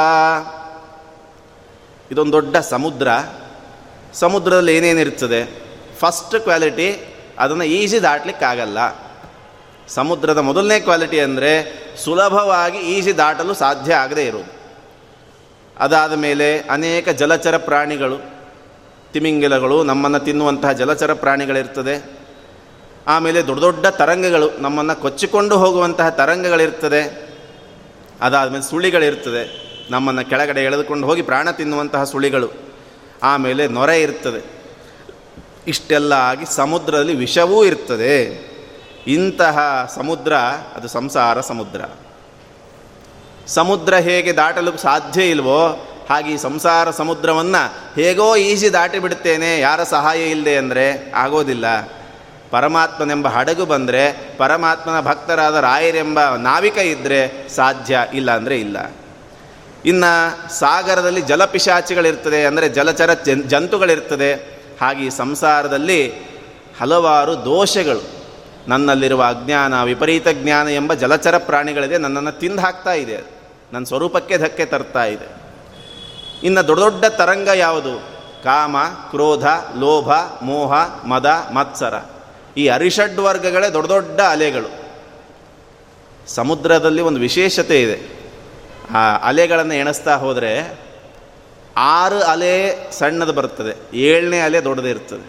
ಇದೊಂದು 2.11 2.31
ದೊಡ್ಡ 2.31 2.57
ಸಮುದ್ರ. 2.57 3.07
ಸಮುದ್ರದಲ್ಲಿ 4.13 4.77
ಏನೇನಿರ್ತದೆ 4.77 5.62
ಫಸ್ಟ್ 6.03 6.35
ಕ್ವಾಲಿಟಿ 6.39 6.87
ಅದನ್ನು 7.39 7.63
ಈಸಿ 7.63 8.01
ದಾಟಲಿಕ್ಕಾಗಲ್ಲ. 8.01 8.79
ಸಮುದ್ರದ 9.87 10.37
ಮೊದಲನೇ 10.37 10.79
ಕ್ವಾಲಿಟಿ 10.79 11.19
ಅಂದರೆ 11.19 11.51
ಸುಲಭವಾಗಿ 12.03 12.77
ಈಸಿ 12.77 13.17
ದಾಟಲು 13.17 13.53
ಸಾಧ್ಯ 13.53 13.93
ಆಗದೇ 13.93 14.25
ಇರೋದು. 14.25 14.51
ಅದಾದ 15.77 16.13
ಮೇಲೆ 16.13 16.59
ಅನೇಕ 16.59 17.09
ಜಲಚರ 17.09 17.57
ಪ್ರಾಣಿಗಳು, 17.57 18.17
ತಿಮಿಂಗಿಲಗಳು 19.13 19.83
ನಮ್ಮನ್ನು 19.83 20.19
ತಿನ್ನುವಂತಹ 20.19 20.71
ಜಲಚರ 20.71 21.13
ಪ್ರಾಣಿಗಳಿರ್ತದೆ. 21.13 21.95
ಆಮೇಲೆ 23.07 23.41
ದೊಡ್ಡ 23.41 23.61
ದೊಡ್ಡ 23.61 23.85
ತರಂಗಗಳು 23.85 24.51
ನಮ್ಮನ್ನು 24.59 25.01
ಕೊಚ್ಚಿಕೊಂಡು 25.01 25.57
ಹೋಗುವಂತಹ 25.57 26.09
ತರಂಗಗಳಿರ್ತದೆ. 26.09 27.01
ಅದಾದಮೇಲೆ 28.21 28.63
ಸುಳಿಗಳಿರ್ತದೆ. 28.63 29.43
ನಮ್ಮನ್ನು 29.89 30.29
ಕೆಳಗಡೆ 30.29 30.61
ಎಳೆದುಕೊಂಡು 30.61 31.07
ಹೋಗಿ 31.07 31.21
ಪ್ರಾಣ 31.21 31.51
ತಿನ್ನುವಂತಹ 31.51 32.03
ಸುಳಿಗಳು. 32.03 32.49
ಆಮೇಲೆ 33.23 33.67
ನೊರೆ 33.67 34.01
ಇರ್ತದೆ. 34.01 34.62
ಇಷ್ಟೆಲ್ಲ 35.67 36.13
ಆಗಿ 36.13 36.45
ಸಮುದ್ರದಲ್ಲಿ 36.55 37.15
ವಿಷವೂ 37.15 37.65
ಇರ್ತದೆ. 37.65 38.53
ಇಂತಹ 39.07 39.89
ಸಮುದ್ರ, 39.95 40.33
ಅದು 40.75 40.87
ಸಂಸಾರ 40.87 41.41
ಸಮುದ್ರ. 41.41 41.81
ಸಮುದ್ರ 43.47 43.95
ಹೇಗೆ 43.95 44.33
ದಾಟಲು 44.33 44.77
ಸಾಧ್ಯ 44.77 45.23
ಇಲ್ವೋ, 45.23 45.67
ಹಾಗೆ 46.09 46.33
ಈ 46.33 46.37
ಸಂಸಾರ 46.37 46.91
ಸಮುದ್ರವನ್ನು 46.91 47.93
ಹೇಗೋ 48.01 48.35
ಈಸಿ 48.35 48.73
ದಾಟಿ 48.73 48.99
ಬಿಡ್ತೇನೆ 48.99 49.59
ಯಾರ 49.59 49.83
ಸಹಾಯ 49.83 50.23
ಇಲ್ಲದೆ 50.23 50.57
ಅಂದರೆ 50.57 51.11
ಆಗೋದಿಲ್ಲ. 51.15 51.65
ಪರಮಾತ್ಮನೆಂಬ 52.51 53.27
ಹಡಗು 53.27 53.65
ಬಂದರೆ, 53.65 54.35
ಪರಮಾತ್ಮನ 54.37 54.99
ಭಕ್ತರಾದ 54.99 55.55
ರಾಯರೆಂಬ 55.55 56.35
ನಾವಿಕ 56.35 56.77
ಇದ್ದರೆ 56.77 57.49
ಸಾಧ್ಯ 57.55 57.97
ಇಲ್ಲ 58.13 58.31
ಅಂದರೆ 58.35 58.59
ಇಲ್ಲ. 58.59 58.91
ಇನ್ನು 59.85 60.49
ಸಾಗರದಲ್ಲಿ 60.59 61.21
ಜಲಪಿಶಾಚಿಗಳಿರ್ತದೆ, 61.21 62.45
ಅಂದರೆ 62.45 62.69
ಜಲಚರ 62.69 63.13
ಜಂತುಗಳಿರ್ತದೆ. 63.47 64.52
ಹಾಗೆ 64.81 65.09
ಸಂಸಾರದಲ್ಲಿ 65.09 66.13
ಹಲವಾರು 66.81 67.45
ದೋಷಗಳು. 67.45 68.23
ನನ್ನಲ್ಲಿರುವ 68.67 69.23
ಅಜ್ಞಾನ, 69.23 69.83
ವಿಪರೀತ 69.83 70.27
ಜ್ಞಾನ 70.27 70.67
ಎಂಬ 70.67 70.93
ಜಲಚರ 70.93 71.37
ಪ್ರಾಣಿಗಳಿದೆ. 71.37 71.97
ನನ್ನನ್ನು 71.97 72.31
ತಿಂದು 72.31 72.61
ಹಾಕ್ತಾ 72.61 72.93
ಇದೆ. 72.93 73.23
ನನ್ನ 73.73 73.85
ಸ್ವರೂಪಕ್ಕೆ 73.85 74.37
ಧಕ್ಕೆ 74.37 74.65
ತರ್ತಾ 74.65 75.03
ಇದೆ. 75.03 75.43
ಇನ್ನು 76.43 76.67
ದೊಡ್ಡ 76.67 76.83
ದೊಡ್ಡ 76.83 77.05
ತರಂಗ 77.05 77.47
ಯಾವುದು? 77.47 77.99
ಕಾಮ, 78.43 78.77
ಕ್ರೋಧ, 79.09 79.45
ಲೋಭ, 79.79 80.11
ಮೋಹ, 80.41 80.73
ಮದ, 81.05 81.25
ಮತ್ಸರ. 81.53 81.93
ಈ 82.57 82.67
ಅರಿಷಡ್ 82.67 83.19
ವರ್ಗಗಳೇ 83.19 83.69
ದೊಡ್ಡ 83.69 83.91
ದೊಡ್ಡ 83.91 84.21
ಅಲೆಗಳು. 84.21 84.83
ಸಮುದ್ರದಲ್ಲಿ 86.27 87.01
ಒಂದು 87.01 87.19
ವಿಶೇಷತೆ 87.19 87.81
ಇದೆ. 87.81 88.23
ಆ 88.91 89.17
ಅಲೆಗಳನ್ನು 89.17 89.73
ಎಣಿಸ್ತಾ 89.73 90.15
ಹೋದರೆ 90.15 90.82
ಆರು 91.77 92.19
ಅಲೆ 92.21 92.55
ಸಣ್ಣದು 92.91 93.33
ಬರುತ್ತದೆ, 93.33 93.97
ಏಳನೇ 93.97 94.39
ಅಲೆ 94.39 94.63
ದೊಡ್ಡದಿರ್ತದೆ 94.63 95.27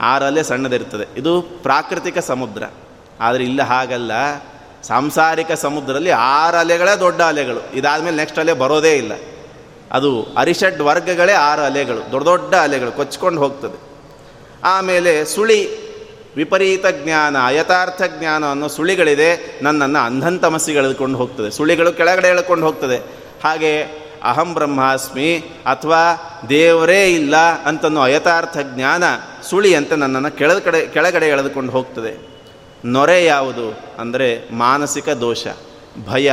ಆರು 0.00 0.24
ಅಲೆ 0.24 0.42
ಸಣ್ಣದಿರ್ತದೆ 0.42 1.06
ಇದು 1.16 1.42
ಪ್ರಾಕೃತಿಕ 1.42 2.18
ಸಮುದ್ರ. 2.18 2.62
ಆದರೆ 3.20 3.44
ಇಲ್ಲ 3.44 3.62
ಹಾಗಲ್ಲ, 3.62 4.12
ಸಾಂಸಾರಿಕ 4.82 5.52
ಸಮುದ್ರದಲ್ಲಿ 5.52 6.10
ಆರು 6.10 6.56
ಅಲೆಗಳೇ 6.56 7.00
ದೊಡ್ಡ 7.00 7.22
ಅಲೆಗಳು. 7.22 7.62
ಇದಾದಮೇಲೆ 7.74 8.16
ನೆಕ್ಸ್ಟ್ 8.16 8.38
ಅಲೆ 8.38 8.52
ಬರೋದೇ 8.52 8.92
ಇಲ್ಲ. 8.92 9.12
ಅದು 9.92 10.34
ಅರಿಷಡ್ 10.36 10.80
ವರ್ಗಗಳೇ 10.80 11.32
ಆರು 11.32 11.62
ಅಲೆಗಳು, 11.62 12.12
ದೊಡ್ಡ 12.12 12.26
ದೊಡ್ಡ 12.28 12.54
ಅಲೆಗಳು 12.54 12.92
ಕೊಚ್ಕೊಂಡು 12.92 13.40
ಹೋಗ್ತದೆ. 13.42 13.78
ಆಮೇಲೆ 14.64 15.24
ಸುಳಿ, 15.24 15.60
ವಿಪರೀತ 16.36 16.86
ಜ್ಞಾನ, 16.86 17.36
ಯಥಾರ್ಥ 17.50 18.02
ಜ್ಞಾನ 18.02 18.50
ಅನ್ನೋ 18.50 18.68
ಸುಳಿಗಳಿದೆ 18.68 19.58
ನನ್ನನ್ನು 19.62 19.98
ಅಂಧಂತಮಸ್ಸಿಗೆ 19.98 20.78
ಎಳೆದುಕೊಂಡು 20.78 21.18
ಹೋಗ್ತದೆ. 21.18 21.50
ಸುಳಿಗಳು 21.50 21.92
ಕೆಳಗಡೆ 21.92 22.28
ಎಳ್ಕೊಂಡು 22.28 22.66
ಹೋಗ್ತದೆ. 22.66 22.96
ಹಾಗೆ 23.44 24.05
ಅಹಂ 24.22 24.54
ಬ್ರಹ್ಮಾಸ್ಮಿ 24.54 25.36
ಅಥವಾ 25.66 26.02
ದೇವರೇ 26.48 27.12
ಇಲ್ಲ 27.12 27.36
ಅಂತನೋ 27.36 28.00
ಅಯಥಾರ್ಥ 28.00 28.56
ಜ್ಞಾನ 28.74 29.04
ಸುಳಿ 29.50 29.74
ಅಂತ 29.74 29.92
ನನ್ನನ್ನು 29.92 30.38
ಕೆಳದ 30.38 30.58
ಕಡೆ, 30.58 30.86
ಕೆಳಗಡೆ 30.86 31.28
ಎಳೆದುಕೊಂಡು 31.28 31.72
ಹೋಗ್ತದೆ. 31.72 32.36
ನೊರೆ 32.84 33.24
ಯಾವುದು 33.24 33.96
ಅಂದರೆ 33.98 34.48
ಮಾನಸಿಕ 34.50 35.08
ದೋಷ, 35.08 35.46
ಭಯ, 36.06 36.32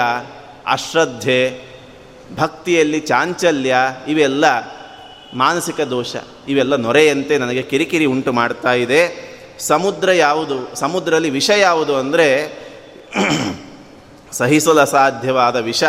ಅಶ್ರದ್ಧೆ, 0.67 1.73
ಭಕ್ತಿಯಲ್ಲಿ 2.35 2.99
ಚಾಂಚಲ್ಯ, 2.99 3.75
ಇವೆಲ್ಲ 4.07 4.45
ಮಾನಸಿಕ 5.33 5.81
ದೋಷ, 5.81 6.15
ಇವೆಲ್ಲ 6.47 6.75
ನೊರೆಯಂತೆ 6.75 7.37
ನನಗೆ 7.37 7.61
ಕಿರಿಕಿರಿ 7.61 8.05
ಉಂಟು 8.05 8.31
ಮಾಡ್ತಾ 8.31 8.73
ಇದೆ. 8.73 9.33
ಸಮುದ್ರ 9.59 10.11
ಯಾವುದು, 10.11 10.75
ಸಮುದ್ರದಲ್ಲಿ 10.75 11.29
ವಿಷ 11.29 11.49
ಯಾವುದು 11.49 11.95
ಅಂದರೆ 11.95 12.27
ಸಹಿಸಲು 14.31 14.79
ಅಸಾಧ್ಯವಾದ 14.79 15.55
ವಿಷ 15.55 15.83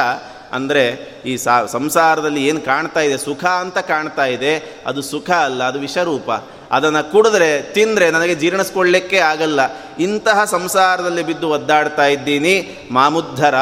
ಅಂದರೆ 0.55 1.12
ಈ 1.26 1.36
ಸಾ 1.36 1.66
ಸಂಸಾರದಲ್ಲಿ 1.66 2.46
ಏನು 2.46 2.61
ಕಾಣ್ತಾ 2.61 3.00
ಇದೆ, 3.00 3.18
ಸುಖ 3.18 3.44
ಅಂತ 3.44 3.78
ಕಾಣ್ತಾ 3.78 4.24
ಇದೆ, 4.24 4.82
ಅದು 4.86 5.02
ಸುಖ 5.02 5.30
ಅಲ್ಲ, 5.30 5.64
ಅದು 5.64 5.78
ವಿಷರೂಪ. 5.78 6.30
ಅದನ್ನು 6.70 7.12
ಕುಡಿದ್ರೆ, 7.12 7.62
ತಿಂದರೆ 7.62 8.11
ನನಗೆ 8.11 8.34
ಜೀರ್ಣಿಸ್ಕೊಳ್ಳಿಕ್ಕೆ 8.34 9.18
ಆಗಲ್ಲ. 9.18 9.61
ಇಂತಹ 9.98 10.44
ಸಂಸಾರದಲ್ಲಿ 10.44 11.22
ಬಿದ್ದು 11.22 11.48
ಒದ್ದಾಡ್ತಾ 11.48 12.07
ಇದ್ದೀನಿ. 12.07 12.88
ಮಾಮುದ್ಧರ, 12.90 13.55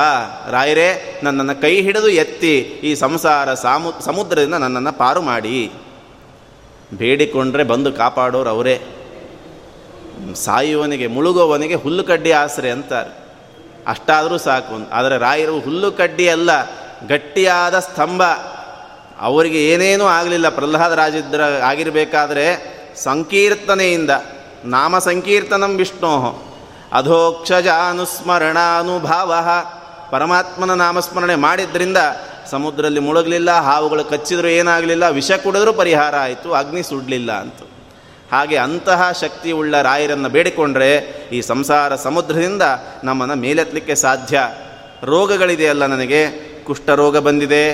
ರಾಯರೇ, 0.50 1.20
ನನ್ನನ್ನು 1.22 1.60
ಕೈ 1.60 1.82
ಹಿಡಿದು 1.82 2.08
ಎತ್ತಿ 2.08 2.58
ಈ 2.58 2.94
ಸಂಸಾರ 2.94 3.54
ಸಾಮು, 3.54 3.92
ಸಮುದ್ರದಿಂದ 4.00 4.54
ನನ್ನನ್ನು 4.54 4.98
ಪಾರು 4.98 5.22
ಮಾಡಿ. 5.22 5.72
ಬೇಡಿಕೊಂಡ್ರೆ 6.94 7.64
ಬಂದು 7.64 7.92
ಕಾಪಾಡೋರು 7.92 8.50
ಅವರೇ. 8.50 8.82
ಸಾಯುವನಿಗೆ 10.34 11.06
ಮುಳುಗುವವನಿಗೆ 11.06 11.74
ಹುಲ್ಲು 11.74 12.04
ಕಡ್ಡಿ 12.04 12.32
ಆಸರೆ 12.32 12.70
ಅಂತಾರೆ. 12.70 13.22
ಅಷ್ಟಾದರೂ 13.86 14.38
ಸಾಕು. 14.38 14.90
ಆದರೆ 14.92 15.18
ರಾಯರು 15.18 15.60
ಹುಲ್ಲು 15.60 15.92
ಕಡ್ಡಿ 15.92 16.28
ಅಲ್ಲ. 16.28 16.50
ಗಟ್ಟಿಯಾದ 17.08 17.78
ಸ್ತಂಭ. 17.78 18.22
ಅವರಿಗೆ 19.20 19.68
ಏನೇನೂ 19.68 20.04
ಆಗಲಿಲ್ಲ. 20.04 20.48
ಪ್ರಹ್ಲಾದ 20.48 20.92
ರಾಜಿದ್ರ 20.92 21.42
ಆಗಿರಬೇಕಾದ್ರೆ 21.42 22.72
ಸಂಕೀರ್ತನೆಯಿಂದ, 22.96 24.10
ನಾಮ 24.64 24.98
ಸಂಕೀರ್ತನಂ 24.98 25.76
ವಿಷ್ಣೋ, 25.76 26.44
ಅಧೋಕ್ಷಜಾನುಸ್ಮರಣಾನುಭಾವ, 26.92 29.34
ಪರಮಾತ್ಮನ 30.10 30.74
ನಾಮಸ್ಮರಣೆ 30.74 31.34
ಮಾಡಿದ್ರಿಂದ 31.34 31.96
ಸಮುದ್ರದಲ್ಲಿ 32.50 33.00
ಮುಳುಗಲಿಲ್ಲ, 33.00 33.50
ಹಾವುಗಳು 33.50 34.04
ಕಚ್ಚಿದರೂ 34.04 34.48
ಏನಾಗಲಿಲ್ಲ, 34.48 35.08
ವಿಷ 35.08 35.32
ಕುಡಿದ್ರೂ 35.32 35.72
ಪರಿಹಾರ 35.72 36.16
ಆಯಿತು, 36.16 36.54
ಅಗ್ನಿ 36.54 36.82
ಸುಡಲಿಲ್ಲ 36.82 37.32
ಅಂತ. 37.32 37.54
ಹಾಗೆ 38.32 38.56
ಅಂತಹ 38.56 39.12
ಶಕ್ತಿ 39.20 39.52
ಉಳ್ಳ 39.52 39.82
ರಾಯರನ್ನು 39.82 40.28
ಬೇಡಿಕೊಂಡ್ರೆ 40.28 41.14
ಈ 41.32 41.40
ಸಂಸಾರ 41.40 41.96
ಸಮುದ್ರದಿಂದ 41.96 42.62
ನಮ್ಮನ್ನು 43.04 43.34
ಮೇಲೆತ್ತಲಿಕ್ಕೆ 43.34 43.94
ಸಾಧ್ಯ. 43.94 44.50
ರೋಗಗಳಿದೆಯಲ್ಲ 45.02 45.86
ನನಗೆ 45.86 46.51
ಕುಷ್ಠರೋಗ 46.64 47.18
ಬಂದಿದೆ, 47.18 47.64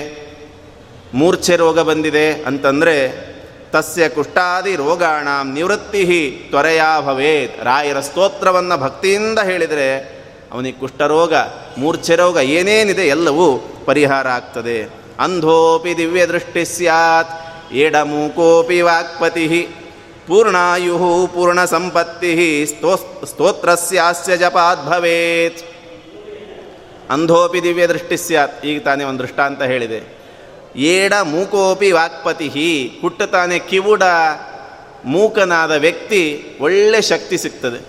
ಮೂರ್ಛೆ 1.13 1.55
ರೋಗ 1.55 1.79
ಬಂದಿದೆ 1.79 2.31
ಅಂತಂದರೆ, 2.31 3.29
ತಸ್ಯ 3.71 4.09
ಕುಷ್ಠಾದಿ 4.09 4.75
ರೋಗಾಣ 4.75 5.27
ನಿವೃತ್ತಿ 5.53 6.45
ತ್ವರೆಯಾ 6.49 7.01
ಭವೇತ್. 7.01 7.63
ರಾಯರ 7.63 7.99
ಸ್ತೋತ್ರವನ್ನು 7.99 8.77
ಭಕ್ತಿಯಿಂದ 8.77 9.39
ಹೇಳಿದರೆ, 9.39 10.19
ಅವನಿಗೆ 10.51 10.79
ಕುಷ್ಠರೋಗ, 10.79 11.33
ಮೂರ್ಛೆ 11.77 12.15
ರೋಗ 12.15 12.37
ಏನೇನಿದೆ 12.37 13.07
ಎಲ್ಲವೂ 13.07 13.57
ಪರಿಹಾರ 13.85 14.27
ಆಗ್ತದೆ. 14.27 14.83
ಅಂಧೋಪಿ 15.19 15.97
ದಿವ್ಯ 15.97 16.25
ದೃಷ್ಟಿ 16.25 16.65
ಸ್ಯಾತ್, 16.65 17.31
ಎಡಮೂಕೋಪಿ 17.73 18.81
ವಾಕ್ಪತಿ 18.81 19.67
ಪೂರ್ಣಾಯು 20.27 21.27
ಪೂರ್ಣ 21.33 21.65
ಸಂಪತ್ತಿ 21.65 22.65
ಸ್ತೋ 22.65 22.95
ಸ್ತೋತ್ರಸ್ಯಾಸ್ಯ 23.25 24.37
ಜಪಾತ್ 24.37 24.85
ಭವೇತ್. 24.85 25.68
ಅಂಧೋಪಿ 27.09 27.63
ದಿವ್ಯ 27.63 27.87
ದೃಷ್ಟಿ 27.87 28.17
ಸ್ಯಾತ್. 28.17 28.65
ಈಗ 28.65 28.81
ತಾನೇ 28.81 29.03
ಒಂದು 29.03 29.23
ದೃಷ್ಟಾಂತ 29.23 29.63
ಹೇಳಿದೆ. 29.63 30.19
ಏಡ 30.75 31.13
ಮೂಕೋಪಿ 31.23 31.91
ವಾಕ್ಪತಿ 31.91 32.91
ಹುಟ್ಟುತ್ತಾನೆ 33.01 33.59
ಕಿವುಡ. 33.59 34.03
ಮೂಕನಾದ 35.05 35.71
ವ್ಯಕ್ತಿ 35.71 36.43
ಒಳ್ಳೆ 36.61 37.01
ಶಕ್ತಿ 37.01 37.37
ಸಿಗ್ತದೆ. 37.37 37.85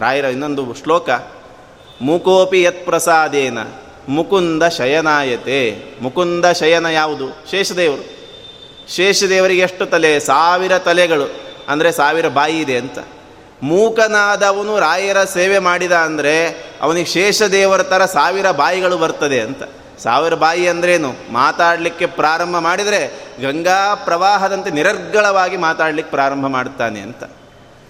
ರಾಯರ 0.00 0.24
ಇನ್ನೊಂದು 0.24 0.74
ಶ್ಲೋಕ. 0.82 1.10
ಮೂಕೋಪಿ 2.00 2.62
ಯತ್ 2.62 2.84
ಪ್ರಸಾದೇನ. 2.84 3.58
ಮುಕುಂದ 4.08 4.62
ಶಯನಾಯತೆ. 4.62 5.82
ಮುಕುಂದ 6.00 6.44
ಶಯನ 6.44 6.86
ಯಾವುದು? 6.86 7.50
ಶೇಷದೇವರು. 7.50 8.04
ಶೇಷದೇವರಿಗೆ 8.94 9.60
ಎಷ್ಟು 9.60 9.86
ತಲೆ? 9.86 10.20
ಸಾವಿರ 10.20 10.78
ತಲೆಗಳು. 10.78 11.30
ಅಂದರೆ 11.68 11.92
ಸಾವಿರ 11.92 12.28
ಬಾಯಿ 12.28 12.58
ಇದೆ 12.58 12.76
ಅಂತ. 12.76 12.98
ಮೂಕನಾದವನು 13.62 14.78
ರಾಯರ 14.78 15.24
ಸೇವೆ 15.24 15.58
ಮಾಡಿದ 15.58 15.92
ಅಂದರೆ 15.92 16.48
ಅವನಿಗೆ 16.82 17.06
ಶೇಷದೇವರ 17.06 17.82
ಥರ 17.82 18.04
ಸಾವಿರ 18.04 18.50
ಬಾಯಿಗಳು 18.50 18.98
ಬರ್ತದೆ 18.98 19.40
ಅಂತ. 19.40 19.62
ಸಾವಿರ 19.98 20.34
ಬಾಯಿ 20.34 20.68
ಅಂದ್ರೇನು? 20.68 21.14
ಮಾತಾಡಲಿಕ್ಕೆ 21.32 22.06
ಪ್ರಾರಂಭ 22.06 22.56
ಮಾಡಿದರೆ 22.56 23.30
ಗಂಗಾ 23.42 23.94
ಪ್ರವಾಹದಂತೆ 23.94 24.70
ನಿರರ್ಗಳವಾಗಿ 24.70 25.56
ಮಾತಾಡಲಿಕ್ಕೆ 25.56 26.10
ಪ್ರಾರಂಭ 26.10 26.46
ಮಾಡುತ್ತಾನೆ 26.46 27.00
ಅಂತ. 27.00 27.24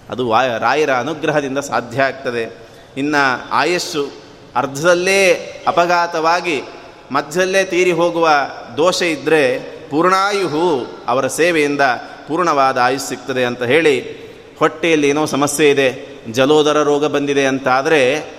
ಅದು 0.09 0.29
ವಾ, 0.29 0.45
ರಾಯರ 0.45 0.93
ಅನುಗ್ರಹದಿಂದ 0.93 1.57
ಸಾಧ್ಯ 1.57 2.03
ಆಗ್ತದೆ. 2.03 2.57
ಇನ್ನು 2.97 3.49
ಆಯಸ್ಸು 3.51 4.11
ಅರ್ಧದಲ್ಲೇ 4.55 5.33
ಅಪಘಾತವಾಗಿ 5.67 6.63
ಮಧ್ಯದಲ್ಲೇ 7.11 7.63
ತೀರಿ 7.63 7.91
ಹೋಗುವ 7.91 8.29
ದೋಷ 8.77 9.01
ಇದ್ದರೆ 9.01 9.59
ಪೂರ್ಣಾಯುಹು 9.89 10.87
ಅವರ 11.07 11.27
ಸೇವೆಯಿಂದ 11.27 11.81
ಪೂರ್ಣವಾದ 12.27 12.77
ಆಯುಸ್ 12.77 13.07
ಸಿಗ್ತದೆ 13.07 13.45
ಅಂತ 13.45 13.63
ಹೇಳಿ 13.63 14.20
ಹೊಟ್ಟೆಯಲ್ಲಿ 14.61 15.09
ಏನೋ 15.09 15.25
ಸಮಸ್ಯೆ 15.25 15.69
ಇದೆ, 15.69 16.17
ಜಲೋದರ 16.31 16.83
ರೋಗ 16.83 17.05
ಬಂದಿದೆ 17.05 17.45
ಅಂತಾದರೆ 17.45 18.31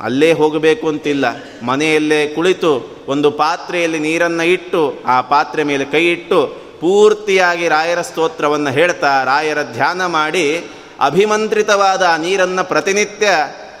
ಅಲ್ಲೇ 0.00 0.32
ಹೋಗಬೇಕು 0.32 0.88
ಅಂತಿಲ್ಲ. 0.88 1.24
ಮನೆಯಲ್ಲೇ 1.62 2.28
ಕುಳಿತು 2.28 2.96
ಒಂದು 3.08 3.30
ಪಾತ್ರೆಯಲ್ಲಿ 3.30 3.98
ನೀರನ್ನು 3.98 4.46
ಇಟ್ಟು, 4.46 5.02
ಆ 5.06 5.20
ಪಾತ್ರೆ 5.20 5.62
ಮೇಲೆ 5.62 5.84
ಕೈ 5.84 6.06
ಇಟ್ಟು 6.06 6.66
ಪೂರ್ತಿಯಾಗಿ 6.80 7.68
ರಾಯರ 7.68 8.00
ಸ್ತೋತ್ರವನ್ನು 8.00 8.70
ಹೇಳ್ತಾ, 8.70 9.24
ರಾಯರ 9.24 9.58
ಧ್ಯಾನ 9.72 10.06
ಮಾಡಿ 10.06 10.64
ಅಭಿಮಂತ್ರಿತವಾದ 11.00 12.18
ನೀರನ್ನು 12.18 12.64
ಪ್ರತಿನಿತ್ಯ 12.64 13.26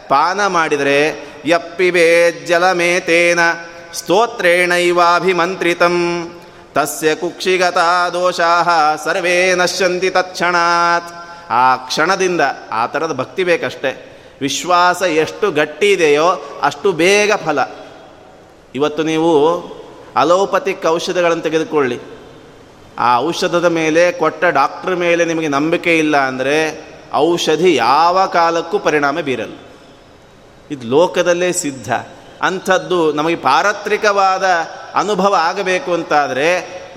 ಪಾನ 0.08 0.46
ಮಾಡಿದರೆ 0.46 1.26
ಯಪ್ಪಿಬೇ 1.46 2.44
ಜಲಮೇತೇನ 2.48 3.40
ಸ್ತೋತ್ರೇಣೈವಾಭಿಮಂತ್ರಿತಂ, 3.92 6.30
ತಸ್ಯ 6.74 7.14
ಕುಕ್ಷಿಗತಾ 7.14 8.08
ದೋಷಾ 8.08 8.96
ಸರ್ವೇ 9.04 9.54
ನಶ್ಯಂತಿ 9.54 10.10
ತತ್ಕ್ಷಣಾತ್. 10.10 11.25
ಆ 11.50 11.76
ಕ್ಷಣದಿಂದ 11.76 12.40
ಆ 12.70 12.86
ಥರದ 12.86 13.12
ಭಕ್ತಿ 13.12 13.44
ಬೇಕಷ್ಟೆ. 13.44 14.16
ವಿಶ್ವಾಸ 14.40 15.02
ಎಷ್ಟು 15.02 15.50
ಗಟ್ಟಿ 15.50 15.92
ಇದೆಯೋ 15.92 16.42
ಅಷ್ಟು 16.62 16.92
ಬೇಗ 16.92 17.32
ಫಲ. 17.44 17.58
ಇವತ್ತು 18.74 19.02
ನೀವು 19.02 19.60
ಅಲೋಪತಿಕ್ 20.16 20.86
ಔಷಧಗಳನ್ನು 20.86 21.42
ತೆಗೆದುಕೊಳ್ಳಿ. 21.42 22.00
ಆ 22.98 23.18
ಔಷಧದ 23.18 23.64
ಮೇಲೆ 23.64 24.12
ಕೊಟ್ಟ 24.12 24.44
ಡಾಕ್ಟ್ರ್ 24.44 24.96
ಮೇಲೆ 24.96 25.24
ನಿಮಗೆ 25.24 25.48
ನಂಬಿಕೆ 25.48 25.98
ಇಲ್ಲ 25.98 26.16
ಅಂದರೆ 26.16 26.86
ಔಷಧಿ 27.14 27.74
ಯಾವ 27.74 28.26
ಕಾಲಕ್ಕೂ 28.26 28.78
ಪರಿಣಾಮ 28.78 29.20
ಬೀರಲ್ಲ. 29.20 29.54
ಇದು 30.70 30.86
ಲೋಕದಲ್ಲೇ 30.86 31.52
ಸಿದ್ಧ. 31.52 31.92
ಅಂಥದ್ದು 32.42 33.12
ನಮಗೆ 33.12 33.36
ಪಾರತ್ರಿಕವಾದ 33.36 34.46
ಅನುಭವ 34.94 35.34
ಆಗಬೇಕು 35.34 35.94
ಅಂತಾದರೆ 35.94 36.48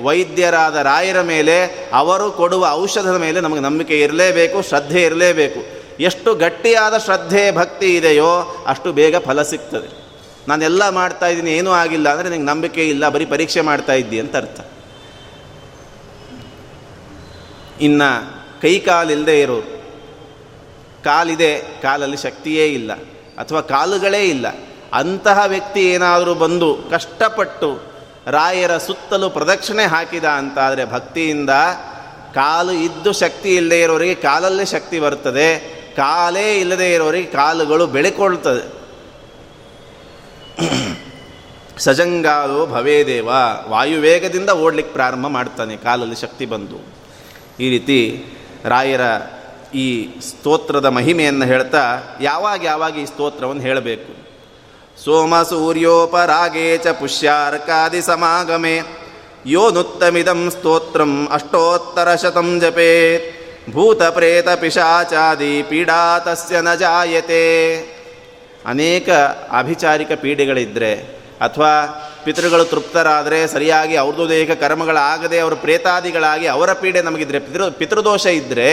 ವೈದ್ಯರಾದ 0.04 0.76
ರಾಯರ 0.76 1.22
ಮೇಲೆ 1.22 1.88
ಅವರು 1.94 2.32
ಕೊಡುವ 2.32 2.66
ಔಷಧದ 2.72 3.16
ಮೇಲೆ 3.16 3.42
ನಮಗೆ 3.42 3.60
ನಂಬಿಕೆ 3.60 4.00
ಇರಲೇಬೇಕು, 4.00 4.62
ಶ್ರದ್ಧೆ 4.62 5.02
ಇರಲೇಬೇಕು. 5.02 5.62
ಎಷ್ಟು 6.00 6.36
ಗಟ್ಟಿಯಾದ 6.36 6.98
ಶ್ರದ್ಧೆ, 6.98 7.52
ಭಕ್ತಿ 7.52 7.96
ಇದೆಯೋ 7.96 8.64
ಅಷ್ಟು 8.68 8.94
ಬೇಗ 8.94 9.18
ಫಲ 9.18 9.42
ಸಿಗ್ತದೆ. 9.42 9.90
ನಾನೆಲ್ಲ 10.48 10.90
ಮಾಡ್ತಾ 10.90 11.28
ಇದ್ದೀನಿ, 11.28 11.52
ಏನೂ 11.52 11.72
ಆಗಿಲ್ಲ 11.72 12.10
ಅಂದರೆ 12.10 12.30
ನಿಮಗೆ 12.30 12.46
ನಂಬಿಕೆ 12.46 12.90
ಇಲ್ಲ, 12.90 13.10
ಬರೀ 13.10 13.26
ಪರೀಕ್ಷೆ 13.26 13.62
ಮಾಡ್ತಾ 13.62 13.94
ಇದ್ದಿ 13.94 14.20
ಅಂತ 14.20 14.36
ಅರ್ಥ. 14.36 14.60
ಇನ್ನು 17.82 18.10
ಕೈ 18.62 18.80
ಕಾಲಿಲ್ಲದೆ 18.80 19.42
ಇರೋರು, 19.42 19.80
ಕಾಲಿದೆ, 21.04 21.60
ಕಾಲಲ್ಲಿ 21.82 22.18
ಶಕ್ತಿಯೇ 22.18 22.68
ಇಲ್ಲ, 22.68 22.92
ಅಥವಾ 23.38 23.62
ಕಾಲುಗಳೇ 23.62 24.24
ಇಲ್ಲ. 24.26 24.48
ಅಂತಹ 24.94 25.44
ವ್ಯಕ್ತಿ 25.46 25.90
ಏನಾದರೂ 25.90 26.36
ಬಂದು 26.36 26.76
ಕಷ್ಟಪಟ್ಟು 26.76 27.80
ರಾಯರ 28.28 28.78
ಸುತ್ತಲೂ 28.78 29.30
ಪ್ರದಕ್ಷಿಣೆ 29.30 29.86
ಹಾಕಿದ 29.86 30.26
ಅಂತಾದರೆ 30.26 30.86
ಭಕ್ತಿಯಿಂದ 30.86 31.50
ಕಾಲು 32.34 32.72
ಇದ್ದು 32.72 33.14
ಶಕ್ತಿ 33.14 33.56
ಇಲ್ಲದೆ 33.56 33.82
ಇರೋರಿಗೆ 33.82 34.16
ಕಾಲಲ್ಲೇ 34.16 34.66
ಶಕ್ತಿ 34.66 35.00
ಬರ್ತದೆ, 35.00 35.60
ಕಾಲೇ 35.96 36.60
ಇಲ್ಲದೆ 36.60 36.94
ಇರೋರಿಗೆ 36.94 37.28
ಕಾಲುಗಳು 37.28 37.88
ಬೆಳೆಕೊಳ್ತದೆ. 37.88 38.80
ಸಜಂಗಾಲೋ 41.78 42.66
ಭವೇದೇವ 42.66 43.30
ವಾಯುವೇಗದಿಂದ 43.68 44.50
ಓಡ್ಲಿಕ್ಕೆ 44.50 44.94
ಪ್ರಾರಂಭ 44.94 45.28
ಮಾಡ್ತಾನೆ, 45.28 45.78
ಕಾಲಲ್ಲಿ 45.78 46.16
ಶಕ್ತಿ 46.16 46.46
ಬಂದು. 46.46 46.80
ಈ 47.60 47.70
ರೀತಿ 47.70 48.26
ರಾಯರ 48.66 49.02
ಈ 49.74 50.10
ಸ್ತೋತ್ರದ 50.22 50.86
ಮಹಿಮೆಯನ್ನು 50.86 51.46
ಹೇಳ್ತಾ 51.46 52.04
ಯಾವಾಗ 52.22 52.64
ಯಾವಾಗ 52.64 52.98
ಈ 52.98 53.06
ಸ್ತೋತ್ರವನ್ನು 53.06 53.62
ಹೇಳಬೇಕು? 53.62 54.29
ಸೋಮ 55.04 55.43
ಸೂರ್ಯೋಪರಾಗೇ 55.43 56.78
ಚ 56.78 56.88
ಪುಷ್ಯಾರ್ಕಾದಿ 56.88 58.02
ಸಮಾಗಮೆ. 58.02 58.82
ಯೋ 59.45 59.70
ನುತ್ತಮಿದಂ 59.70 60.50
ಸ್ತೋತ್ರಂ 60.50 61.28
ಅಷ್ಟೋತ್ತರ 61.32 62.16
ಶತಂ 62.16 62.60
ಜಪೇತ್ 62.60 63.28
ಭೂತ 63.74 64.04
ಪ್ರೇತ 64.04 64.50
ಪಿಶಾಚಾದಿ 64.50 65.64
ಪೀಡಾ 65.70 66.20
ತಸ್ಯ 66.20 66.62
ನ 66.62 66.74
ಜಾಯತೆ. 66.76 67.45
ಅನೇಕ 68.66 69.10
ಅಭಿಚಾರಿಕ 69.58 70.12
ಪೀಡೆಗಳಿದ್ದರೆ 70.12 70.93
ಅಥವಾ 71.41 71.74
ಪಿತೃಗಳು 72.24 72.66
ತೃಪ್ತರಾದರೆ 72.66 73.47
ಸರಿಯಾಗಿ 73.47 73.95
ಅವ್ರದ್ದು 73.95 74.30
ದೇಹ 74.30 74.54
ಕರ್ಮಗಳಾಗದೆ 74.54 75.39
ಅವರು 75.39 75.56
ಪ್ರೇತಾದಿಗಳಾಗಿ 75.56 76.47
ಅವರ 76.47 76.74
ಪೀಡೆ 76.74 77.02
ನಮಗಿದ್ರೆ 77.02 77.39
ಪಿತೃ, 77.39 77.70
ಪಿತೃದೋಷ 77.70 78.26
ಇದ್ದರೆ 78.26 78.70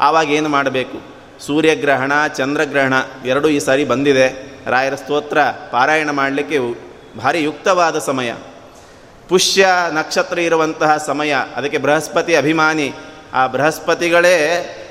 ಆವಾಗ 0.00 0.30
ಏನು 0.30 0.48
ಮಾಡಬೇಕು? 0.48 0.98
ಸೂರ್ಯಗ್ರಹಣ, 1.46 2.12
ಚಂದ್ರಗ್ರಹಣ 2.26 2.94
ಎರಡೂ 3.24 3.48
ಈ 3.48 3.58
ಸಾರಿ 3.58 3.84
ಬಂದಿದೆ. 3.84 4.57
ರಾಯರ 4.68 4.94
ಸ್ತೋತ್ರ 4.94 5.38
ಪಾರಾಯಣ 5.70 6.10
ಮಾಡಲಿಕ್ಕೆ 6.10 6.58
ಭಾರಿ 7.18 7.42
ಯುಕ್ತವಾದ 7.42 7.98
ಸಮಯ. 7.98 8.34
ಪುಷ್ಯ 9.28 9.66
ನಕ್ಷತ್ರ 9.92 10.38
ಇರುವಂತಹ 10.38 10.96
ಸಮಯ. 10.96 11.34
ಅದಕ್ಕೆ 11.56 11.78
ಬೃಹಸ್ಪತಿ 11.78 12.36
ಅಭಿಮಾನಿ. 12.36 12.92
ಆ 13.34 13.46
ಬೃಹಸ್ಪತಿಗಳೇ 13.46 14.36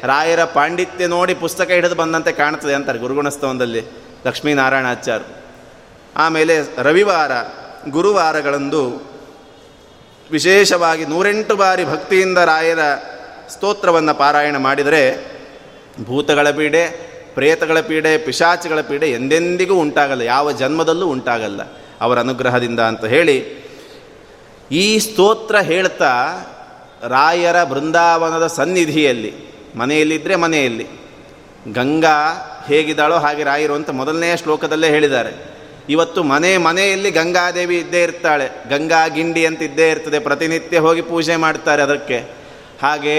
ರಾಯರ 0.03 0.43
ಪಾಂಡಿತ್ಯ 0.43 1.07
ನೋಡಿ 1.07 1.33
ಪುಸ್ತಕ 1.33 1.71
ಹಿಡಿದು 1.71 1.95
ಬಂದಂತೆ 1.95 2.31
ಕಾಣ್ತದೆ 2.31 2.73
ಅಂತಾರೆ 2.73 2.99
ಗುರುಗುಣಸ್ತವನದಲ್ಲಿ 2.99 3.81
ಲಕ್ಷ್ಮೀನಾರಾಯಣಾಚಾರ್ಯ 4.27 5.25
ಆಮೇಲೆ 6.17 6.83
ರವಿವಾರ, 6.83 7.31
ಗುರುವಾರಗಳಂದು 7.89 9.11
ವಿಶೇಷವಾಗಿ 10.31 11.05
ನೂರೆಂಟು 11.05 11.55
ಬಾರಿ 11.55 11.85
ಭಕ್ತಿಯಿಂದ 11.85 12.37
ರಾಯರ 12.37 12.79
ಸ್ತೋತ್ರವನ್ನು 13.49 14.13
ಪಾರಾಯಣ 14.13 14.57
ಮಾಡಿದರೆ 14.57 15.31
ಭೂತಗಳ 16.03 16.49
ಪೀಡೆ 16.49 17.16
ಪ್ರೇತಗಳ 17.37 17.79
ಪೀಡೆ, 17.79 18.11
ಪಿಶಾಚಿಗಳ 18.17 18.81
ಪೀಡೆ 18.81 19.07
ಎಂದೆಂದಿಗೂ 19.11 19.75
ಉಂಟಾಗಲ್ಲ, 19.75 20.23
ಯಾವ 20.35 20.51
ಜನ್ಮದಲ್ಲೂ 20.51 21.07
ಉಂಟಾಗಲ್ಲ 21.07 21.61
ಅವರ 22.01 22.19
ಅನುಗ್ರಹದಿಂದ 22.19 22.81
ಅಂತ 22.91 23.05
ಹೇಳಿ 23.05 23.37
ಈ 24.71 24.85
ಸ್ತೋತ್ರ 24.99 25.57
ಹೇಳ್ತಾ 25.71 26.13
ರಾಯರ 27.07 27.57
ಬೃಂದಾವನದ 27.63 28.45
ಸನ್ನಿಧಿಯಲ್ಲಿ 28.47 29.31
ಮನೆಯಲ್ಲಿದ್ದರೆ 29.75 30.35
ಮನೆಯಲ್ಲಿ, 30.35 30.85
ಗಂಗಾ 31.73 32.17
ಹೇಗಿದ್ದಾಳೋ 32.67 33.17
ಹಾಗೆ 33.17 33.43
ರಾಯರು 33.43 33.73
ಅಂತ 33.73 33.89
ಮೊದಲನೇ 33.89 34.29
ಶ್ಲೋಕದಲ್ಲೇ 34.37 34.89
ಹೇಳಿದ್ದಾರೆ. 34.89 35.31
ಇವತ್ತು 35.89 36.19
ಮನೆ 36.23 36.51
ಮನೆಯಲ್ಲಿ 36.57 37.09
ಗಂಗಾದೇವಿ 37.11 37.75
ಇದ್ದೇ 37.77 38.01
ಇರ್ತಾಳೆ, 38.03 38.47
ಗಂಗಾ 38.69 39.01
ಗಿಂಡಿ 39.07 39.43
ಅಂತ 39.45 39.61
ಇದ್ದೇ 39.61 39.87
ಇರ್ತದೆ, 39.89 40.19
ಪ್ರತಿನಿತ್ಯ 40.19 40.79
ಹೋಗಿ 40.79 41.03
ಪೂಜೆ 41.11 41.35
ಮಾಡ್ತಾರೆ 41.35 41.81
ಅದಕ್ಕೆ. 41.81 42.19
ಹಾಗೆ 42.81 43.15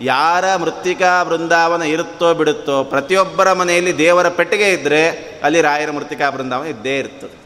ಯಾರ 0.00 0.56
ಮೃತ್ತಿಕಾ 0.56 1.24
ಬೃಂದಾವನ 1.24 1.82
ಇರುತ್ತೋ 1.82 2.34
ಬಿಡುತ್ತೋ 2.34 2.84
ಪ್ರತಿಯೊಬ್ಬರ 2.84 3.52
ಮನೆಯಲ್ಲಿ 3.52 3.98
ದೇವರ 3.98 4.28
ಪೆಟ್ಟಿಗೆ 4.28 4.72
ಇದ್ದರೆ 4.72 5.02
ಅಲ್ಲಿ 5.44 5.60
ರಾಯರ 5.60 5.90
ಮೃತ್ತಿಕಾ 5.90 6.30
ಬೃಂದಾವನ 6.30 6.66
ಇದ್ದೇ 6.66 6.98
ಇರ್ತದೆ. 6.98 7.40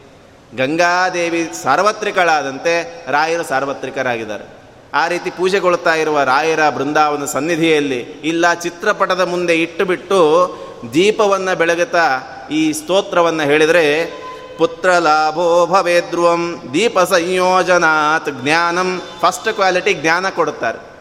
ಗಂಗಾದೇವಿ 0.57 1.51
ಸಾರ್ವತ್ರಿಕಳಾದಂತೆ 1.63 3.05
ರಾಯರು 3.11 3.43
ಸಾರ್ವತ್ರಿಕರಾಗಿದ್ದಾರೆ. 3.43 4.45
ಆ 4.95 5.09
ರೀತಿ 5.09 5.31
ಪೂಜೆಗೊಳ್ತಾ 5.31 5.95
ಇರುವ 5.95 6.23
ರಾಯರ 6.23 6.71
ಬೃಂದಾವನ 6.71 7.25
ಸನ್ನಿಧಿಯಲ್ಲಿ 7.25 7.99
ಇಲ್ಲ 8.01 8.55
ಚಿತ್ರಪಟದ 8.55 9.21
ಮುಂದೆ 9.21 9.55
ಇಟ್ಟುಬಿಟ್ಟು 9.57 10.21
ದೀಪವನ್ನು 10.95 11.59
ಬೆಳಗುತ್ತಾ 11.59 12.07
ಈ 12.51 12.73
ಸ್ತೋತ್ರವನ್ನು 12.73 13.43
ಹೇಳಿದರೆ, 13.43 14.07
ಪುತ್ರ 14.59 14.91
ಲಾಭೋ 14.91 15.67
ಭವೇದ್ರುವಂ 15.67 16.63
ದೀಪ 16.75 16.99
ಸಂಯೋಜನಾತ್ 16.99 18.29
ಜ್ಞಾನಂ 18.43 19.03
ಫಸ್ಟ್ 19.21 19.55
ಕ್ವಾಲಿಟಿ 19.55 19.95
ಜ್ಞಾನ 19.95 20.29
ಕೊಡುತ್ತಾರೆ. 20.29 20.94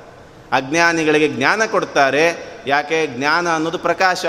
ಅಜ್ಞಾನಿಗಳಿಗೆ 0.53 1.27
ಜ್ಞಾನ 1.27 1.61
ಕೊಡ್ತಾರೆ. 1.71 2.53
ಯಾಕೆ? 2.67 3.07
ಜ್ಞಾನ 3.07 3.55
ಅನ್ನೋದು 3.55 3.77
ಪ್ರಕಾಶ. 3.77 4.25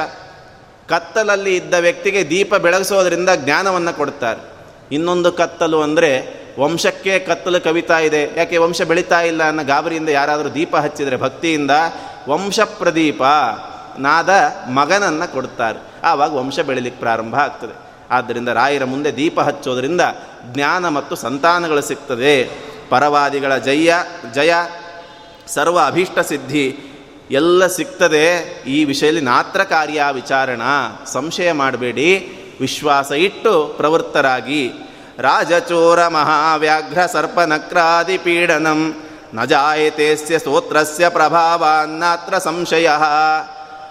ಕತ್ತಲಲ್ಲಿ 0.89 1.57
ಇದ್ದ 1.57 1.75
ವ್ಯಕ್ತಿಗೆ 1.75 2.31
ದೀಪ 2.31 2.55
ಬೆಳಗಿಸೋದ್ರಿಂದ 2.55 3.29
ಜ್ಞಾನವನ್ನು 3.37 3.97
ಕೊಡ್ತಾರೆ. 3.97 4.53
ಇನ್ನೊಂದು 4.95 5.33
ಕತ್ತಲು 5.33 5.83
ಅಂದರೆ 5.83 6.45
ವಂಶಕ್ಕೆ 6.61 7.19
ಕತ್ತಲು 7.19 7.61
ಕವಿತಾ 7.61 7.99
ಇದೆ. 7.99 8.31
ಯಾಕೆ? 8.37 8.57
ವಂಶ 8.57 8.83
ಬೆಳೀತಾ 8.83 9.21
ಇಲ್ಲ 9.21 9.49
ಅನ್ನೋ 9.49 9.65
ಗಾಬರಿಯಿಂದ 9.65 10.09
ಯಾರಾದರೂ 10.09 10.49
ದೀಪ 10.49 10.77
ಹಚ್ಚಿದರೆ 10.77 11.17
ಭಕ್ತಿಯಿಂದ 11.17 11.71
ವಂಶ 12.29 12.61
ಪ್ರದೀಪ 12.61 13.23
ನಾದ 13.99 14.31
ಮಗನನ್ನು 14.69 15.33
ಕೊಡ್ತಾರೆ. 15.33 15.79
ಆವಾಗ 16.05 16.35
ವಂಶ 16.35 16.61
ಬೆಳಿಲಿಕ್ಕೆ 16.61 17.01
ಪ್ರಾರಂಭ 17.01 17.35
ಆಗ್ತದೆ. 17.35 17.85
ಆದ್ದರಿಂದ 18.11 18.49
ರಾಯರ 18.49 18.85
ಮುಂದೆ 18.85 19.17
ದೀಪ 19.17 19.41
ಹಚ್ಚೋದರಿಂದ 19.41 20.01
ಜ್ಞಾನ 20.53 20.89
ಮತ್ತು 20.89 21.17
ಸಂತಾನಗಳು 21.17 21.81
ಸಿಗ್ತದೆ. 21.81 22.45
ಪರವಾದಿಗಳ 22.91 23.57
ಜಯ 23.57 23.93
ಜಯ 24.35 24.55
ಸರ್ವ 25.49 25.79
ಅಭೀಷ್ಟ 25.87 26.19
ಸಿದ್ಧಿ, 26.19 26.79
ಎಲ್ಲ 27.31 27.67
ಸಿಗ್ತದೆ, 27.67 28.27
ಈ 28.67 28.85
ವಿಷಯದಲ್ಲಿ 28.85 29.21
ನಾತ್ರ 29.21 29.65
ಕಾರ್ಯ 29.65 30.05
ವಿಚಾರಣ. 30.13 30.61
ಸಂಶಯ 31.13 31.53
ಮಾಡಬೇಡಿ, 31.53 32.11
ವಿಶ್ವಾಸ 32.61 33.13
ಇಟ್ಟು 33.13 33.75
ಪ್ರವೃತ್ತರಾಗಿ. 33.77 34.73
ರಾಜಚೋರ 35.19 36.09
ಮಹಾವ್ಯಾಘ್ರ 36.09 37.07
ಸರ್ಪನಕ್ರಾದಿ 37.07 38.19
ಪೀಡನಂ, 38.19 38.95
ನ 39.35 39.45
ಜಾಯತೆಸ್ಯ 39.45 40.39
ಸ್ತೋತ್ರಸ್ಯ 40.39 41.09
ಪ್ರಭಾವಾನ್ನಾತ್ರ 41.09 42.39
ಸಂಶಯ. 42.39 42.91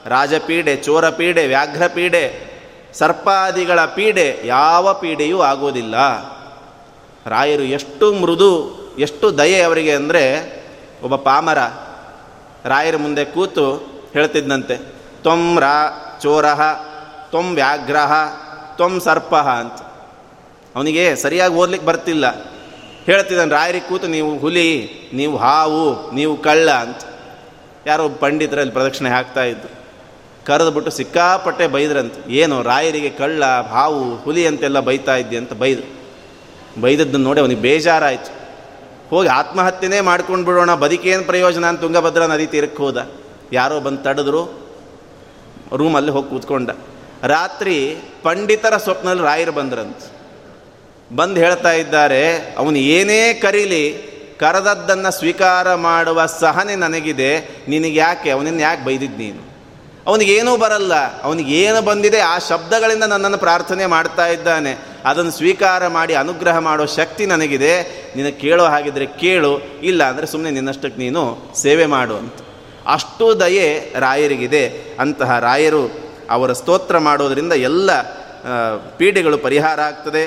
ರಾಜಪೀಡೆ, 0.05 0.75
ಚೋರಪೀಡೆ, 0.75 1.47
ವ್ಯಾಘ್ರಪೀಡೆ, 1.47 2.53
ಸರ್ಪಾದಿಗಳ 2.93 3.85
ಪೀಡೆ 3.85 4.41
ಯಾವ 4.45 4.93
ಪೀಡೆಯೂ 4.93 5.41
ಆಗೋದಿಲ್ಲ. 5.41 5.95
ರಾಯರು 7.25 7.63
ಎಷ್ಟು 7.63 8.13
ಮೃದು, 8.13 8.83
ಎಷ್ಟು 8.99 9.37
ದಯೆ 9.37 9.61
ಅವರಿಗೆ 9.61 9.91
ಅಂದರೆ 9.91 10.62
ಒಬ್ಬ 11.03 11.15
ಪಾಮರ 11.15 11.57
ರಾಯರ 12.65 12.97
ಮುಂದೆ 12.97 13.25
ಕೂತು 13.25 13.93
ಹೇಳ್ತಿದ್ದಂತೆ 14.13 14.77
ತ್ವಂ 15.21 15.59
ರಾ 15.59 15.89
ಚೋರಹ 16.21 16.73
ತ್ವಂ 17.29 17.55
ವ್ಯಾಘ್ರಹ 17.55 18.13
ತ್ವಂ 18.75 18.99
ಸರ್ಪಃ 18.99 19.49
ಅಂತ. 19.49 19.81
ಅವನಿಗೆ 20.75 21.15
ಸರಿಯಾಗಿ 21.15 21.53
ಓದ್ಲಿಕ್ಕೆ 21.53 21.87
ಬರ್ತಿಲ್ಲ. 21.87 22.35
ಹೇಳ್ತಿದ್ದಾನೆ 23.05 23.51
ರಾಯರಿಗೆ 23.51 23.87
ಕೂತು 23.87 24.07
ನೀವು 24.07 24.39
ಹುಲಿ, 24.39 24.89
ನೀವು 25.13 25.37
ಹಾವು, 25.37 26.11
ನೀವು 26.11 26.37
ಕಳ್ಳ 26.37 26.71
ಅಂತ. 26.71 26.97
ಯಾರೋ 27.87 28.09
ಪಂಡಿತರಲ್ಲಿ 28.09 28.73
ಪ್ರದಕ್ಷಿಣೆ 28.73 29.09
ಹಾಕ್ತಾ 29.09 29.43
ಇದ್ರು. 29.43 29.83
ಕರೆದುಬಿಟ್ಟು 30.45 30.91
ಸಿಕ್ಕಾಪಟ್ಟೆ 30.91 31.67
ಬೈದ್ರಂತ, 31.67 32.13
ಏನು 32.27 32.63
ರಾಯರಿಗೆ 32.63 33.09
ಕಳ್ಳ, 33.09 33.45
ಹಾವು, 33.45 34.15
ಹುಲಿ 34.15 34.47
ಅಂತೆಲ್ಲ 34.47 34.79
ಬೈತಾ 34.79 35.15
ಇದ್ದೆ 35.15 35.37
ಅಂತ 35.37 35.53
ಬೈದ್ರು. 35.53 36.03
ಬೈದದ್ದನ್ನು 36.81 37.25
ನೋಡಿ 37.25 37.41
ಅವನಿಗೆ 37.41 37.61
ಬೇಜಾರಾಯಿತು. 37.61 38.42
ಹೋಗಿ 39.09 39.29
ಆತ್ಮಹತ್ಯೆನೇ 39.29 40.01
ಮಾಡ್ಕೊಂಡು 40.01 40.45
ಬಿಡೋಣ 40.45 40.75
ಬದುಕೇನು 40.75 41.23
ಪ್ರಯೋಜನ 41.23 41.65
ಅಂತ 41.65 41.81
ತುಂಗಭದ್ರಾ 41.81 42.27
ನದಿ 42.27 42.47
ತೀರಕ್ಕೆ 42.47 42.83
ಹೋದ. 42.83 43.11
ಯಾರೋ 43.53 43.79
ಬಂದು 43.79 44.03
ತಡೆದ್ರು 44.03 44.63
ರೂಮಲ್ಲಿ 45.73 46.11
ಹೋಗಿ 46.11 46.29
ಕೂತ್ಕೊಂಡ. 46.29 46.69
ರಾತ್ರಿ 47.23 47.97
ಪಂಡಿತರ 48.23 48.77
ಸ್ವಪ್ನಲ್ಲಿ 48.77 49.23
ರಾಯರು 49.23 49.51
ಬಂದ್ರಂತ. 49.51 49.97
ಬಂದು 51.15 51.39
ಹೇಳ್ತಾ 51.39 51.71
ಇದ್ದಾರೆ, 51.71 52.55
ಅವನು 52.57 52.77
ಏನೇ 52.77 53.33
ಕರೀಲಿ, 53.33 54.13
ಕರೆದದ್ದನ್ನು 54.39 55.11
ಸ್ವೀಕಾರ 55.11 55.75
ಮಾಡುವ 55.75 56.25
ಸಹನೆ 56.25 56.75
ನನಗಿದೆ, 56.75 57.39
ನಿನಗೆ 57.67 57.95
ಯಾಕೆ, 57.95 58.29
ಅವನನ್ನು 58.29 58.59
ಯಾಕೆ 58.59 58.85
ಬೈದಿದ್ದು 58.85 59.17
ನೀನು? 59.17 59.53
ಅವನಿಗೇನೂ 60.07 60.57
ಬರಲ್ಲ, 60.57 61.21
ಅವನಿಗೇನು 61.23 61.81
ಬಂದಿದೆ, 61.81 62.19
ಆ 62.19 62.37
ಶಬ್ದಗಳಿಂದ 62.37 63.03
ನನ್ನನ್ನು 63.03 63.37
ಪ್ರಾರ್ಥನೆ 63.37 63.85
ಮಾಡ್ತಾ 63.85 64.27
ಇದ್ದಾನೆ. 64.27 64.92
ಅದನ್ನು 65.05 65.31
ಸ್ವೀಕಾರ 65.31 65.87
ಮಾಡಿ 65.97 66.13
ಅನುಗ್ರಹ 66.21 66.57
ಮಾಡೋ 66.67 66.85
ಶಕ್ತಿ 66.95 67.23
ನನಗಿದೆ. 67.25 67.73
ನಿನಗೆ 68.15 68.37
ಕೇಳೋ 68.43 68.65
ಹಾಗಿದ್ರೆ 68.73 69.05
ಕೇಳು, 69.23 69.51
ಇಲ್ಲ 69.89 70.01
ಅಂದರೆ 70.03 70.27
ಸುಮ್ಮನೆ 70.31 70.51
ನಿನ್ನಷ್ಟಕ್ಕೆ 70.51 70.99
ನೀನು 71.01 71.23
ಸೇವೆ 71.61 71.85
ಮಾಡು 71.95 72.15
ಅಂತ. 72.21 72.37
ಅಷ್ಟು 72.95 73.27
ದಯೆ 73.39 73.67
ರಾಯರಿಗಿದೆ. 74.05 74.63
ಅಂತಹ 74.99 75.39
ರಾಯರು 75.39 75.83
ಅವರ 76.29 76.51
ಸ್ತೋತ್ರ 76.53 76.97
ಮಾಡೋದರಿಂದ 77.07 77.53
ಎಲ್ಲ 77.69 77.89
ಪೀಡೆಗಳು 78.97 79.37
ಪರಿಹಾರ 79.47 79.79
ಆಗ್ತದೆ. 79.81 80.23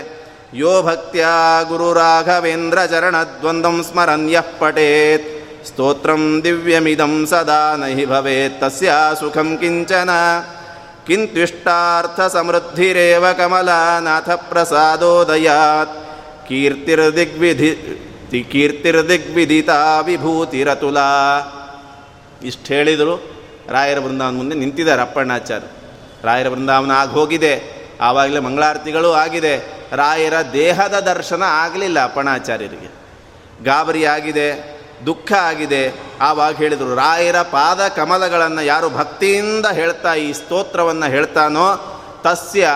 ಯೋ 0.55 0.75
ಭಕ್ತ್ಯ 0.83 1.25
ಗುರು 1.69 1.89
ರಾಘವೇಂದ್ರ 1.93 2.79
ಚರಣದ್ವಂದ್ವಂ 2.93 3.79
ಸ್ಮರಣ್ಯ 3.85 4.37
ಪಟೇತ್ 4.59 5.27
ಸ್ತೋತ್ರಂ 5.69 6.23
ದಿವ್ಯಮಿದಂ 6.45 7.15
ಸದಾ 7.27 7.63
ನಹಿ 7.81 8.05
ಭವೇತ್, 8.07 8.57
ತಸ್ಯ 8.61 8.91
ಸುಖಂ 9.21 9.49
ಕಿಂಚನ. 9.61 10.11
ಕಮಲಾನಾಥ 13.33 14.31
ಪ್ರಸಾದೋದಯಾತ್ 14.31 15.95
ಕೀರ್ತಿರ್ದಿಗ್ವಿಧಿ 16.49 17.71
ಕೀರ್ತಿರ್ದಿಗ್ವಿದಿತಾ 18.43 20.01
ವಿಭೂತಿರತುಲಾ 20.01 21.09
ಇಷ್ಟು 22.43 22.75
ಹೇಳಿದರು 22.75 23.37
ರಾಯರ 23.69 23.99
ಬೃಂದಾವನ 23.99 24.37
ಮುಂದೆ 24.37 24.57
ನಿಂತಿದ್ದಾರೆ 24.57 25.03
ಅಪ್ಪಣ್ಣಾಚಾರ್ಯ 25.03 25.67
ರಾಯರ 26.25 26.49
ಬೃಂದಾವನ 26.49 26.91
ಆಗಿ 26.91 27.13
ಹೋಗಿದೆ. 27.13 27.77
ಆವಾಗಲೇ 28.01 28.39
ಮಂಗಳಾರತಿಗಳು 28.39 29.13
ಆಗಿದೆ. 29.13 29.57
ರಾಯರ 29.93 30.35
ದೇಹದ 30.53 30.95
ದರ್ಶನ 30.95 31.43
ಆಗಲಿಲ್ಲ 31.47 32.05
ಅಪ್ಪಣಾಚಾರ್ಯರಿಗೆ 32.05 32.91
ಗಾಬರಿ 33.65 34.05
ಆಗಿದೆ. 34.05 34.76
ದುಃಖ 35.07 35.33
ಆಗಿದೆ. 35.33 35.95
ಆವಾಗ 36.21 36.57
ಹೇಳಿದರು, 36.57 36.95
ರಾಯರ 36.95 37.43
ಪಾದ 37.43 37.89
ಕಮಲಗಳನ್ನು 37.89 38.63
ಯಾರು 38.63 38.91
ಭಕ್ತಿಯಿಂದ 38.91 39.67
ಹೇಳ್ತಾ 39.67 40.15
ಈ 40.15 40.33
ಸ್ತೋತ್ರವನ್ನು 40.33 41.11
ಹೇಳ್ತಾನೋ, 41.11 41.69
ತಸ್ಯ 42.23 42.69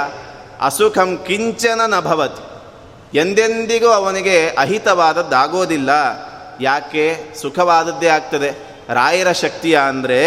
ಅಸುಖಂ 0.61 1.17
ಕಿಂಚನ 1.27 1.81
ನಭವತಿ 1.87 2.45
ಎಂದೆಂದಿಗೂ 3.19 3.89
ಅವನಿಗೆ 3.89 4.49
ಅಹಿತವಾದದ್ದಾಗೋದಿಲ್ಲ. 4.49 5.91
ಯಾಕೆ? 6.61 7.35
ಸುಖವಾದದ್ದೇ 7.41 8.07
ಆಗ್ತದೆ. 8.07 8.51
ರಾಯರ 8.89 9.33
ಶಕ್ತಿಯ 9.33 9.77
ಅಂದರೆ 9.77 10.21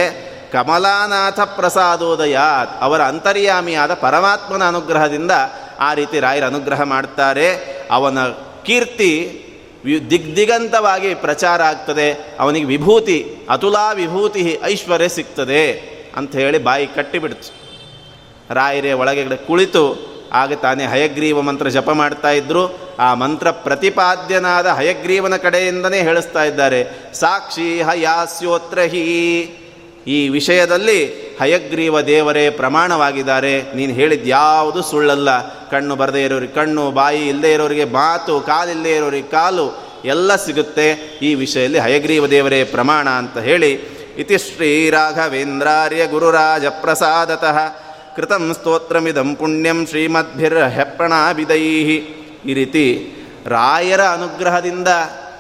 ಕಮಲಾನಾಥ 0.52 1.40
ಪ್ರಸಾದೋದಯಾತ್, 1.40 2.82
ಅವರ 2.82 3.02
ಅಂತರ್ಯಾಮಿಯಾದ 3.02 3.94
ಪರಮಾತ್ಮನ 3.94 4.68
ಅನುಗ್ರಹದಿಂದ 4.68 5.32
ಆ 5.80 5.94
ರೀತಿ 5.94 6.20
ರಾಯರ 6.20 6.46
ಅನುಗ್ರಹ 6.46 6.82
ಮಾಡ್ತಾರೆ. 6.82 7.48
ಅವನ 7.92 8.18
ಕೀರ್ತಿ 8.66 9.14
ದಿಗ್ದಿಗಂತವಾಗಿ 10.10 11.16
ಪ್ರಚಾರ 11.16 11.62
ಆಗ್ತದೆ, 11.62 12.36
ಅವನಿಗೆ 12.40 12.66
ವಿಭೂತಿ, 12.66 13.38
ಅತುಲಾ 13.50 13.92
ವಿಭೂತಿ 13.92 14.60
ಐಶ್ವರ್ಯ 14.64 15.08
ಸಿಗ್ತದೆ 15.08 15.94
ಅಂತ 16.16 16.36
ಹೇಳಿ 16.36 16.58
ಬಾಯಿ 16.58 16.88
ಕಟ್ಟಿಬಿಡ್ತು 16.88 17.64
ರಾಯರೇ 18.54 18.92
ಒಳಗೆ 18.92 19.36
ಕುಳಿತು 19.36 20.14
ಆಗ 20.34 20.54
ತಾನೇ 20.54 20.86
ಹಯಗ್ರೀವ 20.86 21.42
ಮಂತ್ರ 21.42 21.68
ಜಪ 21.68 21.90
ಮಾಡ್ತಾ 21.90 22.32
ಇದ್ರು. 22.32 22.80
ಆ 23.00 23.14
ಮಂತ್ರ 23.14 23.52
ಪ್ರತಿಪಾದ್ಯನಾದ 23.52 24.68
ಹಯಗ್ರೀವನ 24.68 25.36
ಕಡೆಯಿಂದನೇ 25.36 26.02
ಹೇಳಿಸ್ತಾ 26.02 26.44
ಇದ್ದಾರೆ. 26.44 26.84
ಸಾಕ್ಷಿ 27.14 27.82
ಹಯಾಸ್ಯೋತ್ರಹಿ. 27.82 29.42
ಈ 30.08 30.30
ವಿಷಯದಲ್ಲಿ 30.30 31.23
ಹಯಗ್ರೀವ 31.40 32.02
ದೇವರೇ 32.02 32.50
ಪ್ರಮಾಣವಾಗಿದ್ದಾರೆ. 32.50 33.54
ನೀನು 33.76 33.94
ಹೇಳಿದ 33.94 34.26
ಯಾವುದು 34.26 34.82
ಸುಳ್ಳಲ್ಲ. 34.82 35.30
ಕಣ್ಣು 35.70 35.96
ಬರದೇ 35.96 36.24
ಇರೋರಿಗೆ 36.24 36.54
ಕಣ್ಣು, 36.54 36.92
ಬಾಯಿ 36.92 37.22
ಇಲ್ಲದೆ 37.28 37.54
ಇರೋರಿಗೆ 37.54 37.86
ಮಾತು 37.86 38.40
ಕಾಲಿಲ್ಲದೆ 38.42 38.96
ಇರೋರಿಗೆ 38.96 39.28
ಕಾಲು 39.28 39.66
ಎಲ್ಲ 40.06 40.36
ಸಿಗುತ್ತೆ. 40.36 40.88
ಈ 41.22 41.36
ವಿಷಯದಲ್ಲಿ 41.36 41.80
ಹಯಗ್ರೀವ 41.80 42.28
ದೇವರೇ 42.28 42.64
ಪ್ರಮಾಣ 42.64 43.10
ಅಂತ 43.10 43.38
ಹೇಳಿ, 43.38 43.72
ಇತಿ 44.18 44.38
ಶ್ರೀರಾಘವೇಂದ್ರಾರ್ಯ 44.38 46.08
ಗುರುರಾಜ 46.08 46.66
ಪ್ರಸಾದತಃ 46.66 47.58
ಕೃತಂ 48.16 48.44
ಸ್ತೋತ್ರಮಿದಂ 48.54 49.36
ಪುಣ್ಯಂ 49.36 49.86
ಶ್ರೀಮದ್ಭಿರ್ 49.90 50.58
ಹೆಪ್ಪಣಾಭಿದೈ 50.64 51.62
ಈ 52.46 52.54
ರೀತಿ 52.54 52.86
ರಾಯರ 53.48 54.02
ಅನುಗ್ರಹದಿಂದ, 54.02 54.88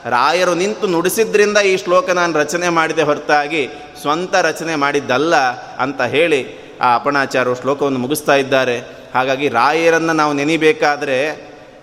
ರಾಯರು 0.05 0.53
ನಿಂತು 0.53 0.87
ನುಡಿಸಿದ್ರಿಂದ 0.87 1.57
ಈ 1.57 1.77
ಶ್ಲೋಕ 1.77 2.09
ನಾನು 2.09 2.39
ರಚನೆ 2.39 2.69
ಮಾಡಿದೆ 2.69 3.01
ಹೊರತಾಗಿ 3.01 3.69
ಸ್ವಂತ 4.03 4.35
ರಚನೆ 4.35 4.75
ಮಾಡಿದ್ದಲ್ಲ 4.75 5.35
ಅಂತ 5.79 6.01
ಹೇಳಿ 6.01 6.63
ಆ 6.81 6.95
ಅಪಣಾಚಾರ್ಯರು 6.95 7.55
ಶ್ಲೋಕವನ್ನು 7.55 7.99
ಮುಗಿಸ್ತಾ 7.99 8.35
ಇದ್ದಾರೆ. 8.35 8.79
ಹಾಗಾಗಿ 9.13 9.49
ರಾಯರನ್ನು 9.49 10.13
ನಾವು 10.13 10.33
ನೆನಿಬೇಕಾದರೆ 10.33 11.35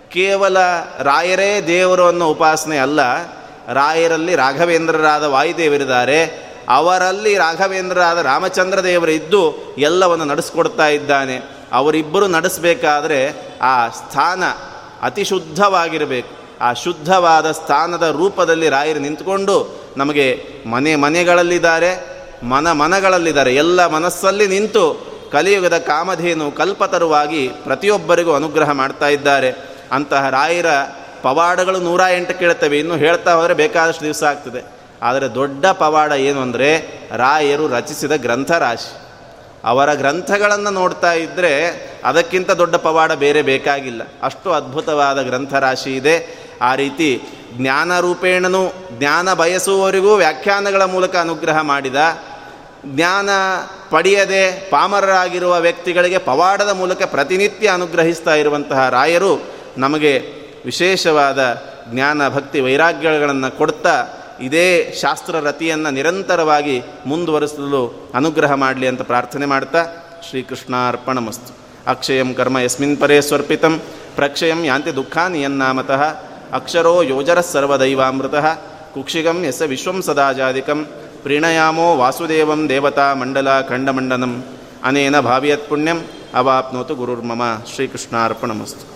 ಕೇವಲ 0.08 0.56
ರಾಯರೇ 0.98 1.60
ದೇವರು 1.66 2.06
ಅನ್ನೋ 2.06 2.28
ಉಪಾಸನೆ 2.28 2.78
ಅಲ್ಲ. 2.78 3.00
ರಾಯರಲ್ಲಿ 3.72 4.36
ರಾಘವೇಂದ್ರರಾದ 4.36 5.24
ವಾಯುದೇವರಿದ್ದಾರೆ. 5.24 6.50
ಅವರಲ್ಲಿ 6.68 7.38
ರಾಘವೇಂದ್ರರಾದ 7.38 8.18
ರಾಮಚಂದ್ರ 8.18 8.82
ದೇವರು 8.82 9.10
ಇದ್ದು 9.10 9.74
ಎಲ್ಲವನ್ನು 9.78 10.24
ನಡೆಸ್ಕೊಡ್ತಾ 10.24 10.88
ಇದ್ದಾನೆ. 10.88 11.40
ಅವರಿಬ್ಬರು 11.72 12.26
ನಡೆಸಬೇಕಾದ್ರೆ 12.26 13.34
ಆ 13.62 13.88
ಸ್ಥಾನ 13.88 14.44
ಅತಿ 15.02 15.24
ಶುದ್ಧವಾಗಿರಬೇಕು 15.24 16.39
ಆ 16.60 16.72
ಶುದ್ಧವಾದ 16.72 17.50
ಸ್ಥಾನದ 17.50 18.14
ರೂಪದಲ್ಲಿ 18.18 18.68
ರಾಯರು 18.68 18.98
ನಿಂತುಕೊಂಡು 18.98 19.80
ನಮಗೆ 19.96 20.44
ಮನೆ 20.66 20.96
ಮನೆಗಳಲ್ಲಿದ್ದಾರೆ, 20.96 22.20
ಮನ 22.42 22.72
ಮನಗಳಲ್ಲಿದ್ದಾರೆ, 22.72 23.54
ಎಲ್ಲ 23.54 23.86
ಮನಸ್ಸಲ್ಲಿ 23.86 24.46
ನಿಂತು 24.46 25.10
ಕಲಿಯುಗದ 25.32 25.78
ಕಾಮಧೇನು 25.78 26.50
ಕಲ್ಪತರುವಾಗಿ 26.50 27.48
ಪ್ರತಿಯೊಬ್ಬರಿಗೂ 27.48 28.34
ಅನುಗ್ರಹ 28.34 28.70
ಮಾಡ್ತಾ 28.70 29.08
ಇದ್ದಾರೆ. 29.08 29.50
ಅಂತಹ 29.92 30.28
ರಾಯರ 30.28 30.66
ಪವಾಡಗಳು 31.22 31.78
ನೂರ 31.78 32.00
ಎಂಟು 32.10 32.38
ಕೇಳ್ತವೆ 32.38 32.78
ಇನ್ನು 32.78 32.96
ಹೇಳ್ತಾ 32.96 33.34
ಹೋದರೆ 33.34 33.54
ಬೇಕಾದಷ್ಟು 33.54 34.04
ದಿವಸ 34.04 34.22
ಆಗ್ತದೆ. 34.22 34.80
ಆದರೆ 35.02 35.34
ದೊಡ್ಡ 35.34 35.66
ಪವಾಡ 35.66 36.12
ಏನು 36.12 36.40
ಅಂದರೆ 36.40 36.76
ರಾಯರು 37.16 37.68
ರಚಿಸಿದ 37.68 38.12
ಗ್ರಂಥರಾಶಿ. 38.16 39.09
ಅವರ 39.64 39.94
ಗ್ರಂಥಗಳನ್ನು 39.94 40.70
ನೋಡ್ತಾ 40.70 41.12
ಇದ್ದರೆ 41.12 41.66
ಅದಕ್ಕಿಂತ 42.04 42.50
ದೊಡ್ಡ 42.50 42.76
ಪವಾಡ 42.76 43.12
ಬೇರೆ 43.12 43.42
ಬೇಕಾಗಿಲ್ಲ. 43.42 44.02
ಅಷ್ಟು 44.22 44.52
ಅದ್ಭುತವಾದ 44.52 45.22
ಗ್ರಂಥರಾಶಿ 45.22 45.96
ಇದೆ. 45.96 46.38
ಆ 46.62 46.74
ರೀತಿ 46.74 47.22
ಜ್ಞಾನ 47.52 48.00
ರೂಪೇಣನು 48.00 48.72
ಜ್ಞಾನ 48.98 49.34
ಬಯಸುವವರಿಗೂ 49.34 50.14
ವ್ಯಾಖ್ಯಾನಗಳ 50.14 50.82
ಮೂಲಕ 50.82 51.16
ಅನುಗ್ರಹ 51.16 51.60
ಮಾಡಿದ, 51.60 51.96
ಜ್ಞಾನ 52.86 53.30
ಪಡೆಯದೆ 53.90 54.70
ಪಾಮರರಾಗಿರುವ 54.70 55.60
ವ್ಯಕ್ತಿಗಳಿಗೆ 55.60 56.18
ಪವಾಡದ 56.18 56.68
ಮೂಲಕ 56.68 57.02
ಪ್ರತಿನಿತ್ಯ 57.02 57.68
ಅನುಗ್ರಹಿಸ್ತಾ 57.68 58.34
ಇರುವಂತಹ 58.34 58.88
ರಾಯರು 58.88 59.42
ನಮಗೆ 59.78 60.22
ವಿಶೇಷವಾದ 60.64 61.62
ಜ್ಞಾನ 61.92 62.28
ಭಕ್ತಿ 62.28 62.60
ವೈರಾಗ್ಯಗಳನ್ನು 62.60 63.58
ಕೊಡ್ತಾ 63.58 64.08
ಇದೇ 64.40 64.94
ಶಾಸ್ತ್ರ 65.00 65.40
ರತಿಯನ್ನು 65.40 65.90
ನಿರಂತರವಾಗಿ 65.90 66.82
ಮುಂದುವರಿಸಲು 67.06 68.10
ಅನುಗ್ರಹ 68.14 68.52
ಮಾಡಲಿ 68.52 68.86
ಅಂತ 68.86 69.02
ಪ್ರಾರ್ಥನೆ 69.02 69.46
ಮಾಡ್ತಾ 69.46 69.84
ಶ್ರೀಕೃಷ್ಣಾರ್ಪಣಮಸ್ತು. 70.30 71.52
ಅಕ್ಷಯಂ 71.86 72.34
ಕರ್ಮ 72.34 72.58
ಯಸ್ಮಿನ್ 72.58 72.96
ಪರೇ 72.96 73.20
ಸ್ವರ್ಪಿತಂ, 73.20 73.80
ಪ್ರಕ್ಷಯಂ 74.16 74.64
ಯಾಂತಿ 74.64 74.96
ದುಃಖಾನಿ 74.96 75.42
ಯನ್ನಾಮತಃ, 75.42 76.02
ಅಕ್ಷರೋ 76.52 77.02
ಯೋಜರ 77.02 77.40
ಸರ್ವದೈವಾಮೃತ, 77.40 78.34
ಕುಕ್ಷಿಗಂ 78.94 79.44
ಯಸ 79.44 79.62
ವಿಶ್ವಂ 79.62 80.02
ಸದಾಜಾಧಿಕಂ, 80.02 80.86
ಪ್ರೀಣಯಾಮೋ 81.22 81.96
ವಾಸುದೇವಂ 81.96 82.68
ದೇವತಾ 82.68 83.14
ಮಂಡಲ 83.14 83.60
ಖಂಡಮಂಡನಂ 83.60 84.44
ಅನೇನ 84.84 85.20
ಭಾವಿಯತ್ 85.20 85.68
ಪುಣ್ಯಂ 85.68 85.98
ಅವಾಪ್ನೋತು 86.34 86.94
ಗುರುರ್ಮಮ. 86.94 87.42
ಶ್ರೀಕೃಷ್ಣಾರ್ಪಣಮಸ್ತು. 87.74 88.89